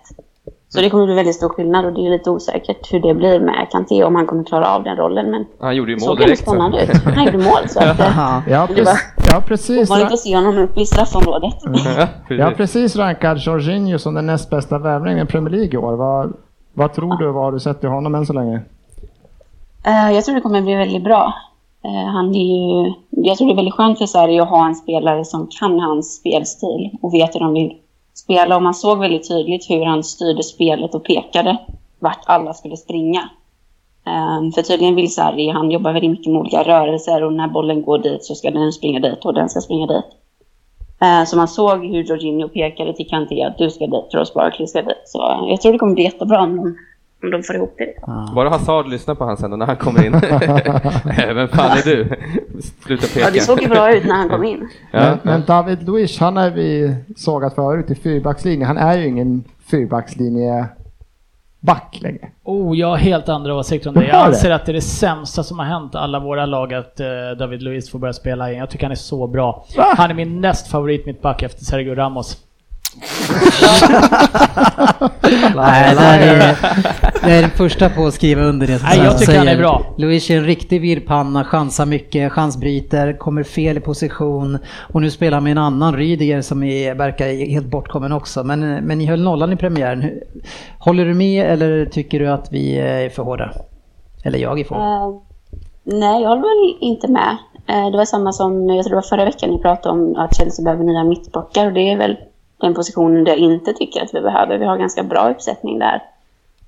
Så 0.74 0.80
det 0.80 0.90
kommer 0.90 1.06
bli 1.06 1.14
väldigt 1.14 1.34
stor 1.34 1.48
skillnad 1.48 1.84
och 1.84 1.92
det 1.92 2.06
är 2.06 2.10
lite 2.10 2.30
osäkert 2.30 2.92
hur 2.92 3.00
det 3.00 3.14
blir 3.14 3.40
med 3.40 3.66
Kanté 3.70 4.04
om 4.04 4.14
han 4.14 4.26
kommer 4.26 4.44
klara 4.44 4.68
av 4.74 4.82
den 4.84 4.96
rollen. 4.96 5.30
Men 5.30 5.46
Han 5.60 5.76
gjorde 5.76 5.92
ju 5.92 5.98
mål 6.06 6.16
direkt. 6.16 6.38
så. 6.44 6.50
spännande 6.50 6.82
ut. 6.82 6.90
Han 7.14 7.24
gjorde 7.24 7.38
mål 7.38 7.68
så 7.68 7.80
att, 7.80 8.00
eh, 8.00 8.40
Ja. 8.48 8.68
Det 8.74 8.82
var 8.82 8.94
precis. 8.94 9.28
Ja, 9.32 9.40
precis. 9.46 9.90
ovanligt 9.90 10.12
att 10.12 10.18
se 10.18 10.36
honom 10.36 10.58
uppe 10.58 10.80
i 10.80 10.86
straffområdet. 10.86 11.54
Ja, 11.96 12.08
Jag 12.36 12.44
har 12.44 12.50
precis. 12.52 12.72
precis 12.74 12.96
rankat 12.96 13.46
Jorginho 13.46 13.98
som 13.98 14.14
den 14.14 14.26
näst 14.26 14.50
bästa 14.50 14.78
värvningen 14.78 15.26
i 15.26 15.30
Premier 15.30 15.50
League 15.50 15.72
i 15.74 15.76
år. 15.76 15.96
Vad, 15.96 16.32
vad 16.74 16.92
tror 16.92 17.16
du? 17.18 17.32
Vad 17.32 17.44
har 17.44 17.52
du 17.52 17.60
sett 17.60 17.84
i 17.84 17.86
honom 17.86 18.14
än 18.14 18.26
så 18.26 18.32
länge? 18.32 18.60
Eh, 19.86 20.10
jag 20.14 20.24
tror 20.24 20.34
det 20.34 20.40
kommer 20.40 20.62
bli 20.62 20.74
väldigt 20.74 21.04
bra. 21.04 21.34
Eh, 21.84 22.08
han 22.12 22.34
är 22.34 22.84
ju, 22.84 22.92
jag 23.10 23.36
tror 23.38 23.48
det 23.48 23.54
är 23.54 23.56
väldigt 23.56 23.74
skönt 23.74 23.98
för 23.98 24.06
Sverige 24.06 24.42
att 24.42 24.48
ha 24.48 24.66
en 24.66 24.74
spelare 24.74 25.24
som 25.24 25.48
kan 25.60 25.80
hans 25.80 26.16
spelstil 26.16 26.90
och 27.02 27.14
vet 27.14 27.34
hur 27.34 27.40
de 27.40 27.52
vill 27.52 27.72
spela. 28.14 28.56
Och 28.56 28.62
man 28.62 28.74
såg 28.74 28.98
väldigt 28.98 29.28
tydligt 29.28 29.70
hur 29.70 29.84
han 29.84 30.04
styrde 30.04 30.42
spelet 30.42 30.94
och 30.94 31.04
pekade 31.04 31.58
vart 31.98 32.22
alla 32.26 32.54
skulle 32.54 32.76
springa. 32.76 33.30
Ehm, 34.06 34.52
för 34.52 34.62
tydligen 34.62 34.94
vill 34.94 35.14
Sarri, 35.14 35.48
han 35.48 35.70
jobbar 35.70 35.92
väldigt 35.92 36.10
mycket 36.10 36.32
med 36.32 36.40
olika 36.40 36.62
rörelser 36.62 37.24
och 37.24 37.32
när 37.32 37.48
bollen 37.48 37.82
går 37.82 37.98
dit 37.98 38.24
så 38.24 38.34
ska 38.34 38.50
den 38.50 38.72
springa 38.72 39.00
dit 39.00 39.24
och 39.24 39.34
den 39.34 39.48
ska 39.48 39.60
springa 39.60 39.86
dit. 39.86 40.04
Ehm, 41.00 41.26
så 41.26 41.36
man 41.36 41.48
såg 41.48 41.86
hur 41.86 42.04
Jorginho 42.04 42.48
pekade 42.48 42.92
till 42.94 43.08
Kanté 43.08 43.42
att 43.42 43.58
du 43.58 43.70
ska 43.70 43.86
dit, 43.86 44.14
Ross 44.14 44.34
Barkley 44.34 44.66
ska 44.66 44.82
dit. 44.82 45.02
Så 45.04 45.30
eh, 45.30 45.50
jag 45.50 45.60
tror 45.60 45.72
det 45.72 45.78
kommer 45.78 45.94
bli 45.94 46.04
jättebra 46.04 46.42
om 46.42 46.56
de, 46.56 46.76
om 47.22 47.30
de 47.30 47.42
får 47.42 47.56
ihop 47.56 47.74
det. 47.78 47.94
Bara 48.34 48.48
Hazard 48.48 48.88
lyssnar 48.88 49.14
på 49.14 49.24
han 49.24 49.36
sen 49.36 49.58
när 49.58 49.66
han 49.66 49.76
kommer 49.76 50.04
in. 50.06 50.12
Vem 51.34 51.48
fan 51.48 51.78
är 51.78 51.84
du? 51.84 52.08
Sluta 52.84 53.06
peka. 53.06 53.20
Ja, 53.20 53.30
det 53.32 53.40
såg 53.40 53.62
ju 53.62 53.68
bra 53.68 53.94
ut 53.94 54.04
när 54.04 54.14
han 54.14 54.28
kom 54.28 54.44
in. 54.44 54.68
Ja, 54.90 55.00
Men, 55.00 55.18
men 55.22 55.42
David 55.46 55.82
Luiz, 55.82 56.18
han 56.18 56.36
har 56.36 56.50
vi 56.50 56.94
sågat 57.16 57.54
förut 57.54 57.90
i 57.90 57.94
fyrbackslinje. 57.94 58.66
Han 58.66 58.78
är 58.78 58.98
ju 58.98 59.06
ingen 59.06 59.44
fyrbackslinje 59.70 60.66
back 61.60 61.98
längre. 62.00 62.28
Oh, 62.44 62.78
jag 62.78 62.86
har 62.88 62.96
helt 62.96 63.28
andra 63.28 63.54
åsikter 63.54 63.88
om 63.88 63.94
Du 63.94 64.00
det. 64.00 64.06
Jag 64.06 64.26
anser 64.26 64.50
att 64.50 64.66
det 64.66 64.72
är 64.72 64.74
det 64.74 64.80
sämsta 64.80 65.42
som 65.42 65.58
har 65.58 65.66
hänt 65.66 65.94
alla 65.94 66.20
våra 66.20 66.46
lag 66.46 66.74
att 66.74 67.00
eh, 67.00 67.06
David 67.38 67.62
Luiz 67.62 67.90
får 67.90 67.98
börja 67.98 68.12
spela 68.12 68.48
igen. 68.48 68.60
Jag 68.60 68.70
tycker 68.70 68.84
han 68.84 68.92
är 68.92 68.96
så 68.96 69.26
bra. 69.26 69.64
Va? 69.76 69.94
Han 69.96 70.10
är 70.10 70.14
min 70.14 70.40
näst 70.40 70.68
favorit 70.68 71.06
mittback 71.06 71.42
efter 71.42 71.64
Sergio 71.64 71.94
Ramos. 71.94 72.36
Nej, 75.56 75.94
det 75.94 76.04
är, 76.04 76.56
det 77.24 77.32
är 77.32 77.42
den 77.42 77.50
första 77.50 77.88
på 77.88 78.06
att 78.06 78.14
skriva 78.14 78.42
under 78.42 78.66
det 78.66 78.78
som 78.78 78.88
Nej, 78.88 78.98
jag 78.98 79.18
tycker 79.18 79.38
han 79.38 79.48
är 79.48 79.58
bra. 79.58 79.82
Luis 79.96 80.30
är 80.30 80.36
en 80.36 80.44
riktig 80.44 80.80
virrpanna, 80.80 81.44
chansar 81.44 81.86
mycket, 81.86 82.32
chansbryter, 82.32 83.18
kommer 83.18 83.42
fel 83.42 83.76
i 83.76 83.80
position 83.80 84.58
och 84.92 85.02
nu 85.02 85.10
spelar 85.10 85.36
han 85.36 85.44
med 85.44 85.50
en 85.50 85.58
annan 85.58 85.96
Rydiger 85.96 86.40
som 86.40 86.62
är, 86.62 86.94
verkar 86.94 87.46
helt 87.50 87.66
bortkommen 87.66 88.12
också. 88.12 88.44
Men, 88.44 88.60
men 88.60 88.98
ni 88.98 89.06
höll 89.06 89.22
nollan 89.22 89.52
i 89.52 89.56
premiären. 89.56 90.20
Håller 90.78 91.04
du 91.04 91.14
med 91.14 91.46
eller 91.46 91.86
tycker 91.86 92.18
du 92.18 92.28
att 92.28 92.52
vi 92.52 92.78
är 92.78 93.08
för 93.08 93.22
hårda? 93.22 93.52
Eller 94.24 94.38
jag 94.38 94.60
är 94.60 94.64
för 94.64 94.74
hård? 94.74 94.84
Eh, 94.84 95.20
nej, 95.84 96.22
jag 96.22 96.28
håller 96.28 96.42
väl 96.42 96.76
inte 96.80 97.08
med. 97.08 97.36
Eh, 97.66 97.90
det 97.90 97.96
var 97.96 98.04
samma 98.04 98.32
som, 98.32 98.68
jag 98.68 98.84
tror 98.84 98.90
det 98.90 98.96
var 98.96 99.02
förra 99.02 99.24
veckan 99.24 99.50
ni 99.50 99.58
pratade 99.58 99.98
om 99.98 100.16
att 100.16 100.36
Chelsea 100.36 100.64
behöver 100.64 100.84
nya 100.84 101.04
mittbackar 101.04 101.66
och 101.66 101.72
det 101.72 101.92
är 101.92 101.96
väl 101.96 102.16
den 102.60 102.74
positionen 102.74 103.24
där 103.24 103.32
jag 103.32 103.38
inte 103.38 103.72
tycker 103.72 104.02
att 104.02 104.14
vi 104.14 104.20
behöver. 104.20 104.58
Vi 104.58 104.64
har 104.64 104.78
ganska 104.78 105.02
bra 105.02 105.30
uppsättning 105.30 105.78
där. 105.78 106.02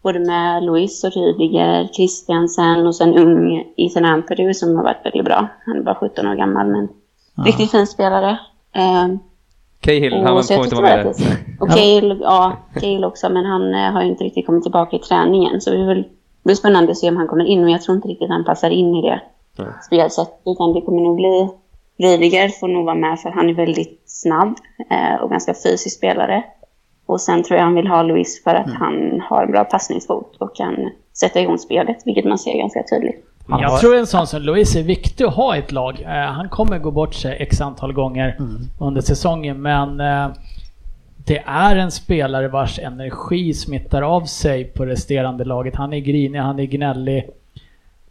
Både 0.04 0.18
med 0.18 0.62
Luis 0.62 1.04
och 1.04 1.12
Rydiger, 1.12 1.88
Christiansen 1.96 2.86
och 2.86 2.96
sen 2.96 3.14
ung 3.14 3.64
Ethan 3.76 4.04
Ampadu 4.04 4.54
som 4.54 4.76
har 4.76 4.84
varit 4.84 5.04
väldigt 5.04 5.24
bra. 5.24 5.48
Han 5.66 5.76
är 5.76 5.82
bara 5.82 5.94
17 5.94 6.26
år 6.26 6.34
gammal 6.34 6.66
men 6.66 6.88
riktigt 7.44 7.70
fin 7.70 7.86
spelare. 7.86 8.38
Eh, 8.74 9.08
Cahill, 9.80 10.12
han 10.12 10.44
får 10.44 10.64
inte 10.64 10.74
vara 10.74 10.96
med 10.96 11.06
där. 11.06 11.14
Och 11.60 11.68
Cale, 11.68 12.16
ja, 12.20 12.56
Cale 12.74 13.06
också, 13.06 13.28
men 13.28 13.44
han 13.44 13.74
eh, 13.74 13.92
har 13.92 14.02
ju 14.02 14.08
inte 14.08 14.24
riktigt 14.24 14.46
kommit 14.46 14.62
tillbaka 14.62 14.96
i 14.96 14.98
träningen. 14.98 15.60
Så 15.60 15.70
det 15.70 16.04
blir, 16.44 16.54
spännande 16.54 16.90
att 16.90 16.98
se 16.98 17.08
om 17.08 17.16
han 17.16 17.28
kommer 17.28 17.44
in, 17.44 17.60
men 17.60 17.70
jag 17.72 17.82
tror 17.82 17.96
inte 17.96 18.08
riktigt 18.08 18.28
han 18.28 18.44
passar 18.44 18.70
in 18.70 18.94
i 18.94 19.02
det 19.02 19.20
spelsättet. 19.86 20.40
Utan 20.44 20.72
det 20.72 20.80
kommer 20.80 21.02
nog 21.02 21.16
bli 21.16 21.48
Rydiger 21.98 22.48
får 22.48 22.68
nog 22.68 22.84
vara 22.84 22.94
med 22.94 23.20
för 23.20 23.30
han 23.30 23.48
är 23.48 23.54
väldigt 23.54 24.02
snabb 24.06 24.54
eh, 24.90 25.22
och 25.22 25.30
ganska 25.30 25.54
fysisk 25.54 25.96
spelare. 25.96 26.44
Och 27.14 27.20
sen 27.20 27.42
tror 27.42 27.56
jag 27.58 27.64
han 27.64 27.74
vill 27.74 27.86
ha 27.86 28.02
Luis 28.02 28.44
för 28.44 28.54
att 28.54 28.70
han 28.70 29.20
har 29.28 29.42
en 29.42 29.50
bra 29.52 29.64
passningsfot 29.64 30.36
och 30.38 30.56
kan 30.56 30.90
sätta 31.12 31.40
igång 31.40 31.58
spelet, 31.58 31.96
vilket 32.04 32.24
man 32.24 32.38
ser 32.38 32.58
ganska 32.58 32.82
tydligt. 32.82 33.24
Jag 33.48 33.80
tror 33.80 33.96
en 33.96 34.06
sån 34.06 34.26
som 34.26 34.42
Luis 34.42 34.76
är 34.76 34.82
viktig 34.82 35.24
att 35.24 35.34
ha 35.34 35.56
i 35.56 35.58
ett 35.58 35.72
lag. 35.72 36.00
Eh, 36.02 36.08
Han 36.08 36.48
kommer 36.48 36.78
gå 36.78 36.90
bort 36.90 37.14
sig 37.14 37.36
x 37.40 37.60
antal 37.60 37.92
gånger 37.92 38.36
under 38.80 39.00
säsongen 39.00 39.62
men 39.62 40.00
eh, 40.00 40.28
det 41.26 41.42
är 41.46 41.76
en 41.76 41.90
spelare 41.90 42.48
vars 42.48 42.78
energi 42.78 43.54
smittar 43.54 44.02
av 44.02 44.20
sig 44.24 44.64
på 44.64 44.86
resterande 44.86 45.44
laget. 45.44 45.74
Han 45.76 45.92
är 45.92 45.98
grinig, 46.00 46.38
han 46.38 46.58
är 46.58 46.64
gnällig. 46.64 47.18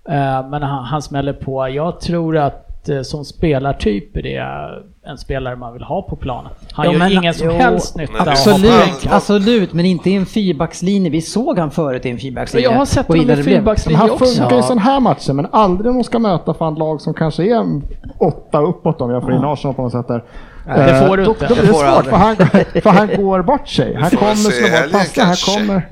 eh, 0.10 0.50
Men 0.50 0.64
han, 0.64 0.84
han 0.84 1.02
smäller 1.02 1.34
på. 1.34 1.70
Jag 1.70 2.00
tror 2.00 2.38
att 2.38 2.90
eh, 2.90 3.02
som 3.02 3.26
spelartyp 3.26 4.18
är 4.18 4.22
det 4.22 4.70
en 5.06 5.18
spelare 5.18 5.56
man 5.56 5.74
vill 5.74 5.84
ha 5.84 6.02
på 6.02 6.16
planen. 6.16 6.52
Han 6.74 6.86
Ja, 6.86 6.92
gör 6.92 7.00
men- 7.00 7.12
ingen 7.12 7.34
som 7.34 7.48
jo, 7.48 7.54
helst 7.54 7.96
nytta 7.98 8.32
Absolut, 8.32 9.08
absolut, 9.10 9.74
men 9.74 9.86
inte 9.86 10.10
i 10.10 10.16
en 10.16 10.26
fyrbackslinje. 10.26 11.10
Vi 11.10 11.22
såg 11.22 11.60
han 11.60 11.72
förut 11.72 12.06
i 12.06 12.10
en 12.10 12.18
fyrbackslinje. 12.18 12.70
Jag 12.70 12.78
har 12.78 12.86
sett 12.86 13.08
honom 13.08 13.30
i 13.30 13.44
fyrbackslinje 13.44 13.98
Han 14.00 14.10
funkar 14.10 14.54
i 14.54 14.56
Ja. 14.56 14.62
sådana 14.62 14.82
här 14.82 15.00
matcher, 15.00 15.34
men 15.34 15.48
aldrig 15.52 15.92
om 15.92 15.98
de 15.98 16.04
ska 16.04 16.20
möta 16.20 16.54
fan 16.54 16.76
lag 16.76 17.02
som 17.02 17.14
kanske 17.14 17.44
är 17.44 17.82
åtta 18.20 18.62
uppåt 18.62 19.02
om 19.02 19.12
jag 19.12 19.22
får 19.22 19.34
in 19.34 19.44
Arsenal 19.44 19.76
på 19.76 19.82
något 19.82 19.92
sätt 19.92 20.08
där. 20.08 20.24
Nej, 20.68 20.92
det 20.94 21.08
får 21.08 21.18
du 21.18 21.24
Eh, 21.24 21.30
inte. 21.30 21.48
Då, 21.48 21.56
då 21.56 21.62
Det 21.62 21.68
du 21.68 21.74
svårt, 21.74 22.06
för 22.06 22.16
han, 22.18 22.36
för 22.82 22.90
han 22.90 23.08
går 23.24 23.42
bort 23.42 23.68
sig. 23.68 23.96
Han 23.96 24.10
kommer 24.10 24.36
slå 24.36 24.52
i 24.58 24.62
bort 24.62 24.70
helgen 24.72 24.92
passningar, 25.00 25.26
han 25.28 25.36
kanske. 25.36 25.60
kommer, 25.60 25.88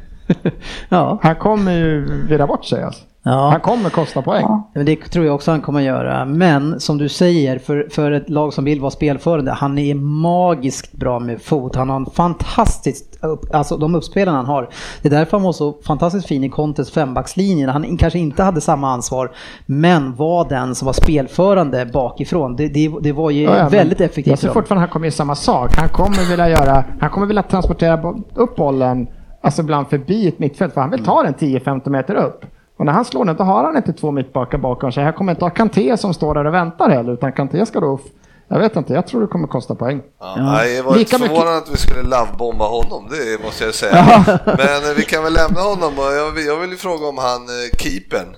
Ja. 0.90 1.20
han 1.24 1.36
kommer 1.36 1.72
ju 1.72 2.26
vira 2.30 2.48
bort 2.48 2.66
sig 2.66 2.84
alltså. 2.84 3.04
Ja. 3.24 3.50
Han 3.50 3.60
kommer 3.60 3.90
kosta 3.90 4.22
poäng. 4.22 4.46
Men 4.74 4.86
det 4.86 4.96
tror 4.96 5.26
jag 5.26 5.36
också 5.36 5.52
han 5.52 5.62
kommer 5.62 5.82
göra. 5.82 6.26
Men 6.26 6.80
som 6.80 6.98
du 6.98 7.10
säger, 7.10 7.60
för, 7.60 7.88
för 7.92 8.12
ett 8.12 8.30
lag 8.30 8.54
som 8.54 8.66
vill 8.66 8.80
vara 8.82 8.92
spelförande, 8.92 9.52
han 9.52 9.78
är 9.78 9.96
magiskt 9.96 10.92
bra 10.92 11.20
med 11.20 11.42
fot. 11.42 11.76
Han 11.76 11.90
har 11.90 11.96
en 11.96 12.06
fantastisk, 12.06 13.04
upp, 13.22 13.56
alltså 13.56 13.78
de 13.78 13.96
uppspelarna 13.96 14.38
han 14.38 14.46
har. 14.46 14.70
Det 15.02 15.08
är 15.08 15.10
därför 15.10 15.38
han 15.38 15.44
var 15.44 15.52
så 15.52 15.74
fantastiskt 15.88 16.28
fin 16.28 16.44
i 16.44 16.50
Contes 16.50 16.92
fembackslinje. 16.92 17.68
Han 17.68 17.98
kanske 17.98 18.20
inte 18.20 18.44
hade 18.44 18.62
samma 18.62 18.92
ansvar, 18.92 19.32
men 19.66 20.16
var 20.16 20.50
den 20.50 20.76
som 20.76 20.86
var 20.86 20.94
spelförande 20.94 21.86
bakifrån. 21.86 22.56
Det, 22.56 22.68
det, 22.68 22.92
det 23.02 23.12
var 23.12 23.30
ju 23.30 23.44
Ja, 23.44 23.58
ja, 23.58 23.70
väldigt 23.70 24.02
effektivt. 24.02 24.28
Jag 24.28 24.40
tror 24.40 24.54
fortfarande 24.54 24.82
han 24.82 24.90
kommer 24.90 25.06
göra 25.06 25.12
samma 25.12 25.36
sak. 25.36 25.78
Han 25.78 25.90
kommer 25.90 26.30
vilja 26.30 26.50
göra, 26.50 26.84
han 27.00 27.10
kommer 27.10 27.28
vilja 27.28 27.44
transportera 27.44 28.14
upp 28.36 28.56
bollen, 28.56 29.08
alltså 29.42 29.62
ibland 29.62 29.88
förbi 29.88 30.28
ett 30.28 30.40
mittfält, 30.40 30.74
för 30.74 30.82
han 30.82 30.92
vill 30.92 31.06
ta 31.06 31.24
den 31.24 31.34
10-15 31.34 31.90
meter 31.90 32.16
upp. 32.16 32.46
Och 32.82 32.86
när 32.86 32.94
han 32.94 33.06
slår 33.06 33.26
den, 33.26 33.36
då 33.36 33.44
har 33.44 33.64
han 33.64 33.78
inte 33.78 33.94
två 33.94 34.12
mittbackar 34.12 34.58
bakom 34.58 34.92
sig. 34.92 35.04
Här 35.04 35.12
kommer 35.12 35.32
inte 35.32 35.46
ha 35.46 35.50
Kanté 35.50 35.98
som 35.98 36.14
står 36.14 36.36
där 36.36 36.46
och 36.46 36.54
väntar 36.54 36.90
heller, 36.90 37.14
utan 37.14 37.32
Kanté 37.32 37.66
ska 37.66 37.80
då, 37.80 38.00
jag 38.48 38.60
vet 38.60 38.76
inte, 38.76 38.94
jag 38.94 39.08
tror 39.08 39.22
det 39.22 39.28
kommer 39.28 39.48
kosta 39.48 39.76
poäng. 39.76 40.02
Ja, 40.20 40.36
nej, 40.38 40.76
jag 40.76 40.84
var 40.84 40.96
Lika 40.96 41.16
inte 41.16 41.30
mycket- 41.30 41.48
att 41.48 41.70
vi 41.74 41.78
skulle 41.78 42.02
lovebomba 42.02 42.66
honom, 42.68 43.08
det 43.10 43.44
måste 43.46 43.64
jag 43.64 43.74
säga. 43.76 44.24
Men 44.46 44.90
eh, 44.90 44.96
vi 44.98 45.04
kan 45.04 45.24
väl 45.24 45.34
lämna 45.34 45.62
honom 45.62 45.94
och 46.00 46.14
jag 46.14 46.32
vill, 46.32 46.46
jag 46.46 46.56
vill 46.56 46.70
ju 46.70 46.78
fråga 46.78 47.08
om 47.08 47.18
han 47.18 47.42
eh, 47.42 47.78
keepern. 47.78 48.36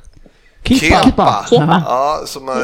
Kepa. 0.64 1.46
Kepa. 1.50 1.84
Ja, 1.86 2.20
som 2.26 2.50
är 2.50 2.64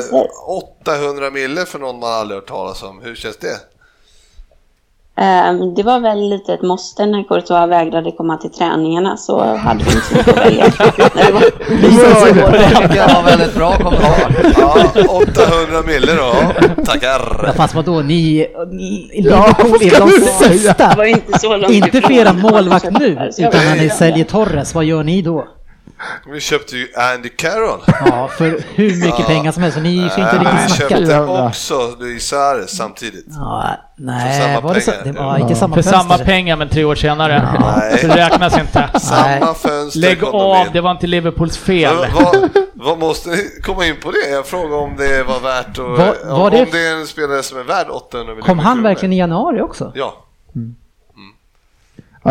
800 0.86 1.30
mille 1.32 1.66
för 1.66 1.80
någon 1.80 2.00
man 2.00 2.12
aldrig 2.14 2.38
hört 2.40 2.48
talas 2.48 2.84
om. 2.84 3.02
Hur 3.04 3.16
känns 3.16 3.38
det? 3.38 3.58
Eh, 5.20 5.54
det 5.76 5.84
var 5.84 6.00
väl 6.00 6.30
lite 6.30 6.54
ett 6.54 6.62
måste 6.62 7.06
när 7.06 7.24
Courtois 7.24 7.70
vägrade 7.70 8.12
komma 8.12 8.38
till 8.38 8.50
träningarna 8.52 9.18
så 9.18 9.44
hade 9.56 9.84
vi 9.84 9.92
inte 9.92 10.02
så 10.06 10.16
mycket 10.16 10.38
att 10.38 10.46
välja. 10.46 10.64
När 11.16 11.26
det 11.26 11.32
var- 11.32 11.42
Det 12.94 13.14
var 13.14 13.20
en 13.20 13.26
väldigt 13.26 13.56
bra 13.56 13.72
kommentar. 13.76 14.52
Ja, 14.58 14.76
800 15.10 15.82
mille 15.88 16.14
då. 16.14 16.34
Tackar. 16.86 17.44
Ja, 17.48 17.54
fast 17.54 17.76
vadå, 17.76 18.02
ni, 18.02 18.48
Liverpool 19.14 19.82
är 19.82 20.00
de 20.00 20.10
sista. 20.12 21.06
inte 21.08 21.38
Inte 21.74 22.02
för 22.02 22.12
era 22.14 22.34
målvakt 22.34 22.92
nu, 23.00 23.06
utan 23.38 23.66
när 23.66 23.76
ni 23.82 23.90
säljer 23.90 24.26
Torres, 24.26 24.76
vad 24.76 24.84
gör 24.86 25.04
ni 25.04 25.22
då? 25.22 25.48
Vi 26.32 26.40
köpte 26.40 26.78
ju 26.78 26.88
Andy 27.16 27.30
Carroll. 27.30 27.80
Ja, 28.06 28.28
för 28.38 28.64
hur 28.76 28.96
mycket 29.06 29.26
pengar 29.28 29.52
som 29.52 29.64
helst, 29.64 29.78
så 29.78 29.84
ni 29.84 30.10
får 30.10 30.24
inte 30.24 30.36
Äh, 30.36 30.40
riktigt 30.40 30.64
vi 30.64 30.68
snacka. 30.70 30.90
köpte 30.96 31.12
Jävla. 31.12 31.48
också 31.48 31.96
Luis 32.00 32.28
Suarez 32.28 32.78
samtidigt. 32.78 33.26
Ja, 33.30 33.68
För 33.98 34.04
nej, 34.04 34.42
samma 34.42 34.62
var 34.68 34.74
det 34.74 34.82
så? 34.82 34.92
pengar. 34.92 35.14
Det 35.14 35.20
var 35.20 35.38
inte 35.38 35.56
samma 35.56 35.76
För 35.76 35.82
samma 35.82 36.18
pengar 36.18 36.56
men 36.56 36.70
tre 36.70 36.84
år 36.86 36.96
senare. 36.96 37.58
Nej. 37.60 37.98
Så 37.98 38.08
det 38.08 38.16
räknas 38.16 38.58
inte. 38.60 38.90
Samma 39.00 39.54
fönster 39.54 40.00
Lägg 40.00 40.24
av, 40.24 40.66
in. 40.66 40.74
det 40.74 40.82
var 40.82 40.92
inte 40.92 41.08
Liverpools 41.08 41.58
fel. 41.58 41.96
Men 42.02 42.24
Vad, 42.24 42.50
vad 42.74 43.00
måste 43.00 43.30
ni 43.30 43.50
komma 43.64 43.86
in 43.86 43.96
på 44.04 44.12
det? 44.12 44.30
Jag 44.32 44.46
frågar 44.46 44.78
om 44.78 44.96
det 44.98 45.24
var 45.24 45.40
värt 45.40 45.68
att... 45.70 45.78
Var- 45.78 46.30
var 46.36 46.46
om 46.46 46.52
det- 46.52 46.68
det 46.72 46.88
är 46.88 46.96
en 46.96 47.08
spelare 47.08 47.44
som 47.44 47.60
är 47.60 47.64
värd 47.64 47.88
800 47.90 48.26
miljoner 48.34 48.42
Kom 48.48 48.60
han 48.60 48.74
kronor. 48.76 48.90
verkligen 48.90 49.14
i 49.14 49.18
januari 49.18 49.62
också? 49.62 49.92
Ja. 49.96 50.14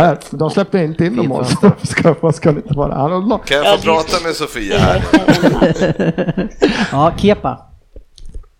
Ja, 0.00 0.16
de 0.30 0.50
släppte 0.50 0.78
inte 0.78 1.04
in 1.04 1.12
någon 1.12 1.28
mål, 1.28 1.44
vad 2.20 2.34
ska, 2.34 2.52
det 2.52 2.58
inte 2.60 2.74
vara? 2.74 3.38
Kan 3.44 3.56
jag 3.56 3.66
Ja, 3.66 3.76
få 3.76 3.82
prata 3.82 4.24
med 4.26 4.34
Sofia 4.34 4.78
här? 4.78 5.02
Ja, 6.92 7.12
Kepa. 7.18 7.58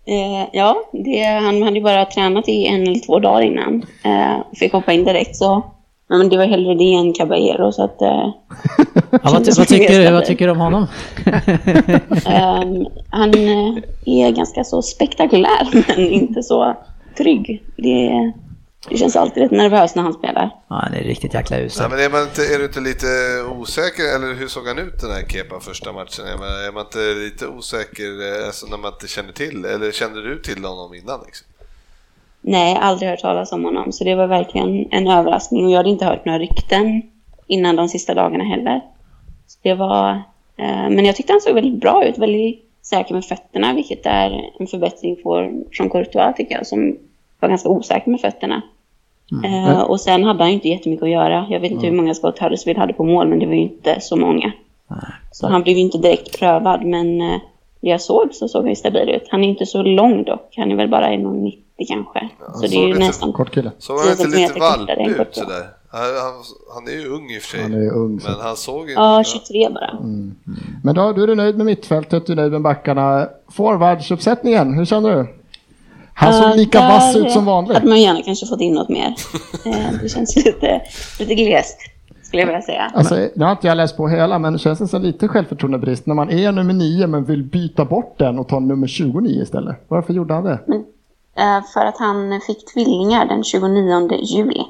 Eh, 0.07 0.47
ja, 0.53 0.75
det, 0.91 1.23
han 1.23 1.63
hade 1.63 1.75
ju 1.77 1.83
bara 1.83 2.05
tränat 2.05 2.49
i 2.49 2.65
en 2.65 2.81
eller 2.81 3.05
två 3.05 3.19
dagar 3.19 3.41
innan. 3.41 3.85
Eh, 4.03 4.37
fick 4.59 4.73
hoppa 4.73 4.93
in 4.93 5.03
direkt 5.05 5.35
så. 5.35 5.63
Men 6.11 6.29
det 6.29 6.37
var 6.37 6.45
hellre 6.45 6.75
det 6.75 6.93
än 6.93 7.13
Caballero 7.13 7.71
så 7.71 7.83
att... 7.83 8.01
Eh, 8.01 8.29
Ja, 9.11 9.19
vad, 9.23 9.45
ty- 9.45 9.51
vad, 9.57 9.67
tycker, 9.67 9.99
du- 10.05 10.11
vad 10.11 10.25
tycker 10.25 10.45
du 10.45 10.51
om 10.51 10.59
honom? 10.59 10.87
Ehm, 12.25 12.85
han 13.09 13.29
eh, 13.33 13.77
är 14.05 14.31
ganska 14.31 14.63
så 14.63 14.81
spektakulär 14.81 15.83
men 15.87 15.99
inte 16.09 16.43
så 16.43 16.75
trygg. 17.17 17.63
Det, 17.77 18.31
det 18.87 18.97
känns 18.97 19.15
alltid 19.15 19.43
rätt 19.43 19.51
nervöst 19.51 19.95
när 19.95 20.03
han 20.03 20.13
spelar. 20.13 20.49
Ja, 20.67 20.75
han 20.75 20.93
är 20.93 21.03
riktigt 21.03 21.33
jäkla 21.33 21.59
usel. 21.59 21.89
men 21.89 21.99
är, 21.99 22.09
man 22.09 22.21
inte, 22.21 22.41
är 22.41 22.59
du 22.59 22.65
inte 22.65 22.79
lite 22.79 23.07
osäker, 23.59 24.15
eller 24.15 24.33
hur 24.33 24.47
såg 24.47 24.67
han 24.67 24.79
ut 24.79 25.01
den 25.01 25.11
här 25.11 25.23
Kepa 25.29 25.59
första 25.59 25.93
matchen? 25.93 26.25
Är 26.25 26.37
man, 26.37 26.47
är 26.47 26.71
man 26.71 26.85
inte 26.85 26.99
lite 26.99 27.47
osäker 27.47 28.39
eh, 28.39 28.45
alltså, 28.45 28.67
när 28.67 28.77
man 28.77 28.93
inte 28.93 29.07
känner 29.07 29.31
till, 29.31 29.65
eller 29.65 29.91
kände 29.91 30.21
du 30.21 30.41
till 30.41 30.65
honom 30.65 30.93
innan? 30.93 31.19
Liksom? 31.25 31.47
Nej, 32.41 32.77
aldrig 32.81 33.09
hört 33.09 33.19
talas 33.19 33.51
om 33.51 33.65
honom. 33.65 33.91
Så 33.91 34.03
det 34.03 34.15
var 34.15 34.27
verkligen 34.27 34.87
en 34.91 35.07
överraskning. 35.07 35.65
Och 35.65 35.71
jag 35.71 35.77
hade 35.77 35.89
inte 35.89 36.05
hört 36.05 36.25
några 36.25 36.39
rykten 36.39 37.01
innan 37.47 37.75
de 37.75 37.89
sista 37.89 38.13
dagarna 38.13 38.43
heller. 38.43 38.81
Så 39.47 39.59
det 39.61 39.73
var... 39.73 40.09
Eh, 40.57 40.89
men 40.89 41.05
jag 41.05 41.15
tyckte 41.15 41.33
han 41.33 41.41
såg 41.41 41.55
väldigt 41.55 41.81
bra 41.81 42.05
ut. 42.05 42.17
Väldigt 42.17 42.65
säker 42.81 43.13
med 43.13 43.25
fötterna, 43.25 43.73
vilket 43.73 44.05
är 44.05 44.51
en 44.59 44.67
förbättring 44.67 45.17
för, 45.23 45.51
från 45.71 45.89
Courtois 45.89 46.35
tycker 46.35 46.55
jag, 46.55 46.67
som 46.67 46.97
var 47.39 47.49
ganska 47.49 47.69
osäker 47.69 48.11
med 48.11 48.21
fötterna. 48.21 48.61
Eh, 49.45 49.81
och 49.81 50.01
sen 50.01 50.23
hade 50.23 50.39
han 50.39 50.47
ju 50.49 50.53
inte 50.53 50.67
jättemycket 50.69 51.03
att 51.03 51.09
göra. 51.09 51.47
Jag 51.49 51.59
vet 51.59 51.71
inte 51.71 51.85
hur 51.87 51.95
många 51.95 52.13
skott 52.13 52.39
Huddersfield 52.39 52.79
hade 52.79 52.93
på 52.93 53.03
mål, 53.03 53.27
men 53.27 53.39
det 53.39 53.45
var 53.45 53.53
ju 53.53 53.61
inte 53.61 53.97
så 54.01 54.15
många. 54.15 54.51
Så 55.31 55.47
han 55.47 55.63
blev 55.63 55.75
ju 55.75 55.81
inte 55.81 55.97
direkt 55.97 56.39
prövad, 56.39 56.85
men 56.85 57.21
eh, 57.21 57.39
det 57.81 57.89
jag 57.89 58.01
såg 58.01 58.33
så 58.33 58.47
såg 58.47 58.61
han 58.61 58.69
ju 58.69 58.75
stabil 58.75 59.09
ut. 59.09 59.27
Han 59.29 59.43
är 59.43 59.47
inte 59.49 59.65
så 59.65 59.83
lång 59.83 60.23
dock. 60.23 60.53
Han 60.57 60.71
är 60.71 60.75
väl 60.75 60.89
bara 60.89 61.07
1,90 61.07 61.53
kanske. 61.87 62.29
så 62.53 62.61
det 62.61 62.75
är 62.75 62.81
ju 62.81 62.87
lite- 62.87 62.99
nästan... 62.99 63.33
Kort 63.33 63.51
kille. 63.51 63.71
Såg 63.77 63.99
han 63.99 64.11
inte 64.11 64.27
lite 64.27 64.59
valpig 64.59 65.07
ut 65.07 65.35
sådär? 65.35 65.67
Han, 65.91 66.01
han, 66.73 66.87
är 66.87 67.01
ju 67.01 67.07
ung 67.07 67.31
i 67.31 67.37
och 67.37 67.41
för 67.41 67.49
sig, 67.57 67.61
Han 67.61 67.73
är 67.73 67.93
ung. 67.93 68.19
Så. 68.19 68.29
men 68.31 68.39
han 68.39 68.55
såg 68.55 68.89
ju... 68.89 68.93
Ja, 68.93 69.23
23 69.25 69.69
bara. 69.69 69.97
Men 70.83 70.95
då, 70.95 71.11
du 71.13 71.23
är 71.31 71.35
nöjd 71.35 71.57
med 71.57 71.65
mittfältet, 71.65 72.25
du 72.25 72.31
är 72.31 72.35
nöjd 72.35 72.51
med 72.51 72.61
backarna. 72.61 73.27
Forwardsuppsättningen, 73.51 74.73
hur 74.73 74.85
känner 74.85 75.15
du? 75.15 75.38
Han 76.19 76.33
såg 76.33 76.57
lika 76.57 76.79
vass 76.79 77.15
ut 77.15 77.31
som 77.31 77.45
vanligt. 77.45 77.73
hade 77.73 77.87
man 77.87 78.01
gärna 78.01 78.21
kanske 78.21 78.45
fått 78.45 78.61
in 78.61 78.73
något 78.73 78.89
mer. 78.89 79.15
Eh, 79.65 80.01
det 80.01 80.09
känns 80.09 80.35
lite, 80.35 80.81
lite 81.19 81.35
glest, 81.35 81.77
skulle 82.23 82.41
jag 82.41 82.47
vilja 82.47 82.61
säga. 82.61 82.91
Alltså, 82.93 83.15
nu 83.35 83.45
har 83.45 83.51
inte 83.51 83.67
jag 83.67 83.77
läst 83.77 83.97
på 83.97 84.07
hela, 84.07 84.39
men 84.39 84.53
det 84.53 84.59
känns 84.59 84.79
det 84.79 84.87
som 84.87 85.01
lite 85.01 85.27
självförtroendebrist 85.27 86.05
när 86.05 86.15
man 86.15 86.29
är 86.29 86.51
nummer 86.51 86.73
9 86.73 87.07
men 87.07 87.23
vill 87.25 87.43
byta 87.43 87.85
bort 87.85 88.15
den 88.17 88.39
och 88.39 88.47
ta 88.47 88.59
nummer 88.59 88.87
29 88.87 89.41
istället. 89.43 89.75
Varför 89.87 90.13
gjorde 90.13 90.33
han 90.33 90.43
det? 90.43 90.59
Eh, 91.37 91.63
för 91.73 91.85
att 91.85 91.97
han 91.97 92.41
fick 92.47 92.73
tvillingar 92.73 93.25
den 93.25 93.43
29 93.43 94.09
juli. 94.23 94.61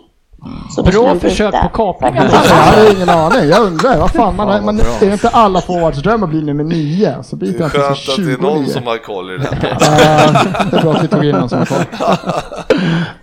Bra 0.84 1.16
försök 1.16 1.53
på 1.61 1.70
kapningar. 1.70 2.30
Jag 2.32 2.56
hade 2.56 2.94
ingen 2.95 3.10
aning, 3.10 3.49
jag 3.49 3.61
undrar. 3.66 3.98
Vad 3.98 4.11
fan, 4.11 4.36
man, 4.36 4.66
man, 4.66 4.80
är 4.80 5.06
det 5.06 5.14
inte 5.14 5.30
alla 5.30 5.61
forwards 5.61 6.02
dröm 6.02 6.24
att 6.24 6.30
bli 6.30 6.41
nummer 6.41 6.64
9? 6.64 7.16
Så 7.24 7.36
Det 7.36 7.45
är 7.45 7.61
han 7.61 7.70
till 7.70 7.80
skönt 7.80 7.91
att 7.91 8.06
det 8.06 8.11
är 8.11 8.16
29. 8.16 8.38
någon 8.41 8.66
som 8.66 8.88
har 8.88 8.98
koll 8.98 9.32
i 9.32 9.38
det 9.38 9.44
här. 9.44 9.78
Ja, 9.80 10.66
det 10.72 10.78
är 10.78 10.82
bra 10.82 10.94
att 10.94 11.03
vi 11.03 11.07
tog 11.07 11.26
in 11.26 11.36
någon 11.36 11.49
som 11.49 11.60
har 11.60 11.66
koll. 11.66 11.86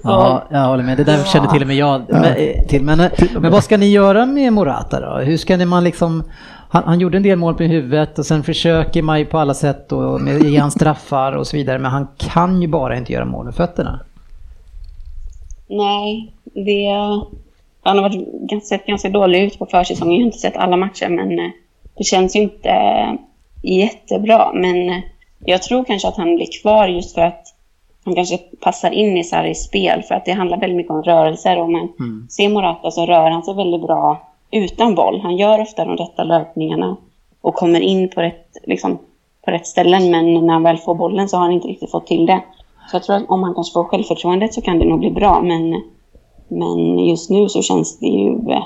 Ja, 0.02 0.46
jag 0.50 0.66
håller 0.66 0.84
med. 0.84 0.96
Det 0.96 1.04
där 1.04 1.24
kände 1.24 1.50
till 1.50 1.62
och 1.62 1.68
med 1.68 1.76
jag 1.76 2.02
men, 2.08 2.24
eh, 2.24 2.66
till. 2.68 2.82
Men, 2.82 3.10
men 3.40 3.52
vad 3.52 3.64
ska 3.64 3.76
ni 3.76 3.90
göra 3.90 4.26
med 4.26 4.52
Morata 4.52 5.00
då? 5.00 5.18
Hur 5.18 5.36
ska 5.36 5.56
ni 5.56 5.64
man 5.64 5.84
liksom... 5.84 6.22
Han, 6.68 6.82
han 6.84 7.00
gjorde 7.00 7.16
en 7.16 7.22
del 7.22 7.38
mål 7.38 7.54
på 7.54 7.62
huvudet 7.62 8.18
och 8.18 8.26
sen 8.26 8.42
försöker 8.42 9.02
man 9.02 9.18
ju 9.18 9.24
på 9.24 9.38
alla 9.38 9.54
sätt 9.54 9.92
och 9.92 10.20
med, 10.20 10.42
ge 10.42 10.58
han 10.58 10.70
straffar 10.70 11.32
och 11.32 11.46
så 11.46 11.56
vidare. 11.56 11.78
Men 11.78 11.90
han 11.90 12.08
kan 12.18 12.62
ju 12.62 12.68
bara 12.68 12.96
inte 12.96 13.12
göra 13.12 13.24
mål 13.24 13.44
med 13.44 13.54
fötterna. 13.54 14.00
Nej, 15.68 16.35
det... 16.64 16.88
Han 17.82 17.98
har 17.98 18.02
varit, 18.02 18.28
ganska- 18.32 18.66
sett 18.66 18.86
ganska 18.86 19.08
dålig 19.08 19.42
ut 19.42 19.58
på 19.58 19.66
försäsongen. 19.66 20.12
Jag 20.14 20.20
har 20.20 20.26
inte 20.26 20.38
sett 20.38 20.56
alla 20.56 20.76
matcher, 20.76 21.08
men 21.08 21.38
eh, 21.38 21.50
det 21.98 22.04
känns 22.04 22.36
ju 22.36 22.40
inte 22.40 22.68
eh, 22.68 23.12
jättebra. 23.62 24.52
Men 24.54 24.88
eh, 24.90 24.98
jag 25.44 25.62
tror 25.62 25.84
kanske 25.84 26.08
att 26.08 26.16
han 26.16 26.36
blir 26.36 26.62
kvar 26.62 26.88
just 26.88 27.14
för 27.14 27.20
att 27.20 27.42
han 28.04 28.14
kanske 28.14 28.38
passar 28.38 28.90
in 28.90 29.16
i 29.16 29.24
Sarris 29.24 29.62
spel. 29.64 30.02
För 30.02 30.14
att 30.14 30.24
det 30.24 30.32
handlar 30.32 30.60
väldigt 30.60 30.76
mycket 30.76 30.90
om 30.92 31.02
rörelser. 31.02 31.56
Om 31.58 31.72
man 31.72 31.88
ser 32.30 32.48
Morata 32.48 32.90
så 32.90 33.06
rör 33.06 33.30
han 33.30 33.42
sig 33.42 33.54
väldigt 33.54 33.82
bra 33.82 34.28
utan 34.50 34.94
boll. 34.94 35.20
Han 35.20 35.36
gör 35.36 35.60
ofta 35.60 35.84
de 35.84 35.96
rätta 35.96 36.24
löpningarna 36.24 36.96
och 37.40 37.54
kommer 37.54 37.80
in 37.80 38.08
på 38.08 38.20
rätt, 38.22 38.56
liksom, 38.64 38.98
på 39.44 39.50
rätt 39.50 39.66
ställen. 39.66 40.10
Men 40.10 40.34
när 40.46 40.52
han 40.52 40.62
väl 40.62 40.76
får 40.78 40.94
bollen 40.94 41.28
så 41.28 41.36
har 41.36 41.44
han 41.44 41.52
inte 41.52 41.68
riktigt 41.68 41.90
fått 41.90 42.06
till 42.06 42.26
det. 42.26 42.40
Så 42.90 42.96
jag 42.96 43.02
tror 43.02 43.16
att 43.16 43.28
om 43.28 43.42
han 43.42 43.54
kanske 43.54 43.72
får 43.72 43.84
självförtroendet 43.84 44.54
så 44.54 44.60
kan 44.60 44.78
det 44.78 44.84
nog 44.84 45.00
bli 45.00 45.10
bra. 45.10 45.40
Men, 45.42 45.82
men 46.48 46.98
just 46.98 47.30
nu 47.30 47.48
så 47.48 47.62
känns 47.62 47.98
det 47.98 48.06
ju 48.06 48.28
eh, 48.50 48.62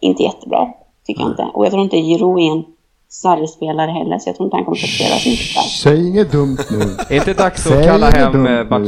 inte 0.00 0.22
jättebra. 0.22 0.68
Tycker 1.06 1.20
jag 1.22 1.30
inte. 1.30 1.42
Och 1.54 1.64
jag 1.64 1.72
tror 1.72 1.82
inte 1.84 1.96
Giroud 1.96 2.38
är 2.40 2.52
en 2.52 2.64
Sarri-spelare 3.08 3.90
heller. 3.90 4.18
Så 4.18 4.28
jag 4.28 4.36
tror 4.36 4.46
inte 4.46 4.56
han 4.56 4.64
kommer 4.64 4.76
få 4.78 4.86
spela 4.86 5.16
så 5.16 5.28
mycket 5.28 5.54
där. 5.54 5.62
Säg 5.62 6.08
inget 6.08 6.32
dumt 6.32 6.58
nu. 6.70 6.96
Är 7.08 7.16
inte 7.16 7.34
dags 7.34 7.66
att 7.66 7.84
kalla 7.84 8.10
hem 8.10 8.46
eh, 8.46 8.78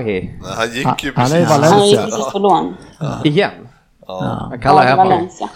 Nej, 0.00 0.38
Han 0.56 0.66
gick 0.74 1.04
ju 1.04 1.12
Han 1.16 1.32
är 1.32 1.40
i 1.40 1.44
precis. 1.44 1.50
Han 1.50 1.60
Valencia. 1.60 2.02
precis 2.02 2.32
på 2.32 2.38
lån. 2.38 2.74
igen? 3.24 3.50
Ja. 4.06 4.48
Jag 4.50 4.62
kallar 4.62 4.88
Ja. 4.88 4.96
Valencia. 4.96 5.48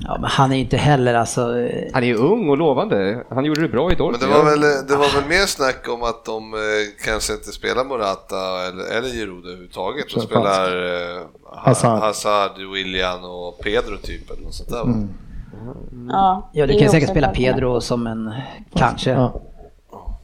Ja, 0.00 0.16
men 0.20 0.30
han 0.30 0.52
är 0.52 0.56
ju 0.56 0.62
inte 0.62 0.76
heller 0.76 1.14
alltså... 1.14 1.58
eh, 1.58 1.90
Han 1.94 2.02
är 2.02 2.06
ju 2.06 2.14
ung 2.16 2.48
och 2.48 2.56
lovande. 2.56 3.24
Han 3.30 3.44
gjorde 3.44 3.60
det 3.62 3.68
bra 3.68 3.82
i 3.86 3.88
Men 3.88 3.98
Dortmund. 3.98 4.22
det 4.32 4.38
var, 4.38 4.44
väl, 4.44 4.60
det 4.88 4.96
var 4.96 5.20
väl 5.20 5.28
mer 5.28 5.46
snack 5.46 5.88
om 5.88 6.02
att 6.02 6.24
de 6.24 6.54
eh, 6.54 6.60
kanske 7.04 7.32
inte 7.32 7.52
spelar 7.52 7.84
Morata 7.84 8.36
eller, 8.68 8.98
eller 8.98 9.08
Giroud 9.08 9.44
överhuvudtaget. 9.46 10.06
De 10.14 10.20
spelar 10.20 10.66
eh, 11.16 11.20
Ha- 11.44 11.60
Hazard. 11.64 12.00
Hazard, 12.00 12.50
William 12.74 13.24
och 13.24 13.58
Pedro 13.58 13.96
typ 14.02 14.30
eller 14.30 14.42
något 14.42 14.54
sånt 14.54 14.70
där. 14.70 14.82
Mm. 14.82 15.08
Ja, 16.08 16.50
Ja, 16.52 16.66
du 16.66 16.78
kan 16.78 16.88
säkert 16.90 17.10
spela. 17.10 17.28
Pedro 17.28 17.80
som 17.80 18.06
en... 18.06 18.32
Kanske. 18.74 19.10
Ja. 19.10 19.32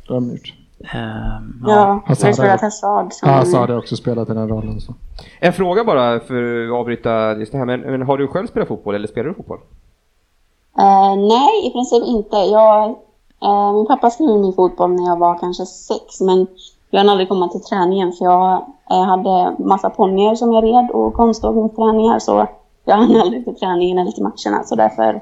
Det 0.07 0.15
har 0.15 0.21
de 0.21 0.31
gjort. 0.31 0.53
Ehm, 0.81 1.63
Ja, 1.67 1.75
har 1.75 2.01
har- 2.07 2.33
spelat 2.33 2.61
Hazard. 2.61 3.13
som- 3.13 3.29
Ja, 3.29 3.35
Hazard 3.37 3.71
har 3.71 3.79
också 3.79 3.97
spelat 3.97 4.31
i 4.31 4.35
den 4.35 4.49
rollen. 4.49 4.81
Så. 4.81 4.95
En 5.41 5.53
fråga 5.53 5.85
bara 5.85 6.21
för 6.21 6.67
att 6.69 6.73
avbryta 6.81 7.37
just 7.37 7.53
det 7.53 7.59
här, 7.59 7.65
men, 7.67 7.81
men 7.81 8.03
har 8.03 8.19
du 8.19 8.29
själv 8.29 8.47
spelat 8.47 8.69
fotboll 8.69 8.95
eller 8.95 9.09
spelar 9.09 9.29
du 9.29 9.35
fotboll? 9.35 9.59
Eh, 10.79 11.17
nej, 11.17 11.67
i 11.67 11.71
princip 11.73 12.05
inte. 12.07 12.37
Jag, 12.37 12.85
eh, 13.43 13.73
min 13.73 13.87
pappa 13.87 14.11
skrev 14.11 14.29
min 14.41 14.53
fotboll 14.53 14.91
när 14.93 15.07
jag 15.07 15.19
var 15.19 15.39
kanske 15.39 15.67
sex, 15.67 16.21
men 16.21 16.47
jag 16.91 17.01
hann 17.01 17.09
aldrig 17.09 17.29
komma 17.29 17.49
till 17.49 17.61
träningen 17.63 18.13
för 18.13 18.25
jag 18.25 18.65
eh, 18.91 19.03
hade 19.03 19.57
massa 19.59 19.91
ponnyer 19.91 20.35
som 20.35 20.53
jag 20.53 20.65
red 20.65 20.91
och 20.91 21.15
konståk 21.15 21.55
med 21.57 21.77
träningar 21.77 22.19
så 22.19 22.47
jag 22.85 22.97
hann 22.97 23.17
aldrig 23.21 23.45
till 23.45 23.55
träningen 23.57 23.99
eller 23.99 24.11
till 24.11 24.23
matcherna 24.23 24.65
så 24.65 24.75
därför 24.77 25.21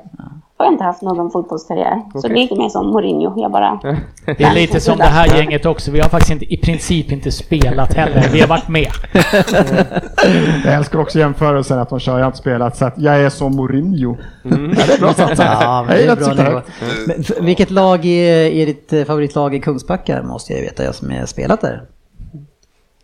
har 0.59 0.67
jag 0.67 0.75
inte 0.75 0.85
haft 0.85 1.03
någon 1.03 1.31
fotbollskarriär. 1.31 2.03
Så 2.13 2.19
Okej. 2.19 2.31
det 2.31 2.37
är 2.37 2.43
lite 2.43 2.55
mer 2.57 2.69
som 2.69 2.87
Mourinho, 2.87 3.41
jag 3.43 3.51
bara... 3.53 3.81
Det 4.27 4.45
är 4.45 4.55
lite 4.55 4.81
som 4.81 4.99
det 4.99 5.05
här 5.05 5.37
gänget 5.39 5.67
också. 5.67 5.91
Vi 5.91 6.01
har 6.01 6.09
faktiskt 6.09 6.31
inte, 6.33 6.55
i 6.55 6.57
princip 6.57 7.13
inte 7.13 7.33
spelat 7.33 7.95
heller. 7.95 8.29
Vi 8.33 8.41
har 8.41 8.49
varit 8.49 8.69
med. 8.69 8.89
Jag 10.65 10.75
älskar 10.75 10.99
också 10.99 11.19
jämförelsen 11.19 11.79
att 11.79 11.89
de 11.91 12.01
kör, 12.01 12.13
jag 12.13 12.21
har 12.21 12.27
inte 12.27 12.39
spelat, 12.39 12.77
så 12.77 12.85
att 12.85 12.99
jag 12.99 13.17
är 13.23 13.29
som 13.31 13.57
Mourinho. 13.57 14.17
Ja, 14.43 14.51
det 14.87 14.93
är 14.95 15.01
bra 15.01 15.13
satsat. 15.15 15.39
Ja, 15.39 15.87
det 15.89 16.05
är 16.05 16.17
bra 16.17 16.45
nivå. 16.45 16.61
Men 17.07 17.47
vilket 17.47 17.71
lag 17.71 18.05
är, 18.05 18.51
är 18.51 18.67
ditt 18.67 18.93
eh, 18.93 19.05
favoritlag 19.05 19.55
i 19.55 19.61
Kungsbacka 19.61 20.23
måste 20.23 20.53
jag 20.53 20.61
veta, 20.61 20.85
jag 20.85 20.95
som 20.95 21.11
har 21.11 21.27
spelat 21.27 21.61
där. 21.61 21.83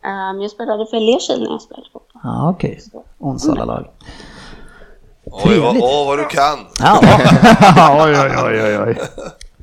ehm, 0.05 0.41
jag 0.41 0.51
spelade 0.51 0.87
för 0.87 1.01
Lerkil 1.01 1.43
när 1.43 1.51
jag 1.51 1.63
spelade 1.63 1.87
fotboll. 1.93 2.21
Ja, 2.23 2.51
okej. 2.51 2.81
Onsala-lag. 3.19 3.87
Oj, 5.33 5.59
vad, 5.59 5.77
åh, 5.77 6.07
vad 6.07 6.19
du 6.19 6.25
kan! 6.25 6.59
Ja, 7.77 8.05
oj, 8.05 8.15
oj, 8.21 8.31
oj, 8.45 8.63
oj, 8.63 8.79
oj. 8.79 8.97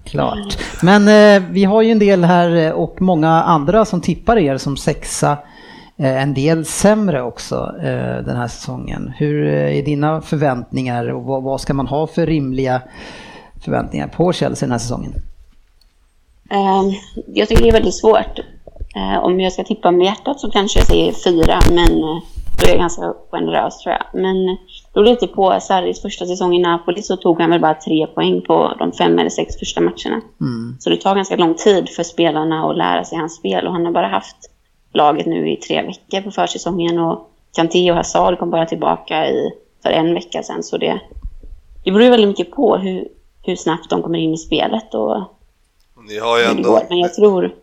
klart. 0.04 0.58
Men 0.82 1.08
eh, 1.08 1.50
vi 1.50 1.64
har 1.64 1.82
ju 1.82 1.92
en 1.92 2.00
del 2.00 2.24
här 2.24 2.56
eh, 2.56 2.72
och 2.72 3.02
många 3.02 3.30
andra 3.30 3.86
som 3.86 4.02
tippar 4.02 4.38
er 4.38 4.58
som 4.58 4.78
sexa. 4.78 5.38
Eh, 5.98 6.22
en 6.22 6.34
del 6.34 6.66
sämre 6.66 7.22
också 7.22 7.76
eh, 7.84 8.26
den 8.26 8.36
här 8.38 8.48
säsongen. 8.48 9.14
Hur 9.18 9.48
eh, 9.48 9.78
är 9.78 9.84
dina 9.84 10.22
förväntningar 10.22 11.10
och 11.10 11.24
vad, 11.24 11.44
vad 11.44 11.62
ska 11.62 11.74
man 11.74 11.88
ha 11.88 12.08
för 12.08 12.26
rimliga 12.26 12.82
förväntningar 13.64 14.08
på 14.08 14.34
Chelsea 14.34 14.66
den 14.68 14.72
här 14.72 14.80
säsongen? 14.80 15.14
Ehm, 16.50 16.94
jag 17.34 17.48
tycker 17.48 17.64
det 17.64 17.70
är 17.70 17.74
väldigt 17.74 17.96
svårt. 17.96 18.40
Eh, 18.96 19.24
om 19.24 19.40
jag 19.40 19.54
ska 19.54 19.64
tippa 19.64 19.92
med 19.92 20.06
hjärtat 20.06 20.40
så 20.40 20.52
kanske 20.52 20.80
jag 20.80 20.88
säger 20.88 21.12
fyra, 21.12 21.60
men 21.70 21.98
eh, 21.98 22.18
då 22.60 22.66
är 22.66 22.70
jag 22.70 22.78
ganska 22.80 23.14
generös 23.32 23.78
tror 23.78 23.96
jag. 23.96 24.22
Men 24.22 24.50
eh, 24.50 24.56
då 24.94 25.02
lite 25.02 25.28
på 25.28 25.60
Sarris 25.62 26.02
första 26.02 26.26
säsong 26.26 26.56
i 26.56 26.60
Napoli 26.60 27.02
så 27.02 27.18
tog 27.18 27.42
han 27.42 27.50
väl 27.50 27.62
bara 27.62 27.74
tre 27.74 28.08
poäng 28.08 28.42
på 28.42 28.74
de 28.80 28.92
fem 28.92 29.20
eller 29.20 29.30
sex 29.30 29.56
första 29.60 29.82
matcherna. 29.82 30.22
Så 30.80 30.90
det 30.90 30.98
tar 30.98 31.16
ganska 31.16 31.36
lång 31.36 31.54
tid 31.54 31.90
för 31.90 32.04
spelarna 32.04 32.70
att 32.70 32.78
lära 32.78 33.04
sig 33.04 33.18
hans 33.18 33.36
spel 33.36 33.68
och 33.68 33.74
han 33.74 33.86
har 33.86 33.92
bara 33.92 34.08
haft 34.08 34.52
laget 34.94 35.26
nu 35.26 35.52
i 35.52 35.56
tre 35.56 35.82
veckor 35.82 36.22
på 36.22 36.32
försäsongen 36.32 37.00
och 37.00 37.30
Kanté 37.56 37.92
och 37.92 37.98
Hazard 37.98 38.40
kom 38.40 38.50
bara 38.50 38.66
tillbaka 38.66 39.28
i, 39.28 39.52
för 39.84 39.90
en 39.90 40.14
vecka 40.14 40.44
sedan. 40.44 40.64
Så 40.64 40.78
det, 40.78 41.02
det 41.84 41.92
beror 41.92 42.04
ju 42.04 42.10
väldigt 42.10 42.28
mycket 42.28 42.52
på 42.52 42.78
hur, 42.78 43.08
hur 43.42 43.56
snabbt 43.56 43.90
de 43.90 44.02
kommer 44.02 44.20
in 44.20 44.34
i 44.34 44.38
spelet 44.38 44.94
och 44.94 45.24
Ni 46.08 46.20
har 46.20 46.38
ju 46.38 46.44
det 46.44 46.50
ändå... 46.50 46.82
Men 46.90 47.00
jag 47.00 47.14
tror 47.14 47.56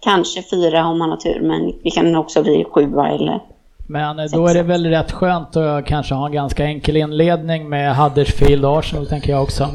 kanske 0.00 0.42
fyra 0.42 0.86
om 0.86 0.98
man 0.98 1.10
har 1.10 1.16
tur, 1.16 1.40
men 1.40 1.72
vi 1.82 1.90
kan 1.90 2.16
också 2.16 2.42
bli 2.42 2.64
sjua 2.70 3.08
eller 3.08 3.40
Men 3.86 4.18
eh, 4.18 4.24
då 4.32 4.46
är 4.46 4.54
det 4.54 4.62
väl 4.62 4.86
rätt 4.86 5.12
skönt 5.12 5.56
att 5.56 5.86
kanske 5.86 6.14
ha 6.14 6.26
en 6.26 6.32
ganska 6.32 6.64
enkel 6.64 6.96
inledning 6.96 7.68
med 7.68 7.96
Huddersfield 7.96 8.64
och 8.64 8.78
Arsenal 8.78 9.06
tänker 9.06 9.30
jag 9.32 9.42
också. 9.42 9.68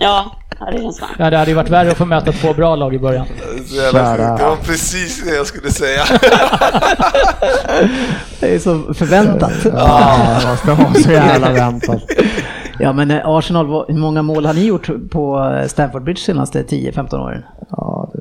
Ja, 0.00 0.36
ja 0.60 0.70
det. 0.70 0.92
Ja, 1.18 1.30
det 1.30 1.36
hade 1.36 1.50
ju 1.50 1.54
varit 1.54 1.70
värre 1.70 1.90
att 1.90 1.96
få 1.96 2.04
möta 2.04 2.32
två 2.32 2.52
bra 2.52 2.76
lag 2.76 2.94
i 2.94 2.98
början. 2.98 3.26
Det 3.56 3.92
var 3.92 4.56
precis 4.56 5.24
det 5.24 5.34
jag 5.34 5.46
skulle 5.46 5.70
säga. 5.70 6.02
Det 8.40 8.54
är 8.54 8.58
så 8.58 8.94
förväntat. 8.94 9.52
Ja, 9.64 10.40
man 10.44 10.56
ska 10.56 10.72
ha 10.72 10.94
så 10.94 11.10
jävla 11.10 11.52
väntat. 11.52 12.02
Ja 12.78 12.92
men 12.92 13.10
eh, 13.10 13.20
Arsenal, 13.24 13.84
hur 13.88 13.98
många 13.98 14.22
mål 14.22 14.46
har 14.46 14.54
ni 14.54 14.66
gjort 14.66 14.90
på 15.10 15.50
eh, 15.62 15.66
Stamford 15.66 16.02
Bridge 16.04 16.20
senaste 16.20 16.62
10-15 16.62 17.18
åren? 17.18 17.42
Ja, 17.70 18.10
det 18.14 18.20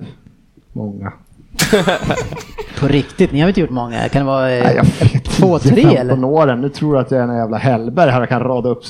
många. 0.74 1.14
På 2.80 2.88
riktigt, 2.88 3.32
ni 3.32 3.40
har 3.42 3.48
inte 3.48 3.62
gjort 3.62 3.70
många? 3.70 4.10
Kan 4.10 4.26
det 4.26 4.32
vara 4.32 4.52
eh, 4.52 4.64
Nej, 4.64 4.76
jag 4.76 5.10
vet 5.10 5.24
två, 5.26 5.60
tre 5.60 5.84
15 5.84 5.98
eller? 5.98 6.24
åren. 6.28 6.62
Nu 6.62 6.70
tror 6.70 6.96
jag 6.96 7.06
att 7.06 7.12
jag 7.12 7.20
är 7.20 7.28
en 7.28 7.38
jävla 7.38 7.58
Hellberg 7.58 8.12
här 8.12 8.22
och 8.22 8.30
kan 8.30 8.44
rada 8.44 8.70
upp. 8.70 8.84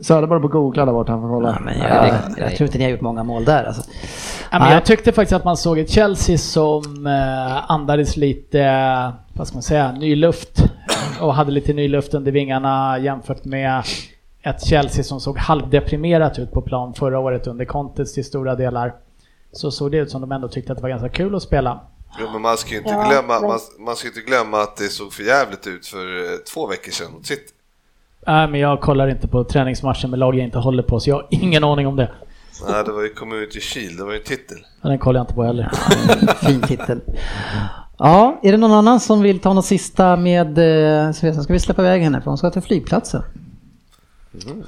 Söderberg 0.00 0.40
på 0.40 0.48
googla 0.48 0.84
där 0.84 0.92
borta, 0.92 1.12
han 1.12 1.20
får 1.20 1.28
kolla. 1.28 1.48
Ja, 1.58 1.64
men 1.64 1.78
jag, 1.78 2.14
jag 2.38 2.56
tror 2.56 2.66
inte 2.66 2.78
ni 2.78 2.84
har 2.84 2.90
gjort 2.90 3.00
många 3.00 3.22
mål 3.24 3.44
där 3.44 3.64
alltså. 3.64 3.82
Ja, 4.52 4.58
men 4.58 4.72
jag 4.72 4.84
tyckte 4.84 5.12
faktiskt 5.12 5.32
att 5.36 5.44
man 5.44 5.56
såg 5.56 5.78
ett 5.78 5.90
Chelsea 5.90 6.38
som 6.38 7.06
eh, 7.06 7.70
andades 7.70 8.16
lite, 8.16 8.62
vad 9.32 9.46
ska 9.46 9.56
man 9.56 9.62
säga, 9.62 9.92
ny 9.92 10.16
luft. 10.16 10.64
Och 11.20 11.34
hade 11.34 11.50
lite 11.50 11.72
ny 11.72 11.88
luft 11.88 12.14
under 12.14 12.32
vingarna 12.32 12.98
jämfört 12.98 13.44
med 13.44 13.82
ett 14.42 14.66
Chelsea 14.66 15.04
som 15.04 15.20
såg 15.20 15.38
halvdeprimerat 15.38 16.38
ut 16.38 16.52
på 16.52 16.62
plan 16.62 16.94
förra 16.94 17.18
året 17.18 17.46
under 17.46 17.64
Contes 17.64 18.14
till 18.14 18.24
stora 18.24 18.54
delar. 18.54 18.92
Så 19.56 19.70
såg 19.70 19.90
det 19.92 19.96
ut 19.98 20.10
som 20.10 20.20
de 20.20 20.32
ändå 20.32 20.48
tyckte 20.48 20.72
att 20.72 20.78
det 20.78 20.82
var 20.82 20.88
ganska 20.88 21.08
kul 21.08 21.34
att 21.34 21.42
spela. 21.42 21.80
Jo, 22.20 22.26
men 22.32 22.42
man 22.42 22.56
ska 22.56 22.70
ju 22.70 22.78
inte, 22.78 22.90
Ja, 22.90 23.08
glömma, 23.08 23.40
men- 23.40 23.48
man, 23.48 23.58
man 23.78 23.96
ska 23.96 24.08
inte 24.08 24.20
glömma 24.20 24.60
att 24.62 24.76
det 24.76 24.84
såg 24.88 25.12
för 25.12 25.22
jävligt 25.22 25.66
ut 25.66 25.86
för 25.86 26.18
eh, 26.18 26.36
två 26.54 26.66
veckor 26.66 26.92
sedan 26.92 27.12
mot 27.12 27.26
City. 27.26 27.42
Nej, 28.26 28.48
men 28.48 28.60
jag 28.60 28.80
kollar 28.80 29.08
inte 29.08 29.28
på 29.28 29.44
träningsmatchen 29.44 30.10
med 30.10 30.18
lag 30.18 30.34
jag 30.34 30.44
inte 30.44 30.58
håller 30.58 30.82
på, 30.82 31.00
så 31.00 31.10
jag 31.10 31.16
har 31.16 31.26
ingen 31.30 31.64
aning 31.64 31.86
om 31.86 31.96
det. 31.96 32.10
Nej, 32.68 32.84
det 32.84 32.92
var 32.92 33.02
ju 33.02 33.08
Community 33.08 33.60
Shield, 33.60 33.98
det 33.98 34.04
var 34.04 34.12
ju 34.12 34.18
en 34.18 34.24
titel. 34.24 34.58
Ja, 34.82 34.88
Den 34.88 34.98
kollar 34.98 35.20
jag 35.20 35.22
inte 35.24 35.34
på 35.34 35.42
heller. 35.44 35.70
Fin 36.46 36.60
titel. 36.62 37.00
Ja, 37.98 38.40
är 38.42 38.52
det 38.52 38.58
någon 38.58 38.72
annan 38.72 39.00
som 39.00 39.22
vill 39.22 39.38
ta 39.38 39.52
något 39.52 39.64
sista 39.64 40.16
med 40.16 40.58
eh, 40.58 41.12
Svea? 41.12 41.34
Ska 41.34 41.52
vi 41.52 41.58
släppa 41.60 41.82
iväg 41.82 42.02
henne 42.02 42.20
för 42.20 42.30
hon 42.30 42.38
ska 42.38 42.50
till 42.50 42.62
flygplatsen. 42.62 43.22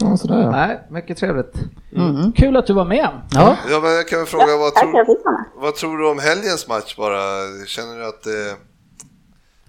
Ja, 0.01 0.16
sådär 0.16 0.40
ja. 0.43 0.51
Nej, 0.51 0.81
mycket 0.90 1.19
trevligt. 1.19 1.55
Mm. 1.97 2.32
Kul 2.32 2.57
att 2.57 2.66
du 2.66 2.73
var 2.73 2.85
med. 2.85 3.09
Ja, 3.31 3.57
Ja, 3.70 3.81
men 3.81 3.90
jag 3.93 4.09
kan 4.09 4.27
fråga, 4.27 4.57
vad 4.57 4.74
tror, 4.74 5.61
vad 5.61 5.74
tror 5.74 5.99
du 5.99 6.11
om 6.11 6.19
helgens 6.19 6.69
match 6.69 6.97
bara? 6.97 7.20
Känner 7.66 7.99
du 7.99 8.09
att 8.09 8.23
det... 8.23 8.57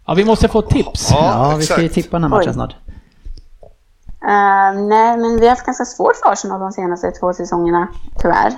Ja, 0.05 0.13
vi 0.13 0.25
måste 0.25 0.47
få 0.47 0.61
tips. 0.61 1.11
ja 1.11 1.55
vi 1.57 1.63
ska 1.65 1.81
ju 1.81 1.89
tippa 1.89 2.09
den 2.19 2.23
här 2.23 2.29
matchen 2.29 2.49
Oj. 2.49 2.53
snart. 2.53 2.75
Eh, 4.21 4.81
nej, 4.87 5.17
men 5.17 5.39
vi 5.39 5.41
har 5.41 5.49
haft 5.49 5.65
ganska 5.65 5.85
svårt 5.85 6.15
för 6.15 6.31
Arsenal 6.31 6.59
de 6.59 6.71
senaste 6.71 7.11
två 7.11 7.33
säsongerna, 7.33 7.87
tyvärr. 8.21 8.53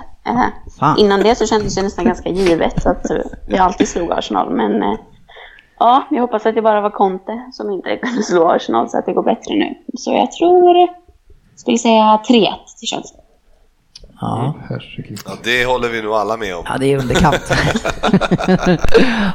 Fan. 0.78 0.98
innan 0.98 1.20
det 1.20 1.34
så 1.34 1.46
kändes 1.46 1.74
det 1.74 1.82
nästan 1.82 2.04
ganska 2.04 2.28
givet 2.28 2.86
att 2.86 3.06
vi 3.48 3.58
alltid 3.58 3.88
slog 3.88 4.12
Arsenal, 4.12 4.50
men 4.50 4.82
eh, 4.82 4.98
ja, 5.78 6.06
jag 6.10 6.20
hoppas 6.20 6.46
att 6.46 6.54
det 6.54 6.62
bara 6.62 6.80
var 6.80 6.90
Conte 6.90 7.50
som 7.52 7.70
inte 7.70 7.96
kunde 8.02 8.22
slå 8.22 8.48
Arsenal 8.48 8.88
så 8.88 8.98
att 8.98 9.06
det 9.06 9.12
går 9.12 9.22
bättre 9.22 9.54
nu. 9.54 9.74
Så 9.98 10.12
jag 10.12 10.32
tror, 10.32 10.88
skulle 11.56 11.78
säga 11.78 12.20
3-1 12.28 12.48
till 12.78 12.88
Chelsea. 12.88 13.16
Ja. 14.20 14.54
Herregud. 14.68 15.20
Ja, 15.26 15.32
det 15.44 15.64
håller 15.64 15.88
vi 15.88 16.02
nog 16.02 16.12
alla 16.12 16.36
med 16.36 16.56
om. 16.56 16.64
ja, 16.68 16.78
det 16.78 16.92
är 16.92 16.98
underkant. 16.98 17.40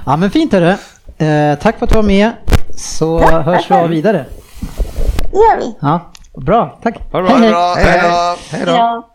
ja, 0.06 0.18
men 0.18 0.31
fint 0.31 0.53
hörru. 0.53 0.76
Eh, 1.18 1.60
tack 1.60 1.80
för 1.80 1.85
att 1.85 1.89
du 1.89 1.95
var 1.95 2.03
med. 2.03 2.31
Så 2.77 3.19
hörs 3.19 3.72
vi 3.72 3.76
av 3.76 3.89
vidare. 3.89 4.26
Det 5.31 5.38
gör 5.38 5.57
vi. 5.57 5.76
Ja, 5.81 6.11
bra. 6.38 6.80
Tack. 6.84 7.11
Ha 7.11 7.22
det 7.22 7.49
bra, 7.49 7.73
hej 7.76 7.99
då! 8.03 8.35
Hej 8.57 8.65
då. 8.65 9.07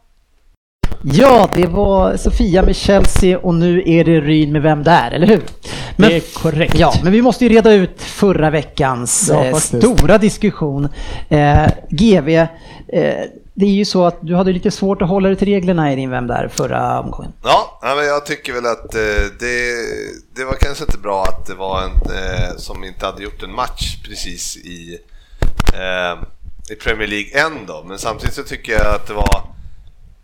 Ja. 1.03 1.51
Det 1.55 1.67
var 1.67 2.17
Sofia 2.17 2.63
med 2.63 2.77
Chelsea 2.77 3.39
och 3.39 3.55
nu 3.55 3.83
är 3.87 4.05
det 4.05 4.21
Ryn 4.21 4.53
med 4.53 4.63
Vem 4.63 4.83
där, 4.83 5.11
eller 5.11 5.27
hur? 5.27 5.43
Men, 5.97 6.11
Det 6.11 6.17
är 6.17 6.21
korrekt. 6.43 6.75
Ja, 6.79 6.95
men 7.03 7.13
vi 7.13 7.23
måste 7.23 7.45
ju 7.45 7.51
reda 7.51 7.73
ut 7.73 8.03
förra 8.03 8.51
veckans 8.51 9.29
Ja, 9.33 9.45
eh, 9.45 9.57
stora 9.57 10.19
diskussion. 10.19 10.89
Eh, 11.29 11.67
GV, 11.91 12.29
eh, 12.29 12.49
det 13.55 13.67
är 13.67 13.71
ju 13.71 13.85
så 13.85 14.05
att 14.07 14.19
du 14.21 14.35
hade 14.35 14.53
lite 14.53 14.71
svårt 14.71 15.03
att 15.03 15.09
hålla 15.09 15.29
dig 15.29 15.37
till 15.37 15.49
reglerna 15.49 15.93
i 15.93 15.97
din 15.97 16.11
Vem 16.11 16.27
där 16.27 16.49
förra 16.49 17.01
omgången. 17.01 17.33
Ja, 17.45 17.79
ja, 17.83 17.95
men 17.95 18.05
jag 18.05 18.27
tycker 18.27 18.53
väl 18.53 18.67
att 18.67 18.95
eh, 18.95 19.01
det, 19.41 19.75
det 20.37 20.45
var 20.45 20.55
kanske 20.61 20.85
inte 20.85 20.99
bra 20.99 21.23
att 21.25 21.47
det 21.47 21.55
var 21.55 21.83
en 21.83 21.91
eh, 21.91 22.57
som 22.57 22.85
inte 22.85 23.07
hade 23.07 23.23
gjort 23.23 23.43
en 23.43 23.55
match 23.55 23.97
precis 24.09 24.57
i, 24.57 24.99
eh, 25.75 26.23
i 26.73 26.75
Premier 26.75 27.09
League 27.09 27.47
än 27.47 27.67
då, 27.67 27.85
men 27.89 27.99
samtidigt 27.99 28.35
så 28.35 28.43
tycker 28.43 28.73
jag 28.73 28.95
att 28.95 29.07
det 29.07 29.15
var 29.15 29.43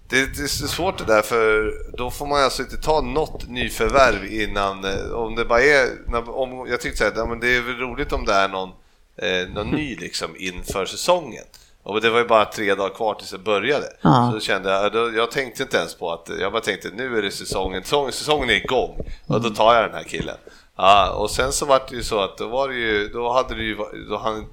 det, 0.09 0.37
det 0.37 0.43
är 0.43 0.67
svårt 0.67 0.99
det 0.99 1.05
där 1.05 1.23
för 1.23 1.73
då 1.97 2.11
får 2.11 2.27
man 2.27 2.43
alltså 2.43 2.63
inte 2.63 2.77
ta 2.77 3.01
något 3.01 3.49
nyförvärv 3.49 4.33
innan, 4.33 4.85
eh, 4.85 5.11
om 5.13 5.35
det 5.35 5.45
bara 5.45 5.63
är, 5.63 5.89
om, 6.29 6.67
jag 6.71 6.81
tyckte 6.81 6.99
så 6.99 7.05
här, 7.05 7.13
ja, 7.17 7.27
men 7.27 7.41
det 7.41 7.57
är 7.57 7.63
väl 7.63 7.77
roligt 7.77 8.13
om 8.13 8.25
det 8.25 8.35
är 8.35 8.49
någon, 8.49 8.69
eh, 9.17 9.49
någon 9.55 9.71
ny 9.71 9.97
liksom 9.97 10.31
inför 10.39 10.87
säsongen. 10.87 11.45
Och 11.83 12.01
det 12.01 12.11
var 12.11 12.19
ju 12.19 12.25
bara 12.25 12.45
tre 12.45 12.75
dagar 12.75 12.95
kvar 12.95 13.15
tills 13.15 13.31
det 13.31 13.39
började. 13.39 13.87
Ja. 14.01 14.31
Så 14.33 14.41
kände 14.41 14.71
jag, 14.71 14.93
då, 14.93 15.13
jag 15.17 15.31
tänkte 15.31 15.63
inte 15.63 15.77
ens 15.77 15.95
på 15.95 16.13
att, 16.13 16.31
jag 16.41 16.53
bara 16.53 16.63
tänkte 16.63 16.91
nu 16.95 17.19
är 17.19 17.23
det 17.23 17.31
säsongen, 17.31 17.83
säsongen, 17.83 18.13
säsongen 18.13 18.51
är 18.51 18.55
igång 18.55 19.01
och 19.27 19.41
då 19.41 19.51
tar 19.51 19.75
jag 19.75 19.85
den 19.85 19.95
här 19.95 20.05
killen. 20.05 20.37
Ja, 20.77 21.11
och 21.11 21.31
sen 21.31 21.53
så 21.53 21.67
var 21.67 21.83
det 21.91 21.97
ju 21.97 22.03
så 22.03 22.21
att 22.21 22.39
då 22.39 22.49
var 22.49 22.69
det 22.69 22.75
ju, 22.75 23.09
då 23.09 23.33
hade 23.33 23.55
det 23.55 23.63
ju, 23.63 23.77
då 24.09 24.17
han 24.17 24.47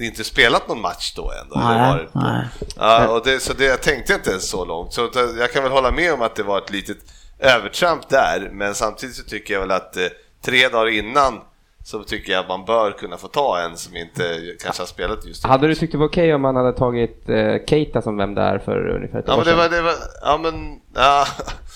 inte 0.00 0.24
spelat 0.24 0.68
någon 0.68 0.80
match 0.80 1.12
då 1.16 1.32
ändå. 1.42 1.56
Nej, 1.58 2.08
nej. 2.12 2.46
Ja, 2.76 3.08
och 3.08 3.24
det, 3.24 3.40
så 3.40 3.52
det, 3.52 3.64
jag 3.64 3.82
tänkte 3.82 4.12
inte 4.14 4.30
ens 4.30 4.50
så 4.50 4.64
långt. 4.64 4.92
Så 4.92 5.06
det- 5.08 5.38
jag 5.38 5.52
kan 5.52 5.62
väl 5.62 5.72
hålla 5.72 5.90
med 5.90 6.12
om 6.12 6.22
att 6.22 6.34
det 6.34 6.42
var 6.42 6.58
ett 6.58 6.70
litet 6.72 6.98
övertramp 7.38 8.08
där, 8.08 8.50
men 8.52 8.74
samtidigt 8.74 9.16
så 9.16 9.24
tycker 9.24 9.54
jag 9.54 9.60
väl 9.60 9.70
att 9.70 9.96
eh, 9.96 10.02
tre 10.44 10.68
dagar 10.68 10.88
innan 10.88 11.40
så 11.84 12.02
tycker 12.02 12.32
jag 12.32 12.40
att 12.40 12.48
man 12.48 12.64
bör 12.64 12.90
kunna 12.92 13.16
få 13.16 13.28
ta 13.28 13.58
en 13.60 13.76
som 13.76 13.96
inte 13.96 14.22
kanske 14.62 14.82
har 14.82 14.86
spelat 14.86 15.24
just 15.26 15.44
nu. 15.44 15.50
Hade 15.50 15.66
du 15.68 15.74
tyckt 15.74 15.92
det 15.92 15.98
var 15.98 16.06
okej 16.06 16.34
om 16.34 16.42
man 16.42 16.56
hade 16.56 16.72
tagit 16.72 17.28
eh, 17.28 17.54
Keita 17.68 18.02
som 18.02 18.16
vem 18.16 18.34
där 18.34 18.58
för 18.58 18.88
ungefär 18.88 19.18
ett 19.18 19.24
Ja 19.28 19.32
år 19.32 19.36
men 19.36 19.44
det 19.44 19.50
sedan? 19.50 19.58
var, 19.58 19.68
det 19.68 19.82
var, 19.82 19.94
ja 20.22 20.38
men, 20.42 20.80
ja. 20.98 21.26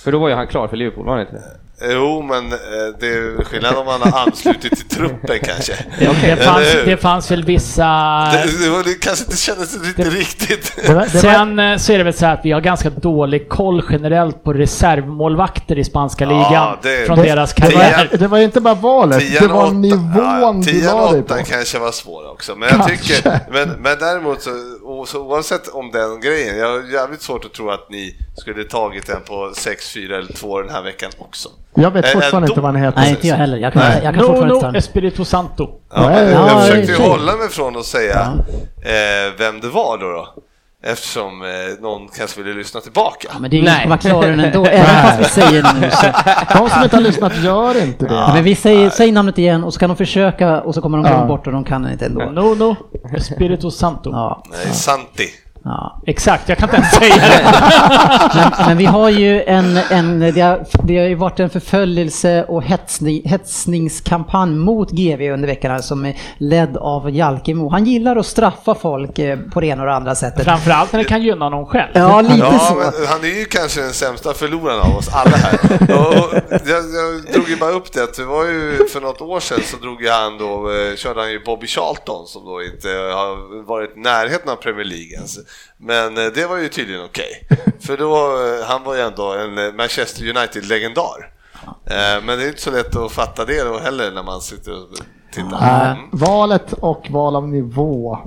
För 0.04 0.12
då 0.12 0.18
var 0.18 0.28
ju 0.28 0.34
han 0.34 0.46
klar 0.46 0.68
för 0.68 0.76
Liverpool, 0.76 1.06
var 1.06 1.12
han 1.12 1.20
inte 1.20 1.32
det? 1.32 1.42
Jo 1.92 2.22
men 2.22 2.52
eh, 2.52 2.58
det 3.00 3.06
är 3.06 3.44
skillnad 3.44 3.74
om 3.74 3.86
man 3.86 4.02
har 4.02 4.20
anslutit 4.20 4.76
till 4.76 4.88
truppen 4.88 5.38
kanske. 5.42 5.72
Det, 5.98 6.06
det, 6.26 6.36
fanns, 6.36 6.66
det 6.84 6.96
fanns 6.96 7.30
väl 7.30 7.44
vissa... 7.44 7.84
Det, 8.32 8.64
det, 8.64 8.70
var, 8.70 8.84
det 8.84 8.94
kanske 9.00 9.24
inte 9.24 9.36
kändes 9.36 9.74
inte 9.74 10.02
riktigt. 10.02 10.72
Det 10.86 10.92
var, 10.94 11.00
det 11.00 11.14
var, 11.14 11.20
Sen 11.20 11.58
eh, 11.58 11.76
så 11.76 11.92
är 11.92 11.98
det 11.98 12.04
väl 12.04 12.14
så 12.14 12.26
här 12.26 12.34
att 12.34 12.44
vi 12.44 12.52
har 12.52 12.60
ganska 12.60 12.90
dålig 12.90 13.48
koll 13.48 13.84
generellt 13.90 14.44
på 14.44 14.52
reservmålvakter 14.52 15.78
i 15.78 15.84
spanska 15.84 16.24
Ja, 16.24 16.30
ligan 16.30 16.76
det- 16.82 17.06
från 17.06 17.18
det- 17.18 17.24
deras 17.24 17.52
karriär. 17.52 18.08
Det 18.18 18.26
var 18.26 18.38
inte 18.38 18.60
bara 18.60 18.74
valet, 18.74 19.40
det 19.40 19.46
var 19.46 19.66
åtta- 19.66 19.72
nivån 19.74 20.60
du 20.60 20.72
tian 20.72 20.96
la 20.96 21.12
dig 21.12 21.22
på. 21.22 21.34
kanske 21.34 21.78
var 21.78 21.92
svår 21.92 22.30
också. 22.30 22.54
Men 22.54 22.68
jag 22.68 22.78
Kanske. 22.86 23.14
tycker, 23.16 23.40
men, 23.52 23.68
men 23.68 23.98
däremot 23.98 24.42
så, 24.42 24.50
och 25.00 25.08
så 25.08 25.20
oavsett 25.20 25.68
om 25.68 25.90
den 25.90 26.20
grejen, 26.20 26.58
jag 26.58 26.66
har 26.68 26.92
jävligt 26.92 27.22
svårt 27.22 27.44
att 27.44 27.52
tro 27.52 27.70
att 27.70 27.90
ni 27.90 28.16
skulle 28.36 28.64
tagit 28.64 29.06
den 29.06 29.20
på 29.22 29.52
6, 29.54 29.90
4 29.92 30.16
eller 30.18 30.32
2 30.32 30.60
den 30.60 30.70
här 30.70 30.82
veckan 30.82 31.10
också. 31.18 31.48
Jag 31.74 31.90
vet 31.90 32.12
fortfarande 32.12 32.48
inte 32.48 32.60
vad 32.60 32.74
han 32.74 32.82
heter. 32.82 33.00
nej, 33.00 33.10
inte 33.10 33.28
jag 33.28 33.36
heller. 33.36 33.58
Jag 33.58 33.72
kan, 33.72 33.82
Nej. 33.82 34.00
jag 34.04 34.14
kan 34.14 34.24
fortfarande 34.26 34.54
inte 34.54 34.66
den. 34.66 34.76
Espirito 34.76 35.24
Santo. 35.24 35.68
Ja, 35.94 36.12
Ja, 36.12 36.20
jag, 36.20 36.30
ja, 36.30 36.30
jag 36.30 36.48
ja, 36.48 36.60
försökte 36.60 36.92
ju 36.92 36.98
hålla 36.98 37.36
mig 37.36 37.48
från 37.48 37.76
att 37.76 37.84
säga 37.86 38.32
eh, 38.82 39.32
vem 39.38 39.60
det 39.60 39.68
var 39.68 39.98
då. 39.98 40.06
då. 40.06 40.34
Eftersom 40.84 41.42
eh, 41.42 41.48
någon 41.80 42.08
kanske 42.08 42.42
ville 42.42 42.54
lyssna 42.58 42.80
tillbaka. 42.80 43.28
Ja, 43.32 43.38
men 43.38 43.50
det 43.50 43.56
är 43.56 43.58
ingen 43.58 43.88
som 43.88 43.98
klara 43.98 44.26
den 44.26 44.40
ändå, 44.40 44.64
även 44.70 44.86
fast 44.86 45.20
vi 45.20 45.24
säger 45.24 45.62
det 45.62 45.72
nu 45.80 45.90
så. 45.90 46.06
De 46.58 46.70
som 46.70 46.82
inte 46.82 46.96
har 46.96 47.02
lyssnat 47.02 47.36
gör 47.36 47.82
inte 47.82 48.06
det. 48.06 48.14
Ja, 48.14 48.34
men 48.34 48.44
vi 48.44 48.54
säger, 48.54 48.90
säg 48.90 49.12
namnet 49.12 49.38
igen 49.38 49.64
och 49.64 49.74
så 49.74 49.80
kan 49.80 49.88
de 49.88 49.96
försöka 49.96 50.60
och 50.60 50.74
så 50.74 50.82
kommer 50.82 50.98
de 50.98 51.06
Ja. 51.06 51.24
bort 51.26 51.46
och 51.46 51.52
de 51.52 51.64
kan 51.64 51.92
inte 51.92 52.06
ändå. 52.06 52.24
Nono 52.24 52.76
Espirito 53.16 53.70
Santo. 53.70 54.10
Ja, 54.12 54.42
Nej, 54.50 54.74
Santi. 54.74 55.28
Ja. 55.64 56.00
Exakt, 56.06 56.48
jag 56.48 56.58
kan 56.58 56.68
inte 56.68 56.76
ens 56.76 56.94
säga 56.94 57.14
det. 57.16 57.52
Men, 58.34 58.66
men 58.68 58.76
vi 58.76 58.84
har 58.84 59.08
ju 59.10 59.42
en, 59.42 59.76
en 59.76 60.20
det, 60.20 60.40
har, 60.40 60.66
det 60.84 60.98
har 60.98 61.06
ju 61.06 61.14
varit 61.14 61.40
en 61.40 61.50
förföljelse 61.50 62.44
och 62.44 62.62
hetsning, 62.62 63.22
hetsningskampanj 63.24 64.50
mot 64.56 64.90
GV 64.90 65.20
under 65.32 65.46
veckorna 65.48 65.82
som 65.82 66.04
är 66.04 66.16
ledd 66.38 66.76
av 66.76 67.10
Jalkemo. 67.10 67.68
Han 67.68 67.84
gillar 67.84 68.16
att 68.16 68.26
straffa 68.26 68.74
folk 68.74 69.18
eh, 69.18 69.38
på 69.52 69.60
det 69.60 69.66
ena 69.66 69.82
och 69.82 69.88
det 69.88 69.94
andra 69.94 70.14
sättet. 70.14 70.44
Framförallt 70.44 70.92
när 70.92 70.98
det 70.98 71.04
kan 71.08 71.22
gynna 71.22 71.48
någon 71.48 71.66
själv. 71.66 71.90
Ja, 71.92 72.20
lite 72.20 72.34
Ja, 72.36 72.58
så. 72.58 72.74
men 72.74 73.06
han 73.08 73.24
är 73.24 73.38
ju 73.38 73.44
kanske 73.44 73.80
den 73.80 73.92
sämsta 73.92 74.34
förloraren 74.34 74.80
av 74.80 74.96
oss 74.96 75.08
alla 75.12 75.36
här. 75.36 75.54
Och 75.82 76.34
jag, 76.66 76.84
jag 76.84 77.32
drog 77.32 77.48
ju 77.48 77.56
bara 77.56 77.70
upp 77.70 77.92
det 77.92 78.02
att 78.02 78.14
det 78.14 78.24
var 78.24 78.44
ju 78.44 78.88
för 78.92 79.00
något 79.00 79.20
år 79.20 79.40
sedan 79.40 79.60
så 79.64 79.76
drog 79.76 80.02
ju 80.02 80.10
han 80.10 80.38
då, 80.38 80.70
eh, 80.70 80.96
körde 80.96 81.20
han 81.20 81.30
ju 81.30 81.44
Bobby 81.44 81.66
Charlton 81.66 82.26
som 82.26 82.44
då 82.44 82.62
inte 82.62 82.88
har 82.88 83.64
varit 83.66 83.96
i 83.96 84.00
närheten 84.00 84.50
av 84.50 84.56
Premier 84.56 84.84
League 84.84 85.12
ens. 85.14 85.38
Men 85.78 86.18
eh, 86.18 86.24
det 86.34 86.46
var 86.46 86.56
ju 86.58 86.68
tydligen 86.68 87.04
okej. 87.04 87.48
För 87.86 87.96
då, 87.96 88.14
eh, 88.16 88.66
han 88.68 88.82
var 88.84 88.94
ju 88.94 89.00
ändå 89.00 89.32
en 89.34 89.58
eh, 89.58 89.72
Manchester 89.72 90.28
United-legendar. 90.36 91.28
Men 92.24 92.38
det 92.38 92.44
är 92.44 92.48
inte 92.48 92.60
så 92.62 92.70
lätt 92.70 92.96
att 92.96 93.12
fatta 93.12 93.44
det 93.44 93.62
då 93.64 93.78
heller 93.78 94.10
när 94.10 94.22
man 94.22 94.40
sitter 94.40 94.72
och 94.72 94.88
tittar. 95.32 95.52
Äh, 95.84 95.90
Mm. 95.90 96.04
valet 96.12 96.72
och 96.72 97.06
val 97.10 97.36
av 97.36 97.48
nivå. 97.48 98.18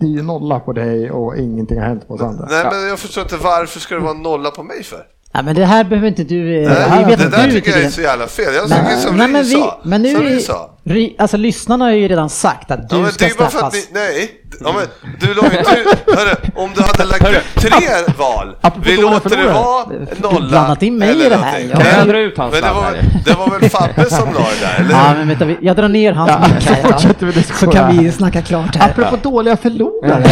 Det 0.00 0.06
är 0.06 0.10
ju 0.10 0.22
nolla 0.22 0.60
på 0.60 0.72
dig 0.72 1.10
och 1.10 1.36
ingenting 1.36 1.78
har 1.78 1.86
hänt 1.86 2.08
på 2.08 2.14
oss 2.14 2.20
andra. 2.20 2.46
Nej 2.50 2.64
men 2.72 2.88
jag 2.88 2.98
förstår 2.98 3.22
inte 3.22 3.36
varför 3.36 3.80
ska 3.80 3.94
det 3.94 4.00
vara 4.00 4.12
nolla 4.12 4.50
på 4.50 4.62
mig 4.62 4.82
för? 4.84 5.02
Ja, 5.32 5.42
men 5.42 5.54
det 5.54 5.64
här 5.64 5.84
behöver 5.84 6.08
inte 6.08 6.24
du... 6.24 6.44
Nej, 6.68 6.98
vi 6.98 7.04
vet 7.10 7.18
det 7.18 7.28
där 7.36 7.46
du 7.46 7.52
tycker 7.52 7.70
jag 7.70 7.80
är 7.80 7.84
det. 7.84 7.90
så 7.90 8.00
jävla 8.00 8.26
fel. 8.26 8.54
Jag 8.54 8.68
Nej, 8.70 8.78
tycker 8.78 8.96
som 8.96 9.16
nej, 9.16 9.26
Ry 9.26 9.32
men 9.32 9.42
vi- 9.44 9.50
sa. 9.52 9.80
men 9.84 10.02
nu 10.02 10.14
som 10.14 10.22
Ry 10.24 10.40
sa. 10.40 10.70
Ry- 10.86 11.14
Alltså 11.18 11.36
lyssnarna 11.36 11.84
har 11.84 11.92
ju 11.92 12.08
redan 12.08 12.28
sagt 12.30 12.70
att 12.70 12.88
du 12.88 12.96
Ja, 12.96 13.02
men 13.02 13.06
det 13.06 13.12
ska 13.12 13.28
straffas. 13.28 13.62
att 13.62 13.72
ni, 13.72 13.84
nej, 13.92 14.30
ja, 14.60 14.74
men 14.78 14.86
du 15.20 15.34
la 15.34 15.42
ju 15.42 15.50
du, 15.50 16.12
hörru, 16.16 16.34
om 16.54 16.70
du 16.76 16.82
hade 16.82 17.04
lagt 17.04 17.28
ut 17.30 17.42
tre 17.62 17.70
val, 18.18 18.56
Apropå 18.60 18.88
vi 18.90 18.96
låter 18.96 19.36
det 19.36 19.44
vara 19.52 19.84
nolla. 20.32 20.48
blandat 20.48 20.82
in 20.82 20.98
mig 20.98 21.26
i 21.26 21.28
det 21.28 21.36
här, 21.36 21.60
Jag 21.98 22.08
drar 22.08 22.14
ut 22.18 22.38
hans 22.38 22.52
Men 22.54 22.62
det 22.62 22.68
var, 22.72 22.96
det 23.24 23.34
var 23.34 23.60
väl 23.60 23.70
Fabbe 23.70 24.10
som 24.10 24.24
la 24.34 24.40
det 24.40 24.66
där, 24.66 24.80
eller 24.84 24.90
Ja, 24.94 25.14
men 25.18 25.28
vänta, 25.28 25.44
vi- 25.44 25.58
jag 25.60 25.76
drar 25.76 25.88
ner 25.88 26.12
hans 26.12 26.30
Ja, 26.30 26.48
mick 26.54 26.62
så 26.66 26.72
här, 26.72 26.82
ja. 26.90 26.98
Så 26.98 27.26
diskutera. 27.26 27.72
kan 27.72 27.98
vi 27.98 28.12
snacka 28.12 28.42
klart 28.42 28.76
här. 28.76 28.90
Apropå 28.90 29.16
dåliga 29.22 29.56
förlorare. 29.56 30.24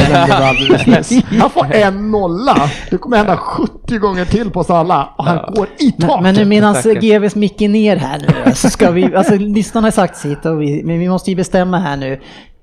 Han 1.41 1.51
får 1.51 1.73
en 1.75 2.11
nolla. 2.11 2.71
Det 2.91 2.97
kommer 2.99 3.17
hända 3.17 3.37
70 3.37 3.99
gånger 3.99 4.25
till 4.25 4.51
på 4.51 4.61
oss 4.61 4.71
alla. 4.71 5.09
Och 5.19 5.25
han 5.25 5.55
går 5.55 5.67
i 5.79 5.95
Men, 5.99 6.09
taket. 6.09 6.23
men 6.23 6.35
nu 6.35 6.45
medan. 6.45 6.75
GVs 7.01 7.35
mick 7.35 7.61
är 7.63 7.69
ner 7.69 7.97
här 7.97 8.19
nu 8.47 8.55
så 8.55 8.71
ska 8.71 8.91
vi, 8.91 9.15
alltså 9.17 9.35
lyssnarna 9.35 9.87
har 9.87 9.93
sagt 9.93 10.17
sitt 10.17 10.44
och 10.47 10.63
vi, 10.63 10.83
men 10.85 10.99
vi 10.99 11.09
måste 11.09 11.31
ju 11.31 11.37
bestämma 11.37 11.79
här 11.79 11.97
nu. 11.97 12.21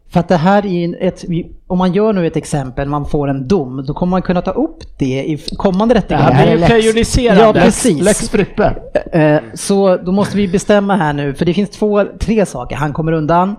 För 0.10 0.20
att 0.20 0.28
det 0.28 0.38
här 0.38 0.66
är 0.66 1.04
ett, 1.04 1.26
om 1.68 1.78
man 1.78 1.94
gör 1.94 2.14
nu 2.14 2.28
ett 2.28 2.36
exempel, 2.36 2.88
man 2.90 3.06
får 3.06 3.28
en 3.28 3.48
dom, 3.48 3.86
då 3.88 3.94
kommer 3.94 4.12
man 4.12 4.22
kunna 4.22 4.42
ta 4.42 4.52
upp 4.52 4.78
det 5.00 5.24
i 5.24 5.38
kommande 5.58 5.96
rättegångar. 5.96 6.30
Det 6.30 6.36
här 6.36 6.46
blir 6.52 6.58
ju 6.60 6.66
prejudicerande. 6.66 7.44
Ja, 7.44 7.54
precis. 7.54 8.02
Lex 8.04 8.30
Frippe. 8.30 8.76
Eh, 9.12 9.40
Så 9.54 9.98
då 9.98 10.12
måste 10.12 10.38
vi 10.38 10.48
bestämma 10.48 10.96
här 10.96 11.14
nu, 11.14 11.34
för 11.34 11.46
det 11.46 11.54
finns 11.54 11.70
två, 11.70 12.04
tre 12.20 12.46
saker. 12.46 12.76
Han 12.76 12.94
kommer 12.94 13.12
undan, 13.12 13.56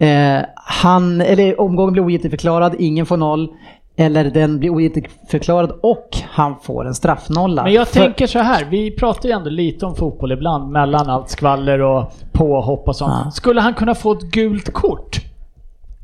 eh, 0.00 0.38
han, 0.54 1.20
eller 1.20 1.60
omgången 1.60 1.92
blir 1.92 2.02
ogiltigförklarad, 2.04 2.74
ingen 2.78 3.06
får 3.06 3.16
noll. 3.16 3.48
Eller 3.96 4.24
den 4.24 4.58
blir 4.58 4.70
ogiltigförklarad 4.70 5.72
och 5.82 6.08
han 6.30 6.54
får 6.62 6.86
en 6.86 6.94
straffnolla. 6.94 7.62
Men 7.62 7.72
jag 7.72 7.88
För- 7.88 8.00
tänker 8.00 8.26
så 8.26 8.38
här, 8.38 8.64
vi 8.70 8.90
pratar 8.90 9.28
ju 9.28 9.34
ändå 9.34 9.50
lite 9.50 9.86
om 9.86 9.94
fotboll 9.96 10.32
ibland, 10.32 10.70
mellan 10.72 11.10
allt 11.10 11.28
skvaller 11.30 11.80
och 11.82 12.12
påhopp 12.32 12.88
och 12.88 12.96
sånt. 12.96 13.12
Ja. 13.24 13.30
Skulle 13.30 13.60
han 13.60 13.74
kunna 13.74 13.94
få 13.94 14.12
ett 14.12 14.22
gult 14.22 14.72
kort? 14.72 15.20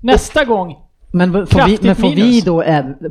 Nästa 0.03 0.45
gång? 0.45 0.77
Men 1.13 1.33
får, 1.47 1.67
vi, 1.67 1.79
men 1.83 1.97
får 1.97 2.09
vi 2.09 2.41
då 2.41 2.63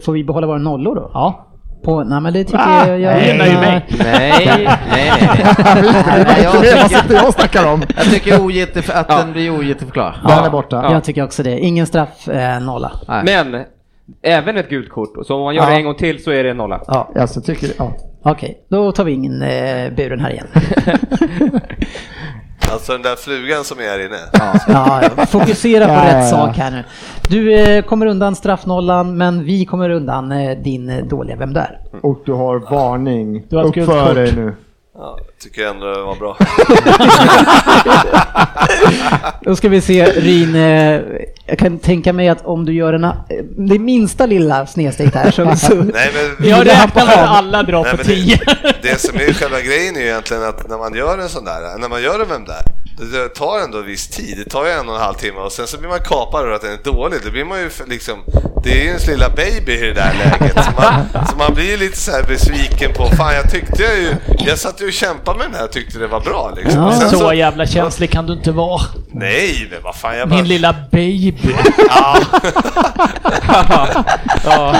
får 0.01 0.11
vi 0.13 0.23
behålla 0.23 0.47
våra 0.47 0.57
nollor 0.57 0.95
då? 0.95 1.11
Ja. 1.13 1.43
På, 1.83 2.03
nej 2.03 2.21
men 2.21 2.33
det 2.33 2.43
tycker 2.43 2.59
Ah, 2.59 2.87
jag... 2.87 2.99
jag 2.99 3.25
gynnar 3.27 3.45
ju 3.45 3.53
mig. 3.53 3.85
Nej, 3.99 4.45
nej, 4.45 4.45
nej. 4.47 4.79
nej. 4.91 6.43
Jag 6.43 6.51
tycker- 6.53 6.87
sitter 7.01 7.15
jag 7.15 7.27
och 7.27 7.33
snackar 7.33 7.73
om. 7.73 7.81
Jag 7.95 8.05
tycker 8.05 8.41
ogiltig, 8.45 8.83
att 8.93 9.07
den 9.07 9.31
blir 9.31 9.59
ogiltigförklarad. 9.59 10.15
Den 10.27 10.43
är 10.45 10.49
borta. 10.49 10.75
Ja. 10.83 10.91
Jag 10.93 11.03
tycker 11.03 11.23
också 11.23 11.43
det. 11.43 11.59
Ingen 11.59 11.85
straff, 11.87 12.27
eh, 12.27 12.59
nolla. 12.59 12.91
Nej. 13.07 13.23
Men 13.25 13.63
även 14.21 14.57
ett 14.57 14.69
gult 14.69 14.89
kort, 14.89 15.25
så 15.27 15.35
om 15.35 15.41
man 15.41 15.55
gör 15.55 15.63
Ja. 15.63 15.69
det 15.69 15.75
en 15.75 15.83
gång 15.85 15.95
till 15.95 16.23
så 16.23 16.31
är 16.31 16.43
det 16.43 16.49
en 16.49 16.57
nolla. 16.57 16.81
Ja, 16.87 17.11
Alltså, 17.15 17.41
tycker, 17.41 17.69
ja. 17.77 17.93
okej. 18.23 18.65
Då 18.69 18.91
tar 18.91 19.03
vi 19.03 19.11
in 19.11 19.41
eh, 19.41 19.93
buren 19.95 20.19
här 20.19 20.29
igen. 20.31 20.47
Alltså 22.71 22.91
den 22.91 23.01
där 23.01 23.15
flugan 23.15 23.63
som 23.63 23.79
är 23.79 23.83
här 23.83 24.05
inne. 24.05 24.17
Ja, 24.67 25.01
fokusera 25.25 25.85
på 25.85 25.91
Ja, 25.91 26.03
rätt 26.05 26.13
ja. 26.13 26.37
sak 26.37 26.57
här 26.57 26.71
nu. 26.71 26.83
Du 27.29 27.53
eh, 27.53 27.83
kommer 27.83 28.05
undan 28.05 28.35
straffnollan, 28.35 29.17
men 29.17 29.43
vi 29.43 29.65
kommer 29.65 29.89
undan 29.89 30.31
eh, 30.31 30.57
din 30.57 30.89
eh, 30.89 31.05
dåliga 31.05 31.35
Vem 31.35 31.53
där? 31.53 31.79
Och 32.01 32.21
du 32.25 32.33
har 32.33 32.59
varning. 32.59 33.43
Du 33.49 33.55
har 33.57 33.65
ett 33.65 33.73
gult 33.73 33.87
Uppför 33.89 34.05
kort. 34.05 34.15
dig 34.15 34.33
nu. 34.35 34.53
Tycker 35.43 35.61
jag 35.61 35.75
ändå 35.75 35.85
var 35.85 36.15
bra. 36.15 36.37
Då 39.41 39.55
ska 39.55 39.69
vi 39.69 39.81
se 39.81 40.05
Ryn, 40.05 40.55
eh, 40.55 41.01
jag 41.45 41.59
kan 41.59 41.79
tänka 41.79 42.13
mig 42.13 42.29
att 42.29 42.45
om 42.45 42.65
du 42.65 42.73
gör 42.73 42.93
en, 42.93 43.03
eh, 43.03 43.13
det 43.57 43.79
minsta 43.79 44.25
lilla 44.25 44.67
snedsteg 44.67 45.13
här 45.13 45.31
så, 45.31 45.55
så 45.55 45.75
Nej, 45.93 46.11
men, 46.37 46.49
Jag 46.49 46.67
räknar 46.67 46.87
på 46.87 47.05
med 47.05 47.31
alla 47.31 47.63
drar 47.63 47.83
på 47.83 47.97
men 47.97 48.05
10. 48.05 48.39
det, 48.45 48.75
det 48.81 49.01
som 49.01 49.15
är 49.15 49.33
själva 49.33 49.61
grejen 49.61 49.95
är 49.95 49.99
ju 49.99 50.07
egentligen 50.07 50.43
att 50.43 50.69
när 50.69 50.77
man 50.77 50.95
gör 50.95 51.17
en 51.17 51.29
sån 51.29 51.45
där, 51.45 51.77
när 51.79 51.89
man 51.89 52.01
gör 52.01 52.19
en 52.19 52.29
Vem 52.29 52.45
där? 52.45 52.63
Det 52.97 53.05
det 53.17 53.29
tar 53.29 53.59
ändå 53.59 53.81
viss 53.81 54.07
tid, 54.07 54.37
det 54.37 54.49
tar 54.49 54.65
ju 54.65 54.71
en 54.71 54.89
och 54.89 54.95
en 54.95 55.01
halv 55.01 55.13
timme 55.13 55.39
och 55.39 55.51
sen 55.51 55.67
så 55.67 55.77
blir 55.77 55.89
man 55.89 55.99
kapad 55.99 56.41
över 56.43 56.51
att 56.51 56.61
den 56.61 56.71
är 56.71 56.83
dålig. 56.83 57.19
Då 57.25 57.31
blir 57.31 57.45
man 57.45 57.59
ju 57.59 57.69
liksom, 57.87 58.23
det 58.63 58.71
är 58.71 58.75
ju 58.75 58.87
ens 58.87 59.07
lilla 59.07 59.29
baby 59.29 59.71
i 59.71 59.81
det 59.81 59.93
där 59.93 60.13
läget. 60.13 60.65
Så 60.65 60.71
man, 60.81 61.25
så 61.27 61.35
man 61.37 61.53
blir 61.53 61.71
ju 61.71 61.77
lite 61.77 61.97
så 61.97 62.11
här 62.11 62.23
besviken 62.23 62.93
på, 62.93 63.07
fan 63.17 63.33
jag 63.33 63.51
tyckte 63.51 63.83
jag 63.83 63.97
ju, 63.97 64.15
jag 64.47 64.57
satt 64.57 64.81
ju 64.81 64.87
och 64.87 64.93
kämpade 64.93 65.26
med 65.33 65.45
den 65.45 65.53
här 65.55 65.63
och 65.63 65.71
tyckte 65.71 65.99
det 65.99 66.07
var 66.07 66.19
bra 66.19 66.53
liksom. 66.55 66.83
Ja. 66.83 66.91
Sen 66.91 67.09
Så 67.09 67.33
jävla 67.33 67.65
känslig 67.65 68.11
kan 68.11 68.25
du 68.25 68.33
inte 68.33 68.51
vara. 68.51 68.81
Nej, 69.11 69.67
men 69.71 69.79
vad 69.83 69.95
fan 69.95 70.17
jag 70.17 70.29
bara... 70.29 70.35
Min 70.35 70.47
lilla 70.47 70.75
baby. 70.91 71.33
Ja, 71.89 72.17
ja. 73.47 73.87
ja, 74.45 74.75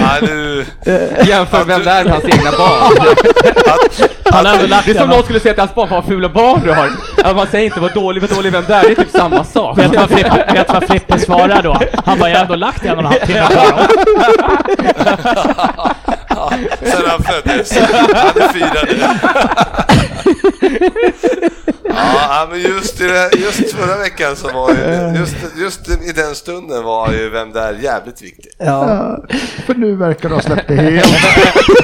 ja, 0.00 0.18
nu... 0.22 0.66
Jämför 1.26 1.64
vem 1.64 1.84
där 1.84 2.04
med 2.04 2.12
hans 2.12 2.24
egna 2.24 2.50
barn. 2.50 3.14
Han 4.32 4.46
har 4.46 4.52
ändå 4.54 4.66
lagt 4.66 4.84
Det 4.86 4.90
är 4.90 4.94
som 4.94 5.08
den. 5.08 5.16
någon 5.16 5.24
skulle 5.24 5.40
säga 5.40 5.54
till 5.54 5.60
hans 5.60 5.74
barn, 5.74 5.88
vad 5.90 6.04
fula 6.04 6.28
barn 6.28 6.60
du 6.64 6.72
har. 6.72 6.90
Att 7.24 7.36
man 7.36 7.46
säger 7.46 7.64
inte 7.64 7.80
vad 7.80 7.94
dålig, 7.94 8.20
vad 8.20 8.30
dålig 8.30 8.52
vem 8.52 8.64
där, 8.68 8.82
det 8.82 8.90
är 8.90 8.94
typ 8.94 9.10
samma 9.10 9.44
sak. 9.44 9.78
Vet 9.78 9.90
du 9.92 9.98
vad 9.98 10.10
Frippe, 10.10 10.52
vet 10.54 10.66
du 10.66 10.72
vad 10.72 10.84
Frippe 10.84 11.18
svarar 11.18 11.62
då? 11.62 11.80
Han 12.04 12.18
bara, 12.18 12.30
jag 12.30 12.36
har 12.36 12.42
ändå 12.42 12.54
lagt 12.56 12.84
en 12.84 12.92
och 12.92 12.98
en 12.98 13.04
halv 13.06 13.18
timme 13.26 13.46
på 13.48 13.54
dem. 13.54 13.86
Ja, 16.40 16.52
sen 16.82 17.02
han 17.06 17.22
föddes. 17.22 17.78
Han 17.78 18.42
är 18.42 18.52
fyra 18.52 18.82
nu. 18.86 18.96
Ja, 21.94 22.48
men 22.50 22.60
just, 22.60 23.00
i 23.00 23.04
det, 23.06 23.30
just 23.38 23.72
förra 23.72 23.96
veckan 23.98 24.36
så 24.36 24.48
var 24.52 24.70
ju, 24.70 25.18
just, 25.18 25.36
just 25.58 25.88
i 25.88 26.12
den 26.12 26.34
stunden 26.34 26.84
var 26.84 27.12
ju 27.12 27.30
Vem 27.30 27.52
där 27.52 27.72
jävligt 27.82 28.22
viktig. 28.22 28.50
ja. 28.58 29.16
För 29.66 29.74
nu 29.74 29.96
verkar 29.96 30.28
du 30.28 30.34
ha 30.34 30.42
släppt 30.42 30.68
det 30.68 30.74
helt. 30.74 31.16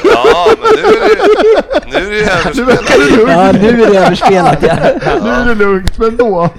Ja, 0.05 0.47
men 0.61 0.83
nu 0.83 0.89
är 0.89 1.17
det, 1.17 1.99
nu 2.01 2.07
är 2.07 2.11
det 2.11 2.17
ju 2.19 2.55
Nu 2.55 2.65
verkar 2.65 2.95
överspelat. 2.95 3.11
det 3.11 3.17
lugnt. 3.17 3.31
ja, 3.31 3.53
nu 3.53 3.83
är 3.83 3.91
det 3.91 3.99
överspelat 3.99 4.59
ja. 4.63 4.77
Nu 5.25 5.31
är 5.31 5.45
det 5.47 5.55
lugnt, 5.55 5.99
men 5.99 6.17
då. 6.17 6.51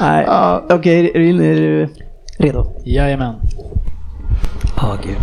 Nej. 0.00 0.24
Ja. 0.26 0.66
Okej, 0.70 1.12
Ryn, 1.14 1.40
är 1.40 1.54
du 1.54 1.88
redo? 2.38 2.72
Jajamän. 2.84 3.34
Ja, 4.76 4.98
gud. 5.04 5.16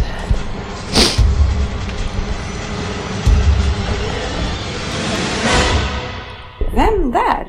Vem 6.76 7.12
där? 7.12 7.48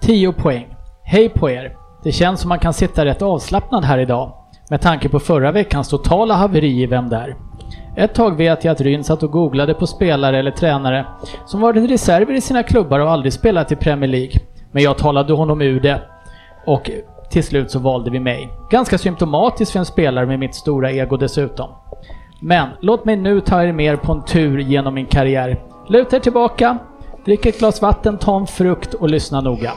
10 0.00 0.32
poäng. 0.32 0.66
Hej 1.04 1.28
på 1.28 1.50
er! 1.50 1.76
Det 2.04 2.12
känns 2.12 2.40
som 2.40 2.48
man 2.48 2.58
kan 2.58 2.72
sitta 2.72 3.04
rätt 3.04 3.22
avslappnad 3.22 3.84
här 3.84 3.98
idag. 3.98 4.32
Med 4.70 4.80
tanke 4.80 5.08
på 5.08 5.20
förra 5.20 5.52
veckans 5.52 5.88
totala 5.88 6.34
haveri 6.34 6.82
i 6.82 6.86
Vem 6.86 7.08
där? 7.08 7.36
Ett 7.96 8.14
tag 8.14 8.36
vet 8.36 8.64
jag 8.64 8.72
att 8.72 8.80
Ryn 8.80 9.04
satt 9.04 9.22
och 9.22 9.30
googlade 9.30 9.74
på 9.74 9.86
spelare 9.86 10.38
eller 10.38 10.50
tränare 10.50 11.06
som 11.46 11.60
varit 11.60 11.90
reserver 11.90 12.34
i 12.34 12.40
sina 12.40 12.62
klubbar 12.62 13.00
och 13.00 13.10
aldrig 13.10 13.32
spelat 13.32 13.72
i 13.72 13.76
Premier 13.76 14.10
League. 14.10 14.40
Men 14.72 14.82
jag 14.82 14.98
talade 14.98 15.32
honom 15.32 15.62
ur 15.62 15.80
det. 15.80 16.02
Och 16.66 16.90
till 17.30 17.44
slut 17.44 17.70
så 17.70 17.78
valde 17.78 18.10
vi 18.10 18.20
mig. 18.20 18.48
Ganska 18.70 18.98
symptomatiskt 18.98 19.72
för 19.72 19.78
en 19.78 19.84
spelare 19.84 20.26
med 20.26 20.38
mitt 20.38 20.54
stora 20.54 20.90
ego 20.90 21.16
dessutom. 21.16 21.70
Men 22.42 22.68
låt 22.80 23.04
mig 23.04 23.16
nu 23.16 23.40
ta 23.40 23.62
er 23.62 23.72
mer 23.72 23.96
på 23.96 24.12
en 24.12 24.24
tur 24.24 24.58
genom 24.58 24.94
min 24.94 25.06
karriär. 25.06 25.62
Luta 25.88 26.16
er 26.16 26.20
tillbaka, 26.20 26.78
drick 27.28 27.46
ett 27.46 27.58
glas 27.58 27.82
vatten, 27.82 28.18
ta 28.18 28.40
en 28.40 28.46
frukt 28.46 28.94
och 28.94 29.10
lyssna 29.10 29.40
noga. 29.40 29.72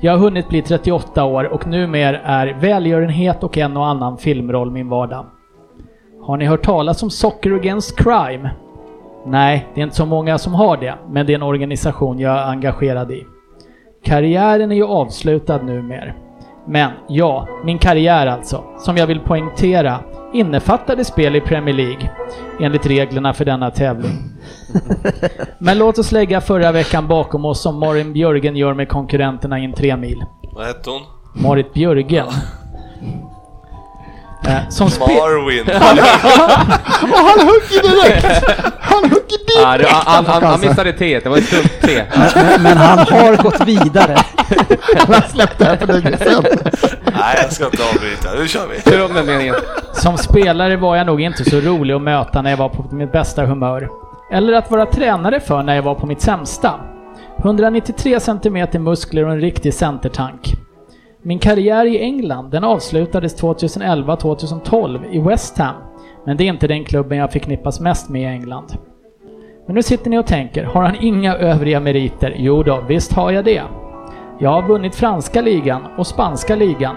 Jag 0.00 0.12
har 0.12 0.18
hunnit 0.18 0.48
bli 0.48 0.62
38 0.62 1.24
år 1.24 1.44
och 1.44 1.66
numera 1.66 2.18
är 2.18 2.46
välgörenhet 2.60 3.42
och 3.42 3.58
en 3.58 3.76
och 3.76 3.86
annan 3.86 4.18
filmroll 4.18 4.70
min 4.70 4.88
vardag. 4.88 5.26
Har 6.22 6.36
ni 6.36 6.44
hört 6.44 6.64
talas 6.64 7.02
om 7.02 7.10
Soccer 7.10 7.54
Against 7.54 7.96
Crime? 7.96 8.50
Nej, 9.26 9.66
det 9.74 9.80
är 9.80 9.82
inte 9.82 9.96
så 9.96 10.06
många 10.06 10.38
som 10.38 10.54
har 10.54 10.76
det, 10.76 10.94
men 11.08 11.26
det 11.26 11.32
är 11.32 11.34
en 11.34 11.42
organisation 11.42 12.18
jag 12.18 12.38
är 12.38 12.50
engagerad 12.50 13.10
i. 13.10 13.26
Karriären 14.04 14.72
är 14.72 14.76
ju 14.76 14.86
avslutad 14.86 15.62
numera. 15.62 16.12
Men 16.66 16.90
ja, 17.08 17.48
min 17.64 17.78
karriär 17.78 18.26
alltså, 18.26 18.64
som 18.78 18.96
jag 18.96 19.06
vill 19.06 19.20
poängtera, 19.20 19.98
innefattade 20.32 21.04
spel 21.04 21.36
i 21.36 21.40
Premier 21.40 21.76
League, 21.76 22.10
enligt 22.60 22.86
reglerna 22.86 23.32
för 23.32 23.44
denna 23.44 23.70
tävling. 23.70 24.18
Men 25.58 25.78
låt 25.78 25.98
oss 25.98 26.12
lägga 26.12 26.40
förra 26.40 26.72
veckan 26.72 27.08
bakom 27.08 27.44
oss 27.44 27.62
som 27.62 27.78
Marin 27.78 28.12
Björgen 28.12 28.56
gör 28.56 28.74
med 28.74 28.88
konkurrenterna 28.88 29.58
i 29.58 29.64
en 29.64 29.72
tre 29.72 29.96
mil. 29.96 30.24
Vad 30.52 30.66
hette 30.66 30.90
hon? 30.90 31.02
Marit 31.42 31.74
Björgen. 31.74 32.26
Eh, 34.44 34.68
som 34.68 34.88
Marwin. 34.98 35.64
Och 37.02 37.18
han 37.28 37.40
hugger 37.40 37.82
direkt! 37.82 38.44
Han 38.80 39.02
hugger 39.02 39.38
direkt! 39.46 39.62
Ja, 39.62 39.78
det, 39.78 39.86
han, 39.88 40.26
han, 40.26 40.42
han 40.42 40.60
missade 40.60 40.92
T, 40.92 41.20
det 41.22 41.28
var 41.28 41.38
ett 41.38 41.44
stumt 41.44 41.68
T. 41.82 42.02
Men, 42.34 42.62
men 42.62 42.76
han 42.76 42.98
har 42.98 43.36
gått 43.36 43.60
vidare. 43.60 44.16
Han 45.08 45.22
släppte 45.22 45.64
det 45.64 45.70
här 45.70 45.76
för 45.76 45.86
länge 45.86 46.18
sedan. 46.18 46.44
Nej, 47.04 47.38
jag 47.42 47.52
ska 47.52 47.64
inte 47.64 47.82
avbryta. 47.94 48.28
Nu 48.38 48.48
kör 48.48 48.66
vi. 48.66 48.90
Kör 48.90 49.04
om 49.04 49.14
den 49.14 49.26
meningen. 49.26 49.54
Som 49.92 50.18
spelare 50.18 50.76
var 50.76 50.96
jag 50.96 51.06
nog 51.06 51.20
inte 51.20 51.50
så 51.50 51.60
rolig 51.60 51.94
att 51.94 52.02
möta 52.02 52.42
när 52.42 52.50
jag 52.50 52.56
var 52.56 52.68
på 52.68 52.94
mitt 52.94 53.12
bästa 53.12 53.46
humör. 53.46 53.88
Eller 54.32 54.52
att 54.52 54.70
vara 54.70 54.86
tränare 54.86 55.40
för 55.40 55.62
när 55.62 55.74
jag 55.74 55.82
var 55.82 55.94
på 55.94 56.06
mitt 56.06 56.20
sämsta. 56.20 56.80
193 57.38 58.20
cm 58.20 58.68
muskler 58.84 59.24
och 59.24 59.32
en 59.32 59.40
riktig 59.40 59.74
centertank. 59.74 60.54
Min 61.24 61.38
karriär 61.38 61.86
i 61.86 61.98
England 61.98 62.50
den 62.50 62.64
avslutades 62.64 63.42
2011-2012 63.42 65.06
i 65.10 65.18
West 65.18 65.58
Ham. 65.58 65.74
Men 66.26 66.36
det 66.36 66.44
är 66.44 66.48
inte 66.48 66.66
den 66.66 66.84
klubben 66.84 67.18
jag 67.18 67.32
förknippas 67.32 67.80
mest 67.80 68.08
med 68.08 68.22
i 68.22 68.24
England. 68.24 68.72
Men 69.66 69.74
nu 69.74 69.82
sitter 69.82 70.10
ni 70.10 70.18
och 70.18 70.26
tänker, 70.26 70.64
har 70.64 70.82
han 70.82 70.96
inga 71.00 71.36
övriga 71.36 71.80
meriter? 71.80 72.34
Jo 72.36 72.62
då, 72.62 72.84
visst 72.88 73.12
har 73.12 73.30
jag 73.30 73.44
det. 73.44 73.62
Jag 74.38 74.50
har 74.50 74.68
vunnit 74.68 74.94
franska 74.94 75.40
ligan 75.40 75.82
och 75.98 76.06
spanska 76.06 76.56
ligan. 76.56 76.96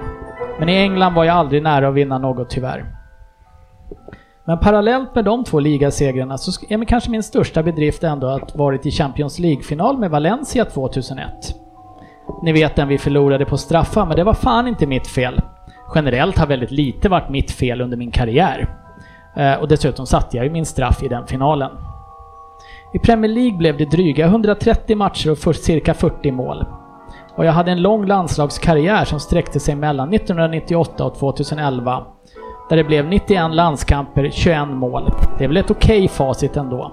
Men 0.60 0.70
i 0.70 0.74
England 0.74 1.14
var 1.14 1.24
jag 1.24 1.36
aldrig 1.36 1.64
nära 1.64 1.88
att 1.88 1.94
vinna 1.94 2.18
något 2.18 2.50
tyvärr. 2.50 2.86
Men 4.46 4.60
parallellt 4.60 5.16
med 5.16 5.26
de 5.26 5.44
två 5.44 5.60
ligasegrarna 5.60 6.38
så 6.38 6.66
är 6.70 6.86
kanske 6.86 7.12
min 7.12 7.24
största 7.24 7.64
bedrift 7.64 8.04
ändå 8.04 8.28
att 8.28 8.56
varit 8.56 8.86
i 8.86 8.92
Champions 8.92 9.40
League-final 9.40 9.98
med 9.98 10.12
Valencia 10.12 10.66
2001. 10.66 11.65
Ni 12.42 12.52
vet 12.52 12.76
den 12.76 12.88
vi 12.88 12.98
förlorade 12.98 13.46
på 13.46 13.58
straffar, 13.58 14.06
men 14.06 14.18
det 14.18 14.24
var 14.24 14.34
fan 14.34 14.68
inte 14.68 14.88
mitt 14.88 15.08
fel. 15.08 15.42
Generellt 15.96 16.38
har 16.38 16.48
väldigt 16.48 16.72
lite 16.72 17.10
varit 17.10 17.30
mitt 17.30 17.52
fel 17.52 17.82
under 17.82 17.98
min 17.98 18.12
karriär. 18.12 18.68
Eh, 19.36 19.54
och 19.54 19.68
dessutom 19.68 20.06
satte 20.06 20.38
jag 20.38 20.46
ju 20.46 20.52
min 20.52 20.66
straff 20.66 21.04
i 21.04 21.08
den 21.08 21.28
finalen. 21.28 21.72
I 22.94 23.00
Premier 23.00 23.32
League 23.32 23.58
blev 23.58 23.78
det 23.78 23.86
dryga 23.86 24.26
130 24.26 24.96
matcher 24.96 25.32
och 25.32 25.38
först 25.38 25.64
cirka 25.64 25.94
40 25.94 26.32
mål. 26.32 26.66
Och 27.36 27.46
jag 27.46 27.52
hade 27.52 27.72
en 27.72 27.82
lång 27.82 28.06
landslagskarriär 28.06 29.06
som 29.06 29.20
sträckte 29.20 29.60
sig 29.60 29.76
mellan 29.76 30.14
1998 30.14 31.06
och 31.06 31.16
2011. 31.16 32.04
Där 32.70 32.78
det 32.78 32.84
blev 32.84 33.06
91 33.06 33.56
landskamper, 33.56 34.30
21 34.34 34.68
mål. 34.68 35.12
Det 35.38 35.44
är 35.44 35.48
väl 35.48 35.58
ett 35.58 35.72
okej 35.72 35.98
okay 35.98 36.08
facit 36.08 36.58
ändå. 36.58 36.92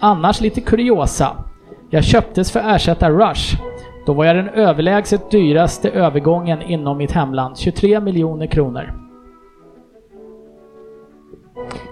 Annars 0.00 0.40
lite 0.40 0.60
kuriosa. 0.60 1.36
Jag 1.90 2.04
köptes 2.04 2.52
för 2.52 2.60
att 2.60 2.76
ersätta 2.76 3.10
Rush. 3.10 3.56
Då 4.06 4.12
var 4.12 4.24
jag 4.24 4.36
den 4.36 4.48
överlägset 4.48 5.30
dyraste 5.30 5.90
övergången 5.90 6.62
inom 6.62 6.98
mitt 6.98 7.12
hemland, 7.12 7.58
23 7.58 8.00
miljoner 8.00 8.46
kronor. 8.46 8.92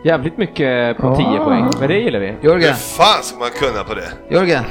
Jävligt 0.05 0.39
mycket 0.39 0.97
på 0.99 1.16
10 1.16 1.27
Ah. 1.27 1.45
poäng, 1.45 1.70
men 1.81 1.89
det 1.89 1.99
gillar 1.99 2.19
vi. 2.20 2.27
Hur 2.41 2.61
fan 2.73 3.23
ska 3.23 3.39
man 3.39 3.49
kunna 3.51 3.85
på 3.85 3.95
det? 3.95 4.35
Jörgen. 4.35 4.65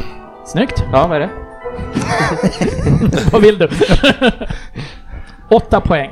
Snyggt. 0.45 0.83
Ja, 0.93 1.07
vad 1.07 1.15
är 1.15 1.19
det? 1.19 1.29
Vad 3.31 3.41
vill 3.41 3.57
du? 3.57 3.69
Åtta 5.49 5.81
poäng. 5.81 6.09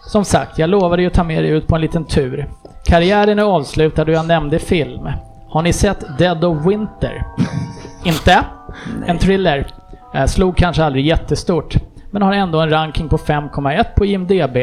Som 0.00 0.24
sagt, 0.24 0.58
jag 0.58 0.70
lovade 0.70 1.02
ju 1.02 1.08
att 1.08 1.14
ta 1.14 1.24
med 1.24 1.44
dig 1.44 1.50
ut 1.52 1.66
på 1.66 1.74
en 1.74 1.80
liten 1.80 2.04
tur. 2.04 2.48
Karriären 2.84 3.38
är 3.38 3.42
avslutad 3.42 4.02
och 4.02 4.08
jag 4.08 4.26
nämnde 4.26 4.58
film. 4.58 5.08
Har 5.48 5.62
ni 5.62 5.72
sett 5.72 6.18
Dead 6.18 6.44
of 6.44 6.66
Winter? 6.66 7.22
Inte? 8.04 8.44
En 9.06 9.18
thriller. 9.18 9.66
Eh, 10.14 10.26
slog 10.26 10.56
kanske 10.56 10.84
aldrig 10.84 11.06
jättestort, 11.06 11.74
men 12.10 12.22
har 12.22 12.32
ändå 12.32 12.60
en 12.60 12.70
ranking 12.70 13.08
på 13.08 13.16
5,1 13.18 13.84
på 13.96 14.04
IMDB 14.06 14.56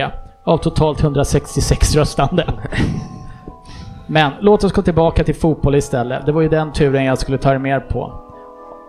av 0.43 0.57
totalt 0.57 1.03
166 1.03 1.95
röstande. 1.95 2.45
Men 4.07 4.31
låt 4.39 4.63
oss 4.63 4.73
gå 4.73 4.81
tillbaka 4.81 5.23
till 5.23 5.35
fotboll 5.35 5.75
istället. 5.75 6.25
Det 6.25 6.31
var 6.31 6.41
ju 6.41 6.49
den 6.49 6.71
turen 6.71 7.05
jag 7.05 7.17
skulle 7.17 7.37
ta 7.37 7.53
er 7.53 7.57
mer 7.57 7.79
på. 7.79 8.13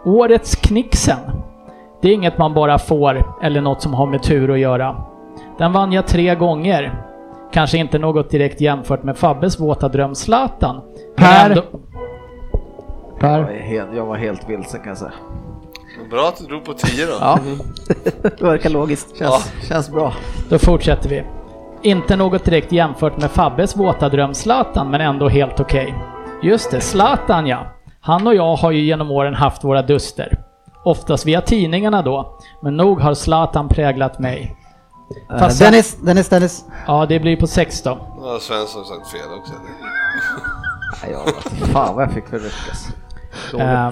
Årets 0.05 0.57
Knixen. 0.57 1.19
Det 2.03 2.09
är 2.09 2.15
inget 2.15 2.39
man 2.39 2.55
bara 2.55 2.79
får 2.79 3.23
eller 3.43 3.61
något 3.61 3.83
som 3.83 3.95
har 3.95 4.07
med 4.07 4.23
tur 4.23 4.51
att 4.53 4.59
göra. 4.59 4.97
Den 5.59 5.73
vann 5.73 5.93
jag 5.93 6.07
tre 6.07 6.35
gånger. 6.35 6.95
Kanske 7.53 7.79
inte 7.79 7.99
något 7.99 8.31
direkt 8.31 8.61
jämfört 8.61 9.03
med 9.03 9.17
Fabbes 9.17 9.61
våta 9.61 9.89
dröm 9.89 10.15
Zlatan. 10.15 10.81
Per. 11.17 11.51
ändå- 11.51 11.63
Jag 13.21 13.43
var 13.43 13.51
helt, 13.53 13.89
jag 13.97 14.07
var 14.07 14.17
helt 14.17 14.49
vilsen 14.51 14.81
kan 14.81 14.89
jag 14.89 14.99
säga. 14.99 15.13
Bra 16.11 16.29
att 16.29 16.37
du 16.37 16.45
drog 16.45 16.65
på 16.65 16.73
10 16.75 17.07
då. 17.07 17.13
Ja, 17.21 17.39
Det 18.23 18.43
verkar 18.43 18.71
logiskt. 18.71 19.19
känns, 19.19 19.53
känns 19.69 19.91
bra. 19.91 20.13
Då 20.49 20.59
fortsätter 20.59 21.09
vi. 21.09 21.25
Inte 21.83 22.17
något 22.17 22.45
direkt 22.45 22.73
jämfört 22.73 23.17
med 23.21 23.31
Fabbes 23.31 23.77
våta 23.77 24.09
dröm 24.09 24.35
Zlatan, 24.35 24.91
men 24.91 25.01
ändå 25.01 25.29
helt 25.29 25.61
okej. 25.61 25.95
Just 26.43 26.71
det, 26.71 26.81
Zlatan 26.81 27.47
ja. 27.47 27.67
Han 28.01 28.27
och 28.27 28.35
jag 28.35 28.57
har 28.57 28.71
ju 28.71 28.81
genom 28.81 29.11
åren 29.11 29.35
haft 29.35 29.65
våra 29.65 29.83
duster. 29.83 30.39
Oftast 30.85 31.27
via 31.27 31.41
tidningarna 31.41 32.03
då, 32.03 32.39
men 32.63 32.77
nog 32.77 33.01
har 33.01 33.15
Zlatan 33.15 33.69
präglat 33.69 34.19
mig. 34.19 34.57
Eh, 35.31 35.39
Fast- 35.39 35.61
Dennis, 35.61 35.97
Dennis, 36.03 36.29
Dennis. 36.29 36.65
Ja, 36.87 37.07
det 37.09 37.21
blir 37.21 37.37
på 37.37 37.47
16. 37.47 37.99
Nu 38.21 38.27
har 38.27 38.39
Svensson 38.39 38.85
sagt 38.85 39.09
fel 39.09 39.21
också. 39.41 39.53
Nej, 41.03 41.13
jag 41.13 41.25
vet, 41.25 41.69
fan 41.69 41.95
vad 41.95 42.05
jag 42.05 42.13
fick 42.13 42.27
för 42.29 42.39
ryckas. 42.39 42.89
Eh, 43.59 43.89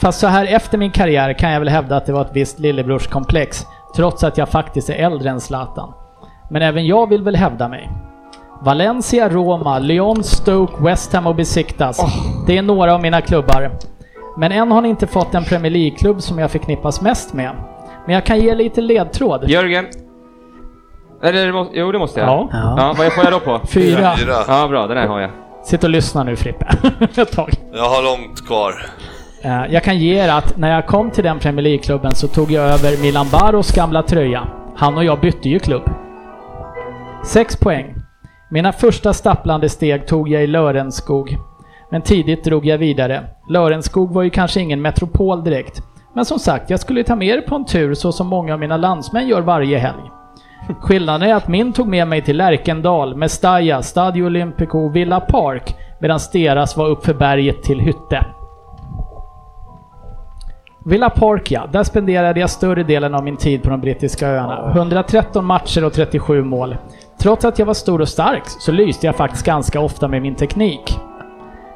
fast 0.00 0.20
så 0.20 0.26
här 0.26 0.44
efter 0.44 0.78
min 0.78 0.90
karriär 0.90 1.32
kan 1.32 1.50
jag 1.50 1.60
väl 1.60 1.68
hävda 1.68 1.96
att 1.96 2.06
det 2.06 2.12
var 2.12 2.20
ett 2.20 2.30
visst 2.32 2.58
lillebrorskomplex, 2.58 3.66
trots 3.96 4.24
att 4.24 4.38
jag 4.38 4.48
faktiskt 4.48 4.90
är 4.90 4.94
äldre 4.94 5.30
än 5.30 5.40
Zlatan. 5.40 5.92
Men 6.50 6.62
även 6.62 6.86
jag 6.86 7.08
vill 7.08 7.22
väl 7.22 7.36
hävda 7.36 7.68
mig. 7.68 7.90
Valencia, 8.62 9.28
Roma, 9.28 9.78
Lyon, 9.78 10.24
Stoke, 10.24 10.84
West 10.84 11.12
Ham 11.12 11.26
och 11.26 11.34
Besiktas. 11.34 12.00
Det 12.46 12.58
är 12.58 12.62
några 12.62 12.94
av 12.94 13.00
mina 13.00 13.20
klubbar. 13.20 13.70
Men 14.36 14.52
än 14.52 14.70
har 14.70 14.80
ni 14.82 14.88
inte 14.88 15.06
fått 15.06 15.34
en 15.34 15.44
Premier 15.44 15.72
League-klubb 15.72 16.22
som 16.22 16.38
jag 16.38 16.50
förknippas 16.50 17.00
mest 17.00 17.34
med. 17.34 17.50
Men 18.06 18.14
jag 18.14 18.26
kan 18.26 18.40
ge 18.40 18.54
lite 18.54 18.80
ledtråd. 18.80 19.48
Jörgen. 19.48 19.86
Eller, 21.22 21.66
jo 21.72 21.92
det 21.92 21.98
måste 21.98 22.20
jag. 22.20 22.28
Ja. 22.28 22.48
ja. 22.52 22.94
Vad 22.98 23.12
får 23.12 23.24
jag 23.24 23.32
då 23.32 23.40
på? 23.40 23.60
Fyra. 23.66 24.16
Fyra. 24.16 24.34
Ja, 24.48 24.68
bra. 24.68 24.86
Den 24.86 24.96
här 24.96 25.06
har 25.06 25.20
jag. 25.20 25.30
Sitt 25.66 25.84
och 25.84 25.90
lyssna 25.90 26.22
nu 26.24 26.36
Frippe. 26.36 26.66
Ett 27.20 27.32
tag. 27.32 27.50
Jag 27.72 27.88
har 27.88 28.02
långt 28.02 28.46
kvar. 28.46 28.72
Eh, 29.42 29.64
Jag 29.74 29.82
kan 29.84 29.98
ge 29.98 30.14
er 30.24 30.28
att 30.28 30.56
när 30.56 30.74
jag 30.74 30.86
kom 30.86 31.10
till 31.10 31.24
den 31.24 31.38
Premier 31.38 31.62
League-klubben 31.62 32.14
så 32.14 32.28
tog 32.28 32.50
jag 32.50 32.64
över 32.64 33.02
Milan 33.02 33.26
Baros 33.32 33.72
gamla 33.74 34.02
tröja. 34.02 34.48
Han 34.76 34.96
och 34.96 35.04
jag 35.04 35.20
bytte 35.20 35.48
ju 35.48 35.58
klubb. 35.58 35.82
Sex 37.24 37.56
poäng. 37.56 37.94
Mina 38.50 38.72
första 38.72 39.12
stapplande 39.12 39.68
steg 39.68 40.06
tog 40.06 40.28
jag 40.28 40.44
i 40.44 40.46
Lörenskog. 40.46 41.36
Men 41.90 42.02
tidigt 42.02 42.44
drog 42.44 42.66
jag 42.66 42.78
vidare. 42.78 43.24
Lörenskog 43.48 44.14
var 44.14 44.22
ju 44.22 44.30
kanske 44.30 44.60
ingen 44.60 44.82
metropol 44.82 45.44
direkt. 45.44 45.82
Men 46.14 46.24
som 46.24 46.38
sagt, 46.38 46.70
jag 46.70 46.80
skulle 46.80 47.04
ta 47.04 47.16
med 47.16 47.28
er 47.28 47.40
på 47.40 47.54
en 47.54 47.64
tur 47.64 47.94
så 47.94 48.12
som 48.12 48.26
många 48.26 48.52
av 48.54 48.60
mina 48.60 48.76
landsmän 48.76 49.28
gör 49.28 49.40
varje 49.40 49.78
helg. 49.78 50.02
Skillnaden 50.80 51.28
är 51.28 51.34
att 51.34 51.48
min 51.48 51.72
tog 51.72 51.88
med 51.88 52.08
mig 52.08 52.22
till 52.22 52.36
Lärkendal, 52.36 53.16
Mestalla, 53.16 53.82
Stadio 53.82 54.24
Olimpico 54.24 54.78
och 54.78 54.96
Villa 54.96 55.20
Park 55.20 55.74
medan 55.98 56.18
deras 56.32 56.76
var 56.76 56.88
uppför 56.88 57.14
berget 57.14 57.62
till 57.62 57.80
Hytte. 57.80 58.24
Villa 60.84 61.10
Park 61.10 61.50
ja, 61.50 61.66
där 61.72 61.82
spenderade 61.82 62.40
jag 62.40 62.50
större 62.50 62.82
delen 62.82 63.14
av 63.14 63.24
min 63.24 63.36
tid 63.36 63.62
på 63.62 63.70
de 63.70 63.80
brittiska 63.80 64.28
öarna. 64.28 64.72
113 64.72 65.44
matcher 65.44 65.84
och 65.84 65.92
37 65.92 66.42
mål. 66.42 66.76
Trots 67.18 67.44
att 67.44 67.58
jag 67.58 67.66
var 67.66 67.74
stor 67.74 68.00
och 68.00 68.08
stark 68.08 68.42
så 68.46 68.72
lyste 68.72 69.06
jag 69.06 69.16
faktiskt 69.16 69.46
ganska 69.46 69.80
ofta 69.80 70.08
med 70.08 70.22
min 70.22 70.34
teknik. 70.34 70.98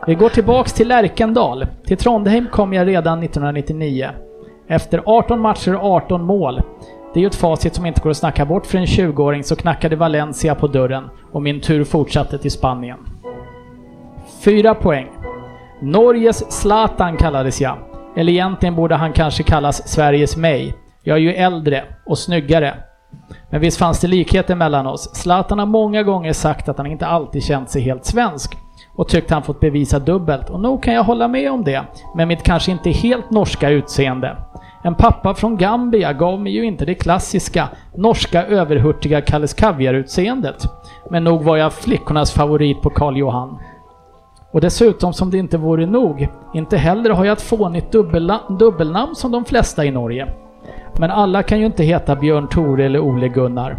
Vi 0.07 0.15
går 0.15 0.29
tillbaks 0.29 0.73
till 0.73 0.89
Lärkendal. 0.89 1.67
Till 1.87 1.97
Trondheim 1.97 2.47
kom 2.53 2.73
jag 2.73 2.87
redan 2.87 3.23
1999. 3.23 4.09
Efter 4.69 5.03
18 5.07 5.41
matcher 5.41 5.77
och 5.77 5.85
18 5.85 6.25
mål. 6.25 6.63
Det 7.15 7.19
är 7.19 7.21
ju 7.21 7.27
ett 7.27 7.35
facit 7.35 7.75
som 7.75 7.87
inte 7.87 8.01
går 8.01 8.11
att 8.11 8.17
snacka 8.17 8.47
bort 8.47 8.67
för 8.67 8.79
en 8.79 8.87
20-åring 8.87 9.45
så 9.45 9.57
knackade 9.57 9.97
Valencia 9.97 10.55
på 10.55 10.67
dörren 10.67 11.11
och 11.33 11.43
min 11.43 11.61
tur 11.61 11.85
fortsatte 11.85 12.39
till 12.39 12.51
Spanien. 12.51 12.99
Fyra 14.45 14.75
poäng. 14.75 15.07
Norges 15.83 16.53
Zlatan 16.53 17.17
kallades 17.17 17.61
jag. 17.61 17.79
Eller 18.17 18.33
egentligen 18.33 18.77
borde 18.77 18.95
han 18.95 19.13
kanske 19.13 19.43
kallas 19.43 19.89
Sveriges 19.89 20.37
mig. 20.37 20.75
Jag 21.03 21.17
är 21.17 21.21
ju 21.21 21.33
äldre 21.33 21.85
och 22.07 22.19
snyggare. 22.19 22.75
Men 23.51 23.61
visst 23.61 23.79
fanns 23.79 24.01
det 24.01 24.09
likheter 24.09 24.55
mellan 24.55 24.87
oss. 24.87 25.15
Zlatan 25.15 25.59
har 25.59 25.67
många 25.67 26.03
gånger 26.03 26.33
sagt 26.33 26.69
att 26.69 26.77
han 26.77 26.87
inte 26.87 27.07
alltid 27.07 27.45
känt 27.45 27.71
sig 27.71 27.83
helt 27.83 28.05
svensk 28.05 28.57
och 28.97 29.09
tyckt 29.09 29.31
han 29.31 29.43
fått 29.43 29.61
bevisa 29.61 29.99
dubbelt 29.99 30.51
och 30.51 30.61
nog 30.61 30.83
kan 30.83 30.95
jag 30.95 31.05
hålla 31.05 31.29
med 31.29 31.53
om 31.53 31.65
det, 31.65 31.83
med 32.17 32.29
mitt 32.29 32.43
kanske 32.43 32.73
inte 32.73 32.91
helt 32.91 33.31
norska 33.31 33.71
utseende. 33.71 34.37
En 34.83 34.95
pappa 34.95 35.35
från 35.35 35.57
Gambia 35.57 36.13
gav 36.13 36.41
mig 36.41 36.53
ju 36.53 36.65
inte 36.65 36.85
det 36.85 36.95
klassiska 36.95 37.69
norska 37.97 38.47
överhurtiga 38.47 39.21
Kalles 39.21 39.55
Kaviar-utseendet. 39.55 40.69
Men 41.11 41.25
nog 41.25 41.43
var 41.43 41.57
jag 41.57 41.73
flickornas 41.73 42.33
favorit 42.33 42.83
på 42.83 42.91
Karl 42.91 43.17
Johan. 43.17 43.59
Och 44.53 44.61
dessutom, 44.61 45.13
som 45.13 45.31
det 45.31 45.39
inte 45.39 45.59
vore 45.59 45.87
nog, 45.87 46.29
inte 46.55 46.77
heller 46.77 47.11
har 47.11 47.25
jag 47.25 47.33
ett 47.33 47.43
fånigt 47.43 47.93
dubbelna- 47.95 48.59
dubbelnamn 48.59 49.15
som 49.15 49.31
de 49.33 49.45
flesta 49.45 49.85
i 49.85 49.91
Norge. 49.91 50.35
Men 50.99 51.11
alla 51.11 51.43
kan 51.43 51.59
ju 51.61 51.67
inte 51.67 51.85
heta 51.85 52.17
Björn 52.17 52.49
Tore 52.49 52.85
eller 52.85 53.01
Ole 53.01 53.29
Gunnar. 53.29 53.79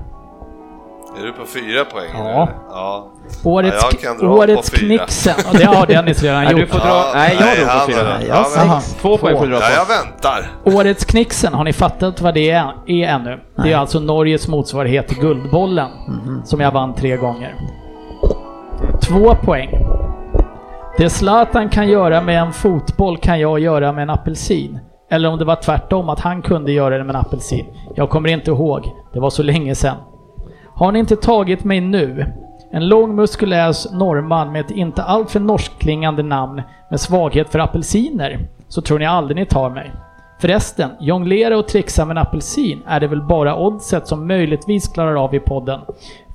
Är 1.20 1.26
du 1.26 1.34
på 1.34 1.46
fyra 1.46 1.86
poäng? 1.86 2.10
Ja. 2.14 2.50
ja. 2.70 3.08
Årets, 3.44 3.86
Ja, 4.22 4.28
årets. 4.30 4.70
Knixen, 4.70 5.34
och 5.52 5.58
det 5.58 5.66
har 5.66 5.86
Dennis 5.86 6.24
redan 6.24 6.44
Nej, 6.44 6.52
gjort. 6.52 6.60
du 6.62 6.68
får 6.68 6.80
dra... 6.80 7.04
Nej, 7.14 7.38
jag 7.40 7.58
drog 7.58 7.80
på 7.80 7.92
fyra. 7.92 8.22
Jag 8.28 8.46
Ja, 8.68 8.82
Två 9.02 9.18
poäng 9.18 9.38
får 9.38 9.46
du 9.46 9.52
dra 9.52 9.60
Ja, 9.60 9.68
på. 9.86 9.92
jag 9.92 10.04
väntar. 10.06 10.52
Årets 10.80 11.06
Knixen, 11.06 11.54
har 11.54 11.64
ni 11.64 11.74
fattat 11.74 12.22
vad 12.22 12.34
det 12.34 12.50
är, 12.52 12.74
är 12.88 13.08
ännu? 13.08 13.40
Det 13.64 13.72
är 13.74 13.78
alltså 13.78 14.00
Norges 14.00 14.48
motsvarighet 14.48 15.08
till 15.08 15.20
Guldbollen, 15.20 15.90
som 16.44 16.60
jag 16.60 16.72
vann 16.72 16.94
tre 16.96 17.18
gånger. 17.18 17.56
Två 19.02 19.36
poäng. 19.36 19.70
Det 20.98 21.10
Zlatan 21.10 21.70
kan 21.70 21.88
göra 21.90 22.22
med 22.22 22.40
en 22.42 22.54
fotboll 22.54 23.18
kan 23.18 23.40
jag 23.40 23.60
göra 23.60 23.92
med 23.92 24.02
en 24.04 24.10
apelsin. 24.10 24.80
Eller 25.12 25.30
om 25.30 25.38
det 25.40 25.46
var 25.46 25.56
tvärtom, 25.56 26.10
att 26.10 26.20
han 26.20 26.42
kunde 26.42 26.72
göra 26.72 26.98
det 26.98 27.04
med 27.04 27.16
en 27.16 27.22
apelsin. 27.22 27.66
Jag 27.96 28.10
kommer 28.10 28.30
inte 28.30 28.52
ihåg. 28.52 28.92
Det 29.14 29.20
var 29.20 29.30
så 29.30 29.44
länge 29.44 29.76
sedan. 29.76 29.96
Har 30.82 30.91
ni 30.91 30.99
inte 30.99 31.16
tagit 31.16 31.64
mig 31.64 31.82
nu? 31.82 32.26
En 32.72 32.88
lång 32.88 33.16
muskulös 33.16 33.91
norrman 33.91 34.52
med 34.52 34.62
ett 34.62 34.72
inte 34.72 35.03
alltför 35.03 35.40
norskklingande 35.40 36.24
namn 36.24 36.62
med 36.90 36.99
svaghet 36.99 37.49
för 37.49 37.60
apelsiner, 37.60 38.40
så 38.68 38.82
tror 38.82 38.99
ni 38.99 39.06
aldrig 39.06 39.36
ni 39.36 39.45
tar 39.45 39.70
mig. 39.70 39.91
Förresten, 40.40 40.90
jonglera 40.99 41.58
och 41.58 41.68
trixa 41.68 42.06
med 42.06 42.18
en 42.18 42.24
apelsin 42.24 42.84
är 42.88 42.99
det 42.99 43.08
väl 43.08 43.22
bara 43.22 43.58
oddset 43.58 44.08
som 44.08 44.28
möjligtvis 44.28 44.88
klarar 44.88 45.24
av 45.24 45.36
i 45.36 45.40
podden. 45.40 45.80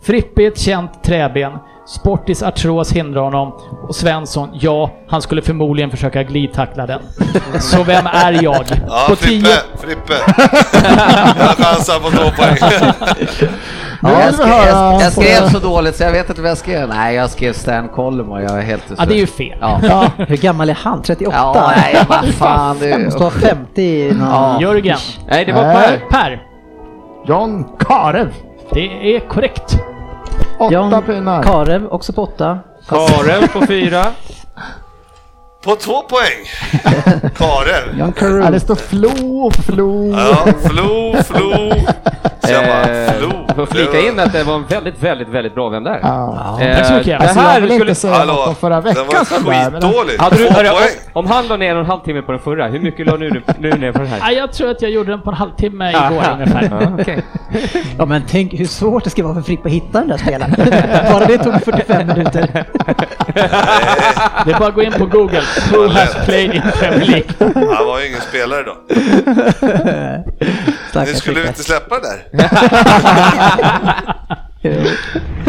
Frippe 0.02 0.42
är 0.42 0.48
ett 0.48 0.58
känt 0.58 1.02
träben, 1.02 1.52
Sportis 1.86 2.42
artros 2.42 2.92
hindrar 2.92 3.20
honom 3.22 3.52
och 3.88 3.94
Svensson, 3.94 4.48
ja, 4.52 4.90
han 5.08 5.22
skulle 5.22 5.42
förmodligen 5.42 5.90
försöka 5.90 6.22
glidtackla 6.22 6.86
den. 6.86 7.00
Så 7.60 7.82
vem 7.82 8.06
är 8.06 8.42
jag? 8.42 8.64
Ja, 8.88 9.04
På 9.08 9.16
Frippe, 9.16 9.46
tio- 9.46 9.78
Frippe. 9.80 10.12
Jag 11.38 11.66
chansar 11.66 12.00
på 12.00 12.10
två 12.10 12.30
poäng. 12.30 12.56
Nu 14.02 14.10
jag, 14.10 14.34
skrev, 14.34 14.48
jag, 14.48 15.02
jag 15.02 15.12
skrev 15.12 15.48
så 15.48 15.58
dåligt 15.58 15.96
så 15.96 16.02
jag 16.02 16.12
vet 16.12 16.28
inte 16.30 16.42
vad 16.42 16.50
jag 16.50 16.58
skrev. 16.58 16.88
Nej, 16.88 17.14
jag 17.14 17.30
skrev 17.30 17.52
Stan 17.52 17.88
Collymore. 17.88 18.42
Jag 18.42 18.58
är 18.58 18.62
helt 18.62 18.82
Ja, 18.98 19.04
det 19.04 19.14
är 19.14 19.18
ju 19.18 19.26
fel. 19.26 19.58
Ja. 19.60 19.80
Ja, 19.88 20.10
hur 20.16 20.36
gammal 20.36 20.70
är 20.70 20.74
han? 20.74 21.02
38? 21.02 21.32
Ja, 21.36 21.72
nej, 21.76 21.96
vad 22.08 22.24
fan 22.34 22.78
du. 22.80 22.98
Måste 23.04 23.20
vara 23.20 23.30
50 23.30 24.12
någon... 24.12 24.28
Ja. 24.28 24.60
Jörgen. 24.60 24.98
Nej, 25.28 25.44
det 25.44 25.52
var. 25.52 25.62
Per. 25.62 26.00
Per. 26.10 26.42
John 27.26 27.64
Karev. 27.78 28.32
Det 28.72 29.16
är 29.16 29.20
korrekt. 29.28 29.78
Åtta 30.58 30.72
Jan 30.72 31.02
pinnar. 31.02 31.42
Karev, 31.42 31.86
också 31.86 32.12
på 32.12 32.22
8. 32.22 32.58
Karen 32.88 33.48
på 33.48 33.66
fyra. 33.66 34.06
På 35.66 35.76
två 35.76 36.02
poäng. 36.02 36.46
Karen. 37.36 37.98
Jan 37.98 38.12
Ja, 38.44 38.50
det 38.50 38.60
står 38.60 38.74
Flo, 38.74 39.50
Flo. 39.50 40.12
Ja, 40.16 40.46
Flo, 40.68 41.16
Flo. 41.22 41.72
Eh, 42.48 43.54
får 43.56 43.66
flika 43.66 44.00
in 44.00 44.20
att 44.20 44.32
det 44.32 44.44
var 44.44 44.54
en 44.54 44.64
väldigt, 44.66 45.02
väldigt, 45.02 45.28
väldigt 45.28 45.54
bra 45.54 45.68
Vem 45.68 45.84
där? 45.84 45.98
Ja. 46.02 46.58
Eh, 46.60 46.76
Tack 46.76 46.86
så 46.86 46.92
mycket. 46.92 47.06
Det 47.06 47.16
Alltså, 47.16 47.38
jag 47.40 47.48
här 47.48 47.60
vill 47.60 47.70
skulle... 47.70 47.90
inte 47.90 48.00
säga 48.00 48.14
Hallå, 48.14 48.32
något 48.32 48.48
om 48.48 48.54
förra 48.54 48.74
den 48.74 48.84
veckan 48.84 49.06
var 49.06 49.24
sådär, 49.24 49.70
men 49.70 49.72
skitdålig. 49.72 50.18
Hade 50.18 50.36
du, 50.36 50.44
Två 50.48 50.54
hörru, 50.54 50.68
poäng. 50.68 50.88
om, 51.12 51.24
om 51.24 51.30
han 51.30 51.46
la 51.48 51.56
ner 51.56 51.70
en 51.70 51.76
och 51.76 51.80
en 51.82 51.90
halv 51.90 52.00
timme 52.00 52.22
på 52.22 52.32
den 52.32 52.40
förra, 52.40 52.66
hur 52.68 52.80
mycket 52.80 53.06
la 53.06 53.16
nu, 53.16 53.42
nu 53.58 53.70
ner 53.70 53.92
på 53.92 53.98
den 53.98 54.08
här? 54.08 54.18
Ja, 54.20 54.30
jag 54.30 54.52
tror 54.52 54.70
att 54.70 54.82
jag 54.82 54.90
gjorde 54.90 55.10
den 55.10 55.20
på 55.22 55.30
en 55.30 55.36
halvtimme 55.36 55.90
igår 55.90 56.00
Aha. 56.00 56.32
ungefär. 56.32 56.68
Ja, 56.80 56.92
okej. 57.00 57.22
Ja 57.98 58.06
men 58.06 58.22
tänk 58.28 58.54
hur 58.54 58.66
svårt 58.66 59.04
det 59.04 59.10
ska 59.10 59.22
vara 59.24 59.34
för 59.34 59.42
Frippe 59.42 59.68
att 59.68 59.74
hitta 59.74 59.98
den 59.98 60.08
där 60.08 60.16
spelaren. 60.16 60.54
Bara 61.12 61.24
det 61.26 61.38
tog 61.38 61.62
45 61.64 62.06
minuter. 62.06 62.64
Det 64.44 64.52
är 64.52 64.58
bara 64.58 64.68
att 64.68 64.74
gå 64.74 64.82
in 64.82 64.92
på 64.92 65.06
Google. 65.06 65.42
Who 65.72 65.88
has 65.88 66.14
played 66.26 66.54
in 66.54 66.62
Premier 66.62 67.04
League? 67.04 67.28
Han 67.54 67.86
var 67.86 68.00
ju 68.00 68.06
ingen 68.08 68.20
spelare 68.20 68.62
då. 68.62 68.76
Ni 71.00 71.14
skulle 71.14 71.34
Frippe. 71.36 71.48
inte 71.48 71.62
släppa 71.64 71.94
det 71.98 72.08
där. 72.08 72.22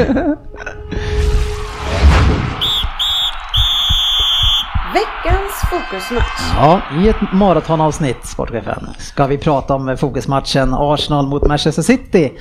Veckans 4.94 5.54
fokusmatch. 5.72 6.42
Ja, 6.56 6.82
i 7.04 7.10
ett 7.10 7.32
maratonavsnitt, 7.34 8.26
Sportchefen, 8.26 8.90
ska 8.98 9.28
vi 9.28 9.38
prata 9.38 9.76
om 9.76 9.98
fokusmatchen 9.98 10.74
Arsenal 10.74 11.28
mot 11.28 11.48
Manchester 11.48 11.82
City. 11.82 12.34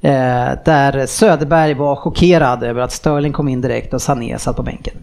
Eh, 0.00 0.50
där 0.64 1.06
Söderberg 1.06 1.74
var 1.74 1.96
chockerad 1.96 2.62
över 2.62 2.82
att 2.82 2.92
Sterling 2.92 3.32
kom 3.32 3.48
in 3.48 3.60
direkt 3.60 3.94
och 3.94 4.02
Sané 4.02 4.38
satt 4.38 4.56
på 4.56 4.62
bänken. 4.62 4.94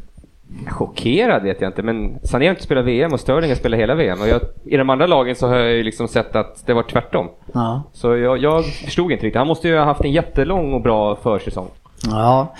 Chockerad 0.67 1.43
vet 1.43 1.61
jag 1.61 1.69
inte, 1.69 1.83
men 1.83 2.19
Sané 2.23 2.45
har 2.45 2.49
inte 2.49 2.63
spelat 2.63 2.85
VM 2.85 3.13
och 3.13 3.19
Sterling 3.19 3.49
har 3.49 3.55
spelat 3.55 3.79
hela 3.79 3.95
VM. 3.95 4.21
Och 4.21 4.27
jag, 4.27 4.41
I 4.65 4.77
de 4.77 4.89
andra 4.89 5.07
lagen 5.07 5.35
så 5.35 5.47
har 5.47 5.55
jag 5.55 5.71
ju 5.71 5.83
liksom 5.83 6.07
sett 6.07 6.35
att 6.35 6.65
det 6.65 6.73
var 6.73 6.83
tvärtom. 6.83 7.27
Ja. 7.53 7.83
Så 7.93 8.17
jag, 8.17 8.37
jag 8.37 8.65
förstod 8.65 9.11
inte 9.11 9.25
riktigt. 9.25 9.37
Han 9.37 9.47
måste 9.47 9.67
ju 9.67 9.77
ha 9.77 9.85
haft 9.85 10.03
en 10.03 10.11
jättelång 10.11 10.73
och 10.73 10.81
bra 10.81 11.15
försäsong. 11.15 11.67
Ja, 12.05 12.55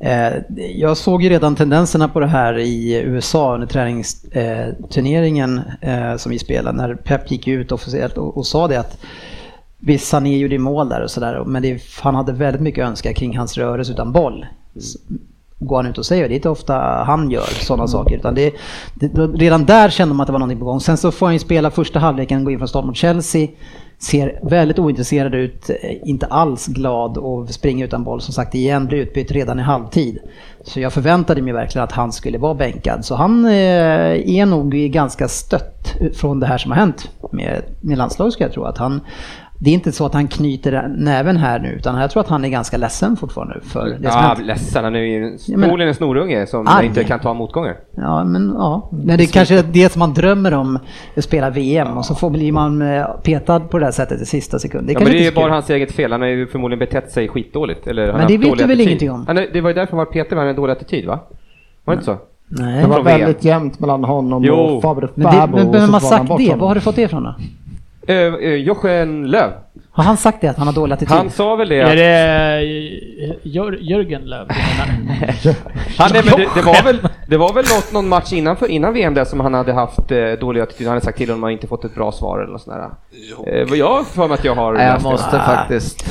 eh, 0.00 0.32
jag 0.74 0.96
såg 0.96 1.22
ju 1.22 1.28
redan 1.28 1.56
tendenserna 1.56 2.08
på 2.08 2.20
det 2.20 2.26
här 2.26 2.58
i 2.58 3.02
USA 3.04 3.54
under 3.54 3.66
träningsturneringen 3.66 5.60
eh, 5.80 6.16
som 6.16 6.32
vi 6.32 6.38
spelade 6.38 6.76
när 6.76 6.94
Pep 6.94 7.30
gick 7.30 7.48
ut 7.48 7.72
officiellt 7.72 8.18
och, 8.18 8.46
sa 8.46 8.68
det 8.68 8.80
att 8.80 8.98
Visst, 9.82 10.06
Sané 10.06 10.38
gjorde 10.38 10.58
mål 10.58 10.88
där 10.88 11.02
och 11.02 11.10
sådär, 11.10 11.44
men 11.46 11.62
det, 11.62 11.82
han 12.02 12.14
hade 12.14 12.32
väldigt 12.32 12.62
mycket 12.62 12.84
önska 12.84 13.14
kring 13.14 13.38
hans 13.38 13.58
rörelse 13.58 13.92
utan 13.92 14.12
boll. 14.12 14.46
Går 15.62 15.76
han 15.76 15.86
ut 15.86 15.98
och 15.98 16.06
säger, 16.06 16.28
det 16.28 16.34
är 16.34 16.36
inte 16.36 16.48
ofta 16.48 16.74
han 17.06 17.30
gör 17.30 17.46
sådana 17.60 17.88
saker. 17.88 18.16
Utan 18.16 18.34
det, 18.34 18.54
det, 18.94 19.08
redan 19.26 19.64
där 19.64 19.90
kände 19.90 20.14
man 20.14 20.20
att 20.20 20.26
det 20.26 20.32
var 20.32 20.38
någonting 20.38 20.58
på 20.58 20.64
gång. 20.64 20.80
Sen 20.80 20.96
så 20.96 21.10
får 21.10 21.26
han 21.26 21.32
ju 21.32 21.38
spela 21.38 21.70
första 21.70 21.98
halvleken, 21.98 22.44
gå 22.44 22.50
in 22.50 22.58
från 22.58 22.68
start 22.68 22.84
mot 22.84 22.96
Chelsea. 22.96 23.48
Ser 23.98 24.40
väldigt 24.42 24.78
ointresserad 24.78 25.34
ut, 25.34 25.70
eh, 25.70 25.76
inte 26.04 26.26
alls 26.26 26.66
glad 26.66 27.16
och 27.16 27.48
springer 27.50 27.84
utan 27.84 28.04
boll. 28.04 28.20
Som 28.20 28.34
sagt, 28.34 28.54
igen 28.54 28.86
blir 28.86 28.98
utbytt 28.98 29.32
redan 29.32 29.58
i 29.58 29.62
halvtid. 29.62 30.18
Så 30.64 30.80
jag 30.80 30.92
förväntade 30.92 31.42
mig 31.42 31.52
verkligen 31.52 31.84
att 31.84 31.92
han 31.92 32.12
skulle 32.12 32.38
vara 32.38 32.54
bänkad. 32.54 33.04
Så 33.04 33.14
han 33.14 33.44
eh, 33.44 33.52
är 34.38 34.46
nog 34.46 34.70
ganska 34.70 35.28
stött 35.28 35.94
från 36.14 36.40
det 36.40 36.46
här 36.46 36.58
som 36.58 36.70
har 36.70 36.78
hänt 36.78 37.10
med, 37.32 37.62
med 37.80 37.98
landslaget 37.98 38.34
ska 38.34 38.44
jag 38.44 38.52
tro. 38.52 38.64
Att 38.64 38.78
han, 38.78 39.00
det 39.62 39.70
är 39.70 39.74
inte 39.74 39.92
så 39.92 40.06
att 40.06 40.14
han 40.14 40.28
knyter 40.28 40.88
näven 40.96 41.36
här 41.36 41.58
nu, 41.58 41.68
utan 41.68 42.00
jag 42.00 42.10
tror 42.10 42.20
att 42.20 42.28
han 42.28 42.44
är 42.44 42.48
ganska 42.48 42.76
ledsen 42.76 43.16
fortfarande 43.16 43.60
för 43.62 43.86
det 43.86 43.94
som 43.94 44.02
Ja, 44.04 44.10
hänt. 44.10 44.46
ledsen. 44.46 44.84
Han 44.84 44.94
är 44.94 45.00
ju 45.00 45.20
men- 45.20 45.38
förmodligen 45.38 45.88
en 45.88 45.94
snorunge 45.94 46.46
som 46.46 46.66
Arg. 46.68 46.86
inte 46.86 47.04
kan 47.04 47.20
ta 47.20 47.34
motgångar. 47.34 47.76
Ja, 47.96 48.24
men 48.24 48.52
ja. 48.58 48.88
Men 48.92 49.18
det 49.18 49.24
är 49.24 49.32
kanske 49.32 49.58
är 49.58 49.62
det 49.62 49.92
som 49.92 49.98
man 50.00 50.14
drömmer 50.14 50.54
om, 50.54 50.78
att 51.16 51.24
spela 51.24 51.50
VM 51.50 51.96
och 51.98 52.04
så 52.04 52.14
får 52.14 52.30
blir 52.30 52.52
man 52.52 52.82
eh, 52.82 53.06
petad 53.22 53.60
på 53.60 53.78
det 53.78 53.84
här 53.84 53.92
sättet 53.92 54.20
i 54.22 54.26
sista 54.26 54.58
sekund. 54.58 54.86
Det, 54.86 54.92
Ja, 54.92 54.98
men 55.00 55.08
det 55.12 55.18
är 55.18 55.24
ju 55.24 55.32
bara 55.34 55.52
hans 55.52 55.70
eget 55.70 55.92
fel. 55.92 56.12
Han 56.12 56.20
har 56.20 56.28
ju 56.28 56.46
förmodligen 56.46 56.78
betett 56.78 57.10
sig 57.10 57.28
skitdåligt. 57.28 57.86
Eller 57.86 58.12
Men 58.12 58.26
det 58.26 58.38
vet 58.38 58.42
du 58.42 58.48
väl 58.50 58.62
attityd. 58.64 58.80
ingenting 58.86 59.10
om? 59.10 59.24
Han 59.26 59.36
det 59.36 59.60
var 59.60 59.70
ju 59.70 59.74
därför 59.74 59.90
han 59.90 59.98
var 59.98 60.04
petad, 60.12 60.28
han 60.30 60.38
hade 60.38 60.50
en 60.50 60.56
dålig 60.56 60.72
attityd 60.72 61.06
va? 61.06 61.18
Var 61.84 61.94
det 61.94 61.98
inte 61.98 62.04
så? 62.04 62.16
Nej. 62.52 62.82
Det 62.82 62.88
var 62.88 63.02
väldigt 63.02 63.44
jämnt 63.44 63.80
mellan 63.80 64.04
honom 64.04 64.44
Jo. 64.44 64.54
och 64.54 64.82
Fabre 64.82 65.08
Men, 65.14 65.34
det, 65.34 65.46
men 65.56 65.68
och 65.68 65.74
vem 65.74 65.86
så 65.86 65.92
har 65.92 65.92
valde 65.92 65.92
han 65.92 66.00
sagt 66.00 66.38
det? 66.38 66.44
honom. 66.44 66.58
Var 66.58 66.68
har 66.68 66.74
du 66.74 66.80
fått 66.80 66.96
det 66.96 67.02
ifrån 67.02 67.22
då? 67.24 67.34
Uh, 68.10 68.34
uh, 68.34 68.54
Jochen 68.54 69.30
Löv. 69.30 69.52
Har 69.92 70.04
han 70.04 70.16
sagt 70.16 70.40
det, 70.40 70.48
att 70.48 70.56
han 70.56 70.66
har 70.66 70.74
dålig 70.74 70.94
attityd? 70.94 71.16
Han 71.16 71.30
sa 71.30 71.56
väl 71.56 71.68
det. 71.68 71.80
Är 71.80 71.84
att- 71.84 71.96
det 71.96 73.24
eh, 73.24 73.36
Jör, 73.42 73.78
Jörgen 73.80 74.22
menar? 74.22 74.46
Han, 75.98 76.10
nej, 76.12 76.22
men 76.24 76.36
det, 76.36 76.48
det, 76.54 76.62
var 76.62 76.82
väl, 76.84 76.98
det 77.26 77.36
var 77.36 77.52
väl 77.52 77.64
något, 77.64 77.92
någon 77.92 78.08
match 78.08 78.32
innan, 78.32 78.56
för, 78.56 78.66
innan 78.66 78.92
VM 78.92 79.14
där 79.14 79.24
som 79.24 79.40
han 79.40 79.54
hade 79.54 79.72
haft 79.72 80.10
eh, 80.10 80.32
dålig 80.40 80.60
attityd. 80.60 80.86
Han 80.86 80.94
hade 80.94 81.04
sagt 81.04 81.18
till 81.18 81.28
honom 81.28 81.44
att 81.44 81.46
han 81.46 81.52
inte 81.52 81.66
fått 81.66 81.84
ett 81.84 81.94
bra 81.94 82.12
svar 82.12 82.38
eller 82.38 82.52
något 82.52 82.62
sånt 82.62 82.76
där. 82.76 83.60
Eh, 83.60 83.68
vad 83.68 83.78
jag 83.78 83.88
har 83.88 84.04
för 84.04 84.28
mig 84.28 84.34
att 84.34 84.44
jag 84.44 84.54
har 84.54 84.74
jag 84.74 84.76
läst 84.76 85.04
det. 85.04 85.10
måste 85.10 85.38
faktiskt. 85.38 86.04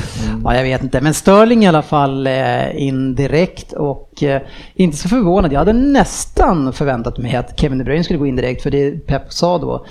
Ja, 0.43 0.55
jag 0.55 0.63
vet 0.63 0.83
inte. 0.83 1.01
Men 1.01 1.13
Sterling 1.13 1.63
i 1.63 1.67
alla 1.67 1.81
fall 1.81 2.27
eh, 2.27 2.83
in 2.83 3.15
direkt 3.15 3.73
och 3.73 4.23
eh, 4.23 4.41
inte 4.75 4.97
så 4.97 5.09
förvånad. 5.09 5.53
Jag 5.53 5.59
hade 5.59 5.73
nästan 5.73 6.73
förväntat 6.73 7.17
mig 7.17 7.35
att 7.35 7.59
Kevin 7.59 7.77
De 7.77 7.83
Bruyne 7.83 8.03
skulle 8.03 8.19
gå 8.19 8.27
in 8.27 8.35
direkt 8.35 8.63
för 8.63 8.71
det 8.71 9.07
Pep 9.07 9.33
sa 9.33 9.57
då 9.57 9.85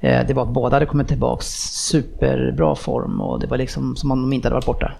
det 0.00 0.34
var 0.34 0.42
att 0.42 0.48
båda 0.48 0.76
hade 0.76 0.86
kommit 0.86 1.08
tillbaks 1.08 1.46
superbra 1.72 2.74
form 2.74 3.20
och 3.20 3.40
det 3.40 3.46
var 3.46 3.58
liksom 3.58 3.96
som 3.96 4.10
om 4.10 4.22
de 4.22 4.32
inte 4.32 4.46
hade 4.46 4.54
varit 4.54 4.66
borta. 4.66 4.92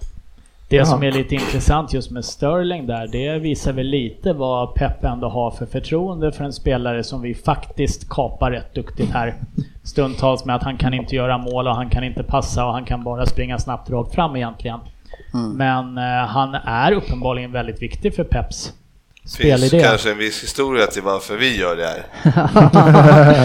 Det 0.71 0.85
som 0.85 1.03
är 1.03 1.13
lite 1.13 1.35
intressant 1.35 1.93
just 1.93 2.11
med 2.11 2.25
Sterling 2.25 2.87
där, 2.87 3.07
det 3.07 3.39
visar 3.39 3.73
väl 3.73 3.87
lite 3.87 4.33
vad 4.33 4.75
Pep 4.75 5.05
ändå 5.05 5.29
har 5.29 5.51
för 5.51 5.67
förtroende 5.67 6.33
för 6.33 6.45
en 6.45 6.53
spelare 6.53 7.05
som 7.05 7.23
vi 7.23 7.35
faktiskt 7.35 8.09
kapar 8.09 8.51
rätt 8.51 8.75
duktigt 8.75 9.11
här. 9.11 9.35
Stundtals 9.83 10.45
med 10.45 10.57
att 10.57 10.63
han 10.63 10.77
kan 10.77 10.95
inte 10.95 11.17
göra 11.17 11.39
mål 11.39 11.67
och 11.67 11.75
han 11.75 11.91
kan 11.91 12.05
inte 12.05 12.23
passa 12.23 12.67
och 12.67 12.73
han 12.73 12.85
kan 12.85 13.05
bara 13.05 13.27
springa 13.27 13.59
snabbt 13.59 13.91
rakt 13.91 14.15
fram 14.15 14.37
egentligen. 14.37 14.81
Men 15.55 15.99
eh, 15.99 16.27
han 16.27 16.55
är 16.55 16.93
uppenbarligen 16.93 17.53
väldigt 17.53 17.83
viktig 17.83 18.15
för 18.15 18.25
Peps 18.25 18.73
Det 19.37 19.43
finns 19.43 19.61
spelidé. 19.61 19.89
kanske 19.89 20.11
en 20.11 20.19
viss 20.19 20.43
historia 20.43 20.87
till 20.87 21.03
varför 21.03 21.37
vi 21.37 21.57
gör 21.57 21.77
det 21.77 21.87
här. 21.87 22.05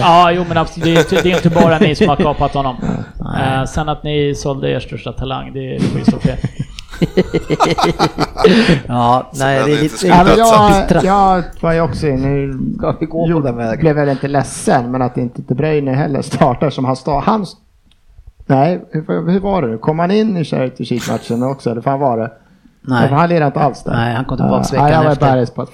ja, 0.00 0.32
jo 0.32 0.44
men 0.48 0.56
absolut, 0.56 0.84
det 0.84 0.94
är, 0.94 0.98
inte, 0.98 1.22
det 1.22 1.32
är 1.32 1.36
inte 1.36 1.50
bara 1.50 1.78
ni 1.78 1.94
som 1.94 2.08
har 2.08 2.16
kapat 2.16 2.54
honom. 2.54 2.76
Eh, 3.40 3.64
sen 3.64 3.88
att 3.88 4.02
ni 4.02 4.34
sålde 4.34 4.70
er 4.70 4.80
största 4.80 5.12
talang, 5.12 5.52
det, 5.52 5.72
det 5.72 5.80
får 5.80 5.98
ju 5.98 6.04
stå 6.04 6.18
för. 6.18 6.36
Ja, 8.86 9.30
nej, 9.34 9.62
det 9.66 9.72
är 9.72 9.82
lite... 9.82 10.06
Ja, 10.06 10.36
jag, 10.36 11.04
jag 11.04 11.42
var 11.60 11.72
ju 11.72 11.80
också 11.80 12.08
inne 12.08 12.58
Ska 12.78 12.96
vi 13.00 13.06
gå 13.06 13.26
på 13.32 13.40
den 13.40 13.56
vägen? 13.56 13.80
blev 13.80 13.96
väl 13.96 14.08
inte 14.08 14.28
ledsen, 14.28 14.90
men 14.90 15.02
att 15.02 15.16
inte 15.16 15.42
De 15.42 15.54
Bruyne 15.54 15.92
heller 15.92 16.22
startar 16.22 16.70
som 16.70 16.84
han 16.84 16.96
startar. 16.96 17.26
Han, 17.32 17.46
nej, 18.46 18.84
hur, 18.90 19.30
hur 19.30 19.40
var 19.40 19.62
det? 19.62 19.78
Kom 19.78 19.98
han 19.98 20.10
in 20.10 20.36
i 20.36 20.44
Charity 20.44 20.84
Sheet-matchen 20.84 21.42
också, 21.42 21.70
eller 21.70 21.80
vad 21.80 21.98
var 21.98 22.18
det? 22.18 22.30
Nej. 22.86 23.08
Han 23.08 23.28
lirade 23.28 23.46
inte 23.46 23.60
alls 23.60 23.82
där. 23.82 23.92
Nej, 23.92 24.14
han 24.14 24.24
kom 24.24 24.36
tillbaks 24.36 24.72
Ja, 24.72 24.82
veckan 24.84 24.96
Jag 24.98 25.04
var 25.04 25.12
efter. 25.12 25.26
bergis 25.26 25.50
på 25.50 25.62
att 25.62 25.70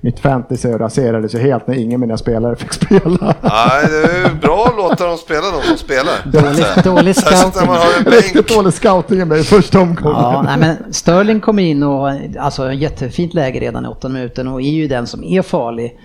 mitt 0.00 0.20
fantasy 0.20 0.68
raserades 0.68 1.34
ju 1.34 1.38
helt 1.38 1.66
när 1.66 1.74
ingen 1.74 1.94
av 1.94 2.00
mina 2.00 2.16
spelare 2.16 2.56
fick 2.56 2.72
spela. 2.72 3.34
Nej, 3.40 3.86
det 3.90 4.28
är 4.28 4.34
bra 4.34 4.40
bra 4.40 4.64
att 4.70 4.76
låta 4.76 5.06
dem 5.06 5.16
spela 5.18 5.40
de 5.60 5.62
som 5.68 5.76
spelar. 5.76 6.12
Dålig, 6.24 6.84
dålig 6.84 7.16
Särskilt 7.16 7.54
när 7.56 7.66
man 7.66 7.76
har 7.76 7.86
en 7.98 8.12
Riktigt 8.12 8.48
dålig 8.48 8.72
scouting 8.72 9.32
i 9.36 9.42
första 9.42 9.80
omgången. 9.80 10.18
Ja, 10.20 10.42
nej, 10.42 10.56
men 10.58 10.92
Sterling 10.92 11.40
kom 11.40 11.58
in 11.58 11.82
och 11.82 12.10
alltså 12.38 12.72
ett 12.72 12.78
jättefint 12.78 13.34
läge 13.34 13.60
redan 13.60 13.84
i 13.84 13.88
åttonde 13.88 14.18
minuten 14.18 14.48
och 14.48 14.60
är 14.60 14.64
ju 14.70 14.88
den 14.88 15.06
som 15.06 15.24
är 15.24 15.42
farlig 15.42 15.98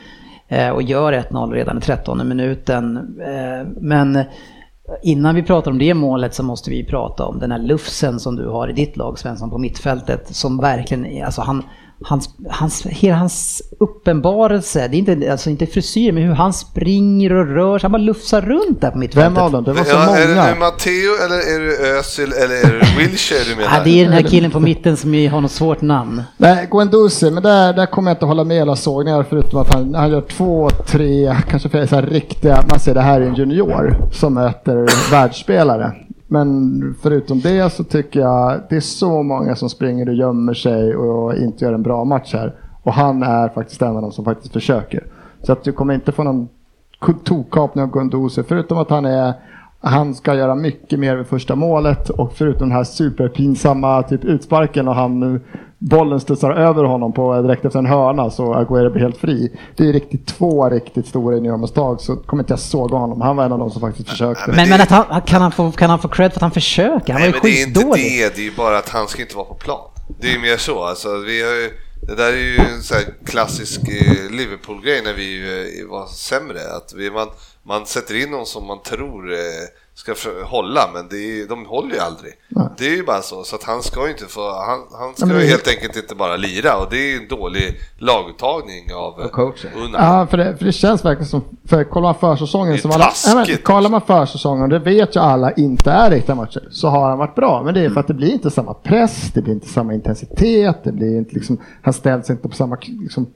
eh, 0.48 0.70
och 0.70 0.82
gör 0.82 1.14
1-0 1.14 1.52
redan 1.54 1.78
i 1.78 1.82
trettonde 1.82 2.24
minuten. 2.24 2.98
Eh, 3.22 3.68
Men 3.82 4.24
innan 5.02 5.36
vi 5.36 5.44
pratar 5.44 5.72
om 5.72 5.78
det 5.78 5.94
målet 5.94 6.34
så 6.36 6.44
måste 6.44 6.70
vi 6.70 6.84
prata 6.84 7.26
om 7.26 7.40
den 7.40 7.52
här 7.52 7.60
lufsen 7.60 8.20
som 8.20 8.36
du 8.36 8.48
har 8.48 8.68
i 8.68 8.74
ditt 8.74 8.98
lag 8.98 9.20
Svensson 9.20 9.50
på 9.50 9.58
mittfältet 9.58 10.36
som 10.36 10.58
verkligen 10.58 11.26
alltså 11.26 11.42
han 11.42 11.64
Hans, 12.02 12.30
hans, 12.50 12.86
hela 12.86 13.16
hans 13.18 13.62
uppenbarelse, 13.80 14.88
det 14.88 14.98
är 14.98 15.00
inte, 15.00 15.32
alltså 15.32 15.50
inte 15.50 15.66
frisyr, 15.66 16.12
men 16.12 16.24
hur 16.24 16.34
han 16.34 16.54
springer 16.54 17.34
och 17.34 17.48
rör 17.48 17.80
sig, 17.80 17.86
han 17.86 17.92
bara 17.92 17.98
lufsar 17.98 18.42
runt 18.42 18.82
där 18.82 18.92
på 18.92 18.98
mittfältet. 18.98 19.32
Vem 19.32 19.44
av 19.44 19.52
dem? 19.52 19.64
Det 19.64 19.74
var 19.74 19.84
så 19.84 19.92
Ja, 19.96 20.18
är 20.18 20.28
det 20.28 20.36
många. 20.36 20.54
nu 20.54 20.60
Matteo 20.60 21.12
eller 21.26 21.36
är 21.36 21.60
det 21.68 22.00
Özil 22.00 22.34
eller 22.34 22.56
är 22.56 22.80
det 22.80 22.98
Wilshire 23.00 23.40
du 23.50 23.56
menar? 23.56 23.78
Ja, 23.78 23.84
det 23.84 23.90
är 24.00 24.04
den 24.04 24.14
här 24.14 24.22
killen 24.22 24.52
på 24.52 24.60
mitten 24.60 24.98
som 24.98 25.14
ju 25.16 25.30
har 25.30 25.42
något 25.42 25.52
svårt 25.52 25.82
namn. 25.82 26.24
Nej, 26.38 26.68
Guendouzi, 26.72 27.32
men 27.32 27.44
där, 27.44 27.74
där 27.74 27.86
kommer 27.86 28.12
jag 28.12 28.16
inte 28.16 28.26
hålla 28.26 28.44
med 28.44 28.58
hela 28.58 28.76
sågningar 28.76 29.26
förutom 29.30 29.62
att 29.62 29.74
han, 29.74 29.96
han 29.96 30.12
gör 30.12 30.22
två, 30.22 30.70
tre, 30.70 31.36
kanske 31.50 31.70
flera 31.70 31.88
så 31.88 31.96
här 31.96 32.04
riktiga, 32.04 32.64
man 32.70 32.80
ser 32.80 32.94
det 32.94 33.02
här 33.02 33.22
är 33.22 33.26
en 33.26 33.36
junior 33.36 33.96
som 34.12 34.34
möter 34.34 35.12
världsspelare. 35.12 35.94
Men 36.32 36.96
förutom 37.02 37.40
det 37.40 37.74
så 37.74 37.84
tycker 37.84 38.20
jag 38.20 38.62
det 38.70 38.76
är 38.76 38.80
så 38.80 39.24
många 39.24 39.56
som 39.56 39.70
springer 39.70 40.10
och 40.10 40.16
gömmer 40.16 40.54
sig 40.54 40.96
och 40.96 41.36
inte 41.36 41.66
gör 41.66 41.74
en 41.74 41.84
bra 41.84 42.04
match 42.04 42.34
här. 42.34 42.56
Och 42.84 42.94
han 42.94 43.24
är 43.24 43.50
faktiskt 43.50 43.82
en 43.82 43.96
av 43.96 44.02
dem 44.02 44.12
som 44.12 44.26
faktiskt 44.26 44.54
försöker. 44.54 45.04
Så 45.42 45.52
att 45.52 45.64
du 45.64 45.72
kommer 45.72 45.94
inte 45.94 46.12
få 46.12 46.24
någon 46.24 46.48
tokkapning 47.24 47.84
av 47.84 47.92
Guendouzi 47.92 48.44
förutom 48.44 48.78
att 48.78 48.90
han 48.90 49.06
är 49.06 49.34
han 49.82 50.16
ska 50.16 50.36
göra 50.36 50.56
mycket 50.56 51.00
mer 51.00 51.16
vid 51.16 51.28
första 51.28 51.56
målet 51.56 52.10
och 52.10 52.34
förutom 52.34 52.70
den 52.70 52.78
här 52.78 52.84
superpinsamma 52.84 54.04
typ 54.04 54.26
utsparken 54.26 54.88
och 54.88 54.96
han 54.96 55.42
bollen 55.80 56.20
studsar 56.20 56.52
över 56.52 56.84
honom 56.84 57.14
på 57.14 57.42
direkt 57.42 57.66
efter 57.66 57.80
en 57.80 57.86
hörna 57.86 58.30
så 58.30 58.54
Aguero 58.54 58.90
blir 58.90 59.02
helt 59.02 59.18
fri. 59.18 59.58
Det 59.78 59.84
är 59.84 59.94
riktigt 59.94 60.28
två 60.28 60.70
riktigt 60.70 61.08
stora 61.08 61.38
i 61.38 61.58
misstag 61.58 62.02
så 62.02 62.16
kommer 62.16 62.44
inte 62.44 62.54
jag 62.54 62.60
såga 62.60 62.98
honom. 62.98 63.22
Han 63.22 63.36
var 63.36 63.46
en 63.46 63.52
av 63.52 63.60
de 63.60 63.72
som 63.72 63.82
faktiskt 63.82 64.10
försökte. 64.10 64.52
Men, 64.52 64.70
men 64.70 64.82
att 64.82 64.90
han, 64.90 65.22
kan, 65.22 65.42
han 65.42 65.52
få, 65.52 65.72
kan 65.72 65.90
han 65.90 66.00
få 66.00 66.08
cred 66.08 66.32
för 66.32 66.38
att 66.38 66.42
han 66.42 66.52
försöker? 66.52 67.14
Han 67.14 67.22
Nej, 67.22 67.32
var 67.32 67.40
men 67.44 67.52
ju 67.52 67.56
det 67.56 67.62
är 67.62 67.68
inte 67.68 67.80
det, 67.84 68.36
det 68.36 68.42
är 68.42 68.46
ju 68.46 68.56
bara 68.56 68.78
att 68.78 68.90
han 68.90 69.08
ska 69.08 69.22
inte 69.22 69.36
vara 69.36 69.46
på 69.46 69.54
plan. 69.54 69.90
Det 70.22 70.28
är 70.28 70.32
ju 70.32 70.40
mer 70.40 70.58
så. 70.58 70.84
Alltså, 70.84 71.18
vi 71.18 71.44
har 71.44 71.52
ju, 71.52 71.70
det 72.02 72.16
där 72.16 72.34
är 72.34 72.38
ju 72.38 72.58
en 72.58 72.82
sån 72.82 72.98
här 72.98 73.06
klassisk 73.26 73.82
eh, 73.82 74.32
Liverpool-grej 74.32 75.02
när 75.04 75.14
vi 75.14 75.40
eh, 75.82 75.90
var 75.90 76.08
sämre. 76.08 76.60
Att 76.78 76.94
vi, 76.96 77.12
man, 77.12 77.28
man 77.64 77.86
sätter 77.86 78.24
in 78.24 78.32
någon 78.32 78.46
som 78.46 78.68
man 78.68 78.82
tror 78.82 79.32
eh, 79.32 79.38
ska 80.00 80.14
hålla, 80.46 80.90
men 80.94 81.06
är, 81.06 81.48
de 81.48 81.66
håller 81.66 81.96
ju 81.96 82.00
aldrig. 82.00 82.34
Det 82.78 82.86
är 82.86 82.96
ju 82.96 83.04
bara 83.04 83.22
så, 83.22 83.44
så 83.44 83.56
att 83.56 83.64
han 83.64 83.84
ska 83.84 84.06
ju 84.06 84.12
inte 84.12 84.26
få, 84.26 84.42
han, 84.42 84.80
han 85.00 85.16
ska 85.16 85.42
ju 85.42 85.48
helt 85.48 85.68
enkelt 85.68 85.96
inte 85.96 86.16
bara 86.16 86.36
lira 86.36 86.78
och 86.78 86.88
det 86.90 87.14
är 87.14 87.18
en 87.18 87.28
dålig 87.28 87.80
laguttagning 87.98 88.94
av 88.94 89.30
coachen. 89.30 89.72
Unna. 89.76 89.98
Ja, 89.98 90.28
för 90.28 90.38
det, 90.38 90.58
för 90.58 90.66
det 90.66 90.72
känns 90.72 91.06
verkligen 91.06 91.28
som, 91.28 91.44
för 91.68 91.84
kollar 91.84 92.08
man 92.08 92.16
försäsongen 92.16 92.78
som 92.78 92.92
alla, 92.92 93.12
nej, 93.26 93.36
men, 93.36 93.58
kollar 93.58 93.90
man 93.90 94.02
försäsongen, 94.02 94.70
det 94.70 94.80
vet 94.80 95.16
ju 95.16 95.20
alla 95.20 95.52
inte 95.52 95.92
är 95.92 96.12
riktiga 96.12 96.36
matcher, 96.36 96.68
så 96.72 96.88
har 96.88 97.10
han 97.10 97.18
varit 97.18 97.36
bra. 97.36 97.64
Men 97.64 97.74
det 97.74 97.82
är 97.82 97.90
för 97.90 98.00
att 98.00 98.08
det 98.08 98.14
blir 98.14 98.34
inte 98.34 98.52
samma 98.52 98.74
press, 98.74 99.32
det 99.34 99.42
blir 99.42 99.54
inte 99.54 99.68
samma 99.68 99.94
intensitet, 99.94 100.84
det 100.84 100.92
blir 100.92 101.18
inte 101.18 101.36
liksom, 101.36 101.58
han 101.82 101.94
ställs 101.94 102.30
inte 102.30 102.48
på 102.48 102.56
samma 102.56 102.78
liksom, 102.86 103.28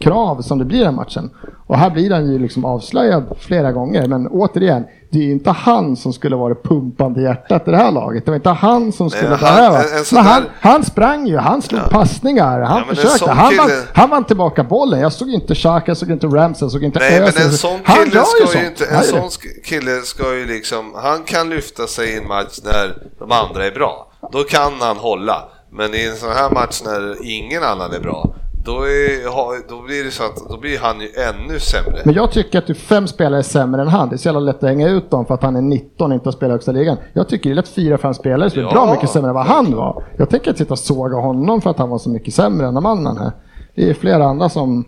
krav 0.00 0.42
som 0.42 0.58
det 0.58 0.64
blir 0.64 0.80
i 0.80 0.84
den 0.84 0.94
matchen. 0.94 1.30
Och 1.66 1.76
här 1.78 1.90
blir 1.90 2.10
han 2.10 2.32
ju 2.32 2.38
liksom 2.38 2.64
avslöjad 2.64 3.24
flera 3.38 3.72
gånger, 3.72 4.06
men 4.08 4.26
återigen, 4.28 4.84
det 5.10 5.18
är 5.18 5.22
ju 5.22 5.30
inte 5.32 5.50
han 5.50 5.96
som 5.96 6.12
skulle 6.12 6.36
vara 6.36 6.54
det 6.54 6.62
pumpande 6.62 7.22
hjärtat 7.22 7.68
i 7.68 7.70
det 7.70 7.76
här 7.76 7.90
laget. 7.92 8.24
Det 8.24 8.30
var 8.30 8.36
inte 8.36 8.48
han 8.50 8.92
som 8.92 9.10
skulle 9.10 9.28
men 9.30 9.38
han- 9.38 9.54
behöva. 9.56 9.78
men 10.12 10.24
han, 10.24 10.42
där- 10.42 10.50
han 10.60 10.84
sprang 10.84 11.26
ju, 11.26 11.36
han 11.36 11.62
slog 11.62 11.80
passningar, 11.90 12.60
han 12.60 12.78
Ja, 12.78 12.84
men 12.86 12.96
försökte. 12.96 13.30
Han 13.30 13.56
vann, 13.56 13.70
han 13.94 14.10
vann 14.10 14.24
tillbaka 14.24 14.64
bollen. 14.64 15.00
Jag 15.00 15.12
såg 15.12 15.28
inte 15.30 15.54
Xhaka, 15.54 15.84
jag 15.90 15.96
såg 15.96 16.10
inte 16.10 16.26
Ramsey, 16.26 16.64
jag 16.64 16.72
såg 16.72 16.84
inte 16.84 16.98
Nej, 16.98 17.18
men 17.20 17.28
Özil. 17.28 17.42
en 17.46 17.52
sån 17.52 17.80
Han 17.84 17.96
kille 18.04 18.24
ska 18.24 18.40
ju 18.40 18.46
sånt. 18.46 18.64
inte, 18.80 18.84
Han 18.94 18.98
en 18.98 19.04
sån 19.04 19.30
kille 19.64 20.00
ska 20.00 20.34
ju 20.34 20.46
liksom, 20.46 20.92
han 20.94 21.22
kan 21.22 21.50
lyfta 21.50 21.86
sig 21.86 22.08
i 22.14 22.18
en 22.18 22.28
match 22.28 22.58
när 22.64 22.94
de 23.18 23.32
andra 23.32 23.66
är 23.66 23.70
bra. 23.70 24.06
Då 24.32 24.42
kan 24.42 24.72
han 24.80 24.96
hålla. 24.96 25.42
Men 25.72 25.94
i 25.94 26.04
en 26.10 26.16
sån 26.16 26.32
här 26.32 26.50
match 26.50 26.80
när 26.84 27.16
ingen 27.30 27.62
annan 27.62 27.92
är 27.92 28.00
bra, 28.00 28.34
då, 28.64 28.72
är, 28.72 29.68
då 29.68 29.82
blir 29.82 30.04
det 30.04 30.10
så 30.10 30.24
att 30.24 30.48
då 30.48 30.56
blir 30.60 30.78
han 30.78 31.00
ju 31.00 31.08
ännu 31.08 31.58
sämre. 31.60 32.02
Men 32.04 32.14
jag 32.14 32.30
tycker 32.32 32.58
att 32.58 32.66
du 32.66 32.74
fem 32.74 33.06
spelare 33.06 33.40
är 33.40 33.42
sämre 33.42 33.82
än 33.82 33.88
han. 33.88 34.08
Det 34.08 34.14
är 34.14 34.16
så 34.18 34.28
jävla 34.28 34.40
lätt 34.40 34.56
att 34.56 34.68
hänga 34.68 34.88
ut 34.88 35.10
dem 35.10 35.26
för 35.26 35.34
att 35.34 35.42
han 35.42 35.56
är 35.56 35.60
19 35.60 36.10
och 36.10 36.14
inte 36.14 36.26
har 36.26 36.32
spelat 36.32 36.50
i 36.50 36.52
högsta 36.52 36.72
ligan. 36.72 36.96
Jag 37.12 37.28
tycker 37.28 37.50
det 37.50 37.54
är 37.54 37.56
lätt 37.56 37.68
fyra, 37.68 37.98
fem 37.98 38.14
spelare 38.14 38.50
som 38.50 38.58
är 38.60 38.64
Ja. 38.64 38.72
bra 38.72 38.92
mycket 38.94 39.10
sämre 39.10 39.28
än 39.28 39.34
vad 39.34 39.46
han 39.46 39.76
var. 39.76 40.04
Jag 40.16 40.30
tänker 40.30 40.48
inte 40.50 40.58
sitta 40.58 40.74
och 40.74 40.78
såga 40.78 41.16
honom 41.16 41.60
för 41.60 41.70
att 41.70 41.78
han 41.78 41.88
var 41.90 41.98
så 41.98 42.10
mycket 42.10 42.34
sämre 42.34 42.66
än 42.66 42.74
de 42.74 42.86
andra 42.86 43.12
här. 43.12 43.32
Det 43.74 43.90
är 43.90 43.94
flera 43.94 44.24
andra 44.24 44.48
som 44.48 44.84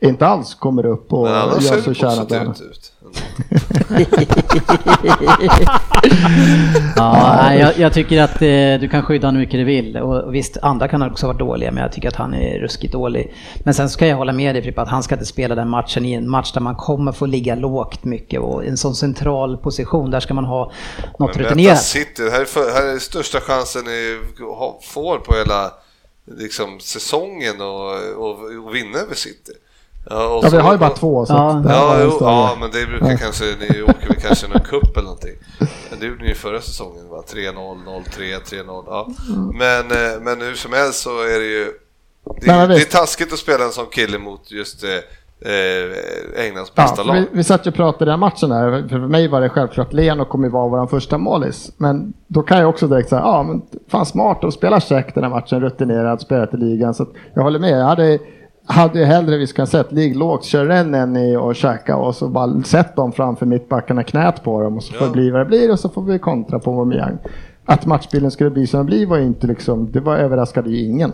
inte 0.00 0.26
alls 0.26 0.54
kommer 0.54 0.86
upp 0.86 1.12
och 1.12 1.28
gör 1.28 1.80
så 1.80 1.94
tjänat 1.94 2.32
ut. 2.32 2.91
Ja, 6.96 7.54
jag, 7.54 7.78
jag 7.78 7.92
tycker 7.92 8.22
att 8.22 8.42
eh, 8.42 8.80
du 8.80 8.88
kan 8.90 9.02
skydda 9.02 9.26
honom 9.26 9.40
hur 9.40 9.46
mycket 9.46 9.60
du 9.60 9.64
vill. 9.64 9.96
Och, 9.96 10.34
visst, 10.34 10.56
andra 10.62 10.88
kan 10.88 11.02
också 11.02 11.26
vara 11.26 11.36
dåliga, 11.36 11.72
men 11.72 11.82
jag 11.82 11.92
tycker 11.92 12.08
att 12.08 12.16
han 12.16 12.34
är 12.34 12.58
ruskigt 12.58 12.92
dålig. 12.92 13.34
Men 13.64 13.74
sen 13.74 13.90
ska 13.90 14.06
jag 14.06 14.16
hålla 14.16 14.32
med 14.32 14.54
dig 14.54 14.62
Filippa, 14.62 14.82
att 14.82 14.88
han 14.88 15.02
ska 15.02 15.14
inte 15.14 15.26
spela 15.26 15.54
den 15.54 15.68
matchen 15.68 16.04
i 16.04 16.12
en 16.12 16.30
match 16.30 16.52
där 16.52 16.60
man 16.60 16.74
kommer 16.74 17.12
få 17.12 17.26
ligga 17.26 17.54
lågt 17.54 18.04
mycket 18.04 18.40
och 18.40 18.64
i 18.64 18.68
en 18.68 18.76
sån 18.76 18.94
central 18.94 19.56
position, 19.56 20.10
där 20.10 20.20
ska 20.20 20.34
man 20.34 20.44
ha 20.44 20.72
något 21.18 21.36
Men 21.36 21.44
rutinerat. 21.44 21.82
City, 21.82 22.22
det 22.22 22.30
här 22.30 22.40
är, 22.40 22.44
för, 22.44 22.72
här 22.72 22.94
är 22.94 22.98
största 22.98 23.40
chansen 23.40 23.84
ni 23.84 24.18
får 24.82 25.18
på 25.18 25.34
hela 25.34 25.72
liksom, 26.38 26.80
säsongen 26.80 27.60
och, 27.60 27.92
och, 28.16 28.66
och 28.66 28.74
vinna 28.74 28.98
över 28.98 29.14
City. 29.14 29.52
Ja, 30.10 30.40
Ja, 30.42 30.48
vi 30.52 30.56
har 30.58 30.72
ju 30.72 30.78
bara 30.78 30.90
två. 30.90 31.26
Så 31.26 31.32
Ja. 31.32 31.62
Ja, 31.68 31.96
jo, 32.02 32.16
ja, 32.20 32.56
men 32.60 32.70
det 32.70 32.86
brukar 32.86 33.16
kanske, 33.16 33.44
ni 33.44 33.82
åker 33.82 34.08
väl 34.08 34.16
kanske 34.20 34.48
någon 34.48 34.60
cup 34.60 34.96
eller 34.96 35.02
någonting. 35.04 35.34
Men 35.90 36.00
det 36.00 36.06
gjorde 36.06 36.22
ni 36.22 36.28
ju 36.28 36.34
förra 36.34 36.60
säsongen, 36.60 37.08
va? 37.10 37.22
3-0, 37.34 37.54
0-3, 37.54 38.64
3-0. 38.64 38.84
Ja. 38.86 39.08
Men, 39.54 39.80
eh, 39.90 40.20
men 40.22 40.40
hur 40.40 40.54
som 40.54 40.72
helst 40.72 41.02
så 41.02 41.10
är 41.10 41.38
det 41.38 41.46
ju, 41.46 41.66
det, 42.40 42.50
är, 42.50 42.68
det 42.68 42.74
är 42.74 42.84
taskigt 42.84 43.32
att 43.32 43.38
spela 43.38 43.64
en 43.64 43.70
sån 43.70 43.86
kille 43.86 44.18
mot 44.18 44.50
just 44.50 44.84
eh, 44.84 44.90
eh, 45.52 46.46
Englands 46.46 46.72
Ja, 46.74 46.82
bästa 46.82 46.96
för 46.96 47.04
lag. 47.04 47.14
vi, 47.14 47.26
vi 47.32 47.44
satt 47.44 47.66
ju 47.66 47.70
och 47.70 47.74
pratade 47.76 48.04
den 48.04 48.10
här 48.12 48.16
matchen 48.16 48.50
här. 48.52 48.88
För 48.88 48.98
mig 48.98 49.28
var 49.28 49.40
det 49.40 49.48
självklart 49.48 49.92
Leno 49.92 50.24
kommer 50.24 50.46
ju 50.46 50.52
vara 50.52 50.68
vår 50.68 50.86
första 50.86 51.18
målis. 51.18 51.70
Men 51.76 52.12
då 52.26 52.42
kan 52.42 52.58
jag 52.58 52.68
också 52.68 52.86
direkt 52.86 53.08
säga, 53.08 53.20
ja 53.20 53.42
men 53.42 53.62
fan 53.88 54.06
smart 54.06 54.44
att 54.44 54.54
spela 54.54 54.80
check 54.80 55.14
den 55.14 55.22
här 55.24 55.30
matchen, 55.30 55.60
rutinerad, 55.60 56.20
spelat 56.20 56.54
i 56.54 56.56
ligan. 56.56 56.94
Så 56.94 57.06
jag 57.34 57.42
håller 57.42 57.58
med. 57.58 57.80
Jag 57.80 57.84
hade, 57.86 58.18
hade 58.66 58.98
ju 58.98 59.04
hellre 59.04 59.36
vi 59.36 59.46
ska 59.46 59.66
sett 59.66 59.92
ligg 59.92 60.16
lågt, 60.16 60.44
kör 60.44 60.68
en 60.68 60.90
Nenny 60.90 61.36
och 61.36 61.56
käka 61.56 61.96
och 61.96 62.14
så 62.14 62.28
bara 62.28 62.62
sätt 62.62 62.96
dem 62.96 63.12
framför 63.12 63.46
mittbackarna, 63.46 64.02
knät 64.02 64.44
på 64.44 64.62
dem 64.62 64.76
och 64.76 64.82
så 64.82 64.92
får 64.92 65.06
det 65.06 65.12
bli 65.12 65.30
vad 65.30 65.40
det 65.40 65.44
blir 65.44 65.72
och 65.72 65.80
så 65.80 65.88
får 65.88 66.02
vi 66.02 66.18
kontra 66.18 66.58
på 66.58 66.70
Aubameyang. 66.70 67.18
Att 67.64 67.86
matchbilden 67.86 68.30
skulle 68.30 68.50
bli 68.50 68.66
som 68.66 68.78
den 68.78 68.86
blir 68.86 69.06
var 69.06 69.16
ju 69.16 69.24
inte 69.24 69.46
liksom, 69.46 69.92
det 69.92 70.00
var 70.00 70.16
överraskade 70.16 70.70
ju 70.70 70.84
ingen. 70.84 71.12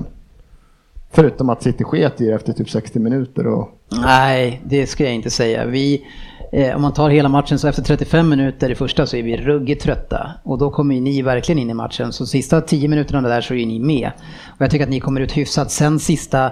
Förutom 1.10 1.50
att 1.50 1.62
City 1.62 1.84
sket 1.84 2.20
i 2.20 2.26
det 2.26 2.34
efter 2.34 2.52
typ 2.52 2.70
60 2.70 2.98
minuter 2.98 3.46
och 3.46 3.68
Nej, 3.90 4.62
det 4.64 4.86
ska 4.86 5.04
jag 5.04 5.14
inte 5.14 5.30
säga. 5.30 5.64
Vi, 5.66 6.04
eh, 6.52 6.76
om 6.76 6.82
man 6.82 6.92
tar 6.92 7.10
hela 7.10 7.28
matchen 7.28 7.58
så 7.58 7.68
efter 7.68 7.82
35 7.82 8.28
minuter 8.28 8.70
i 8.70 8.74
första 8.74 9.06
så 9.06 9.16
är 9.16 9.22
vi 9.22 9.36
ruggigt 9.36 9.82
trötta. 9.82 10.30
Och 10.44 10.58
då 10.58 10.70
kommer 10.70 10.94
ju 10.94 11.00
ni 11.00 11.22
verkligen 11.22 11.58
in 11.58 11.70
i 11.70 11.74
matchen. 11.74 12.12
Så 12.12 12.26
sista 12.26 12.60
10 12.60 12.88
minuterna 12.88 13.28
där 13.28 13.40
så 13.40 13.54
är 13.54 13.66
ni 13.66 13.78
med. 13.78 14.10
Och 14.46 14.60
jag 14.60 14.70
tycker 14.70 14.84
att 14.84 14.90
ni 14.90 15.00
kommer 15.00 15.20
ut 15.20 15.36
hyfsat. 15.36 15.70
Sen 15.70 15.98
sista, 15.98 16.50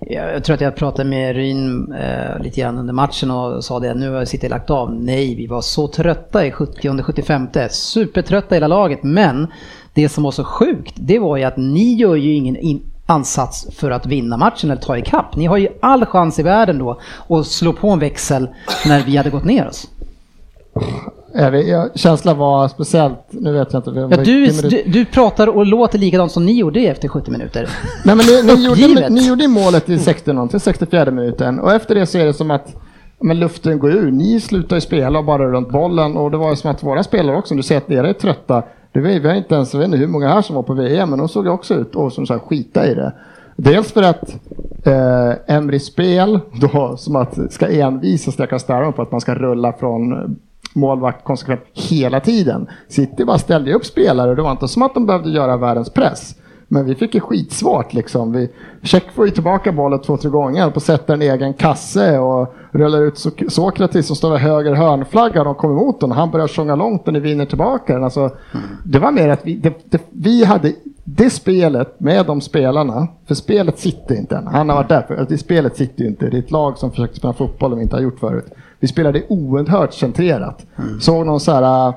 jag 0.00 0.44
tror 0.44 0.54
att 0.54 0.60
jag 0.60 0.76
pratade 0.76 1.08
med 1.08 1.36
Ryn 1.36 1.92
eh, 1.92 2.42
lite 2.42 2.60
grann 2.60 2.78
under 2.78 2.94
matchen 2.94 3.30
och 3.30 3.64
sa 3.64 3.80
det, 3.80 3.94
nu 3.94 4.10
har 4.10 4.24
City 4.24 4.48
lagt 4.48 4.70
av. 4.70 4.94
Nej, 4.94 5.34
vi 5.34 5.46
var 5.46 5.60
så 5.60 5.88
trötta 5.88 6.46
i 6.46 6.50
70-75. 6.50 7.68
Supertrötta 7.68 8.54
hela 8.54 8.68
laget. 8.68 9.02
Men 9.02 9.46
det 9.94 10.08
som 10.08 10.24
var 10.24 10.30
så 10.30 10.44
sjukt, 10.44 10.94
det 10.96 11.18
var 11.18 11.36
ju 11.36 11.44
att 11.44 11.56
ni 11.56 11.94
gör 11.94 12.16
ju 12.16 12.34
ingen 12.34 12.56
in 12.56 12.82
ansats 13.06 13.66
för 13.76 13.90
att 13.90 14.06
vinna 14.06 14.36
matchen 14.36 14.70
eller 14.70 14.82
ta 14.82 14.98
ikapp. 14.98 15.36
Ni 15.36 15.46
har 15.46 15.56
ju 15.56 15.68
all 15.80 16.06
chans 16.06 16.38
i 16.38 16.42
världen 16.42 16.78
då 16.78 17.00
att 17.28 17.46
slå 17.46 17.72
på 17.72 17.88
en 17.88 17.98
växel 17.98 18.48
när 18.86 19.02
vi 19.02 19.16
hade 19.16 19.30
gått 19.30 19.44
ner 19.44 19.68
oss. 19.68 19.88
Jag 21.34 21.50
vet, 21.50 21.68
jag, 21.68 21.98
känslan 21.98 22.38
var 22.38 22.68
speciellt, 22.68 23.18
nu 23.28 23.52
vet 23.52 23.72
jag 23.72 23.88
inte. 23.88 24.00
Ja, 24.16 24.24
du, 24.24 24.46
du, 24.46 24.82
du 24.86 25.04
pratar 25.04 25.46
och 25.46 25.66
låter 25.66 25.98
likadant 25.98 26.32
som 26.32 26.46
ni 26.46 26.58
gjorde 26.58 26.80
efter 26.80 27.08
70 27.08 27.30
minuter. 27.30 27.68
Nej 28.04 28.16
men 28.16 28.26
ni, 28.26 28.56
ni, 28.56 28.64
gjorde, 28.64 29.08
ni 29.08 29.28
gjorde 29.28 29.48
målet 29.48 29.88
i 29.88 29.98
60 29.98 30.32
någonting, 30.32 30.60
64 30.60 31.10
minuten 31.10 31.60
och 31.60 31.72
efter 31.72 31.94
det 31.94 32.06
så 32.06 32.18
är 32.18 32.26
det 32.26 32.34
som 32.34 32.50
att 32.50 32.76
men 33.20 33.40
luften 33.40 33.78
går 33.78 33.90
ur. 33.90 34.10
Ni 34.10 34.40
slutar 34.40 34.76
ju 34.76 34.80
spela 34.80 35.22
bara 35.22 35.52
runt 35.52 35.68
bollen 35.68 36.16
och 36.16 36.30
det 36.30 36.36
var 36.36 36.50
ju 36.50 36.56
som 36.56 36.70
att 36.70 36.82
våra 36.82 37.02
spelare 37.02 37.36
också, 37.36 37.54
du 37.54 37.62
ser 37.62 37.76
att 37.76 37.90
era 37.90 38.08
är 38.08 38.12
trötta. 38.12 38.62
Det 38.92 39.00
var, 39.00 39.08
vi 39.08 39.28
har 39.28 39.34
inte 39.34 39.54
ens, 39.54 39.72
jag 39.72 39.80
vet 39.80 39.86
inte 39.86 39.98
hur 39.98 40.06
många 40.06 40.28
här 40.28 40.42
som 40.42 40.56
var 40.56 40.62
på 40.62 40.74
VM, 40.74 41.10
men 41.10 41.18
de 41.18 41.28
såg 41.28 41.46
också 41.46 41.74
ut 41.74 41.94
och 41.94 42.12
som 42.12 42.26
sagt 42.26 42.44
skita 42.44 42.86
i 42.86 42.94
det. 42.94 43.12
Dels 43.56 43.92
för 43.92 44.02
att 44.02 44.36
eh, 44.84 45.56
Emrys 45.56 45.86
spel, 45.86 46.40
då, 46.60 46.96
som 46.96 47.16
att 47.16 47.52
ska 47.52 47.68
envisas, 47.68 48.38
jag 48.38 48.50
kan 48.50 48.60
störa 48.60 48.92
på 48.92 49.02
att 49.02 49.12
man 49.12 49.20
ska 49.20 49.34
rulla 49.34 49.72
från 49.72 50.36
målvakt 50.78 51.24
konsekvent 51.24 51.60
hela 51.72 52.20
tiden. 52.20 52.66
City 52.88 53.24
bara 53.24 53.38
ställde 53.38 53.74
upp 53.74 53.84
spelare 53.84 54.30
och 54.30 54.36
det 54.36 54.42
var 54.42 54.50
inte 54.50 54.68
som 54.68 54.82
att 54.82 54.94
de 54.94 55.06
behövde 55.06 55.30
göra 55.30 55.56
världens 55.56 55.90
press. 55.90 56.34
Men 56.70 56.84
vi 56.84 56.94
fick 56.94 57.14
ju 57.14 57.20
skitsvårt 57.20 57.92
liksom. 57.94 58.32
Vi, 58.32 58.50
Check 58.82 59.12
får 59.12 59.26
ju 59.26 59.30
tillbaka 59.30 59.72
bollen 59.72 60.00
två, 60.00 60.16
tre 60.16 60.30
gånger 60.30 60.70
på 60.70 60.80
sätter 60.80 61.14
en 61.14 61.22
egen 61.22 61.54
kasse 61.54 62.18
och 62.18 62.54
rullar 62.72 63.02
ut 63.02 63.18
so 63.18 63.30
Sokratis 63.48 64.06
som 64.06 64.16
står 64.16 64.30
vid 64.30 64.40
höger 64.40 64.74
hörnflagga 64.74 65.40
och 65.40 65.44
de 65.44 65.54
kommer 65.54 65.74
emot 65.74 66.00
honom. 66.00 66.18
Han 66.18 66.30
börjar 66.30 66.48
sjunga 66.48 66.74
långt 66.74 67.06
och 67.06 67.12
ni 67.12 67.20
vinner 67.20 67.46
tillbaka 67.46 67.94
den. 67.94 68.04
Alltså, 68.04 68.30
det 68.84 68.98
var 68.98 69.12
mer 69.12 69.28
att 69.28 69.46
vi, 69.46 69.56
det, 69.56 69.90
det, 69.90 70.02
vi 70.10 70.44
hade 70.44 70.72
det 71.04 71.30
spelet 71.30 72.00
med 72.00 72.26
de 72.26 72.40
spelarna, 72.40 73.06
för 73.26 73.34
spelet 73.34 73.78
sitter 73.78 74.14
inte 74.14 74.36
än. 74.36 74.46
Han 74.46 74.68
har 74.68 74.76
varit 74.76 74.88
där, 74.88 75.02
för 75.02 75.14
alltså, 75.14 75.32
det 75.32 75.38
spelet 75.38 75.76
sitter 75.76 76.02
ju 76.02 76.08
inte. 76.08 76.30
Det 76.30 76.36
är 76.36 76.38
ett 76.38 76.50
lag 76.50 76.78
som 76.78 76.90
försöker 76.90 77.14
spela 77.14 77.32
fotboll 77.32 77.72
och 77.72 77.82
inte 77.82 77.96
har 77.96 78.00
gjort 78.00 78.18
förut. 78.18 78.46
Vi 78.80 78.88
spelade 78.88 79.22
oerhört 79.28 79.94
centrerat. 79.94 80.66
Såg 81.00 81.26
någon 81.26 81.40
så 81.40 81.52
här 81.52 81.92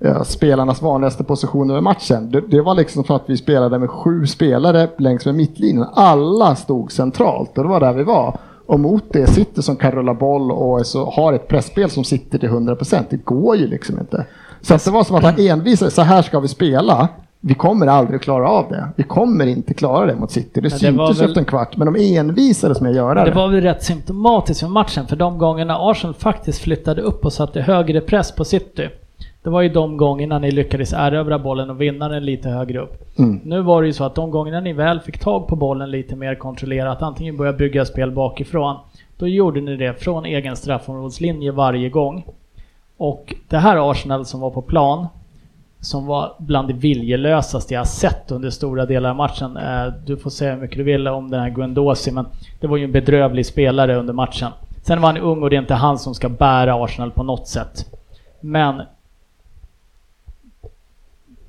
äh, 0.00 0.22
spelarnas 0.22 0.82
vanligaste 0.82 1.24
position 1.24 1.70
över 1.70 1.80
matchen. 1.80 2.30
Det, 2.30 2.40
det 2.40 2.60
var 2.60 2.74
liksom 2.74 3.04
så 3.04 3.14
att 3.14 3.24
vi 3.26 3.36
spelade 3.36 3.78
med 3.78 3.90
sju 3.90 4.26
spelare 4.26 4.88
längs 4.98 5.26
med 5.26 5.34
mittlinjen. 5.34 5.86
Alla 5.92 6.56
stod 6.56 6.92
centralt 6.92 7.58
och 7.58 7.64
det 7.64 7.70
var 7.70 7.80
där 7.80 7.92
vi 7.92 8.02
var. 8.02 8.38
Och 8.66 8.80
mot 8.80 9.12
det 9.12 9.26
sitter 9.26 9.62
som 9.62 9.76
kan 9.76 9.92
rulla 9.92 10.14
boll 10.14 10.52
och 10.52 10.86
så, 10.86 11.10
har 11.10 11.32
ett 11.32 11.48
pressspel 11.48 11.90
som 11.90 12.04
sitter 12.04 12.38
till 12.38 12.48
100%. 12.48 13.04
Det 13.10 13.24
går 13.24 13.56
ju 13.56 13.66
liksom 13.66 13.98
inte. 13.98 14.26
Så 14.60 14.74
att 14.74 14.84
det 14.84 14.90
var 14.90 15.04
som 15.04 15.16
att 15.16 15.24
han 15.24 15.38
envisade, 15.38 15.90
så 15.90 16.02
här 16.02 16.22
ska 16.22 16.40
vi 16.40 16.48
spela. 16.48 17.08
Vi 17.40 17.54
kommer 17.54 17.86
aldrig 17.86 18.16
att 18.16 18.22
klara 18.22 18.48
av 18.48 18.68
det. 18.68 18.88
Vi 18.96 19.02
kommer 19.02 19.46
inte 19.46 19.74
klara 19.74 20.06
det 20.06 20.14
mot 20.14 20.30
City. 20.30 20.50
Det 20.54 20.60
det 20.60 20.70
syntes 20.70 21.20
väl- 21.20 21.28
efter 21.28 21.40
en 21.40 21.44
kvart, 21.46 21.76
men 21.76 21.92
de 21.92 22.16
envisades 22.16 22.80
med 22.80 22.90
att 22.90 22.96
göra 22.96 23.24
det. 23.24 23.30
Det 23.30 23.36
var 23.36 23.48
väl 23.48 23.60
rätt 23.60 23.84
symptomatiskt 23.84 24.60
för 24.60 24.68
matchen, 24.68 25.06
för 25.06 25.16
de 25.16 25.38
gångerna 25.38 25.78
Arsenal 25.78 26.14
faktiskt 26.14 26.62
flyttade 26.62 27.02
upp 27.02 27.24
och 27.24 27.32
satte 27.32 27.60
högre 27.60 28.00
press 28.00 28.32
på 28.32 28.44
City. 28.44 28.88
Det 29.42 29.50
var 29.50 29.62
ju 29.62 29.68
de 29.68 29.96
gångerna 29.96 30.38
ni 30.38 30.50
lyckades 30.50 30.92
erövra 30.92 31.38
bollen 31.38 31.70
och 31.70 31.80
vinna 31.80 32.08
den 32.08 32.24
lite 32.24 32.48
högre 32.48 32.78
upp. 32.78 33.18
Mm. 33.18 33.40
Nu 33.44 33.60
var 33.62 33.82
det 33.82 33.86
ju 33.86 33.92
så 33.92 34.04
att 34.04 34.14
de 34.14 34.30
gångerna 34.30 34.60
ni 34.60 34.72
väl 34.72 35.00
fick 35.00 35.18
tag 35.18 35.46
på 35.46 35.56
bollen 35.56 35.90
lite 35.90 36.16
mer 36.16 36.34
kontrollerat, 36.34 37.02
antingen 37.02 37.36
börja 37.36 37.52
bygga 37.52 37.84
spel 37.84 38.10
bakifrån, 38.10 38.76
då 39.18 39.28
gjorde 39.28 39.60
ni 39.60 39.76
det 39.76 39.94
från 40.02 40.24
egen 40.24 40.56
straffområdeslinje 40.56 41.52
varje 41.52 41.88
gång. 41.88 42.24
Och 42.96 43.34
det 43.48 43.56
här 43.56 43.90
Arsenal 43.90 44.24
som 44.24 44.40
var 44.40 44.50
på 44.50 44.62
plan, 44.62 45.06
som 45.86 46.06
var 46.06 46.34
bland 46.38 46.68
det 46.68 46.74
viljelösaste 46.74 47.74
jag 47.74 47.80
har 47.80 47.84
sett 47.84 48.30
under 48.30 48.50
stora 48.50 48.86
delar 48.86 49.10
av 49.10 49.16
matchen. 49.16 49.56
Eh, 49.56 49.86
du 50.06 50.16
får 50.16 50.30
säga 50.30 50.54
hur 50.54 50.60
mycket 50.60 50.76
du 50.76 50.82
vill 50.82 51.08
om 51.08 51.30
den 51.30 51.40
här 51.40 51.50
Guendouzi, 51.50 52.10
men 52.10 52.26
det 52.60 52.66
var 52.66 52.76
ju 52.76 52.84
en 52.84 52.92
bedrövlig 52.92 53.46
spelare 53.46 53.96
under 53.96 54.12
matchen. 54.12 54.52
Sen 54.82 55.00
var 55.00 55.08
han 55.08 55.18
ung 55.18 55.42
och 55.42 55.50
det 55.50 55.56
är 55.56 55.60
inte 55.60 55.74
han 55.74 55.98
som 55.98 56.14
ska 56.14 56.28
bära 56.28 56.84
Arsenal 56.84 57.10
på 57.10 57.22
något 57.22 57.48
sätt. 57.48 57.94
Men 58.40 58.82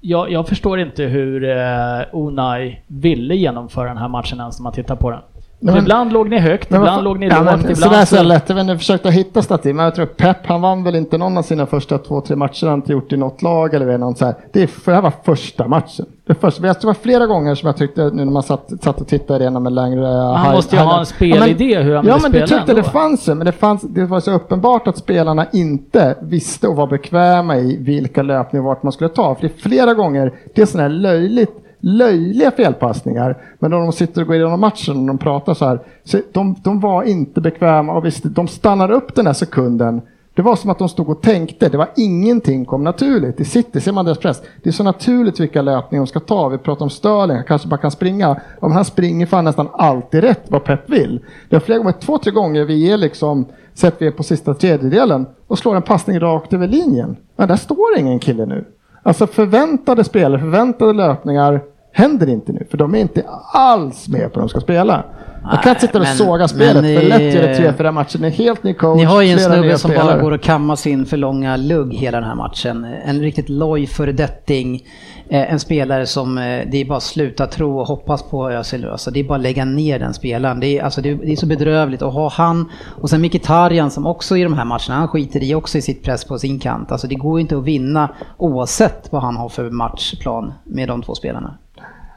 jag, 0.01 0.31
jag 0.31 0.47
förstår 0.47 0.79
inte 0.79 1.03
hur 1.03 1.43
eh, 1.43 2.01
Unai 2.11 2.81
ville 2.87 3.35
genomföra 3.35 3.87
den 3.87 3.97
här 3.97 4.07
matchen 4.07 4.39
ens 4.39 4.59
när 4.59 4.63
man 4.63 4.73
tittar 4.73 4.95
på 4.95 5.11
den. 5.11 5.21
För 5.59 5.65
men- 5.65 5.77
ibland 5.77 6.13
låg 6.13 6.29
ni 6.29 6.39
högt, 6.39 6.69
Men 6.69 6.81
ibland 6.81 7.03
låg 7.03 7.19
ni 7.19 7.27
ja, 7.27 7.35
lågt, 7.37 7.45
men 7.45 7.59
ibland 7.59 7.77
Sådär 7.77 8.05
så 8.05 8.23
lätt. 8.23 8.49
Jag 8.49 8.55
vet 8.55 8.61
inte, 8.61 8.71
jag 8.71 8.79
försökte 8.79 9.11
hitta 9.11 9.41
statistik, 9.41 9.75
men 9.75 9.85
jag 9.85 9.95
tror 9.95 10.05
Pep, 10.05 10.45
han 10.45 10.61
vann 10.61 10.83
väl 10.83 10.95
inte 10.95 11.17
någon 11.17 11.37
av 11.37 11.41
sina 11.41 11.65
första 11.65 11.97
två, 11.97 12.21
tre 12.21 12.35
matcher 12.35 12.67
han 12.67 12.75
inte 12.75 12.91
gjort 12.91 13.13
i 13.13 13.17
något 13.17 13.41
lag 13.41 13.73
eller 13.73 13.85
vet, 13.85 13.99
något 13.99 14.17
så 14.17 14.25
här. 14.25 14.35
Det, 14.53 14.63
är, 14.63 14.67
för 14.67 14.91
det 14.91 14.95
här 14.95 15.01
var 15.01 15.13
första 15.23 15.67
matchen. 15.67 16.05
Det, 16.27 16.35
första, 16.35 16.61
det 16.61 16.83
var 16.83 16.93
flera 16.93 17.25
gånger 17.25 17.55
som 17.55 17.67
jag 17.67 17.77
tyckte, 17.77 18.01
nu 18.03 18.25
när 18.25 18.31
man 18.31 18.43
satt, 18.43 18.71
satt 18.81 19.01
och 19.01 19.07
tittade 19.07 19.43
igenom 19.43 19.67
en 19.67 19.75
längre... 19.75 20.05
Han 20.35 20.55
måste 20.55 20.75
ju 20.75 20.81
ha 20.81 20.99
en 20.99 21.05
spelidé 21.05 21.79
hur 21.81 21.95
han 21.95 22.07
Ja, 22.07 22.19
men 22.21 22.31
du 22.31 22.39
tyckte 22.39 22.55
ändå. 22.55 22.73
det 22.73 22.83
fanns 22.83 23.25
det, 23.25 23.35
men 23.35 23.45
det, 23.45 23.51
fanns, 23.51 23.81
det 23.81 24.05
var 24.05 24.19
så 24.19 24.31
uppenbart 24.31 24.87
att 24.87 24.97
spelarna 24.97 25.45
inte 25.53 26.15
visste 26.21 26.67
och 26.67 26.75
var 26.75 26.87
bekväma 26.87 27.57
i 27.57 27.77
vilka 27.77 28.23
löpningar 28.23 28.65
vart 28.65 28.83
man 28.83 28.91
skulle 28.91 29.09
ta. 29.09 29.35
För 29.35 29.41
det 29.41 29.47
är 29.47 29.69
flera 29.69 29.93
gånger, 29.93 30.33
det 30.55 30.61
är 30.61 30.65
sådana 30.65 30.89
här 30.89 30.95
löjligt 30.95 31.63
löjliga 31.79 32.51
felpassningar. 32.51 33.37
Men 33.59 33.71
när 33.71 33.77
de 33.77 33.91
sitter 33.91 34.21
och 34.21 34.27
går 34.27 34.35
igenom 34.35 34.59
matchen 34.59 34.99
och 34.99 35.07
de 35.07 35.17
pratar 35.17 35.53
så 35.53 35.65
här. 35.65 35.79
Så 36.03 36.19
de, 36.31 36.55
de 36.63 36.79
var 36.79 37.03
inte 37.03 37.41
bekväma 37.41 37.93
och 37.93 38.05
visst, 38.05 38.23
de 38.23 38.47
stannar 38.47 38.91
upp 38.91 39.15
den 39.15 39.25
här 39.27 39.33
sekunden. 39.33 40.01
Det 40.37 40.43
var 40.43 40.55
som 40.55 40.69
att 40.69 40.79
de 40.79 40.89
stod 40.89 41.09
och 41.09 41.21
tänkte. 41.21 41.69
Det 41.69 41.77
var 41.77 41.89
ingenting 41.95 42.65
kom 42.65 42.83
naturligt. 42.83 43.39
I 43.39 43.45
City 43.45 43.81
ser 43.81 43.91
man 43.91 44.05
deras 44.05 44.17
press. 44.17 44.41
Det 44.63 44.69
är 44.69 44.73
så 44.73 44.83
naturligt 44.83 45.39
vilka 45.39 45.61
löpningar 45.61 46.01
de 46.01 46.07
ska 46.07 46.19
ta. 46.19 46.49
Vi 46.49 46.57
pratar 46.57 46.85
om 46.85 46.89
Sterling, 46.89 47.35
han 47.35 47.45
kanske 47.45 47.67
bara 47.67 47.77
kan 47.77 47.91
springa. 47.91 48.41
Om 48.59 48.71
han 48.71 48.85
springer 48.85 49.25
får 49.25 49.37
han 49.37 49.45
nästan 49.45 49.67
alltid 49.73 50.21
rätt 50.21 50.43
vad 50.47 50.63
Pep 50.63 50.89
vill. 50.89 51.19
Det 51.49 51.55
har 51.55 51.61
flera 51.61 51.77
gånger, 51.77 51.91
två, 51.91 52.17
tre 52.17 52.31
gånger 52.31 52.65
vi 52.65 52.91
är 52.91 52.97
liksom, 52.97 53.45
sett 53.73 53.95
vi 54.01 54.07
är 54.07 54.11
på 54.11 54.23
sista 54.23 54.53
tredjedelen 54.53 55.25
och 55.47 55.59
slår 55.59 55.75
en 55.75 55.81
passning 55.81 56.19
rakt 56.19 56.53
över 56.53 56.67
linjen. 56.67 57.17
Men 57.35 57.47
där 57.47 57.55
står 57.55 57.97
ingen 57.97 58.19
kille 58.19 58.45
nu. 58.45 58.65
Alltså 59.03 59.27
förväntade 59.27 60.03
spelare, 60.03 60.39
förväntade 60.39 60.93
löpningar 60.93 61.61
händer 61.91 62.29
inte 62.29 62.51
nu. 62.51 62.67
För 62.71 62.77
de 62.77 62.95
är 62.95 62.99
inte 62.99 63.25
alls 63.53 64.07
med 64.07 64.33
på 64.33 64.39
att 64.39 64.43
de 64.43 64.49
ska 64.49 64.59
spela. 64.59 65.03
Jag 65.51 65.63
kan 65.63 65.69
inte 65.69 65.81
sitta 65.81 65.99
och 65.99 66.07
såga 66.07 66.47
spelet, 66.47 66.83
men, 66.83 66.99
för 66.99 67.07
lätt 67.07 67.35
gör 67.35 67.41
det 67.41 67.55
tre, 67.55 67.73
fyra 67.77 67.91
matcher. 67.91 68.17
Det 68.17 68.27
är 68.27 68.31
helt 68.31 68.63
ny 68.63 68.73
coach, 68.73 68.97
Ni 68.97 69.03
har 69.03 69.21
ju 69.21 69.29
en 69.31 69.39
snubbe 69.39 69.77
som 69.77 69.91
spelare. 69.91 70.13
bara 70.13 70.21
går 70.21 70.31
och 70.31 70.41
kammar 70.41 70.75
sin 70.75 71.05
för 71.05 71.17
långa 71.17 71.57
lugg 71.57 71.93
hela 71.93 72.19
den 72.19 72.29
här 72.29 72.35
matchen. 72.35 72.87
En 73.05 73.21
riktigt 73.21 73.49
loj 73.49 73.87
föredetting. 73.87 74.83
Eh, 75.29 75.53
En 75.53 75.59
spelare 75.59 76.05
som 76.05 76.37
eh, 76.37 76.67
det 76.71 76.77
är 76.77 76.85
bara 76.85 76.97
att 76.97 77.03
sluta 77.03 77.47
tro 77.47 77.79
och 77.79 77.87
hoppas 77.87 78.23
på 78.23 78.51
Özil. 78.51 78.85
Alltså 78.85 79.11
det 79.11 79.19
är 79.19 79.23
bara 79.23 79.35
att 79.35 79.41
lägga 79.41 79.65
ner 79.65 79.99
den 79.99 80.13
spelaren. 80.13 80.59
Det 80.59 80.79
är, 80.79 80.83
alltså 80.83 81.01
det 81.01 81.09
är, 81.09 81.15
det 81.15 81.31
är 81.31 81.35
så 81.35 81.45
bedrövligt 81.45 82.01
att 82.01 82.13
ha 82.13 82.29
han 82.29 82.69
och 83.01 83.09
sen 83.09 83.21
Mkhitaryan 83.21 83.91
som 83.91 84.05
också 84.07 84.37
i 84.37 84.43
de 84.43 84.53
här 84.53 84.65
matcherna, 84.65 84.95
han 84.95 85.07
skiter 85.07 85.43
i 85.43 85.55
också 85.55 85.77
i 85.77 85.81
sitt 85.81 86.03
press 86.03 86.25
på 86.25 86.39
sin 86.39 86.59
kant. 86.59 86.91
Alltså 86.91 87.07
det 87.07 87.15
går 87.15 87.39
inte 87.39 87.57
att 87.57 87.63
vinna 87.63 88.09
oavsett 88.37 89.11
vad 89.11 89.21
han 89.21 89.37
har 89.37 89.49
för 89.49 89.69
matchplan 89.69 90.53
med 90.63 90.87
de 90.87 91.01
två 91.01 91.15
spelarna. 91.15 91.57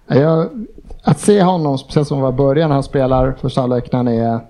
Ja, 0.06 0.16
Jag, 0.16 0.48
att 1.02 1.20
se 1.20 1.42
honom, 1.42 1.78
speciellt 1.78 2.08
som 2.08 2.20
var 2.20 2.32
början 2.32 2.68
när 2.68 2.74
han 2.74 2.82
spelar 2.82 3.34
första 3.40 3.60
halvlek 3.60 3.92
när 3.92 3.96
han 3.96 4.08
är 4.08 4.40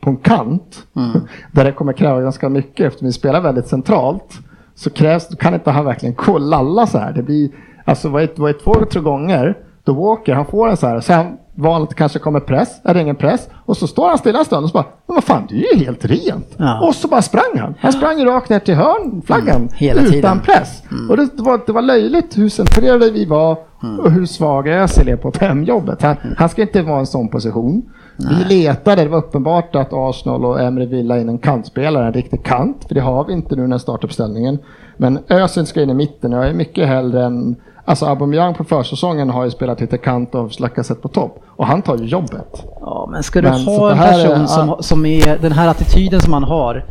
på 0.00 0.10
en 0.10 0.16
kant, 0.16 0.86
där 1.52 1.64
det 1.64 1.72
kommer 1.72 1.92
kräva 1.92 2.20
ganska 2.20 2.48
mycket 2.48 2.86
eftersom 2.86 3.06
vi 3.06 3.12
spelar 3.12 3.40
väldigt 3.40 3.66
centralt, 3.66 4.38
så 4.76 4.90
krävs, 4.90 5.28
kan 5.38 5.54
inte 5.54 5.70
han 5.70 5.84
verkligen 5.84 6.14
gå 6.14 6.32
och 6.32 6.40
lalla 6.40 6.86
så 6.86 6.98
här. 6.98 7.12
Det 7.12 7.22
blir, 7.22 7.48
alltså 7.84 8.08
var 8.08 8.20
det 8.20 8.38
var 8.38 8.48
det 8.48 8.54
två, 8.54 8.74
tre 8.90 9.00
gånger, 9.00 9.56
då 9.84 9.92
Walker, 9.92 10.34
han 10.34 10.46
får 10.46 10.68
en 10.68 10.76
så 10.76 10.86
här, 10.86 11.00
sen 11.00 11.26
vanligt 11.54 11.94
kanske 11.94 12.18
kommer 12.18 12.40
press, 12.40 12.80
är 12.84 12.94
det 12.94 13.00
ingen 13.00 13.16
press, 13.16 13.48
och 13.64 13.76
så 13.76 13.86
står 13.86 14.08
han 14.08 14.18
stilla 14.18 14.38
en 14.38 14.44
stund 14.44 14.64
och 14.64 14.70
så 14.70 14.74
bara, 14.74 14.84
men 15.06 15.14
vad 15.14 15.24
fan, 15.24 15.46
det 15.48 15.54
är 15.54 15.74
ju 15.78 15.84
helt 15.84 16.04
rent. 16.04 16.54
Ja. 16.56 16.86
Och 16.88 16.94
så 16.94 17.08
bara 17.08 17.22
sprang 17.22 17.58
han. 17.58 17.74
Han 17.80 17.92
sprang 17.92 18.24
rakt 18.24 18.50
ner 18.50 18.58
till 18.58 18.74
hörnflaggan 18.74 19.68
Mm, 19.80 19.96
utan 19.98 20.12
tiden. 20.12 20.40
press. 20.40 20.82
Och 21.10 21.16
det, 21.16 21.28
var, 21.36 21.60
det 21.66 21.72
var 21.72 21.82
löjligt 21.82 22.38
hur 22.38 22.48
centrerade 22.48 23.10
vi 23.10 23.24
var 23.24 23.58
och 24.02 24.10
hur 24.12 24.26
svaga 24.26 24.82
Özil 24.82 25.08
är 25.08 25.16
på 25.16 25.32
hemjobbet. 25.40 26.02
Han, 26.02 26.16
han 26.38 26.48
ska 26.48 26.62
inte 26.62 26.82
vara 26.82 26.96
i 26.96 27.00
en 27.00 27.06
sån 27.06 27.28
position. 27.28 27.82
Vi 28.16 28.44
letade, 28.64 29.02
det 29.02 29.08
var 29.08 29.18
uppenbart 29.18 29.74
att 29.76 29.92
Arsenal 29.92 30.44
och 30.44 30.60
Emre 30.60 30.86
ville 30.86 31.14
ha 31.14 31.20
in 31.20 31.28
en 31.28 31.38
kantspelare, 31.38 32.06
en 32.06 32.12
riktig 32.12 32.44
kant, 32.44 32.84
för 32.88 32.94
det 32.94 33.00
har 33.00 33.24
vi 33.24 33.32
inte 33.32 33.56
nu 33.56 33.66
när 33.66 33.78
startuppställningen. 33.78 34.58
Men 34.96 35.18
Özil 35.28 35.66
ska 35.66 35.82
in 35.82 35.90
i 35.90 35.94
mitten, 35.94 36.32
jag 36.32 36.48
är 36.48 36.52
mycket 36.54 36.88
hellre 36.88 37.24
än 37.24 37.56
Alltså 37.88 38.06
Aubameyang 38.06 38.54
på 38.54 38.64
försäsongen 38.64 39.30
har 39.30 39.44
ju 39.44 39.50
spelat 39.50 39.80
lite 39.80 39.98
kant 39.98 40.34
och 40.34 40.60
Lacazette 40.60 41.00
på 41.02 41.08
topp. 41.08 41.38
Och 41.48 41.66
han 41.66 41.82
tar 41.82 41.96
ju 41.96 42.04
jobbet. 42.04 42.64
Ja, 42.80 43.08
men 43.12 43.22
ska 43.22 43.40
du 43.42 43.48
Men 43.48 43.60
ha 43.60 43.90
en 43.90 43.98
här 43.98 44.18
är- 44.18 44.24
person 44.28 44.48
som, 44.48 44.76
som 44.80 45.06
är 45.06 45.38
den 45.42 45.52
här 45.52 45.68
attityden 45.68 46.20
som 46.20 46.32
han 46.32 46.44
har 46.44 46.84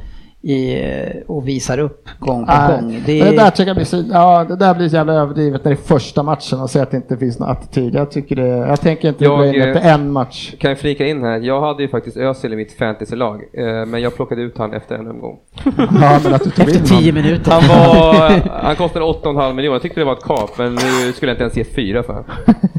i, 0.45 0.84
och 1.27 1.47
visar 1.47 1.77
upp 1.80 2.07
gång 2.19 2.45
på 2.45 2.51
Nej, 2.51 2.81
gång. 2.81 2.91
Det 3.05 3.19
Det, 3.19 3.27
är, 3.27 3.35
där 3.38 3.49
tycker 3.49 3.67
jag 3.67 3.76
blir 3.76 3.85
så, 3.85 4.03
ja, 4.11 4.43
det 4.49 4.55
där 4.55 4.76
blir 4.76 4.89
så 4.89 4.95
jävla 4.95 5.13
överdrivet 5.13 5.63
när 5.65 5.72
det 5.72 5.77
är 5.77 5.84
första 5.84 6.23
matchen 6.23 6.59
och 6.59 6.69
säga 6.69 6.84
att 6.84 6.91
det 6.91 6.97
inte 6.97 7.17
finns 7.17 7.39
någon 7.39 7.49
attityd. 7.49 7.95
Jag 7.95 8.11
tycker 8.11 8.35
det, 8.35 8.47
jag 8.47 8.81
tänker 8.81 9.07
inte 9.09 9.23
Jag, 9.23 9.38
gå 9.38 9.45
in 9.45 9.61
eh, 9.61 9.67
efter 9.67 9.89
en 9.93 10.11
match. 10.11 10.53
Kan 10.59 10.69
jag 10.72 10.80
flika 10.80 11.05
in 11.07 11.23
här? 11.23 11.39
Jag 11.39 11.61
hade 11.61 11.84
ju 11.84 11.89
faktiskt 11.89 12.17
Özil 12.17 12.53
i 12.53 12.55
mitt 12.55 12.77
fantasylag, 12.77 13.41
eh, 13.53 13.85
men 13.85 14.01
jag 14.01 14.15
plockade 14.15 14.41
ut 14.41 14.57
han 14.57 14.73
efter 14.73 14.95
en 14.95 15.07
omgång. 15.07 15.38
Ja, 16.01 16.19
men 16.23 16.34
att 16.34 16.43
du 16.43 16.49
tog 16.49 16.65
efter 16.67 16.80
in 16.80 16.85
tio 16.85 17.11
honom. 17.11 17.23
minuter. 17.23 17.51
Han, 17.51 17.63
var, 17.67 18.30
han 18.63 18.76
kostade 18.76 19.05
8,5 19.05 19.53
miljoner, 19.53 19.76
jag 19.76 19.81
tyckte 19.81 19.99
det 20.01 20.05
var 20.05 20.13
ett 20.13 20.23
kap, 20.23 20.57
men 20.57 20.76
nu 20.76 21.13
skulle 21.15 21.31
jag 21.31 21.34
inte 21.34 21.43
ens 21.43 21.57
ge 21.57 21.63
fyra 21.63 22.03
för 22.03 22.13
honom. 22.13 22.30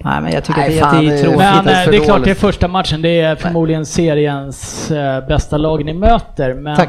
Nej, 0.05 0.23
men 0.23 0.33
jag 0.33 0.45
tycker 0.45 0.61
Nej, 0.61 0.81
att 0.81 0.91
det, 0.91 0.97
fan, 0.97 1.05
det 1.07 1.13
är 1.15 1.23
tråkigt. 1.23 1.39
Men 1.39 1.65
det 1.65 1.71
är 1.73 1.87
eh, 1.87 1.91
det 1.91 1.97
är 1.97 2.05
klart, 2.05 2.25
det 2.25 2.31
är 2.31 2.35
första 2.35 2.69
matchen. 2.69 3.03
Det 3.03 3.21
är 3.21 3.37
förmodligen 3.37 3.87
seriens 3.87 4.91
eh, 4.91 5.27
bästa 5.29 5.57
lag 5.57 5.85
ni 5.85 5.95
möter. 5.95 6.55
Men 6.55 6.77
Tack. 6.77 6.89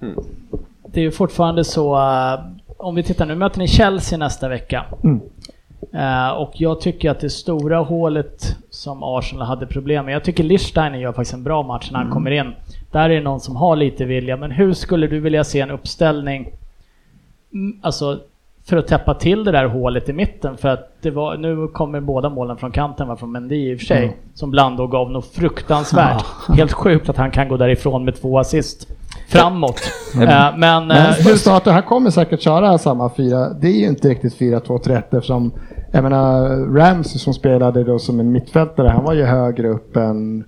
Eh, 0.00 0.08
det 0.86 1.00
är 1.00 1.04
ju 1.04 1.10
fortfarande 1.10 1.64
så, 1.64 1.96
eh, 1.96 2.40
om 2.76 2.94
vi 2.94 3.02
tittar 3.02 3.26
nu 3.26 3.34
möter 3.34 3.58
ni 3.58 3.68
Chelsea 3.68 4.18
nästa 4.18 4.48
vecka. 4.48 4.84
Mm. 5.04 5.20
Eh, 5.92 6.30
och 6.30 6.52
jag 6.54 6.80
tycker 6.80 7.10
att 7.10 7.20
det 7.20 7.30
stora 7.30 7.78
hålet 7.78 8.56
som 8.70 9.02
Arsenal 9.02 9.46
hade 9.46 9.66
problem 9.66 10.04
med, 10.04 10.14
jag 10.14 10.24
tycker 10.24 10.44
Lichsteiner 10.44 10.98
gör 10.98 11.12
faktiskt 11.12 11.34
en 11.34 11.42
bra 11.42 11.62
match 11.62 11.90
när 11.92 11.98
han 11.98 12.10
kommer 12.10 12.30
in. 12.30 12.52
Där 12.90 13.10
är 13.10 13.14
det 13.14 13.20
någon 13.20 13.40
som 13.40 13.56
har 13.56 13.76
lite 13.76 14.04
vilja, 14.04 14.36
men 14.36 14.50
hur 14.50 14.72
skulle 14.72 15.06
du 15.06 15.20
vilja 15.20 15.44
se 15.44 15.60
en 15.60 15.70
uppställning, 15.70 16.48
mm, 17.52 17.78
alltså 17.82 18.20
för 18.68 18.76
att 18.76 18.86
täppa 18.86 19.14
till 19.14 19.44
det 19.44 19.52
där 19.52 19.64
hålet 19.64 20.08
i 20.08 20.12
mitten 20.12 20.56
för 20.56 20.68
att 20.68 21.02
det 21.02 21.10
var, 21.10 21.36
nu 21.36 21.68
kommer 21.68 22.00
båda 22.00 22.30
målen 22.30 22.56
från 22.56 22.72
kanten, 22.72 23.08
var 23.08 23.16
från 23.16 23.32
Mendy 23.32 23.70
i 23.70 23.74
och 23.74 23.78
för 23.78 23.86
sig, 23.86 24.16
som 24.34 24.50
Blando 24.50 24.86
gav 24.86 25.10
något 25.10 25.26
fruktansvärt. 25.26 26.24
Helt 26.56 26.72
sjukt 26.72 27.08
att 27.08 27.16
han 27.16 27.30
kan 27.30 27.48
gå 27.48 27.56
därifrån 27.56 28.04
med 28.04 28.20
två 28.20 28.38
assist. 28.38 28.88
Framåt. 29.28 29.80
Eh, 30.14 30.20
Men, 30.20 30.58
Men 30.58 30.90
eh, 30.90 31.12
hur 31.12 31.36
startar, 31.36 31.72
han 31.72 31.82
kommer 31.82 32.10
säkert 32.10 32.40
köra 32.40 32.78
samma 32.78 33.10
fyra. 33.10 33.48
Det 33.48 33.68
är 33.68 33.80
ju 33.80 33.86
inte 33.86 34.08
riktigt 34.08 34.38
4-2-3-1 34.38 35.02
eftersom 35.10 35.52
jag 35.92 36.02
menar 36.02 36.48
Ramsey 36.74 37.18
som 37.18 37.34
spelade 37.34 37.84
då 37.84 37.98
som 37.98 38.20
en 38.20 38.32
mittfältare, 38.32 38.88
han 38.88 39.04
var 39.04 39.14
ju 39.14 39.24
högre 39.24 39.68
upp 39.68 39.96
än 39.96 40.44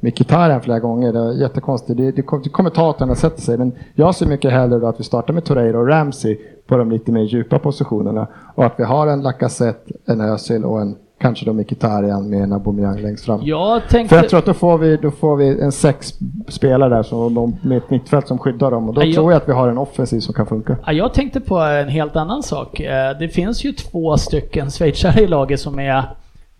Mkhitaryan 0.00 0.60
flera 0.60 0.80
gånger. 0.80 1.12
Det 1.12 1.18
är 1.18 1.32
jättekonstigt. 1.32 1.96
Det, 1.96 2.10
det, 2.10 2.24
det 2.44 2.50
kommentatorerna 2.50 3.14
sätter 3.14 3.42
sig. 3.42 3.58
Men 3.58 3.72
jag 3.94 4.14
ser 4.14 4.26
mycket 4.26 4.52
hellre 4.52 4.78
då 4.78 4.86
att 4.86 5.00
vi 5.00 5.04
startar 5.04 5.34
med 5.34 5.44
Torreira 5.44 5.78
och 5.78 5.88
Ramsey 5.88 6.38
på 6.66 6.76
de 6.76 6.90
lite 6.90 7.12
mer 7.12 7.22
djupa 7.22 7.58
positionerna. 7.58 8.26
Och 8.54 8.64
att 8.64 8.74
vi 8.76 8.84
har 8.84 9.06
en 9.06 9.22
Lacazette, 9.22 9.92
en 10.06 10.20
Özil 10.20 10.64
och 10.64 10.80
en 10.80 10.96
kanske 11.18 11.44
då 11.46 11.52
Mkhitaryan 11.52 12.30
med 12.30 12.42
en 12.42 12.52
Aubameyang 12.52 12.98
längst 13.02 13.24
fram. 13.24 13.40
jag 13.44 13.82
För 13.82 13.88
tänkte... 13.90 14.16
jag 14.16 14.28
tror 14.28 14.38
att 14.38 14.46
då 14.46 14.54
får 14.54 14.78
vi, 14.78 14.96
då 14.96 15.10
får 15.10 15.36
vi 15.36 15.60
en 15.62 15.72
sex 15.72 16.14
spelare 16.48 16.94
där 16.96 17.02
som, 17.02 17.34
de, 17.34 17.56
med 17.62 17.78
ett 17.78 17.90
mittfält 17.90 18.28
som 18.28 18.38
skyddar 18.38 18.70
dem. 18.70 18.88
Och 18.88 18.94
då 18.94 19.00
Ja, 19.00 19.06
jag- 19.06 19.14
tror 19.14 19.32
jag 19.32 19.42
att 19.42 19.48
vi 19.48 19.52
har 19.52 19.68
en 19.68 19.78
offensiv 19.78 20.20
som 20.20 20.34
kan 20.34 20.46
funka. 20.46 20.76
Ja, 20.86 20.92
jag 20.92 21.14
tänkte 21.14 21.40
på 21.40 21.58
en 21.58 21.88
helt 21.88 22.16
annan 22.16 22.42
sak. 22.42 22.80
Eh, 22.80 23.18
Det 23.18 23.28
finns 23.28 23.64
ju 23.64 23.72
två 23.72 24.16
stycken 24.16 24.70
schweizare 24.70 25.20
i 25.22 25.26
laget 25.26 25.60
som 25.60 25.78
är 25.78 26.04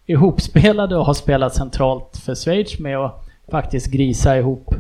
ihopspelade 0.07 0.97
och 0.97 1.07
har 1.07 1.15
spelat 1.15 1.55
centralt 1.55 2.17
för 2.17 2.35
Schweiz 2.35 2.79
med 2.79 2.99
att 2.99 3.25
faktiskt 3.51 3.87
grisa 3.87 4.39
ihop 4.39 4.75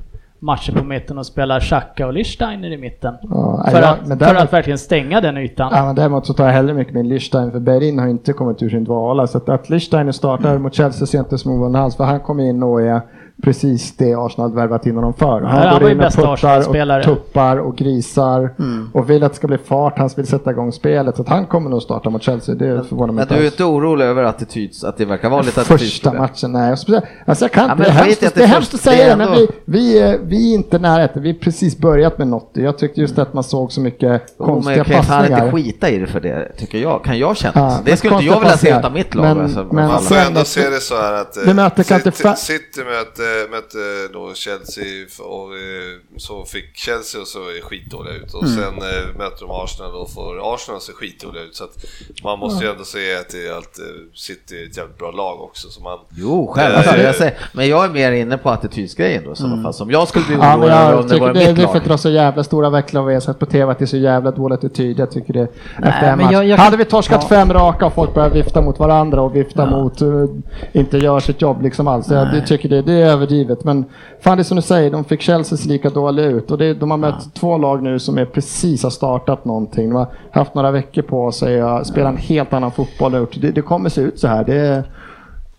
matcher 0.44 0.72
på 0.72 0.84
mitten 0.84 1.18
och 1.18 1.26
spela 1.26 1.60
Xhaka 1.60 2.06
och 2.06 2.12
Lichsteiner 2.12 2.72
i 2.72 2.76
mitten. 2.78 3.14
Ja, 3.22 3.66
För, 3.70 3.80
ja, 3.82 3.88
att, 3.92 4.06
men 4.06 4.18
för 4.18 4.24
däremot- 4.26 4.42
att 4.42 4.52
verkligen 4.52 4.78
stänga 4.78 5.20
den 5.20 5.36
ytan. 5.36 5.72
Ja, 5.74 5.84
men 5.86 5.94
däremot 5.94 6.26
så 6.26 6.32
tar 6.34 6.44
jag 6.46 6.52
hellre 6.52 6.74
mycket 6.74 6.94
med 6.94 7.06
Lichstein 7.06 7.50
för 7.52 7.60
Berlin 7.60 7.98
har 7.98 8.06
inte 8.08 8.32
kommit 8.32 8.62
ur 8.62 8.70
sin 8.70 8.84
dvala. 8.84 9.26
Så 9.26 9.38
att, 9.38 9.48
att 9.48 9.70
Lichsteiner 9.70 10.12
startar 10.12 10.58
mot 10.58 10.74
Chelsea 10.74 11.06
ser 11.06 11.18
inte 11.18 11.38
som 11.38 11.52
ovanligt 11.52 11.78
alls 11.80 11.96
för 11.96 12.04
han 12.04 12.20
kommer 12.20 12.44
in 12.44 12.62
och 12.62 12.82
är 12.82 13.00
precis 13.42 13.96
det 13.96 14.14
Arsenal 14.14 14.54
värvat 14.54 14.86
in 14.86 14.94
honom 14.96 15.14
för. 15.14 15.40
han 15.40 15.72
var 15.72 15.80
går 15.80 15.90
in 15.90 15.96
och 15.96 16.04
bästa 16.04 16.36
puttar 16.36 16.98
och 16.98 17.04
tuppar 17.04 17.56
och 17.56 17.76
grisar 17.76 18.54
Mm. 18.58 18.90
och 18.94 19.10
vill 19.10 19.22
att 19.24 19.32
det 19.32 19.36
ska 19.36 19.46
bli 19.46 19.58
fart. 19.58 19.98
Han 19.98 20.10
vill 20.16 20.26
sätta 20.26 20.50
igång 20.50 20.72
spelet. 20.72 21.16
Så 21.16 21.22
att 21.22 21.28
han 21.28 21.46
kommer 21.46 21.70
nog 21.70 21.82
starta 21.82 22.10
mot 22.10 22.22
Chelsea. 22.22 22.54
Det 22.54 22.84
förvånar 22.88 23.06
mig 23.06 23.14
Men 23.14 23.22
inte 23.22 23.34
du 23.34 23.40
är 23.40 23.46
inte 23.46 23.64
orolig 23.64 24.04
över 24.04 24.22
attityds, 24.22 24.84
att 24.84 24.96
det 24.96 25.04
verkar 25.04 25.30
vara 25.30 25.40
lite 25.42 25.52
Första 25.60 25.74
attitydsproblem? 25.74 26.22
matchen, 26.22 26.52
nej. 26.52 26.70
Alltså 26.70 27.44
jag 27.44 27.52
kan 27.52 27.64
Ja, 27.68 27.72
inte, 27.72 27.74
men 27.74 27.78
det 27.82 27.88
är 27.88 28.04
hemskt, 28.04 28.20
det 28.20 28.34
det 28.34 28.42
är 28.42 28.46
hemskt 28.46 28.74
att 28.74 28.82
det 28.84 28.90
säga 28.90 29.16
det, 29.16 29.24
men 29.26 29.32
vi, 29.32 29.48
vi, 29.64 29.98
är, 29.98 30.18
vi 30.22 30.50
är 30.50 30.54
inte 30.54 30.78
nära 30.78 31.08
det. 31.14 31.20
Vi 31.20 31.32
har 31.32 31.38
precis 31.38 31.78
börjat 31.78 32.18
med 32.18 32.26
något. 32.28 32.50
Jag 32.52 32.78
tyckte 32.78 33.00
just 33.00 33.18
att 33.18 33.34
man 33.34 33.44
såg 33.44 33.72
så 33.72 33.80
mycket 33.80 34.22
Oh, 34.38 34.46
konstiga 34.46 34.76
men 34.76 34.84
kan 34.84 35.04
passningar. 35.04 35.44
inte 35.44 35.56
skita 35.56 35.90
i 35.90 35.98
det 35.98 36.06
för 36.06 36.20
det, 36.20 36.52
tycker 36.58 36.78
jag. 36.78 37.04
Kan 37.04 37.18
jag 37.18 37.36
känna. 37.36 37.52
Ja, 37.54 37.78
det 37.84 37.96
skulle 37.96 38.14
inte 38.14 38.26
jag 38.26 38.40
vilja 38.40 38.56
se 38.56 38.78
utav 38.78 38.92
mitt 38.92 39.14
lag. 39.14 39.22
Men- 39.24 39.40
alltså, 39.40 39.66
men- 39.72 39.88
Man 39.88 40.02
får 40.02 40.16
ändå 40.16 40.40
att- 40.40 40.46
se 40.46 40.68
det 40.70 40.80
så 40.80 40.94
här 40.94 41.12
att 41.12 41.36
eh, 41.36 41.44
kan 41.84 42.00
City, 42.00 42.36
City 42.36 42.80
mötte, 43.24 43.50
mötte 43.50 44.12
då 44.12 44.34
Chelsea 44.34 44.84
och 45.24 45.48
eh, 45.56 45.94
så 46.16 46.44
fick 46.44 46.76
Chelsea 46.76 47.20
och 47.20 47.26
så 47.26 47.38
är 47.38 47.60
skitdåliga 47.62 48.14
ut 48.14 48.34
och 48.34 48.42
Mm. 48.44 48.54
sen 48.56 48.74
eh, 48.74 49.18
möter 49.18 49.40
de 49.46 49.50
Arsenal 49.50 49.94
och 49.94 50.10
får 50.10 50.54
Arsenal 50.54 50.80
se 50.80 50.92
skitdåliga 50.92 51.42
ut 51.42 51.56
så 51.56 51.64
att 51.64 51.76
man 52.24 52.38
måste 52.38 52.64
ju 52.64 52.70
ändå 52.70 52.84
se 52.84 53.16
att 53.16 53.28
det 53.28 53.46
är 53.48 53.52
allt, 53.56 53.78
eh, 53.78 53.84
City 54.14 54.62
är 54.62 54.66
ett 54.66 54.76
jävligt 54.76 54.98
bra 54.98 55.10
lag 55.10 55.40
också 55.42 55.68
så 55.68 55.82
man 55.82 55.98
Jo, 56.16 56.52
själv. 56.54 56.74
Jag 57.02 57.14
säger, 57.14 57.34
men 57.52 57.68
jag 57.68 57.84
är 57.84 57.88
mer 57.88 58.12
inne 58.12 58.38
på 58.38 58.50
attitydsgrejen 58.50 59.24
då 59.24 59.32
i 59.32 59.36
sådana 59.36 59.62
fall. 59.62 59.74
Som 59.74 59.90
jag 59.90 60.08
skulle 60.08 60.24
bli 60.24 60.34
Mm. 60.34 60.46
Ja, 60.46 60.56
orolig 60.56 60.72
över 60.74 60.90
jag 60.90 61.00
om 61.00 61.08
det 61.08 61.18
var 61.20 61.26
det, 61.32 61.34
mitt 61.34 61.56
det 61.56 61.62
är 61.62 61.66
för 61.66 61.72
lag. 61.74 61.76
att 61.76 61.84
dra 61.84 61.98
så 61.98 62.10
jävla 62.10 62.44
stora 62.44 62.70
växlar 62.70 63.00
av 63.00 63.06
vi 63.06 63.14
har 63.14 63.20
sett 63.20 63.38
på 63.38 63.46
tv 63.46 63.72
att 63.72 63.78
det 63.78 63.84
är 63.84 63.86
så 63.86 63.96
jävla 63.96 64.30
dålig 64.30 64.54
attityd. 64.54 64.98
Jag 64.98 65.10
tycker 65.10 65.32
det 65.32 65.42
efter 65.42 65.88
en 65.88 66.00
men 66.00 66.18
match. 66.18 66.32
jag- 66.32 66.44
jag 66.46 66.56
Hade 66.56 66.76
vi 66.76 66.84
torskat 66.84 67.18
ja. 67.22 67.28
fem 67.28 67.52
raka 67.52 67.86
och 67.86 67.94
folk 67.94 68.14
börjar 68.14 68.30
vifta 68.30 68.60
mot 68.62 68.78
varandra 68.78 69.20
och 69.22 69.36
vifta 69.36 69.66
mot, 69.66 70.02
uh, 70.02 70.24
inte 70.72 70.98
gör 70.98 71.20
sitt 71.20 71.40
jobb 71.42 71.62
liksom 71.62 71.88
alls. 71.88 72.08
Jag 72.10 72.32
det 72.32 72.46
tycker 72.46 72.68
det, 72.68 72.82
det 72.82 72.92
är 72.92 73.13
överdrivet. 73.14 73.64
Men 73.64 73.84
fan 74.20 74.36
det 74.36 74.40
är 74.40 74.44
som 74.44 74.56
du 74.56 74.62
säger, 74.62 74.90
de 74.90 75.04
fick 75.04 75.20
Chelsea 75.20 75.58
se 75.58 75.68
lika 75.68 75.90
dåliga 75.90 76.26
ut 76.26 76.50
och 76.50 76.58
det, 76.58 76.74
de 76.74 76.90
har 76.90 76.98
mött 76.98 77.34
två 77.34 77.58
lag 77.58 77.82
nu 77.82 77.98
som 77.98 78.18
är 78.18 78.24
precis 78.24 78.82
har 78.82 78.90
startat 78.90 79.44
någonting. 79.44 79.88
De 79.90 79.96
har 79.96 80.06
haft 80.30 80.54
några 80.54 80.70
veckor 80.70 81.02
på 81.02 81.32
sig 81.32 81.60
att 81.60 81.86
spela 81.86 82.08
en 82.08 82.16
helt 82.16 82.52
annan 82.52 82.72
fotboll 82.72 83.14
och. 83.14 83.38
Det, 83.40 83.50
det 83.50 83.62
kommer 83.62 83.88
se 83.88 84.00
ut 84.00 84.20
så 84.20 84.28
här. 84.28 84.44
Det, 84.44 84.84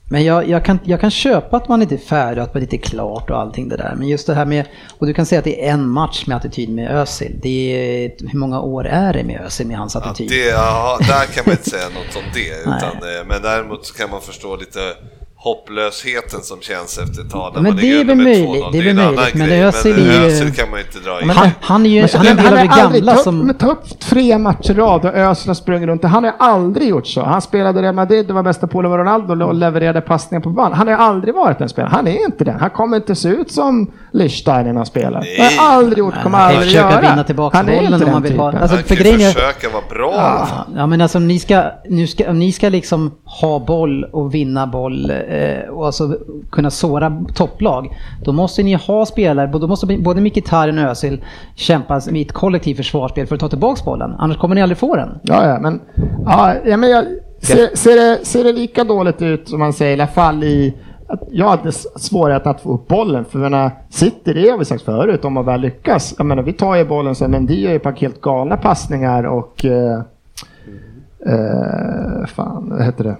Men 0.09 0.23
jag, 0.23 0.49
jag, 0.49 0.65
kan, 0.65 0.79
jag 0.83 1.01
kan 1.01 1.11
köpa 1.11 1.57
att 1.57 1.67
man 1.67 1.81
inte 1.81 1.95
är 1.95 1.99
färdig, 1.99 2.41
att 2.41 2.53
man 2.53 2.63
inte 2.63 2.75
är 2.75 2.81
klart 2.81 3.29
och 3.29 3.37
allting 3.39 3.69
det 3.69 3.77
där. 3.77 3.95
Men 3.97 4.07
just 4.07 4.27
det 4.27 4.33
här 4.33 4.45
med, 4.45 4.65
och 4.99 5.07
du 5.07 5.13
kan 5.13 5.25
säga 5.25 5.39
att 5.39 5.45
det 5.45 5.67
är 5.67 5.73
en 5.73 5.87
match 5.89 6.27
med 6.27 6.37
attityd 6.37 6.69
med 6.69 6.91
Özil. 6.91 7.39
Det 7.41 8.05
är, 8.05 8.11
hur 8.31 8.39
många 8.39 8.61
år 8.61 8.87
är 8.87 9.13
det 9.13 9.23
med 9.23 9.41
Özil 9.45 9.67
med 9.67 9.77
hans 9.77 9.95
Ja, 9.95 10.01
attityd? 10.01 10.29
det, 10.29 10.49
ja, 10.49 10.97
där 10.99 11.25
kan 11.33 11.43
man 11.45 11.51
inte 11.51 11.69
säga 11.69 11.83
något 11.93 12.15
om 12.15 12.23
det. 12.33 12.61
Utan, 12.61 13.09
eh, 13.09 13.27
men 13.27 13.41
däremot 13.41 13.85
så 13.85 13.93
kan 13.93 14.09
man 14.09 14.21
förstå 14.21 14.55
lite 14.55 14.79
hopplösheten 15.45 16.41
som 16.41 16.57
känns 16.61 16.97
efter 16.97 17.21
ett 17.21 17.31
tag. 17.31 17.51
när 17.55 17.61
Men 17.61 17.71
man 17.73 17.81
det 17.81 17.91
är 18.01 18.05
väl 18.05 18.17
möjligt, 18.17 18.63
2-0. 18.63 18.71
det 18.71 18.77
är 18.77 18.83
väl 18.83 18.95
möjligt, 18.95 19.33
men 19.35 19.47
grej, 19.47 19.63
Özil 19.63 19.93
är 20.09 20.19
ju- 20.21 20.25
Özil 20.25 20.53
kan 20.53 20.69
man 20.71 20.79
inte 20.79 20.99
dra 20.99 21.21
in. 21.21 21.27
Men 21.27 21.35
han, 21.35 21.49
han 21.61 21.85
är 21.85 21.89
ju 21.89 22.07
han 22.13 22.25
är 22.27 22.31
en 22.31 22.37
del 22.37 22.45
av 22.47 22.51
det 22.53 22.59
aldrig- 22.59 23.01
gamla 23.03 23.13
ta, 23.13 23.17
som... 23.23 23.39
Men 23.39 23.55
ta 23.55 23.71
upp 23.71 23.99
tre 23.99 24.37
matcher 24.37 24.71
i 24.71 24.73
rad 24.73 25.05
och 25.05 25.13
Özil 25.15 25.49
har 25.49 25.53
sprungit 25.53 25.87
runt. 25.87 26.03
Han 26.03 26.23
har 26.23 26.33
aldrig 26.39 26.89
gjort 26.89 27.07
så. 27.07 27.21
Han 27.23 27.41
spelade 27.41 27.81
Real 27.81 27.95
Madrid, 27.95 28.27
det 28.27 28.33
var 28.33 28.43
bästa 28.43 28.67
polare 28.67 28.89
med 28.89 28.99
Ronaldo 28.99 29.45
och 29.45 29.53
levererade 29.55 30.01
passningar 30.01 30.41
på 30.41 30.49
band. 30.49 30.73
Han 30.75 30.87
har 30.87 30.95
aldrig 30.95 31.35
varit 31.35 31.61
en 31.61 31.69
spelare. 31.69 31.91
Han 31.93 32.07
är 32.07 32.25
inte 32.25 32.43
den. 32.43 32.59
Han 32.59 32.69
kommer 32.69 32.97
inte 32.97 33.15
se 33.15 33.29
ut 33.29 33.51
som 33.51 33.91
Lichsteiner 34.13 34.63
när 34.63 34.73
han 34.75 34.85
spelar. 34.85 35.19
Nej. 35.19 35.35
Det 35.37 35.61
har 35.61 35.73
aldrig 35.73 35.97
gjort, 35.97 36.13
kommer 36.23 36.37
Han 36.37 36.47
kan 36.47 36.51
ju 36.53 36.57
aldrig 36.57 36.73
försöka 36.81 36.91
göra. 37.01 37.11
vinna 37.11 37.23
tillbaka 37.23 37.57
Han 37.57 37.65
bollen 37.65 37.93
om 37.93 38.11
man 38.11 38.21
den 38.21 38.21
vill 38.31 38.39
ha- 38.39 38.51
alltså, 38.51 38.75
han 38.75 38.83
för 38.83 38.95
kan 38.95 39.05
ju 39.05 39.17
försöka 39.19 39.69
vara 39.69 39.83
bra 39.89 40.45
fall. 40.45 40.65
Ja 40.75 40.87
men 40.87 41.01
alltså 41.01 41.19
ni 41.19 41.39
ska, 41.39 41.63
nu 41.89 42.07
ska, 42.07 42.29
om 42.29 42.39
ni 42.39 42.51
ska 42.51 42.69
liksom 42.69 43.11
ha 43.41 43.59
boll 43.59 44.03
och 44.03 44.33
vinna 44.33 44.67
boll 44.67 45.09
eh, 45.11 45.17
och 45.69 45.85
alltså 45.85 46.17
kunna 46.51 46.69
såra 46.69 47.23
topplag. 47.33 47.97
Då 48.23 48.31
måste 48.31 48.63
ni 48.63 48.73
ha 48.73 49.05
spelare, 49.05 49.47
då 49.47 49.67
måste 49.67 49.97
både 49.97 50.21
Mkhitaryan 50.21 50.77
och 50.77 50.91
Özil 50.91 51.23
kämpa 51.55 52.01
med 52.11 52.21
ett 52.21 52.33
kollektivt 52.33 52.77
försvarsspel 52.77 53.27
för 53.27 53.35
att 53.35 53.41
ta 53.41 53.49
tillbaka 53.49 53.81
bollen. 53.85 54.15
Annars 54.17 54.37
kommer 54.37 54.55
ni 54.55 54.61
aldrig 54.61 54.77
få 54.77 54.95
den. 54.95 55.09
Ja, 55.23 55.47
ja, 55.47 55.59
men, 55.59 55.81
ja, 56.25 56.53
ja, 56.65 56.77
men 56.77 56.89
jag, 56.89 57.05
ser, 57.41 57.75
ser, 57.75 57.95
det, 57.95 58.25
ser 58.25 58.43
det 58.43 58.51
lika 58.53 58.83
dåligt 58.83 59.21
ut 59.21 59.49
som 59.49 59.59
man 59.59 59.73
säger, 59.73 59.97
i 59.97 60.01
alla 60.01 60.07
fall 60.07 60.43
i 60.43 60.73
jag 61.31 61.49
hade 61.49 61.71
svårighet 61.71 62.47
att 62.47 62.61
få 62.61 62.73
upp 62.73 62.87
bollen, 62.87 63.25
för 63.25 63.39
menar, 63.39 63.71
City, 63.89 64.33
det 64.33 64.49
har 64.49 64.57
vi 64.57 64.65
sagt 64.65 64.83
förut, 64.83 65.25
om 65.25 65.33
man 65.33 65.45
väl 65.45 65.61
lyckas. 65.61 66.15
Jag 66.17 66.25
menar, 66.25 66.43
vi 66.43 66.53
tar 66.53 66.75
ju 66.75 66.85
bollen 66.85 67.15
sen, 67.15 67.31
men 67.31 67.45
de 67.45 67.53
gör 67.53 67.69
ju 67.69 67.75
ett 67.75 67.83
par 67.83 67.91
helt 67.91 68.21
galna 68.21 68.57
passningar 68.57 69.23
och... 69.23 69.65
Eh, 69.65 69.99
eh, 71.25 72.25
fan, 72.27 72.69
vad 72.69 72.85
heter 72.85 73.03
det? 73.03 73.15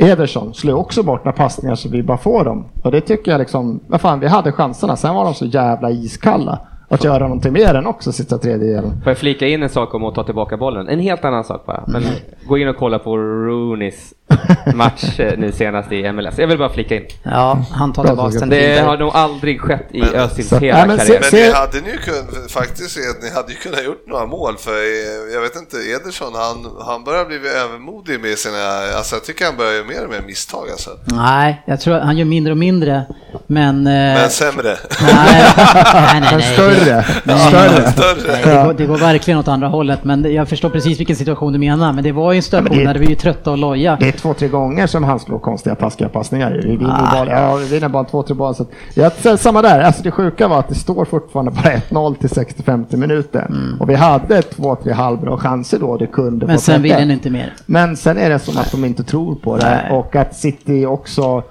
Ederson 0.00 0.54
slår 0.54 0.74
också 0.74 1.02
bort 1.02 1.24
några 1.24 1.36
passningar 1.36 1.74
så 1.74 1.88
vi 1.88 2.02
bara 2.02 2.18
får 2.18 2.44
dem. 2.44 2.64
Och 2.82 2.90
det 2.90 3.00
tycker 3.00 3.30
jag 3.30 3.38
liksom, 3.38 3.80
vad 3.86 4.00
fan, 4.00 4.20
vi 4.20 4.26
hade 4.26 4.52
chanserna, 4.52 4.96
sen 4.96 5.14
var 5.14 5.24
de 5.24 5.34
så 5.34 5.46
jävla 5.46 5.90
iskalla. 5.90 6.58
Att 6.88 7.04
göra 7.04 7.18
någonting 7.18 7.52
mer 7.52 7.74
än 7.74 7.86
också 7.86 8.12
sista 8.12 8.38
tredjedelen. 8.38 8.90
Får 9.02 9.10
jag 9.10 9.18
flika 9.18 9.48
in 9.48 9.62
en 9.62 9.68
sak 9.68 9.94
om 9.94 10.04
att 10.04 10.14
ta 10.14 10.24
tillbaka 10.24 10.56
bollen? 10.56 10.88
En 10.88 10.98
helt 11.00 11.24
annan 11.24 11.44
sak 11.44 11.66
bara. 11.66 11.84
Men 11.86 12.02
gå 12.46 12.58
in 12.58 12.68
och 12.68 12.76
kolla 12.76 12.98
på 12.98 13.16
Rooneys 13.16 14.14
match 14.74 15.20
eh, 15.20 15.32
nu 15.38 15.52
senast 15.52 15.92
i 15.92 16.12
MLS. 16.12 16.34
Jag 16.38 16.46
vill 16.46 16.58
bara 16.58 16.68
flika 16.72 16.96
in. 16.96 17.02
Ja, 17.22 17.64
han 17.72 17.92
tar 17.92 18.04
tillbaka 18.04 18.38
den 18.38 18.48
Det 18.48 18.80
har 18.80 18.96
nog 18.98 19.10
aldrig 19.14 19.60
skett 19.60 19.88
i 19.92 20.02
Özils 20.02 20.52
hela 20.52 20.78
ja, 20.78 20.86
men 20.86 20.98
se- 20.98 21.06
karriär. 21.06 21.20
Men 21.32 21.40
ni 21.40 21.50
hade 21.52 21.80
ni 21.80 21.90
ju 21.90 21.96
kunnat, 21.98 22.50
faktiskt 22.50 22.96
ni 23.22 23.30
hade 23.30 23.52
ju 23.52 23.58
kunnat 23.58 23.84
gjort 23.84 24.04
några 24.06 24.26
mål 24.26 24.54
för 24.58 24.70
eh, 24.70 25.34
jag 25.34 25.40
vet 25.40 25.56
inte, 25.56 25.76
Ederson 25.76 26.32
han, 26.34 26.70
han 26.86 27.04
börjar 27.04 27.24
bli 27.24 27.36
övermodig 27.36 28.20
med 28.20 28.38
sina, 28.38 28.56
alltså 28.96 29.14
jag 29.16 29.24
tycker 29.24 29.44
han 29.44 29.56
börjar 29.56 29.72
göra 29.72 29.84
mer 29.86 30.04
och 30.04 30.10
mer 30.10 30.22
misstag 30.26 30.70
alltså. 30.70 30.90
Nej, 31.04 31.62
jag 31.66 31.80
tror 31.80 31.94
att 31.94 32.02
han 32.04 32.18
gör 32.18 32.24
mindre 32.24 32.52
och 32.52 32.58
mindre. 32.58 33.04
Men... 33.46 33.86
eh, 33.86 33.92
Men 33.92 34.30
sämre. 34.30 34.76
nej, 35.02 35.14
nej, 35.94 36.20
nej, 36.20 36.20
Men 36.30 36.38
nej, 36.38 36.54
större. 36.54 37.04
det- 37.24 37.38
större. 37.38 37.92
Större. 37.92 38.32
Nej, 38.32 38.42
det, 38.44 38.62
går, 38.64 38.72
det 38.74 38.86
går 38.86 38.98
verkligen 38.98 39.40
åt 39.40 39.48
andra 39.48 39.68
hållet, 39.68 40.04
men 40.04 40.34
jag 40.34 40.48
förstår 40.48 40.70
precis 40.70 41.00
vilken 41.00 41.16
situation 41.16 41.52
du 41.52 41.58
menar. 41.58 41.92
Men 41.92 42.04
det 42.04 42.12
var 42.12 42.32
ju 42.32 42.36
en 42.36 42.42
situation 42.42 42.78
det- 42.78 42.84
där 42.84 42.94
vi 42.94 43.06
är 43.06 43.10
ju 43.10 43.16
trötta 43.16 43.50
och 43.50 43.58
loja. 43.58 43.96
Två, 44.22 44.34
tre 44.34 44.48
gånger 44.48 44.86
som 44.86 45.04
han 45.04 45.20
slår 45.20 45.38
konstiga 45.38 45.74
taskiga 45.74 46.08
passningar. 46.08 46.60
Vi 46.64 46.76
vinner 46.76 47.06
Ah. 47.10 47.24
bara, 47.24 47.30
ja, 47.40 47.54
vi 47.56 47.64
vinner 47.68 47.88
bara 47.88 48.04
två, 48.04 48.22
tre 48.22 48.34
bollar. 48.34 48.52
Så 48.52 48.62
att, 49.02 49.18
säger 49.22 49.36
samma 49.36 49.62
där, 49.62 49.80
alltså 49.80 50.02
det 50.02 50.10
sjuka 50.10 50.48
var 50.48 50.58
att 50.58 50.68
det 50.68 50.74
står 50.74 51.04
fortfarande 51.04 51.50
bara 51.50 51.72
1-0 51.72 52.14
till 52.14 52.28
60-50 52.28 52.96
minuter. 52.96 53.50
Och 53.80 53.90
vi 53.90 53.94
hade 53.94 54.42
två, 54.42 54.76
tre 54.76 54.92
halvbra 54.92 55.36
chanser 55.36 55.78
då 55.78 55.96
det 55.96 56.06
kunde 56.06 56.46
Men 56.46 56.58
sen 56.58 56.82
vill 56.82 56.92
den 56.92 57.10
inte 57.10 57.30
mer. 57.30 57.54
Men 57.66 57.96
sen 57.96 58.18
är 58.18 58.30
det 58.30 58.38
som 58.38 58.58
att 58.58 58.70
de 58.72 58.84
inte 58.84 59.04
tror 59.04 59.34
på 59.34 59.56
det 59.56 59.64
Nej. 59.88 59.98
och 59.98 60.16
att 60.16 60.36
City 60.36 60.86
också 60.86 61.42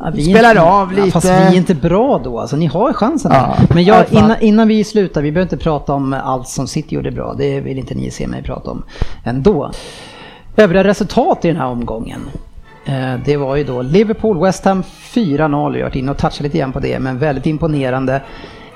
Ja, 0.00 0.10
vi 0.14 0.24
Spelar 0.24 0.50
inte, 0.50 0.62
av 0.62 0.92
Ja, 0.92 1.04
lite. 1.04 1.10
fast 1.10 1.26
vi 1.26 1.30
är 1.30 1.54
inte 1.54 1.74
bra 1.74 2.20
då, 2.24 2.38
alltså 2.40 2.56
ni 2.56 2.66
har 2.66 2.92
chansen. 2.92 3.32
Ja, 3.34 3.56
Men 3.74 3.84
jag, 3.84 4.04
innan, 4.10 4.36
innan 4.40 4.68
vi 4.68 4.84
slutar, 4.84 5.22
vi 5.22 5.32
behöver 5.32 5.52
inte 5.52 5.64
prata 5.64 5.92
om 5.92 6.12
allt 6.24 6.48
som 6.48 6.66
City 6.66 6.94
gjorde 6.94 7.10
bra, 7.10 7.34
det 7.38 7.60
vill 7.60 7.78
inte 7.78 7.94
ni 7.94 8.10
se 8.10 8.26
mig 8.26 8.42
prata 8.42 8.70
om 8.70 8.82
ändå. 9.24 9.70
Övriga 10.58 10.84
resultat 10.84 11.44
i 11.44 11.48
den 11.48 11.56
här 11.56 11.66
omgången. 11.66 12.20
Eh, 12.84 13.14
Det 13.24 13.36
var 13.36 13.56
ju 13.56 13.64
då 13.64 13.82
Liverpool, 13.82 14.40
West 14.40 14.64
Ham 14.64 14.82
4-0, 14.82 15.72
jag 15.76 15.84
har 15.84 15.90
varit 15.90 15.96
inne 15.96 16.10
och 16.10 16.18
touchat 16.18 16.40
lite 16.40 16.58
grann 16.58 16.72
på 16.72 16.80
det, 16.80 16.98
men 16.98 17.18
väldigt 17.18 17.46
imponerande. 17.46 18.22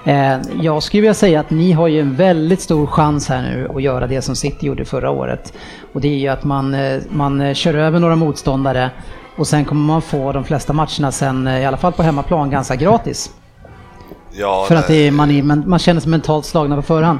Eh, 0.05 0.37
Jag 0.61 0.83
skulle 0.83 1.01
vilja 1.01 1.15
säga 1.15 1.41
att 1.41 1.51
ni 1.51 1.73
har 1.73 1.89
ju 1.89 2.01
en 2.01 2.15
väldigt 2.17 2.61
stor 2.61 2.87
chans 2.87 3.29
här 3.29 3.43
nu 3.43 3.69
att 3.75 3.83
göra 3.83 4.07
det 4.07 4.23
som 4.23 4.37
City 4.37 4.67
gjorde 4.67 4.85
förra 4.85 5.11
året. 5.11 5.53
Och 5.93 6.01
det 6.01 6.09
är 6.09 6.19
ju 6.19 6.29
att 6.29 6.45
man, 6.45 6.75
eh, 6.75 7.03
man 7.11 7.55
kör 7.55 7.75
över 7.75 7.99
några 8.01 8.17
motståndare 8.17 8.91
och 9.37 9.47
sen 9.47 9.65
kommer 9.65 9.83
man 9.83 10.03
få 10.03 10.33
de 10.33 10.45
flesta 10.45 10.73
matcherna 10.73 11.13
sen, 11.13 11.49
i 11.49 11.67
alla 11.67 11.77
fall 11.77 11.93
på 11.93 12.03
hemmaplan, 12.03 12.51
ganska 12.51 12.77
gratis. 12.77 13.31
Ja, 14.33 14.65
För 14.69 14.77
att 14.77 14.87
det 14.89 14.95
är, 15.07 15.11
man, 15.11 15.31
är, 15.31 15.43
man, 15.43 15.65
man 15.67 15.79
känner 15.79 16.01
sig 16.01 16.11
mentalt 16.11 16.45
slagna 16.45 16.77
på 16.77 16.83
förhand. 16.83 17.19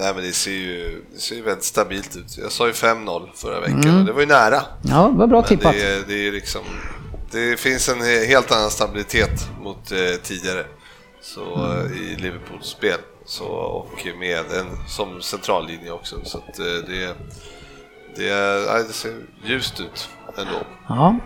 Nej 0.00 0.14
men 0.14 0.24
det 0.24 0.32
ser 0.32 0.50
ju, 0.50 1.02
det 1.14 1.20
ser 1.20 1.34
ju 1.36 1.42
väldigt 1.42 1.64
stabilt 1.64 2.16
ut. 2.16 2.38
Jag 2.42 2.52
sa 2.52 2.66
ju 2.66 2.72
5-0 2.72 3.28
förra 3.34 3.60
veckan 3.60 3.82
Mm. 3.84 3.98
och 3.98 4.04
det 4.04 4.12
var 4.12 4.20
ju 4.20 4.26
nära. 4.26 4.62
Ja, 4.82 5.08
det 5.12 5.18
var 5.18 5.26
bra 5.26 5.40
Men 5.40 5.48
tippat. 5.48 5.72
det, 5.72 5.82
är- 5.82 6.02
det 6.08 6.28
är 6.28 6.32
liksom, 6.32 6.60
det 7.30 7.60
finns 7.60 7.88
en 7.88 7.98
he- 8.02 8.26
helt 8.26 8.52
annan 8.52 8.70
stabilitet 8.70 9.48
mot 9.62 9.92
eh, 9.92 9.98
tidigare 10.22 10.64
så, 11.22 11.40
eh, 11.42 12.00
i 12.02 12.16
Liverpools 12.18 12.66
spel. 12.66 12.98
Så, 13.26 13.44
och 13.44 14.06
med 14.18 14.38
en 14.38 14.66
som 14.88 15.22
centrallinje 15.22 15.90
också. 15.90 16.16
Så 16.24 16.38
att, 16.38 16.58
eh, 16.58 16.64
det, 16.64 17.14
det, 18.16 18.28
är- 18.28 18.72
nej, 18.74 18.84
det 18.88 18.92
ser 18.92 19.12
ljust 19.44 19.80
ut 19.80 20.08
ändå. 20.38 20.60
Ja. 20.88 21.16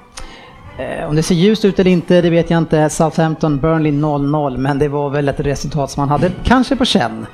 Eh, 0.78 1.08
Om 1.08 1.16
det 1.16 1.22
ser 1.22 1.34
ljust 1.34 1.64
ut 1.64 1.78
eller 1.78 1.90
inte, 1.90 2.20
det 2.20 2.30
vet 2.30 2.50
jag 2.50 2.58
inte. 2.58 2.90
Southampton, 2.90 3.60
Burnley 3.60 3.92
0-0, 3.92 4.56
men 4.58 4.78
det 4.78 4.88
var 4.88 5.10
väl 5.10 5.28
ett 5.28 5.40
resultat 5.40 5.90
som 5.90 6.00
man 6.00 6.08
hade 6.08 6.32
kanske 6.44 6.76
på 6.76 6.84
känn. 6.84 7.26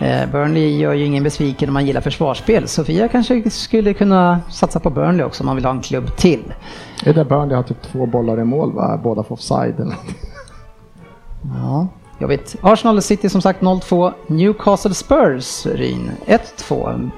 Eh, 0.00 0.30
Burnley 0.32 0.76
gör 0.78 0.92
ju 0.92 1.04
ingen 1.04 1.24
besviken 1.24 1.68
om 1.68 1.72
man 1.72 1.86
gillar 1.86 2.00
försvarsspel. 2.00 2.68
Sofia 2.68 3.08
kanske 3.08 3.50
skulle 3.50 3.94
kunna 3.94 4.40
satsa 4.50 4.80
på 4.80 4.90
Burnley 4.90 5.24
också 5.26 5.42
om 5.42 5.46
man 5.46 5.56
vill 5.56 5.64
ha 5.64 5.72
en 5.72 5.80
klubb 5.80 6.16
till. 6.16 6.42
Det 7.04 7.10
är 7.10 7.14
där 7.14 7.24
Burnley 7.24 7.56
har 7.56 7.62
typ 7.62 7.82
två 7.82 8.06
bollar 8.06 8.40
i 8.40 8.44
mål 8.44 8.72
va? 8.72 9.00
Båda 9.04 9.22
får 9.22 9.32
offside 9.34 9.80
eller. 9.80 9.94
Ja, 11.62 11.86
jag 12.18 12.28
vet. 12.28 12.56
Arsenal 12.62 13.02
City 13.02 13.28
som 13.28 13.42
sagt 13.42 13.60
0-2. 13.62 14.12
Newcastle 14.26 14.94
Spurs, 14.94 15.66
Ryn 15.66 16.10
1-2. 16.26 17.10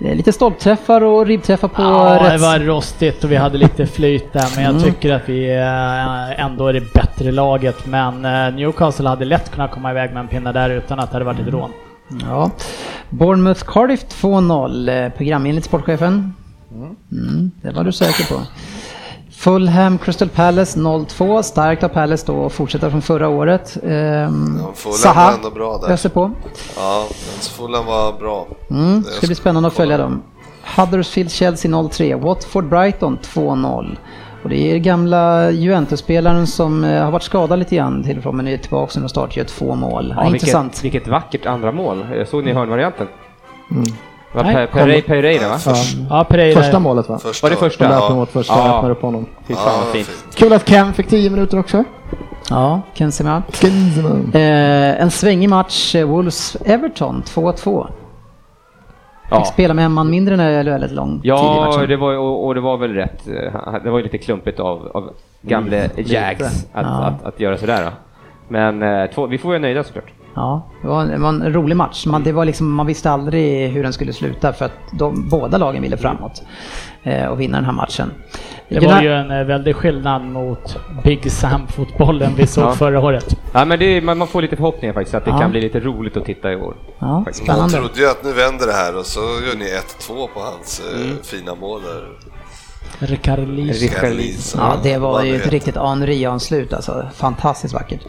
Det 0.00 0.10
är 0.10 0.14
Lite 0.14 0.32
stolpträffar 0.32 1.00
och 1.00 1.26
ribbträffar 1.26 1.68
på 1.68 1.82
Ja, 1.82 2.18
det 2.22 2.34
rätt... 2.34 2.40
var 2.40 2.58
rostigt 2.58 3.24
och 3.24 3.32
vi 3.32 3.36
hade 3.36 3.58
lite 3.58 3.86
flyt 3.86 4.32
där, 4.32 4.46
men 4.54 4.64
jag 4.64 4.70
Mm. 4.70 4.82
tycker 4.82 5.14
att 5.14 5.28
vi 5.28 5.50
eh, 5.56 6.44
ändå 6.44 6.66
är 6.66 6.72
det 6.72 6.92
bättre 6.92 7.32
laget. 7.32 7.86
Men 7.86 8.24
eh, 8.24 8.54
Newcastle 8.54 9.08
hade 9.08 9.24
lätt 9.24 9.50
kunnat 9.50 9.70
komma 9.70 9.90
iväg 9.90 10.12
med 10.12 10.20
en 10.20 10.28
pinne 10.28 10.52
där 10.52 10.70
utan 10.70 11.00
att 11.00 11.10
det 11.10 11.14
hade 11.14 11.24
varit 11.24 11.40
ett 11.40 11.48
rån. 11.48 11.70
Ja. 12.08 12.50
Bournemouth 13.10 13.64
Cardiff 13.66 14.04
2-0. 14.08 14.88
eh, 15.04 15.12
Programenligt 15.12 15.66
sportchefen. 15.66 16.34
Mm, 17.12 17.50
det 17.62 17.70
var 17.70 17.84
du 17.84 17.92
säker 17.92 18.24
på. 18.34 18.42
Fulham 19.30 19.98
Crystal 19.98 20.28
Palace 20.28 20.78
0-2. 20.78 21.42
Starkt 21.42 21.84
av 21.84 21.88
Palace 21.88 22.24
då 22.26 22.36
och 22.36 22.52
fortsätter 22.52 22.90
från 22.90 23.02
förra 23.02 23.28
året. 23.28 23.76
Ehm, 23.84 24.58
Ja, 24.62 24.72
Fulham 24.74 24.96
Zaha 24.98 25.24
var 25.26 25.32
ändå 25.36 25.50
bra 25.50 25.78
där. 25.78 25.88
öser 25.92 26.08
på. 26.08 26.30
Ja, 26.76 27.06
Fulham 27.40 27.86
var 27.86 28.12
bra. 28.12 28.46
Mm, 28.70 29.02
Det 29.02 29.08
det 29.08 29.14
ska 29.14 29.26
bli 29.26 29.36
spännande 29.36 29.66
att 29.66 29.74
följa 29.74 29.98
dem. 29.98 30.22
Huddersfield 30.76 31.30
Chelsea 31.30 31.70
0-3. 31.70 32.14
Watford 32.20 32.68
Brighton 32.68 33.18
2-0. 33.22 33.96
Och 34.46 34.50
det 34.50 34.72
är 34.72 34.78
gamla 34.78 35.50
Juventus-spelaren 35.50 36.46
som 36.46 36.84
eh, 36.84 37.04
har 37.04 37.10
varit 37.10 37.22
skadad 37.22 37.58
lite 37.58 37.76
grann 37.76 38.02
till 38.04 38.16
och 38.16 38.22
från 38.22 38.36
men 38.36 38.48
är 38.48 38.56
tillbaka 38.56 38.98
nu 38.98 39.04
och 39.04 39.10
start 39.10 39.36
gör 39.36 39.44
två 39.44 39.74
mål. 39.74 40.14
Ja, 40.16 40.26
intressant. 40.26 40.72
vilket, 40.72 40.84
vilket 40.84 41.08
vackert 41.08 41.46
andra 41.46 41.72
mål. 41.72 42.06
Eh, 42.18 42.26
Såg 42.26 42.44
ni 42.44 42.52
hörnvarianten? 42.52 43.06
Mm. 43.70 43.84
Det 43.84 44.38
var 44.38 44.44
Nej. 44.44 44.54
Pe- 44.54 44.66
Pere- 44.72 45.00
Pereira 45.02 45.48
va? 45.48 45.58
Ja. 46.10 46.24
Pereira. 46.24 46.62
Första 46.62 46.78
målet 46.78 47.08
va? 47.08 47.18
Första, 47.18 47.44
Var 47.46 47.50
det 47.50 47.56
första? 47.56 47.84
De 47.88 47.92
Ja. 47.94 48.14
åt 48.22 48.30
första, 48.30 48.54
Ja. 48.54 48.76
öppnade 48.76 48.92
upp 48.94 49.02
honom. 49.02 49.26
Fy 49.48 49.54
fan 49.54 49.64
Ja, 49.86 49.92
fint. 49.92 50.10
Kul 50.34 50.52
att 50.52 50.64
Ken 50.68 50.92
fick 50.94 51.08
10 51.08 51.30
minuter 51.30 51.58
också. 51.58 51.84
Ja, 52.50 52.80
Kensima. 52.94 53.42
Kenzman. 53.52 54.30
Eh, 54.34 55.02
en 55.02 55.10
svängig 55.10 55.48
match, 55.48 55.94
eh, 55.94 56.06
Wolves-Everton 56.08 57.22
2-2. 57.22 57.86
Ja. 59.30 59.36
Fick 59.44 59.46
spela 59.52 59.74
med 59.74 59.84
en 59.84 59.92
man 59.92 60.10
mindre 60.10 60.36
när 60.36 60.50
är 60.50 60.64
väldigt 60.64 60.92
lång 60.92 61.20
Ja, 61.22 61.84
det 61.88 61.96
var, 61.96 62.16
och, 62.18 62.46
och 62.46 62.54
det 62.54 62.60
var 62.60 62.76
väl 62.76 62.94
rätt. 62.94 63.28
eh, 63.28 63.74
Det 63.84 63.90
var 63.90 63.98
ju 63.98 64.04
lite 64.04 64.18
klumpigt 64.18 64.60
av, 64.60 64.90
av 64.94 65.10
gamle 65.42 65.90
Jags 65.96 66.42
att, 66.72 66.86
Ja. 66.86 67.04
att, 67.04 67.24
att 67.24 67.40
göra 67.40 67.56
sådär. 67.56 67.84
Då. 67.84 67.90
Men 68.48 68.82
eh, 68.82 69.06
två, 69.10 69.26
vi 69.26 69.38
får 69.38 69.48
vara 69.48 69.58
nöjda 69.58 69.84
såklart. 69.84 70.12
Ja, 70.34 70.62
det 70.82 70.88
var, 70.88 71.02
en, 71.02 71.08
det 71.08 71.18
var 71.18 71.28
en 71.28 71.52
rolig 71.52 71.76
match. 71.76 72.06
Man, 72.06 72.22
det 72.22 72.32
var 72.32 72.44
liksom, 72.44 72.74
man 72.74 72.86
visste 72.86 73.10
aldrig 73.10 73.68
hur 73.70 73.82
den 73.82 73.92
skulle 73.92 74.12
sluta 74.12 74.52
för 74.52 74.64
att 74.64 74.78
de, 74.98 75.28
båda 75.30 75.58
lagen 75.58 75.82
ville 75.82 75.96
framåt 75.96 76.42
och 77.30 77.40
vinna 77.40 77.56
den 77.56 77.64
här 77.64 77.72
matchen. 77.72 78.10
Det 78.68 78.86
var 78.86 79.02
ju 79.02 79.12
en 79.12 79.30
eh, 79.30 79.44
väldig 79.44 79.76
skillnad 79.76 80.22
mot 80.24 80.76
Big 81.04 81.32
Sam-fotbollen 81.32 82.32
vi 82.36 82.46
såg 82.46 82.64
Ja. 82.64 82.72
förra 82.72 83.00
året. 83.00 83.36
Ja, 83.52 83.64
men 83.64 83.78
det, 83.78 84.00
man, 84.00 84.18
man 84.18 84.28
får 84.28 84.42
lite 84.42 84.56
förhoppningar 84.56 84.94
faktiskt 84.94 85.14
att 85.14 85.24
det 85.24 85.30
Ja. 85.30 85.38
kan 85.38 85.50
bli 85.50 85.60
lite 85.60 85.80
roligt 85.80 86.16
att 86.16 86.24
titta 86.24 86.52
i 86.52 86.56
år. 86.56 86.74
Ja, 86.98 87.22
Faktiskt. 87.24 87.46
Man 87.46 87.70
trodde 87.70 88.00
ju 88.00 88.06
att 88.10 88.24
nu 88.24 88.32
vänder 88.32 88.66
det 88.66 88.72
här 88.72 88.96
och 88.98 89.06
så 89.06 89.20
gör 89.20 89.58
ni 89.58 89.64
1-2 89.64 90.28
på 90.34 90.40
hans 90.40 90.82
eh, 90.94 91.00
Mm. 91.00 91.16
fina 91.22 91.54
mål 91.54 91.82
där. 91.82 92.08
Rickard 92.98 93.38
Lis. 93.48 93.82
Richarlison. 93.82 94.60
Ja, 94.64 94.76
det 94.82 94.98
var 94.98 95.22
ju 95.22 95.36
ett 95.36 95.46
riktigt 95.46 95.76
Henri-anslut 95.76 96.72
alltså. 96.72 97.06
Fantastiskt 97.14 97.74
vackert. 97.74 98.00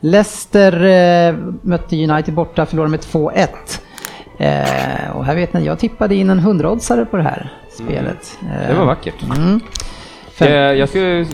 Leicester 0.00 0.72
eh, 0.84 1.34
mötte 1.62 1.96
United 2.10 2.34
borta, 2.34 2.66
förlorade 2.66 2.90
med 2.90 3.00
2-1. 3.00 3.48
Eh, 4.40 5.10
och 5.16 5.24
här 5.24 5.34
vet 5.34 5.52
ni, 5.52 5.64
jag 5.66 5.78
tippade 5.78 6.14
in 6.14 6.30
en 6.30 6.40
100-oddsare 6.40 7.04
på 7.04 7.16
det 7.16 7.22
här 7.22 7.52
spelet. 7.84 8.38
Eh, 8.42 8.68
Det 8.68 8.74
var 8.74 8.84
vackert. 8.84 9.14
Mm. 9.36 9.60
Fem- 10.34 10.48
Eh, 10.48 10.54
jag, 10.54 10.88
skulle, 10.88 11.20
eh, 11.20 11.26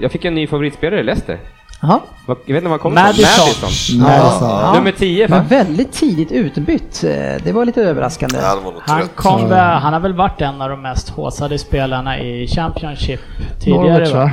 jag 0.00 0.12
fick 0.12 0.24
en 0.24 0.34
ny 0.34 0.46
favoritspelare 0.46 1.00
i 1.00 1.02
Leicester. 1.02 1.38
Jaha. 1.82 2.00
Vad- 2.26 2.36
Jag 2.46 2.54
vet 2.54 2.60
inte 2.62 2.64
var 2.64 2.70
han 2.70 2.78
kom 2.78 2.94
Madison. 2.94 3.48
ifrån. 3.48 3.68
Madison. 3.68 4.00
Madison. 4.00 4.48
Ja. 4.50 4.72
Nummer 4.74 4.92
10 4.92 5.28
Men 5.28 5.46
väldigt 5.46 5.92
tidigt 5.92 6.32
utbytt. 6.32 7.04
Eh, 7.04 7.10
Det 7.44 7.52
var 7.52 7.64
lite 7.64 7.82
överraskande. 7.82 8.36
Ja, 8.38 8.46
han 8.46 8.64
var 8.64 8.74
Han, 8.80 9.08
kom, 9.14 9.48
väl- 9.48 9.58
han 9.80 9.92
har 9.92 10.00
väl 10.00 10.12
varit 10.14 10.40
en 10.40 10.62
av 10.62 10.68
de 10.70 10.82
mest 10.82 11.08
håsade 11.08 11.58
spelarna 11.58 12.18
i 12.20 12.46
Championship 12.46 13.20
tidigare 13.60 13.88
Norwich 13.98 14.12
va? 14.14 14.30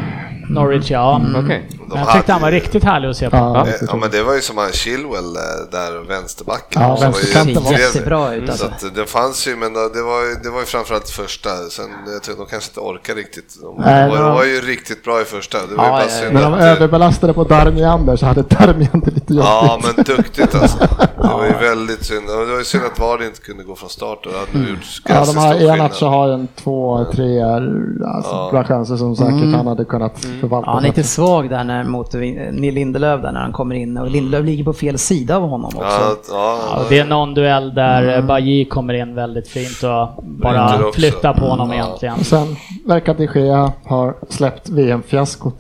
Norwich 0.49 0.91
ja. 0.91 1.21
Okej. 1.35 1.63
Men 1.95 2.03
jag 2.05 2.13
tyckte 2.15 2.31
han 2.31 2.41
var 2.41 2.49
ju- 2.51 2.55
riktigt 2.59 2.83
härlig 2.83 3.09
att 3.09 3.17
se 3.17 3.29
på. 3.29 3.35
Ja, 3.37 3.67
Eh, 3.67 3.73
Ja 3.87 3.95
men 3.95 4.11
det 4.11 4.23
var 4.23 4.33
ju 4.33 4.41
som 4.41 4.57
han 4.57 4.71
Chilwell 4.71 5.35
eh, 5.35 5.41
där, 5.71 6.07
vänsterbacken. 6.07 6.81
Ja, 6.81 6.87
var 6.89 6.97
ju 6.97 7.01
vänsterkanten 7.11 7.63
var- 7.63 7.71
jättetrevlig. 7.71 7.95
Jättebra 7.95 8.33
ut, 8.33 8.49
alltså. 8.49 8.71
Så 8.79 8.87
att 8.87 8.95
det 8.95 9.05
fanns 9.05 9.47
ju, 9.47 9.55
men 9.55 9.73
det 9.73 10.01
var 10.01 10.21
ju, 10.25 10.35
det 10.43 10.49
var 10.49 10.59
ju 10.59 10.65
framförallt 10.65 11.09
första. 11.09 11.49
Sen, 11.69 11.85
jag 12.13 12.23
tror 12.23 12.35
de 12.35 12.45
kanske 12.45 12.69
inte 12.69 12.79
orkar 12.79 13.15
riktigt. 13.15 13.55
De, 13.61 13.75
Nej, 13.85 14.09
var, 14.09 14.15
men- 14.15 14.25
de 14.25 14.33
var 14.35 14.43
ju 14.43 14.61
riktigt 14.61 15.03
bra 15.03 15.21
i 15.21 15.25
första. 15.25 15.57
Det 15.69 15.75
var 15.75 15.83
ju 15.83 15.89
Ja, 15.89 15.91
bara 15.91 16.01
ja, 16.03 16.09
synd 16.09 16.33
När 16.33 16.41
de 16.41 16.53
att, 16.53 16.59
eh, 16.61 16.67
överbelastade 16.71 17.33
på 17.33 17.43
Darmiander 17.43 18.15
så 18.15 18.25
hade 18.25 18.41
Darmiander 18.41 19.11
lite 19.11 19.33
jobbigt. 19.33 19.45
Ja, 19.49 19.81
men 19.95 20.03
duktigt 20.03 20.55
alltså. 20.55 20.77
Det 21.21 21.27
var 21.27 21.45
ju 21.45 21.53
väldigt 21.69 22.05
synd. 22.05 22.27
Det 22.27 22.45
var 22.51 22.57
ju 22.57 22.63
synd 22.63 22.83
att 22.93 22.99
VAR 22.99 23.23
inte 23.25 23.41
kunde 23.41 23.63
gå 23.63 23.75
från 23.75 23.89
start. 23.89 24.25
och 24.25 24.31
Det 24.31 24.37
hade 24.39 24.59
nog 24.59 24.69
gjort 24.69 24.79
Ja, 25.09 25.25
de 25.25 25.37
här 25.39 25.53
stor 25.57 25.69
enat 25.75 25.93
så 25.93 25.99
skillnad. 26.05 26.19
har 26.19 26.29
en 26.29 26.47
två, 26.55 27.05
tre 27.13 27.41
alltså, 27.41 28.31
Ja. 28.35 28.49
bra 28.51 28.63
chanser 28.63 28.95
som 28.95 29.15
säkert 29.15 29.31
Mm. 29.33 29.53
han 29.53 29.67
hade 29.67 29.85
kunnat 29.85 30.19
förvalta. 30.41 30.67
Ja, 30.69 30.73
han 30.73 30.83
är 30.83 30.87
lite 30.87 31.03
svag 31.03 31.49
där 31.49 31.63
när, 31.63 31.83
mot 31.83 32.13
Neil 32.13 32.73
Lindelöf 32.73 33.21
där 33.21 33.31
när 33.31 33.39
han 33.39 33.51
kommer 33.51 33.75
in 33.75 33.97
och 33.97 34.09
Lindelöf 34.11 34.45
ligger 34.45 34.63
på 34.63 34.73
fel 34.73 34.97
sida 34.97 35.35
av 35.37 35.41
honom 35.49 35.65
också. 35.75 35.79
Ja, 35.79 36.15
ja, 36.29 36.57
Ja, 36.75 36.81
det 36.89 36.99
är 36.99 37.05
någon 37.05 37.33
duell 37.33 37.73
där 37.73 38.03
mm. 38.13 38.27
Bajy 38.27 38.65
kommer 38.65 38.93
in 38.93 39.15
väldigt 39.15 39.47
fint 39.47 39.83
och 39.83 40.23
bara 40.23 40.91
flyttar 40.93 41.33
på 41.33 41.45
honom 41.45 41.69
Ja. 41.69 41.75
egentligen. 41.75 42.15
Och 42.19 42.25
sen 42.25 42.55
verkar 42.85 43.13
de 43.13 43.39
Gea 43.39 43.71
ha 43.85 44.13
släppt 44.29 44.69
VM-fiaskot 44.69 45.59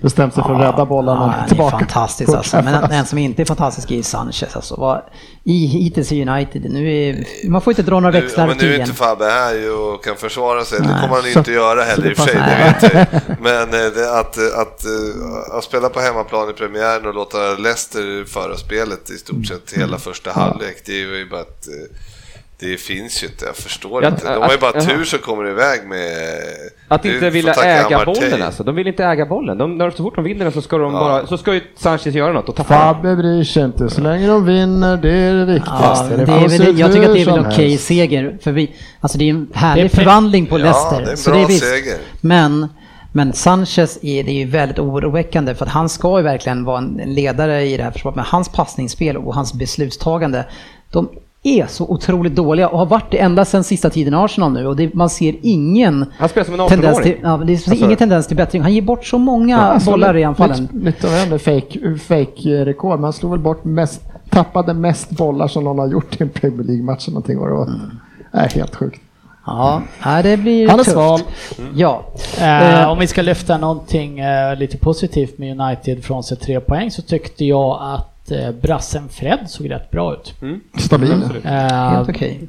bestämt 0.00 0.34
sig 0.34 0.42
för 0.44 0.54
att 0.54 0.60
rädda 0.60 0.84
bollarna 0.86 1.34
Ja, 1.38 1.44
är 1.44 1.48
tillbaka. 1.48 1.78
fantastisk 1.78 2.30
på 2.30 2.36
alltså. 2.36 2.56
Men 2.62 2.74
en, 2.74 2.90
en 2.92 3.06
som 3.06 3.18
inte 3.18 3.42
är 3.42 3.46
fantastisk 3.46 3.90
är 3.90 4.02
Sanchez 4.02 4.56
alltså. 4.56 4.74
Vad, 4.78 5.02
I 5.44 5.66
hittills 5.66 6.12
i 6.12 6.28
United, 6.28 6.70
nu 6.70 6.92
är, 6.92 7.24
man 7.48 7.60
får 7.60 7.70
inte 7.70 7.82
dra 7.82 8.00
några 8.00 8.10
Nu, 8.10 8.16
ja, 8.18 8.22
växlar 8.22 8.46
men 8.46 8.56
nu 8.56 8.74
är 8.74 8.80
inte 8.80 8.94
Fabbe 8.94 9.24
här 9.24 9.54
ju 9.54 9.70
och 9.70 10.04
kan 10.04 10.16
försvara 10.16 10.64
sig. 10.64 10.78
Det 10.80 10.86
Nej. 10.88 11.00
kommer 11.00 11.14
han 11.16 11.24
ju 11.26 11.32
Så- 11.32 11.38
inte 11.38 11.52
göra 11.52 11.82
heller 11.82 12.10
i 12.10 12.12
och 12.12 12.16
för 12.16 12.24
sig, 12.24 12.34
det 12.34 12.78
det 12.80 12.88
vet 12.88 13.08
jag. 13.12 13.22
Men 13.40 13.62
eh, 13.86 13.92
det, 13.94 14.18
att, 14.20 14.38
att, 14.54 14.84
eh, 14.84 15.56
att 15.58 15.64
spela 15.64 15.88
på 15.88 16.00
hemmaplan 16.00 16.50
i 16.50 16.52
premiären 16.52 17.06
och 17.06 17.14
låta 17.14 17.38
Leicester 17.38 18.24
föra 18.24 18.56
spelet 18.56 19.10
i 19.10 19.18
stort 19.18 19.46
sett 19.46 19.72
hela 19.72 19.98
första 19.98 20.30
halvlek, 20.32 20.76
det 20.86 20.92
är 20.92 20.96
ju 21.16 21.28
bara 21.30 21.40
att 21.40 21.68
eh, 21.68 21.96
det 22.58 22.80
finns 22.80 23.22
ju 23.22 23.26
inte, 23.26 23.44
jag 23.44 23.56
förstår 23.56 24.02
Ja, 24.02 24.08
inte. 24.08 24.34
De 24.34 24.42
har 24.42 24.50
ju 24.52 24.58
bara 24.58 24.80
tur 24.80 25.04
som 25.04 25.18
kommer 25.18 25.48
iväg 25.50 25.86
med... 25.88 26.00
Att 26.88 27.02
Du 27.02 27.14
inte 27.14 27.30
vilja 27.30 27.52
äga 27.54 28.04
bollen 28.04 28.42
alltså. 28.42 28.64
De 28.64 28.74
vill 28.74 28.86
inte 28.86 29.04
äga 29.04 29.26
bollen. 29.26 29.58
De, 29.58 29.78
när, 29.78 29.90
så 29.90 29.96
fort 30.02 30.14
de 30.14 30.24
vinner 30.24 30.44
den 30.44 30.52
så 30.52 30.62
ska 30.62 30.78
de 30.78 30.92
Ja. 30.94 30.98
bara, 31.00 31.26
så 31.26 31.38
ska 31.38 31.54
ju 31.54 31.60
Sanchez 31.76 32.06
göra 32.14 32.32
något 32.32 32.48
och 32.48 32.56
tappa. 32.56 32.74
Fabbe 32.74 33.16
bryr 33.16 33.44
sig 33.44 33.64
inte. 33.64 33.90
Så 33.90 34.00
länge 34.00 34.26
de 34.26 34.44
vinner, 34.46 34.96
det 34.96 35.10
är 35.12 35.32
det 35.34 35.40
Ja, 35.40 35.46
viktigaste. 35.54 36.16
det 36.16 36.22
är 36.22 36.48
väl, 36.66 36.78
jag 36.78 36.92
tycker 36.92 37.08
att 37.08 37.14
det 37.14 37.20
är 37.20 37.26
väl 37.26 37.38
en 37.38 37.46
okej 37.46 37.68
helst. 37.70 37.86
seger. 37.86 38.38
För 38.42 38.52
vi, 38.52 38.74
alltså 39.00 39.18
det 39.18 39.24
är 39.24 39.30
en 39.30 39.48
härlig 39.54 39.84
Det 39.84 39.86
är 39.86 39.96
förvandling 39.96 40.46
på 40.46 40.58
Ja, 40.58 40.62
Leicester. 40.64 40.96
det 41.00 41.06
är 41.06 41.10
en 41.10 41.16
så 41.16 41.30
bra 41.30 41.38
det 41.38 41.44
är 41.44 41.48
visst. 41.48 41.64
seger. 41.64 41.96
Men, 42.20 42.68
men 43.12 43.32
Sanchez 43.32 43.98
är, 44.02 44.24
det 44.24 44.30
är 44.30 44.38
ju 44.38 44.46
väldigt 44.46 44.78
oroväckande 44.78 45.54
för 45.54 45.64
att 45.66 45.72
han 45.72 45.88
ska 45.88 46.16
ju 46.18 46.22
verkligen 46.24 46.64
vara 46.64 46.78
en 46.78 47.00
ledare 47.06 47.62
i 47.62 47.76
det 47.76 47.82
här 47.82 47.90
försvaret. 47.90 48.16
Men 48.16 48.24
hans 48.24 48.48
passningsspel 48.48 49.16
och 49.16 49.34
hans 49.34 49.54
beslutstagande, 49.54 50.44
de 50.90 51.08
är 51.48 51.66
så 51.66 51.84
otroligt 51.88 52.34
dåliga 52.34 52.68
och 52.68 52.78
har 52.78 52.86
varit 52.86 53.10
det 53.10 53.18
ända 53.18 53.44
sedan 53.44 53.64
sista 53.64 53.90
tiden 53.90 54.14
i 54.14 54.16
Arsenal 54.16 54.52
nu 54.52 54.66
och 54.66 54.76
det, 54.76 54.94
man 54.94 55.10
ser 55.10 55.34
ingen 55.42 56.06
Han 56.18 56.28
spelar 56.28 56.44
som 56.44 56.60
en 56.60 56.68
tendens 56.68 56.98
18-åring. 56.98 57.12
till, 57.12 57.20
ja, 57.22 57.36
det 57.36 57.46
finns 57.46 57.68
Alltså- 57.68 57.84
ingen 57.84 57.96
tendens 57.96 58.26
till 58.26 58.36
bättring. 58.36 58.62
Han 58.62 58.72
ger 58.74 58.82
bort 58.82 59.04
så 59.06 59.18
många 59.18 59.56
han 59.56 59.80
slår 59.80 59.92
bollar 59.92 60.16
i 60.16 60.24
anfallen. 60.24 60.68
Lite, 60.72 61.06
av 61.06 61.32
en 61.32 61.38
fake, 61.38 61.98
fake 61.98 62.64
rekord, 62.64 62.94
men 62.94 63.04
han 63.04 63.12
slog 63.12 63.30
väl 63.32 63.40
bort 63.40 63.64
mest, 63.64 64.02
tappade 64.30 64.74
mest 64.74 65.10
bollar 65.10 65.48
som 65.48 65.64
någon 65.64 65.78
har 65.78 65.86
gjort 65.88 66.20
i 66.20 66.22
en 66.22 66.28
Premier 66.28 66.62
League-match 66.66 67.08
eller 67.08 67.14
någonting 67.14 67.38
det 67.44 67.50
var. 67.50 67.62
Mm. 67.66 67.80
Är 68.32 68.48
helt 68.48 68.74
sjukt. 68.76 69.00
Ja, 69.48 69.82
det 70.22 70.36
blir 70.36 70.68
Han 70.68 70.80
är 70.80 70.84
sval. 70.84 71.20
Ja. 71.74 72.02
Eh, 72.38 72.80
Eh, 72.82 72.90
om 72.90 72.98
vi 72.98 73.06
ska 73.06 73.22
lyfta 73.22 73.58
någonting 73.58 74.18
eh, 74.18 74.56
lite 74.56 74.78
positivt 74.78 75.38
med 75.38 75.60
United 75.60 76.04
från 76.04 76.22
sig 76.22 76.36
tre 76.36 76.60
poäng 76.60 76.90
så 76.90 77.02
tyckte 77.02 77.44
jag 77.44 77.78
att 77.80 78.15
eh, 78.32 78.50
brassen 78.62 79.08
Fred 79.08 79.38
såg 79.46 79.70
rätt 79.70 79.90
bra 79.90 80.12
ut. 80.14 80.34
Stabil. 80.78 81.12
Eh, 81.44 81.50
Helt 81.52 82.08
okej. 82.08 82.48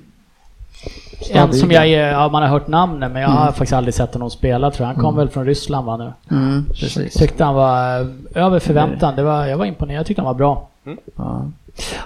en 1.31 1.53
som 1.53 1.71
jag, 1.71 1.87
är- 1.87 2.11
ja, 2.11 2.29
man 2.29 2.41
har 2.41 2.49
hört 2.49 2.67
namnen 2.67 3.13
men 3.13 3.21
jag 3.21 3.29
har 3.29 3.41
Mm. 3.41 3.53
faktiskt 3.53 3.73
aldrig 3.73 3.93
sett 3.93 4.13
honom 4.13 4.29
spela 4.29 4.71
tror 4.71 4.87
jag. 4.87 4.93
Han 4.95 5.03
kom 5.03 5.15
väl 5.15 5.29
från 5.29 5.45
Ryssland 5.45 5.85
va 5.85 5.97
nu? 5.97 6.13
Mm, 6.35 6.65
precis. 6.79 7.13
Tyckte 7.13 7.43
han 7.43 7.55
var 7.55 7.99
eh, 8.01 8.07
över 8.45 8.59
förväntan. 8.59 9.15
Det 9.15 9.23
var, 9.23 9.45
jag 9.45 9.57
var 9.57 9.65
imponerad, 9.65 9.99
jag 9.99 10.05
tyckte 10.05 10.21
han 10.21 10.27
var 10.27 10.33
bra. 10.33 10.67
Ja. 11.15 11.45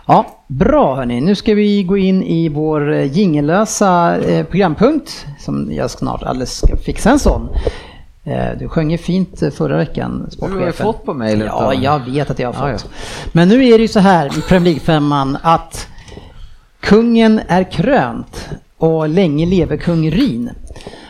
ja, 0.07 0.25
bra 0.47 0.95
hörni. 0.95 1.21
Nu 1.21 1.35
ska 1.35 1.53
vi 1.53 1.83
gå 1.83 1.97
in 1.97 2.23
i 2.23 2.49
vår 2.49 2.91
eh, 2.93 3.17
jingellösa 3.17 4.17
eh, 4.17 4.45
programpunkt 4.45 5.25
som 5.39 5.71
jag 5.73 5.91
snart 5.91 6.23
alldeles 6.23 6.57
ska 6.57 6.77
fixa 6.77 7.09
en 7.11 7.19
sån. 7.19 7.49
Eh, 8.23 8.57
Du 8.59 8.67
sjöng 8.67 8.91
ju 8.91 8.97
fint 8.97 9.41
eh, 9.41 9.49
förra 9.49 9.77
veckan, 9.77 10.11
Du 10.11 10.17
har 10.45 10.49
ju 10.49 10.55
sportchefen. 10.55 10.85
fått 10.85 11.05
på 11.05 11.13
mejlet 11.13 11.47
Ja, 11.47 11.73
jag 11.73 11.99
vet 12.05 12.29
att 12.29 12.39
jag 12.39 12.53
har 12.53 12.69
Ja, 12.69 12.77
fått. 12.77 12.91
Men 13.31 13.47
nu 13.49 13.67
är 13.67 13.77
det 13.77 13.81
ju 13.81 13.87
så 13.87 13.99
här 13.99 14.37
i 14.37 14.41
Premier 14.41 14.73
League-femman 14.73 15.37
att 15.41 15.87
kungen 16.79 17.41
är 17.47 17.71
krönt 17.71 18.49
och 18.77 19.09
länge 19.09 19.45
leve 19.45 19.77
kung 19.77 20.11
Ryn. 20.11 20.49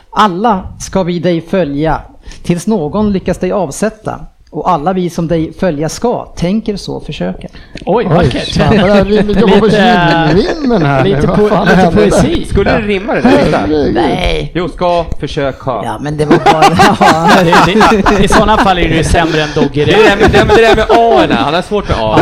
Alla 0.09 0.67
ska 0.79 1.03
vi 1.03 1.19
dig 1.19 1.41
följa 1.41 2.01
tills 2.43 2.67
någon 2.67 3.11
lyckas 3.11 3.37
dig 3.37 3.51
avsätta. 3.51 4.19
Och 4.53 4.69
alla 4.71 4.93
vi 4.93 5.09
som 5.09 5.27
dig 5.27 5.53
följa 5.59 5.89
ska, 5.89 6.25
tänker 6.25 6.75
så 6.75 6.99
försöka. 6.99 7.47
Oj, 7.85 8.05
vackert! 8.05 8.57
är 8.59 10.33
Lite- 10.33 10.53
rimmen 10.53 10.81
här. 10.85 11.03
Lite, 11.03 11.27
po- 11.27 11.91
poesi. 11.91 12.45
Skulle 12.45 12.71
det 12.71 12.81
rimma 12.87 13.13
det 13.13 13.21
där? 13.21 13.91
Nej! 13.93 14.51
Jo, 14.55 14.69
ska, 14.69 15.05
försök, 15.19 15.59
ha. 15.61 15.85
Ja 15.85 15.97
men 16.01 16.17
det 16.17 16.25
var 16.25 16.37
bara... 16.37 16.63
Ja. 16.99 17.29
Det- 17.65 18.09
det- 18.17 18.23
I 18.23 18.27
sådana 18.27 18.57
fall 18.57 18.77
är 18.77 18.89
det 18.89 18.95
ju 18.95 19.03
sämre 19.03 19.41
än 19.41 19.49
Det, 19.55 19.59
är 19.61 19.63
Doggeré. 19.63 19.91
det, 19.91 20.03
där 20.09 20.17
med, 20.17 20.31
det, 20.31 20.45
med, 20.45 20.55
det 20.55 20.61
där 20.61 20.75
med 20.75 20.85
A, 20.89 21.35
han 21.43 21.53
har 21.53 21.61
svårt 21.61 21.89
med 21.89 21.97
A. 21.99 22.19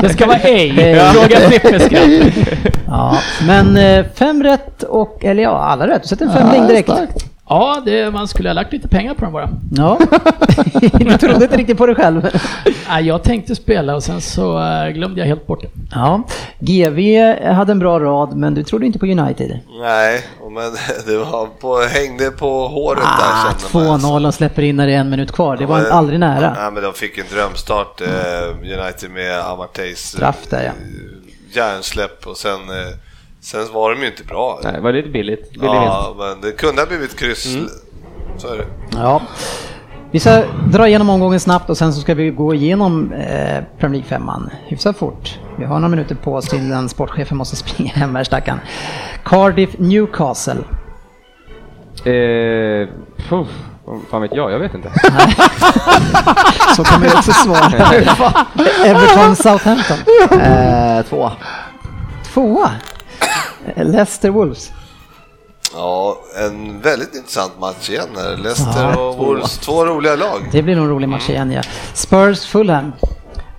Det 0.00 0.08
ska 0.08 0.26
vara 0.26 0.38
ej. 0.38 0.72
Fråga 1.12 1.36
Frippe 1.40 1.78
ja. 2.86 3.18
Men 3.46 3.76
eh, 3.76 4.04
fem 4.14 4.42
rätt 4.42 4.82
och, 4.82 5.24
eller 5.24 5.42
ja, 5.42 5.58
alla 5.58 5.86
rätt. 5.88 6.02
Du 6.02 6.08
sätter 6.08 6.26
en 6.26 6.32
femling 6.32 6.66
direkt. 6.66 6.90
Ja, 7.48 7.82
det, 7.84 8.10
man 8.12 8.28
skulle 8.28 8.48
ha 8.48 8.54
lagt 8.54 8.72
lite 8.72 8.88
pengar 8.88 9.14
på 9.14 9.24
dem 9.24 9.32
bara. 9.32 9.48
Ja. 9.76 9.98
du 10.98 11.18
trodde 11.18 11.44
inte 11.44 11.56
riktigt 11.56 11.78
på 11.78 11.86
dig 11.86 11.94
själv. 11.94 12.28
Nej, 12.88 13.06
jag 13.06 13.22
tänkte 13.22 13.54
spela 13.54 13.94
och 13.94 14.02
sen 14.02 14.20
så 14.20 14.58
eh, 14.58 14.88
glömde 14.88 15.20
jag 15.20 15.26
helt 15.26 15.46
bort 15.46 15.62
det. 15.62 15.68
Ja. 15.94 16.22
GV 16.58 17.20
hade 17.52 17.72
en 17.72 17.78
bra 17.78 18.00
rad, 18.00 18.36
men 18.36 18.54
du 18.54 18.62
trodde 18.62 18.86
inte 18.86 18.98
på 18.98 19.06
United. 19.06 19.58
Nej, 19.80 20.22
men 20.50 20.72
det 21.06 21.18
var 21.18 21.46
på, 21.46 21.80
hängde 21.80 22.30
på 22.30 22.68
håret 22.68 23.02
Ah, 23.04 23.18
där 23.18 23.60
kände 23.72 23.88
man. 23.90 24.00
2-0 24.00 24.26
och 24.26 24.34
släpper 24.34 24.62
in 24.62 24.76
när 24.76 24.86
det 24.86 24.92
är 24.94 24.98
en 24.98 25.10
minut 25.10 25.32
kvar. 25.32 25.56
Det 25.56 25.66
var 25.66 25.82
Men- 25.82 25.92
aldrig 25.92 26.20
nära. 26.20 26.56
Nej, 26.60 26.70
men 26.72 26.82
de 26.82 26.92
fick 26.94 27.18
en 27.18 27.26
drömstart, 27.32 28.00
eh, 28.00 28.78
United 28.80 29.10
med 29.10 29.40
Amarteys 29.40 29.98
Straff 29.98 30.38
där 30.50 30.62
ja. 30.64 30.72
järnsläpp 31.52 32.26
och 32.26 32.36
sen, 32.36 32.52
eh, 32.70 32.94
sen 33.44 33.72
var 33.72 33.90
de 33.94 34.00
ju 34.00 34.06
inte 34.06 34.24
bra. 34.24 34.60
Nej, 34.64 34.72
det 34.72 34.80
var 34.80 34.92
lite 34.92 35.08
billigt. 35.08 35.50
Billig 35.50 35.66
Ja, 35.66 36.14
men 36.18 36.40
det 36.40 36.52
kunde 36.52 36.82
ha 36.82 36.86
blivit 36.86 37.18
kryss. 37.18 37.54
Mm. 37.54 37.68
Så 38.36 38.48
är 38.48 38.56
det. 38.58 38.66
Ja. 38.92 39.22
Vi 40.10 40.20
ska 40.20 40.42
dra 40.72 40.88
igenom 40.88 41.10
omgången 41.10 41.40
snabbt 41.40 41.70
och 41.70 41.78
sen 41.78 41.92
så 41.92 42.00
ska 42.00 42.14
vi 42.14 42.30
gå 42.30 42.54
igenom 42.54 43.12
eh, 43.12 43.64
Premier 43.78 44.02
League 44.10 44.26
5 44.26 44.50
hyfsat 44.66 44.96
fort. 44.96 45.38
Vi 45.58 45.64
har 45.64 45.74
några 45.74 45.88
minuter 45.88 46.14
på 46.14 46.34
oss 46.34 46.54
innan 46.54 46.88
sportchefen 46.88 47.36
måste 47.36 47.56
springa 47.56 47.92
hem 47.92 48.14
här 48.14 48.24
stackaren. 48.24 48.60
Cardiff 49.24 49.70
Newcastle. 49.78 50.60
Eh, 52.04 52.88
puff, 53.28 53.48
fan 54.10 54.22
vet 54.22 54.34
jag? 54.34 54.52
Jag 54.52 54.58
vet 54.58 54.74
inte. 54.74 54.88
Så 56.76 56.84
kommer 56.84 57.06
jag 57.06 57.14
också 57.14 57.32
svara. 57.32 57.66
Everton 58.84 59.36
Southampton. 59.36 59.98
Eh, 60.40 61.02
två. 61.02 61.30
Tvåa. 62.34 62.70
Leicester 63.76 64.30
Wolves. 64.30 64.72
Ja, 65.74 66.16
en 66.46 66.80
väldigt 66.80 67.14
intressant 67.14 67.52
match 67.60 67.90
igen 67.90 68.08
här. 68.16 68.36
Leicester 68.36 68.92
Ja, 68.92 69.00
och 69.00 69.16
Wolves, 69.26 69.58
två 69.58 69.84
roliga 69.84 70.16
lag. 70.16 70.48
Det 70.52 70.62
blir 70.62 70.76
nog 70.76 70.84
en 70.84 70.90
rolig 70.90 71.08
match 71.08 71.30
igen 71.30 71.52
ja. 71.52 71.62
Spurs 71.94 72.46
Fulham. 72.46 72.92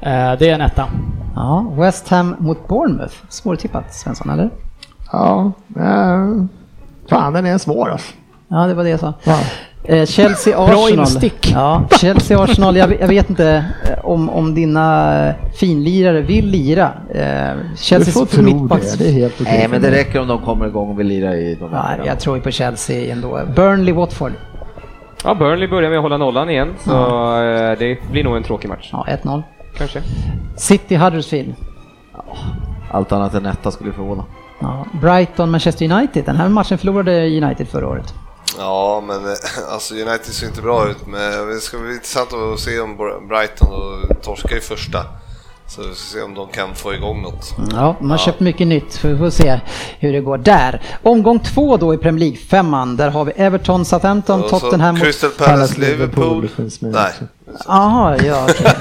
Eh, 0.01 0.33
det 0.39 0.49
är 0.49 0.53
en 0.53 0.61
etta. 0.61 0.87
Ja, 1.35 1.65
West 1.77 2.07
Ham 2.09 2.35
mot 2.39 2.67
Bournemouth. 2.67 3.13
Svårtippat 3.29 3.95
Svensson, 3.95 4.29
eller? 4.29 4.49
Ja, 5.11 5.51
eh, 5.79 6.43
fan 7.09 7.33
den 7.33 7.45
är 7.45 7.57
svår 7.57 7.89
alltså. 7.89 8.13
Ja, 8.47 8.57
det 8.67 8.73
var 8.73 8.83
det 8.83 8.89
jag 8.89 8.99
sa. 8.99 9.13
Ja. 9.23 9.39
Eh, 9.87 10.05
Chelsea 10.05 10.55
Bra 10.55 10.65
Arsenal. 10.85 10.99
instick. 10.99 11.51
Ja, 11.53 11.83
Chelsea 11.99 12.39
Arsenal. 12.43 12.75
Jag, 12.77 13.01
jag 13.01 13.07
vet 13.07 13.29
inte 13.29 13.65
eh, 13.83 14.05
om, 14.05 14.29
om 14.29 14.55
dina 14.55 15.13
eh, 15.27 15.35
finlirare 15.59 16.21
vill 16.21 16.47
lira. 16.47 16.91
Eh, 17.13 17.55
Du 17.71 17.77
Chelsea 17.77 18.13
får 18.13 18.25
tro 18.25 18.43
mittbacks- 18.43 18.97
det, 18.97 19.03
det 19.03 19.09
är 19.09 19.13
helt 19.13 19.41
okej. 19.41 19.57
Nej, 19.59 19.67
men 19.67 19.81
det 19.81 19.91
räcker 19.91 20.21
om 20.21 20.27
de 20.27 20.41
kommer 20.41 20.67
igång 20.67 20.89
och 20.89 20.99
vill 20.99 21.07
lira 21.07 21.35
i 21.35 21.55
de 21.59 21.69
Ja, 21.73 21.79
här. 21.81 22.01
jag 22.05 22.19
tror 22.19 22.35
ju 22.37 22.41
på 22.41 22.51
Chelsea 22.51 23.11
ändå. 23.13 23.39
Burnley 23.55 23.93
Watford. 23.93 24.31
Ja, 25.23 25.33
Burnley 25.35 25.67
börjar 25.67 25.89
med 25.89 25.97
att 25.97 26.03
hålla 26.03 26.17
nollan 26.17 26.49
igen, 26.49 26.73
så 26.83 26.91
eh, 27.41 27.77
det 27.79 27.97
blir 28.11 28.23
nog 28.23 28.35
en 28.37 28.43
tråkig 28.43 28.69
match. 28.69 28.89
Ja, 28.91 29.05
1-0. 29.23 29.43
Kanske. 29.77 30.01
City 30.55 30.95
Huddersfield. 30.95 31.53
Allt 32.91 33.11
annat 33.11 33.33
än 33.33 33.45
etta 33.45 33.71
skulle 33.71 33.91
förvåna. 33.93 34.23
Ja, 34.59 34.85
Brighton 35.01 35.51
Manchester 35.51 35.91
United. 35.91 36.25
Den 36.25 36.35
här 36.35 36.49
matchen 36.49 36.77
förlorade 36.77 37.27
United 37.41 37.67
förra 37.67 37.87
året. 37.87 38.13
Ja, 38.57 39.03
men 39.07 39.25
eh, 39.25 39.33
alltså 39.73 39.93
United 39.93 40.33
ser 40.33 40.47
inte 40.47 40.61
bra 40.61 40.89
ut. 40.89 41.07
Men 41.07 41.47
det 41.47 41.59
ska 41.59 41.77
bli 41.77 41.93
intressant 41.93 42.33
att 42.33 42.59
se 42.59 42.79
om 42.79 42.97
Brighton 43.27 43.73
och 43.73 44.23
torskar 44.23 44.57
i 44.57 44.61
första. 44.61 45.05
Så 45.67 45.81
vi 45.81 45.95
ska 45.95 46.17
se 46.17 46.21
om 46.21 46.33
de 46.33 46.47
kan 46.47 46.75
få 46.75 46.93
igång 46.93 47.21
något. 47.21 47.55
Ja, 47.71 47.95
de 47.99 48.11
har 48.11 48.17
köpt 48.17 48.39
mycket 48.39 48.67
nytt, 48.67 48.91
så 48.93 49.07
vi 49.07 49.17
får 49.17 49.29
se 49.29 49.59
hur 49.99 50.13
det 50.13 50.21
går 50.21 50.37
där. 50.37 50.81
Omgång 51.03 51.39
två 51.39 51.77
då 51.77 51.93
i 51.93 51.97
Premier 51.97 52.19
League, 52.19 52.37
femman. 52.37 52.97
Där 52.97 53.09
har 53.09 53.25
vi 53.25 53.31
Everton, 53.31 53.85
Southampton, 53.85 54.49
Tottenham 54.49 54.95
mot... 54.95 55.03
Crystal 55.03 55.29
Palace, 55.29 55.79
Liverpool. 55.79 56.47
finns 56.47 56.81
med 56.81 56.91
Nej. 56.91 57.11
Jaha, 57.67 58.17
ja 58.17 58.47
okej. 58.49 58.71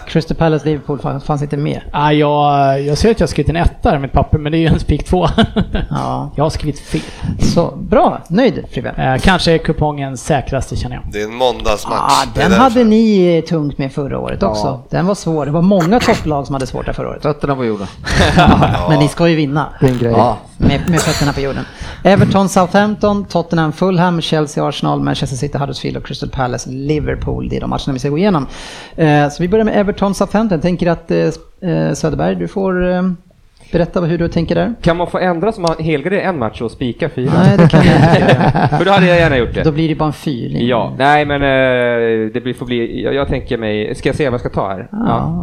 Crystal 0.06 0.36
Palace, 0.36 0.64
Liverpool 0.64 0.98
fanns 0.98 1.24
fanns 1.24 1.42
inte 1.42 1.56
med. 1.56 1.80
Ah, 1.92 2.12
jag, 2.12 2.80
jag 2.82 2.98
ser 2.98 3.10
att 3.10 3.20
jag 3.20 3.26
har 3.26 3.30
skrivit 3.30 3.50
en 3.50 3.56
etta 3.56 3.96
i 3.96 3.98
mitt 3.98 4.12
papper, 4.12 4.38
men 4.38 4.52
det 4.52 4.58
är 4.58 4.60
ju 4.60 4.66
en 4.66 4.80
spik 4.80 5.04
två. 5.04 5.28
Ja, 5.90 6.30
jag 6.36 6.44
har 6.44 6.50
skrivit 6.50 6.80
fel. 6.80 7.00
så 7.54 7.76
bra. 7.76 8.20
Nöjd 8.28 8.64
Frippe? 8.72 8.88
Eh, 8.88 9.16
kanske 9.20 9.52
är 9.52 9.58
kupongens 9.58 10.24
säkraste 10.24 10.76
känner 10.76 10.96
jag. 10.96 11.04
Det 11.12 11.20
är 11.20 11.24
en 11.24 11.34
måndagsmatch. 11.34 12.12
Är 12.36 12.40
den 12.48 12.52
hade 12.52 12.84
ni 12.84 13.42
tungt 13.48 13.78
med 13.78 13.92
förra 13.92 14.18
året 14.18 14.42
också. 14.42 14.82
Den 14.90 15.06
var 15.06 15.14
svår. 15.14 15.46
Det 15.46 15.52
var 15.52 15.62
många 15.62 16.00
topplag 16.00 16.46
som 16.46 16.54
hade 16.54 16.66
svårt 16.66 16.86
där 16.86 16.92
förra 16.92 17.08
året. 17.08 17.22
Fötterna 17.22 17.56
på 17.56 17.64
jorden. 17.64 17.86
Men 18.88 18.98
ni 18.98 19.08
ska 19.08 19.28
ju 19.28 19.36
vinna. 19.36 19.66
Det 19.80 19.86
är 19.86 19.90
en 19.90 19.98
grej. 19.98 20.12
Ja. 20.12 20.38
Med, 20.56 20.80
med 20.90 21.00
fötterna 21.00 21.32
på 21.32 21.40
jorden. 21.40 21.64
Everton, 22.04 22.48
Southampton, 22.48 23.24
Tottenham, 23.24 23.72
Fulham, 23.72 24.20
Chelsea, 24.20 24.68
Arsenal, 24.68 25.00
Manchester 25.00 25.36
City, 25.36 25.58
Huddersfield 25.58 25.96
och 25.96 26.06
Crystal 26.06 26.28
Palace, 26.28 26.70
Liverpool. 26.70 27.48
Det 27.48 27.56
är 27.56 27.60
de 27.60 27.70
matcherna 27.70 27.89
vi 27.94 27.98
ska 27.98 28.08
gå 28.08 28.18
igenom. 28.18 28.46
Eh, 28.96 29.28
så 29.28 29.42
vi 29.42 29.48
börjar 29.48 29.64
med 29.64 29.76
Everton, 29.80 30.14
Southampton. 30.14 30.56
Jag 30.56 30.62
tänker 30.62 30.86
att 30.90 31.10
eh, 31.10 31.92
Söderberg, 31.94 32.34
du 32.34 32.48
får 32.48 32.90
eh, 32.92 33.02
berätta 33.72 34.00
hur 34.00 34.18
du 34.18 34.28
tänker 34.28 34.54
där. 34.54 34.74
Kan 34.82 34.96
man 34.96 35.06
få 35.06 35.18
ändra 35.18 35.52
som 35.52 35.66
helgardera 35.80 36.22
en 36.22 36.38
match 36.38 36.60
och 36.62 36.70
spika 36.70 37.08
fyra? 37.08 37.32
Nej, 37.34 37.58
det 37.58 37.68
kan 37.68 37.80
jag 37.86 37.96
inte. 37.96 38.68
För 38.78 38.84
då 38.84 38.90
hade 38.90 39.06
jag 39.06 39.16
gärna 39.18 39.36
gjort 39.38 39.54
Då 39.54 39.62
det. 39.62 39.72
blir 39.72 39.88
det 39.88 39.94
bara 39.94 40.06
en 40.06 40.12
fyrning. 40.12 40.66
Ja, 40.68 40.92
nej 40.98 41.24
men 41.24 41.42
eh, 41.42 42.30
det 42.32 42.40
blir, 42.42 42.54
får 42.54 42.66
bli, 42.66 43.02
jag, 43.04 43.14
jag 43.14 43.28
tänker 43.28 43.58
mig, 43.58 43.94
ska 43.94 44.08
jag 44.08 44.16
se 44.16 44.24
vad 44.24 44.32
jag 44.34 44.40
ska 44.40 44.48
ta 44.48 44.68
här? 44.68 44.88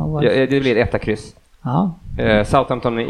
Vad- 0.08 0.24
Ja, 0.24 0.30
det 0.32 0.60
blir 0.62 0.78
etta 0.78 1.00
kryss. 1.00 1.36
Ja, 1.64 2.00
Eh, 2.20 2.44
Southampton 2.44 3.00
är, 3.00 3.04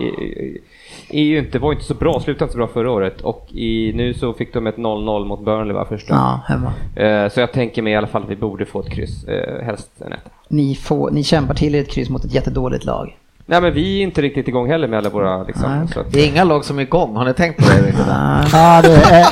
är 1.09 1.23
ju 1.23 1.39
inte, 1.39 1.59
var 1.59 1.71
inte 1.71 1.85
så 1.85 1.93
bra, 1.93 2.19
slutade 2.19 2.43
inte 2.45 2.51
så 2.51 2.57
bra 2.57 2.67
förra 2.67 2.91
året 2.91 3.21
och 3.21 3.47
i, 3.51 3.91
nu 3.95 4.13
så 4.13 4.33
fick 4.33 4.53
de 4.53 4.67
ett 4.67 4.75
0-0 4.77 5.25
mot 5.25 5.45
Burnley 5.45 5.73
va, 5.75 5.85
första. 5.89 6.13
ja 6.13 6.41
hemma. 6.47 6.73
Eh, 6.95 7.29
så 7.31 7.39
jag 7.39 7.51
tänker 7.51 7.81
mig 7.81 7.93
i 7.93 7.95
alla 7.95 8.07
fall 8.07 8.23
att 8.23 8.29
vi 8.29 8.35
borde 8.35 8.65
få 8.65 8.79
ett 8.79 8.89
kryss, 8.89 9.23
eh, 9.23 9.65
helst 9.65 9.89
en 10.05 10.13
etta. 10.13 10.29
Ni, 10.47 10.75
får, 10.75 11.11
ni 11.11 11.23
kämpar 11.23 11.53
till 11.53 11.75
er 11.75 11.81
ett 11.81 11.91
kryss 11.91 12.09
mot 12.09 12.25
ett 12.25 12.33
jättedåligt 12.33 12.85
lag. 12.85 13.17
Nej 13.49 13.61
men 13.61 13.73
vi 13.73 13.99
är 13.99 14.03
inte 14.03 14.21
riktigt 14.21 14.47
igång 14.47 14.69
heller 14.69 14.87
med 14.87 14.99
alla 14.99 15.09
våra 15.09 15.43
liksom. 15.43 15.87
Att, 15.95 16.11
Det 16.11 16.19
är 16.19 16.27
inga 16.27 16.43
lag 16.43 16.65
som 16.65 16.77
är 16.79 16.83
igång, 16.83 17.15
har 17.15 17.25
ni 17.25 17.33
tänkt 17.33 17.57
på 17.63 17.69
det? 17.71 17.87
riktigt? 17.87 18.05
Ja, 18.07 18.81
det 18.81 18.91
är 18.93 19.23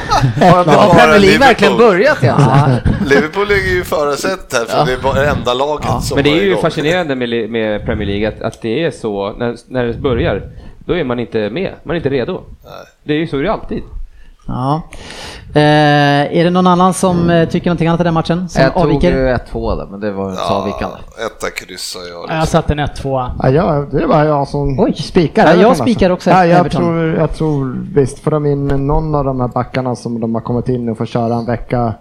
Har, 0.54 0.64
Premier 1.00 1.20
League 1.20 1.38
verkligen 1.40 1.78
börjat 1.78 2.24
ens? 2.24 2.44
Liverpool 3.10 3.48
ligger 3.48 3.76
ju 3.76 3.84
före 3.84 4.16
sätt 4.18 4.54
här, 4.54 4.66
för 4.66 4.86
det 4.86 4.94
är 4.94 5.04
bara 5.04 5.14
det 5.20 5.30
enda 5.30 5.54
laget 5.54 6.04
som 6.04 6.16
men 6.16 6.24
det 6.24 6.30
är 6.30 6.42
ju 6.44 6.50
igång. 6.50 6.62
fascinerande 6.62 7.16
med, 7.16 7.50
med 7.50 7.86
Premier 7.86 8.08
League 8.08 8.28
att, 8.28 8.42
att 8.42 8.62
det 8.62 8.84
är 8.84 8.92
så, 8.92 9.34
när, 9.38 9.56
när 9.68 9.86
det 9.86 9.94
börjar, 9.94 10.42
då 10.86 10.94
är 10.98 11.04
man 11.04 11.20
inte 11.20 11.50
med, 11.50 11.74
man 11.84 11.92
är 11.96 11.98
inte 11.98 12.10
redo. 12.10 12.42
Det 13.04 13.14
är 13.14 13.18
ju 13.18 13.28
så 13.28 13.38
är 13.38 13.44
det 13.44 13.52
alltid. 13.54 13.84
Ja. 14.48 14.82
Eh, 15.56 16.38
är 16.38 16.44
det 16.44 16.50
någon 16.50 16.68
annan 16.68 16.94
som 16.94 17.30
eh, 17.30 17.50
tycker 17.50 17.68
någonting 17.70 17.88
annat 17.88 18.02
i 18.02 18.04
den 18.04 18.14
matchen? 18.14 18.50
Som 18.50 18.62
Jag 18.64 18.74
tog 18.74 18.82
avviker? 18.84 19.12
ju 19.12 19.34
1-2 19.54 19.78
där, 19.78 19.86
men 19.92 20.00
det 20.00 20.12
var 20.12 20.30
inte 20.30 20.42
så 20.44 20.54
avvikande. 20.54 20.96
etta 21.26 21.50
kryss 21.50 21.82
sa 21.82 22.00
jag. 22.00 22.10
Jag 22.18 22.22
Liksom. 22.40 22.46
satte 22.48 22.74
en 22.74 22.80
1-2. 22.80 23.30
Ja, 23.44 23.50
jag, 23.50 23.92
det 23.92 24.06
var 24.06 24.24
jag 24.24 24.48
som 24.48 24.80
Oj. 24.80 24.94
spikar. 24.94 25.46
Ja, 25.48 25.54
jag 25.54 25.70
alltså. 25.70 25.84
spikar 25.84 26.10
också 26.10 26.30
ja, 26.30 26.46
jag, 26.46 26.60
Everton. 26.60 26.82
tror, 26.82 27.14
jag 27.16 27.34
tror 27.36 27.78
visst, 27.96 28.20
får 28.20 28.32
de 28.32 28.46
in 28.46 28.68
någon 28.68 29.16
av 29.16 29.26
de 29.26 29.40
här 29.42 29.48
backarna 29.48 29.96
som 29.96 30.20
de 30.20 30.36
har 30.36 30.42
kommit 30.42 30.70
in 30.70 30.90
och 30.90 30.98
får 30.98 31.06
köra 31.06 31.36
en 31.36 31.46
vecka, 31.46 31.94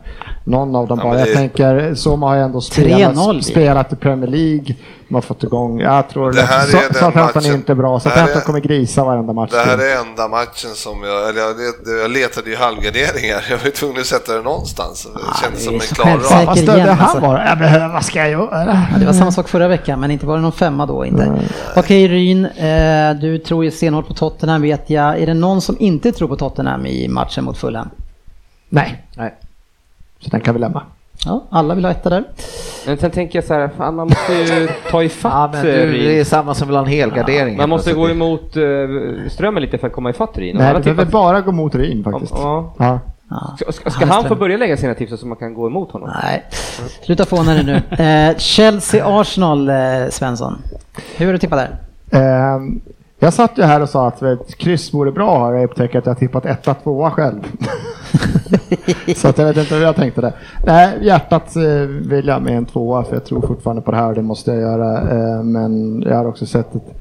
någon 0.44 0.76
av 0.76 0.86
dem 0.88 0.98
Ja, 1.02 1.08
bara. 1.10 1.18
Jag 1.18 1.28
det- 1.28 1.34
tänker, 1.34 1.94
Soma 1.94 2.26
har 2.28 2.34
ju 2.36 2.42
ändå 2.42 2.58
3-0 2.58 2.62
spelat, 2.62 3.44
spelat 3.44 3.92
i 3.92 3.96
Premier 3.96 4.30
League, 4.30 4.74
har 5.14 5.22
fått 5.22 5.42
igång, 5.42 5.80
jag 5.80 6.08
tror 6.08 6.32
Det 6.32 6.42
här 6.42 6.62
är 6.66 6.70
så- 6.70 6.76
den 6.76 6.94
Southampton 6.94 7.22
är 7.22 7.34
matchen- 7.48 7.54
inte 7.54 7.74
bra, 7.74 8.00
Southampton 8.00 8.36
är- 8.40 8.44
kommer 8.44 8.60
grisa 8.60 9.04
varenda 9.04 9.32
match. 9.32 9.50
Det 9.52 9.58
här 9.58 9.78
är 9.78 10.00
enda 10.06 10.28
matchen 10.28 10.70
som 10.74 11.02
jag, 11.02 11.28
eller 11.28 11.40
jag, 11.40 11.54
jag 12.02 12.10
letade 12.10 12.50
ju 12.50 12.56
halvgarderingar. 12.56 13.44
Jag 13.50 13.58
var 13.58 13.64
ju 13.64 13.70
tvungen 13.70 14.00
att 14.00 14.06
sätta 14.06 14.32
det 14.32 14.42
någonstans. 14.42 15.08
Det 15.14 15.40
kändes 15.42 15.58
det 15.60 15.64
som 15.64 15.74
är 15.74 15.78
en 15.80 15.86
så 15.86 15.94
klar 15.94 16.36
rad. 16.38 16.46
Vad 16.46 16.58
stödde 16.58 16.80
han 16.92 17.00
alltså. 17.00 17.20
var? 17.20 17.44
Jag 17.48 17.58
behöver, 17.58 17.88
vad 17.88 18.04
ska 18.04 18.18
jag 18.18 18.30
göra? 18.30 18.86
Ja, 18.92 18.98
det 18.98 19.06
var 19.06 19.12
samma 19.12 19.32
sak 19.32 19.48
förra 19.48 19.68
veckan, 19.68 20.00
men 20.00 20.10
inte 20.10 20.26
var 20.26 20.36
det 20.36 20.42
någon 20.42 20.52
femma 20.52 20.86
då 20.86 21.04
inte. 21.06 21.32
Okej 21.76 22.08
Ryn, 22.08 22.44
eh, 22.44 23.14
du 23.20 23.38
tror 23.38 23.64
ju 23.64 23.70
stenhårt 23.70 24.08
på 24.08 24.14
Tottenham 24.14 24.62
vet 24.62 24.90
jag. 24.90 25.18
Är 25.22 25.26
det 25.26 25.34
någon 25.34 25.60
som 25.60 25.76
inte 25.80 26.12
tror 26.12 26.28
på 26.28 26.36
Tottenham 26.36 26.86
i 26.86 27.08
matchen 27.08 27.44
mot 27.44 27.58
Fulham? 27.58 27.88
Nej, 28.68 29.04
Nej. 29.16 29.34
så 30.20 30.30
den 30.30 30.40
kan 30.40 30.54
vi 30.54 30.60
lämna. 30.60 30.82
Ja, 31.26 31.44
alla 31.50 31.74
vill 31.74 31.84
ha 31.84 31.92
etta 31.92 32.10
där. 32.10 32.24
Men 32.86 32.98
sen 32.98 33.10
tänker 33.10 33.38
jag 33.38 33.44
så 33.44 33.54
här, 33.54 33.70
fan 33.76 33.94
man 33.94 34.06
måste 34.08 34.32
ju 34.32 34.68
ta 34.90 35.02
Ja, 35.02 35.02
ifatt 35.02 35.52
men 35.52 35.60
eh, 35.60 35.72
du, 35.72 35.92
det 35.92 36.20
är 36.20 36.24
samma 36.24 36.54
som 36.54 36.68
vill 36.68 36.76
ha 36.76 36.82
en 36.82 36.90
helgardering. 36.90 37.56
Man 37.56 37.68
måste 37.68 37.92
gå 37.92 38.10
emot 38.10 38.56
uh, 38.56 39.28
strömmen 39.28 39.62
lite 39.62 39.78
för 39.78 39.86
att 39.86 39.92
komma 39.92 40.10
ifatt 40.10 40.38
Ryn. 40.38 40.56
Nej, 40.56 40.74
du 40.74 40.80
behöver 40.80 41.04
bara 41.04 41.40
gå 41.40 41.52
mot 41.52 41.74
Ryn 41.74 42.04
faktiskt. 42.04 42.32
Ja. 42.36 42.74
Ja. 42.78 43.00
Ja. 43.30 43.56
Ska, 43.56 43.72
ska, 43.72 43.90
ska 43.90 44.06
Han 44.06 44.24
är 44.24 44.28
få 44.28 44.34
börja 44.34 44.56
lägga 44.56 44.76
sina 44.76 44.94
tips 44.94 45.20
så 45.20 45.26
man 45.26 45.36
kan 45.36 45.54
gå 45.54 45.66
emot 45.66 45.90
honom? 45.90 46.10
Nej, 46.22 46.44
sluta 47.02 47.24
fåna 47.24 47.54
dig 47.54 47.64
nu. 47.64 47.74
Eh, 48.04 48.36
Chelsea-Arsenal, 48.36 49.68
eh, 49.68 50.10
Svensson. 50.10 50.62
Hur 51.16 51.26
har 51.26 51.32
du 51.32 51.38
tippat 51.38 51.58
där? 51.58 51.78
Ehm, 52.20 52.80
jag 53.18 53.32
satt 53.32 53.58
ju 53.58 53.62
här 53.62 53.80
och 53.80 53.88
sa 53.88 54.08
att 54.08 54.22
ett 54.22 54.54
kryss 54.54 54.94
vore 54.94 55.12
bra 55.12 55.38
har 55.38 55.52
jag 55.52 55.64
upptäckt 55.64 55.96
att 55.96 56.06
jag 56.06 56.18
tippat 56.18 56.46
etta, 56.46 56.74
tvåa 56.74 57.10
själv. 57.10 57.40
så 59.16 59.28
att 59.28 59.38
jag 59.38 59.46
vet 59.46 59.56
inte 59.56 59.74
hur 59.74 59.82
jag 59.82 59.96
tänkte 59.96 60.20
det. 60.20 60.32
Nej, 60.66 60.98
hjärtat 61.00 61.56
eh, 61.56 61.62
vill 61.86 62.26
jag 62.26 62.42
med 62.42 62.56
en 62.56 62.64
tvåa 62.64 63.04
för 63.04 63.14
jag 63.14 63.24
tror 63.24 63.46
fortfarande 63.46 63.82
på 63.82 63.90
det 63.90 63.96
här, 63.96 64.08
och 64.08 64.14
det 64.14 64.22
måste 64.22 64.50
jag 64.50 64.60
göra. 64.60 65.00
Eh, 65.00 65.42
men 65.42 66.02
jag 66.02 66.16
har 66.16 66.24
också 66.24 66.46
sett 66.46 66.74
ett 66.74 66.94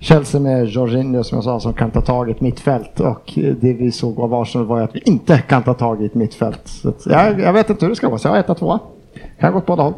Chelsea 0.00 0.40
med 0.40 0.66
Jorginho 0.66 1.24
som 1.24 1.36
jag 1.36 1.44
sa 1.44 1.60
som 1.60 1.72
kan 1.72 1.90
ta 1.90 2.00
tag 2.00 2.28
i 2.28 2.32
ett 2.32 2.40
mittfält 2.40 3.00
och 3.00 3.32
det 3.34 3.72
vi 3.72 3.92
såg 3.92 4.20
av 4.20 4.34
Arsenal 4.34 4.66
var 4.66 4.78
ju 4.78 4.84
att 4.84 4.96
vi 4.96 5.02
inte 5.04 5.38
kan 5.38 5.62
ta 5.62 5.74
tag 5.74 6.02
i 6.02 6.06
ett 6.06 6.14
mittfält. 6.14 6.60
Så 6.64 6.92
jag, 7.06 7.40
jag 7.40 7.52
vet 7.52 7.70
inte 7.70 7.84
hur 7.84 7.90
det 7.90 7.96
ska 7.96 8.08
vara, 8.08 8.18
så 8.18 8.28
jag 8.28 8.32
har 8.32 8.38
etta, 8.38 8.54
tvåa. 8.54 8.78
Kan 9.40 9.52
gå 9.52 9.58
åt 9.58 9.66
båda 9.66 9.82
håll. 9.82 9.94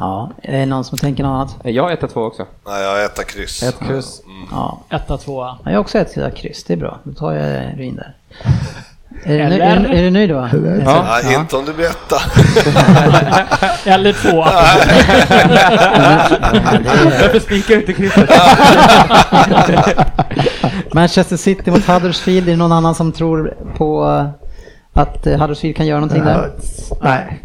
Ja, 0.00 0.30
är 0.42 0.52
det 0.58 0.66
någon 0.66 0.84
som 0.84 0.98
tänker 0.98 1.22
något 1.22 1.30
annat? 1.30 1.56
Jag 1.74 1.82
har 1.82 1.90
1-2 1.90 2.26
också. 2.26 2.46
Nej, 2.66 2.82
jag 2.82 2.90
har 2.90 2.98
etta 3.04 3.24
kryss. 3.24 3.62
Ett 3.62 3.78
kryss. 3.86 4.22
Ja, 4.50 4.78
1-2. 4.90 5.18
Ja, 5.26 5.58
jag 5.64 5.72
har 5.72 5.78
också 5.78 5.98
ett 5.98 6.36
kryss, 6.36 6.64
det 6.64 6.72
är 6.72 6.76
bra. 6.76 6.98
Då 7.04 7.12
tar 7.12 7.32
jag 7.32 7.78
Ryn 7.78 7.96
där. 7.96 8.14
Är 9.24 9.38
du, 9.38 9.44
nöj- 9.44 9.54
Eller? 9.54 9.60
är, 9.60 9.80
du, 9.88 9.98
är 9.98 10.02
du 10.02 10.10
nöjd 10.10 10.30
då? 10.30 10.48
Ja. 10.84 11.06
Nej, 11.24 11.34
inte 11.34 11.56
om 11.56 11.64
du 11.64 11.72
blir 11.72 11.86
etta. 11.86 12.16
Eller 13.90 14.12
2. 14.12 14.36
Varför 17.20 17.40
spikar 17.40 17.74
du 17.74 17.80
inte 17.80 17.92
krysset? 17.92 18.30
Manchester 20.94 21.36
City 21.36 21.70
mot 21.70 21.86
Huddersfield, 21.86 22.48
är 22.48 22.52
det 22.52 22.56
någon 22.58 22.72
annan 22.72 22.94
som 22.94 23.12
tror 23.12 23.54
på 23.76 24.04
att 24.92 25.26
eh, 25.26 25.38
Huddersfield 25.40 25.76
kan 25.76 25.86
göra 25.86 26.00
någonting 26.00 26.24
där? 26.24 26.50
Nej. 27.02 27.40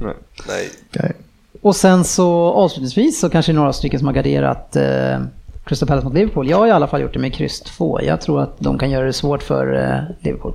Nej. 0.47 0.69
Okej. 0.89 1.11
Och 1.65 1.75
sen 1.75 2.03
så 2.03 2.53
avslutningsvis 2.53 3.19
så 3.19 3.29
kanske 3.29 3.51
det 3.51 3.53
är 3.53 3.59
några 3.59 3.73
stycken 3.73 3.99
som 3.99 4.07
har 4.07 4.13
garderat 4.13 4.75
eh, 4.75 5.19
Crystal 5.65 5.87
Palace 5.87 6.05
mot 6.05 6.13
Liverpool. 6.13 6.49
Jag 6.49 6.57
har 6.57 6.67
i 6.67 6.71
alla 6.71 6.87
fall 6.87 7.01
gjort 7.01 7.13
det 7.13 7.19
med 7.19 7.33
kryss 7.33 7.61
2. 7.61 7.99
Jag 8.01 8.21
tror 8.21 8.41
att 8.41 8.59
de 8.59 8.77
kan 8.77 8.89
göra 8.89 9.05
det 9.05 9.13
svårt 9.13 9.43
för 9.43 9.73
eh, 9.73 10.15
Liverpool. 10.19 10.53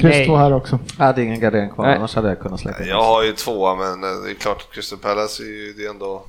Kryss 0.00 0.26
två 0.26 0.36
här 0.36 0.52
också. 0.52 0.78
Jag 0.98 1.04
hade 1.04 1.22
ingen 1.22 1.40
gardering 1.40 1.70
kvar, 1.70 1.86
Nej. 1.86 1.96
annars 1.96 2.14
hade 2.14 2.28
jag 2.28 2.40
kunnat 2.40 2.60
släppa. 2.60 2.84
Jag 2.84 3.02
har 3.02 3.24
ju 3.24 3.32
tvåa, 3.32 3.74
men 3.74 4.04
eh, 4.04 4.24
det 4.24 4.30
är 4.30 4.34
klart 4.34 4.56
att 4.56 4.74
Crystal 4.74 4.98
Palace 4.98 5.42
är 5.42 5.46
ju 5.46 5.72
det 5.72 5.84
är 5.84 5.90
ändå... 5.90 6.22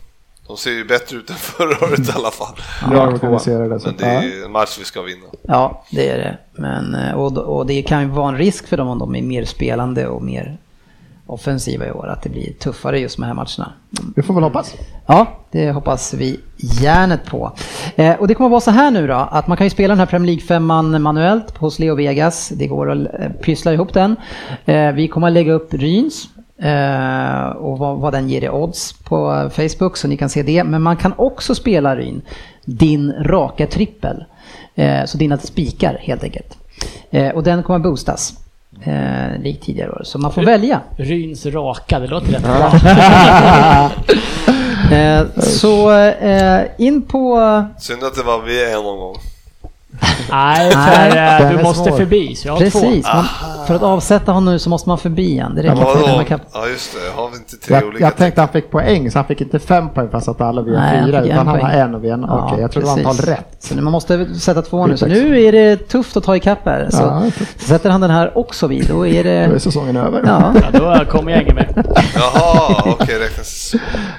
De 0.48 0.58
ser 0.58 0.72
ju 0.72 0.86
bättre 0.86 1.18
ut 1.18 1.30
än 1.30 1.36
förra 1.36 1.88
året 1.88 2.10
i 2.10 2.12
alla 2.16 2.32
fall. 2.32 2.56
Bra 2.90 3.08
organiserade. 3.08 3.80
Men 3.86 3.96
det 3.98 4.06
är 4.06 4.14
ja. 4.14 4.24
ju 4.24 4.44
en 4.44 4.52
match 4.52 4.78
vi 4.80 4.86
ska 4.86 5.02
vinna. 5.02 5.26
Ja, 5.42 5.84
det 5.92 6.10
är 6.10 6.18
det. 6.18 6.38
Men, 6.62 6.96
eh, 6.96 7.14
och, 7.14 7.38
och 7.38 7.66
det 7.66 7.82
kan 7.82 8.02
ju 8.02 8.08
vara 8.08 8.30
en 8.30 8.38
risk 8.38 8.68
för 8.68 8.78
dem 8.78 8.88
om 8.88 9.00
de 9.00 9.16
är 9.16 9.22
mer 9.22 9.46
spelande 9.46 10.08
och 10.08 10.22
mer 10.22 10.58
offensiva 11.26 11.88
i 11.88 11.92
år, 11.92 12.08
att 12.08 12.22
det 12.22 12.30
blir 12.30 12.54
tuffare 12.54 13.00
just 13.00 13.18
med 13.18 13.30
de 13.30 13.38
här 13.38 13.46
matcherna. 13.46 13.74
Vi 14.16 14.22
får 14.22 14.34
väl 14.34 14.44
hoppas. 14.44 14.76
Ja, 15.06 15.28
det 15.52 15.72
hoppas 15.72 16.14
vi 16.14 16.40
järnet 16.58 17.26
på. 17.26 17.52
Eh, 17.96 18.16
och 18.16 18.28
det 18.28 18.34
kommer 18.34 18.48
att 18.48 18.52
vara 18.52 18.62
så 18.62 18.72
här 18.72 18.92
nu 18.92 19.08
då, 19.08 19.14
att 19.14 19.48
man 19.48 19.58
kan 19.58 19.66
ju 19.66 19.70
spela 19.70 19.92
den 19.92 20.00
här 20.00 20.06
Premier 20.06 20.36
League-femman 20.36 21.00
manuellt 21.02 21.58
hos 21.58 21.80
Leo 21.80 21.96
Vegas. 21.96 22.50
Det 22.50 22.68
går 22.68 22.92
att 22.92 23.08
eh, 23.20 23.30
pyssla 23.42 23.74
ihop 23.74 23.94
den. 23.94 24.16
Eh, 24.66 24.92
vi 24.92 25.08
kommer 25.08 25.28
att 25.28 25.34
lägga 25.34 25.54
upp 25.54 25.74
Ryns 25.74 26.30
eh, 26.58 27.48
och 27.48 27.78
vad, 27.78 28.00
vad 28.00 28.14
den 28.14 28.30
ger 28.30 28.44
i 28.44 28.50
odds 28.50 28.94
på 28.94 29.50
Facebook 29.54 29.98
så 29.98 30.08
ni 30.08 30.18
kan 30.18 30.30
se 30.30 30.44
det. 30.44 30.64
Men 30.64 30.82
man 30.82 30.98
kan 30.98 31.14
också 31.18 31.56
spela 31.56 31.96
Ryn, 31.96 32.22
din 32.66 33.14
raka 33.24 33.68
trippel. 33.68 34.26
Eh, 34.76 35.06
så 35.06 35.18
dina 35.18 35.38
spikar 35.38 35.98
helt 36.02 36.24
enkelt. 36.24 36.58
Eh, 37.12 37.30
och 37.30 37.44
den 37.44 37.64
kommer 37.64 37.78
att 37.78 37.84
boostas. 37.84 38.43
Eh, 38.86 39.42
likt 39.42 39.64
tidigare 39.66 39.92
år. 39.92 40.02
Så 40.04 40.18
man 40.18 40.34
får 40.34 40.44
välja. 40.44 40.82
Ryns 40.98 41.46
raka, 41.46 42.00
det 42.00 42.08
låter 42.08 42.32
rätt 42.32 42.44
bra. 42.44 43.92
Eh, 44.92 45.26
så 45.38 45.92
eh, 45.92 46.62
in 46.78 47.02
på... 47.02 47.38
Synd 47.80 48.04
att 48.04 48.16
det 48.16 48.24
var 48.24 48.42
vi 48.42 48.72
en 48.72 48.78
omgång. 48.78 49.16
Nej, 50.32 50.72
för 50.72 50.80
Nej, 51.16 51.42
eh, 51.44 51.50
du 51.58 51.64
måste 51.64 51.90
svår. 51.90 51.98
förbi, 51.98 52.36
så 52.36 52.48
jag 52.48 52.54
har 52.54 52.60
två. 52.60 52.64
Precis, 52.80 53.06
man, 53.14 53.26
för 53.68 53.76
att 53.76 53.84
avsätta 53.84 54.32
honom 54.32 54.54
nu 54.54 54.60
så 54.60 54.70
måste 54.70 54.90
man 54.90 54.98
förbi 54.98 55.40
han. 55.40 55.56
Det 55.56 55.62
räcker 55.62 55.78
Ja, 56.08 56.16
man 56.16 56.26
kan... 56.26 56.40
ja 56.54 56.68
just 56.68 56.94
det, 56.94 57.22
har 57.22 57.30
vi 57.30 57.38
inte 57.38 57.58
tre 57.58 57.76
Jag, 57.76 57.84
olika? 57.88 58.04
jag 58.04 58.18
tänkte 58.18 58.42
han 58.42 58.48
fick 58.48 58.72
poäng, 58.72 59.12
så 59.12 59.18
han 59.20 59.26
fick 59.26 59.42
inte 59.42 59.60
fem 59.60 59.90
poäng 59.90 60.10
fast 60.12 60.28
att 60.28 60.42
alla 60.42 60.62
vi 60.62 60.76
har 60.76 60.82
Nej, 60.82 60.98
han 60.98 61.06
fyra, 61.08 61.22
utan 61.24 61.48
han 61.48 61.62
har 61.62 61.70
en 61.70 61.96
och 61.96 62.04
vi 62.04 62.10
har 62.10 62.18
en. 62.18 62.26
Ja, 62.28 62.46
Okej, 62.48 62.62
jag 62.62 62.72
tror 62.72 62.82
det 62.84 62.88
var 62.88 62.96
precis. 62.96 63.10
antal 63.20 63.26
rätt. 63.36 63.56
Så 63.60 63.76
nu 63.76 63.82
man 63.82 63.92
måste 63.92 64.36
sätta 64.40 64.62
två 64.62 64.88
nu. 64.88 64.98
Så 64.98 65.06
nu 65.06 65.42
är 65.44 65.52
det 65.52 65.78
tufft 65.90 66.18
att 66.18 66.24
ta 66.24 66.36
ikapp 66.36 66.66
här. 66.66 66.88
Så 66.92 67.02
Ja, 67.02 67.24
sätter 67.58 67.90
han 67.90 68.02
den 68.02 68.12
här 68.12 68.38
också 68.38 68.68
vid, 68.68 68.88
då 68.88 69.08
är 69.08 69.24
Då 69.24 69.30
är 69.30 69.48
det... 69.50 69.60
säsongen 69.60 69.98
över. 69.98 70.22
Ja, 70.26 70.54
Ja, 70.74 70.80
då 71.00 71.06
kommer 71.12 71.32
jag 71.32 71.42
ingen 71.42 71.56
med. 71.56 71.96
Jaha, 72.16 72.84
okej, 72.86 73.20
räknas 73.20 73.48
så. 73.72 73.78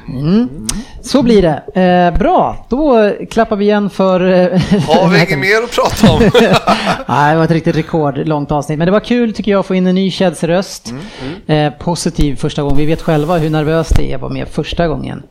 mm. 0.09 0.49
så 1.03 1.23
blir 1.23 1.43
det. 1.43 1.81
Eh, 2.15 2.19
bra, 2.19 2.67
då 2.69 3.11
klappar 3.31 3.57
vi 3.57 3.65
igen 3.65 3.91
för... 3.91 4.21
eh, 4.21 4.61
Har 4.89 5.09
vi 5.09 5.17
inget 5.19 5.39
mer 5.39 5.64
att 5.65 5.71
prata 5.75 6.13
om? 6.13 6.21
Nej, 7.09 7.33
det 7.33 7.37
var 7.39 7.45
ett 7.45 7.51
riktigt 7.51 7.77
rekordlångt 7.77 8.53
avsnitt. 8.53 8.79
Men 8.79 8.87
det 8.87 8.93
var 8.93 9.01
kul 9.01 9.33
tycker 9.35 9.51
jag 9.53 9.59
att 9.61 9.67
få 9.67 9.75
in 9.75 9.87
en 9.87 9.95
ny 9.95 10.11
Chelsea-röst. 10.11 10.91
Mm, 10.91 11.05
Eh, 11.47 11.73
positiv 11.79 12.37
första 12.37 12.63
gången. 12.63 12.77
Vi 12.77 12.87
vet 12.87 13.03
själva 13.03 13.37
hur 13.39 13.51
nervöst 13.51 13.97
det 13.97 14.11
är 14.11 14.15
att 14.15 14.21
vara 14.21 14.33
med 14.33 14.49
första 14.49 14.89
gången. 14.89 15.23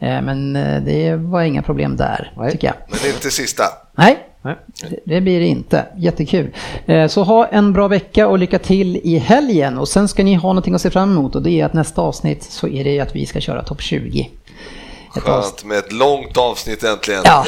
Eh, 0.00 0.20
men 0.22 0.56
eh, 0.56 0.82
det 0.82 1.14
var 1.16 1.42
inga 1.42 1.62
problem 1.62 1.96
där, 1.96 2.32
Nej. 2.36 2.52
tycker 2.52 2.66
jag. 2.66 2.74
Men 2.88 3.10
inte 3.14 3.30
sista. 3.30 3.62
Nej, 3.96 4.18
det- 4.42 5.00
det 5.14 5.20
blir 5.20 5.40
det 5.40 5.46
inte. 5.46 5.84
Jättekul. 5.96 6.50
Eh, 6.86 7.06
Så 7.08 7.22
ha 7.22 7.46
en 7.46 7.72
bra 7.72 7.88
vecka 7.88 8.28
och 8.28 8.38
lycka 8.38 8.58
till 8.58 8.96
i 9.04 9.18
helgen. 9.18 9.78
Och 9.78 9.88
sen 9.88 10.08
ska 10.08 10.24
ni 10.24 10.34
ha 10.34 10.48
någonting 10.48 10.74
att 10.74 10.80
se 10.80 10.90
fram 10.90 11.10
emot 11.12 11.34
och 11.34 11.42
det 11.42 11.50
är 11.60 11.64
att 11.66 11.72
nästa 11.72 12.02
avsnitt 12.02 12.42
så 12.42 12.68
är 12.68 12.84
det 12.84 13.00
att 13.00 13.16
vi 13.16 13.26
ska 13.26 13.40
köra 13.40 13.62
topp 13.62 13.82
20. 13.82 14.28
Skönt 15.20 15.64
med 15.64 15.78
ett 15.78 15.92
långt 15.92 16.36
avsnitt 16.36 16.84
äntligen. 16.84 17.20
Ja, 17.24 17.44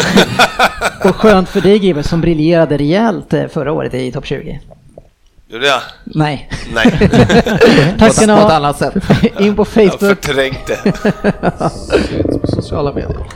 och 1.05 1.17
skönt 1.17 1.49
för 1.49 1.61
dig 1.61 1.77
Gibber 1.77 2.03
som 2.03 2.21
briljerade 2.21 2.77
rejält 2.77 3.33
eh, 3.33 3.47
förra 3.49 3.73
året 3.73 3.95
i 3.95 4.13
topp 4.13 4.27
20. 4.27 4.61
Gjorde 5.49 5.67
jag? 5.67 5.81
Nej. 6.05 6.51
Nej, 6.75 6.99
Tack 7.99 8.13
ska 8.15 8.27
ni 8.27 8.33
På 8.33 8.39
ett 8.39 8.43
ha. 8.43 8.53
annat 8.53 8.79
sätt. 8.79 8.95
In 9.39 9.57
på 9.57 9.63
jag 9.75 9.91
Facebook. 9.93 10.01
förträngde. 10.01 10.79
Sociala 12.55 12.93
medier. 12.93 13.27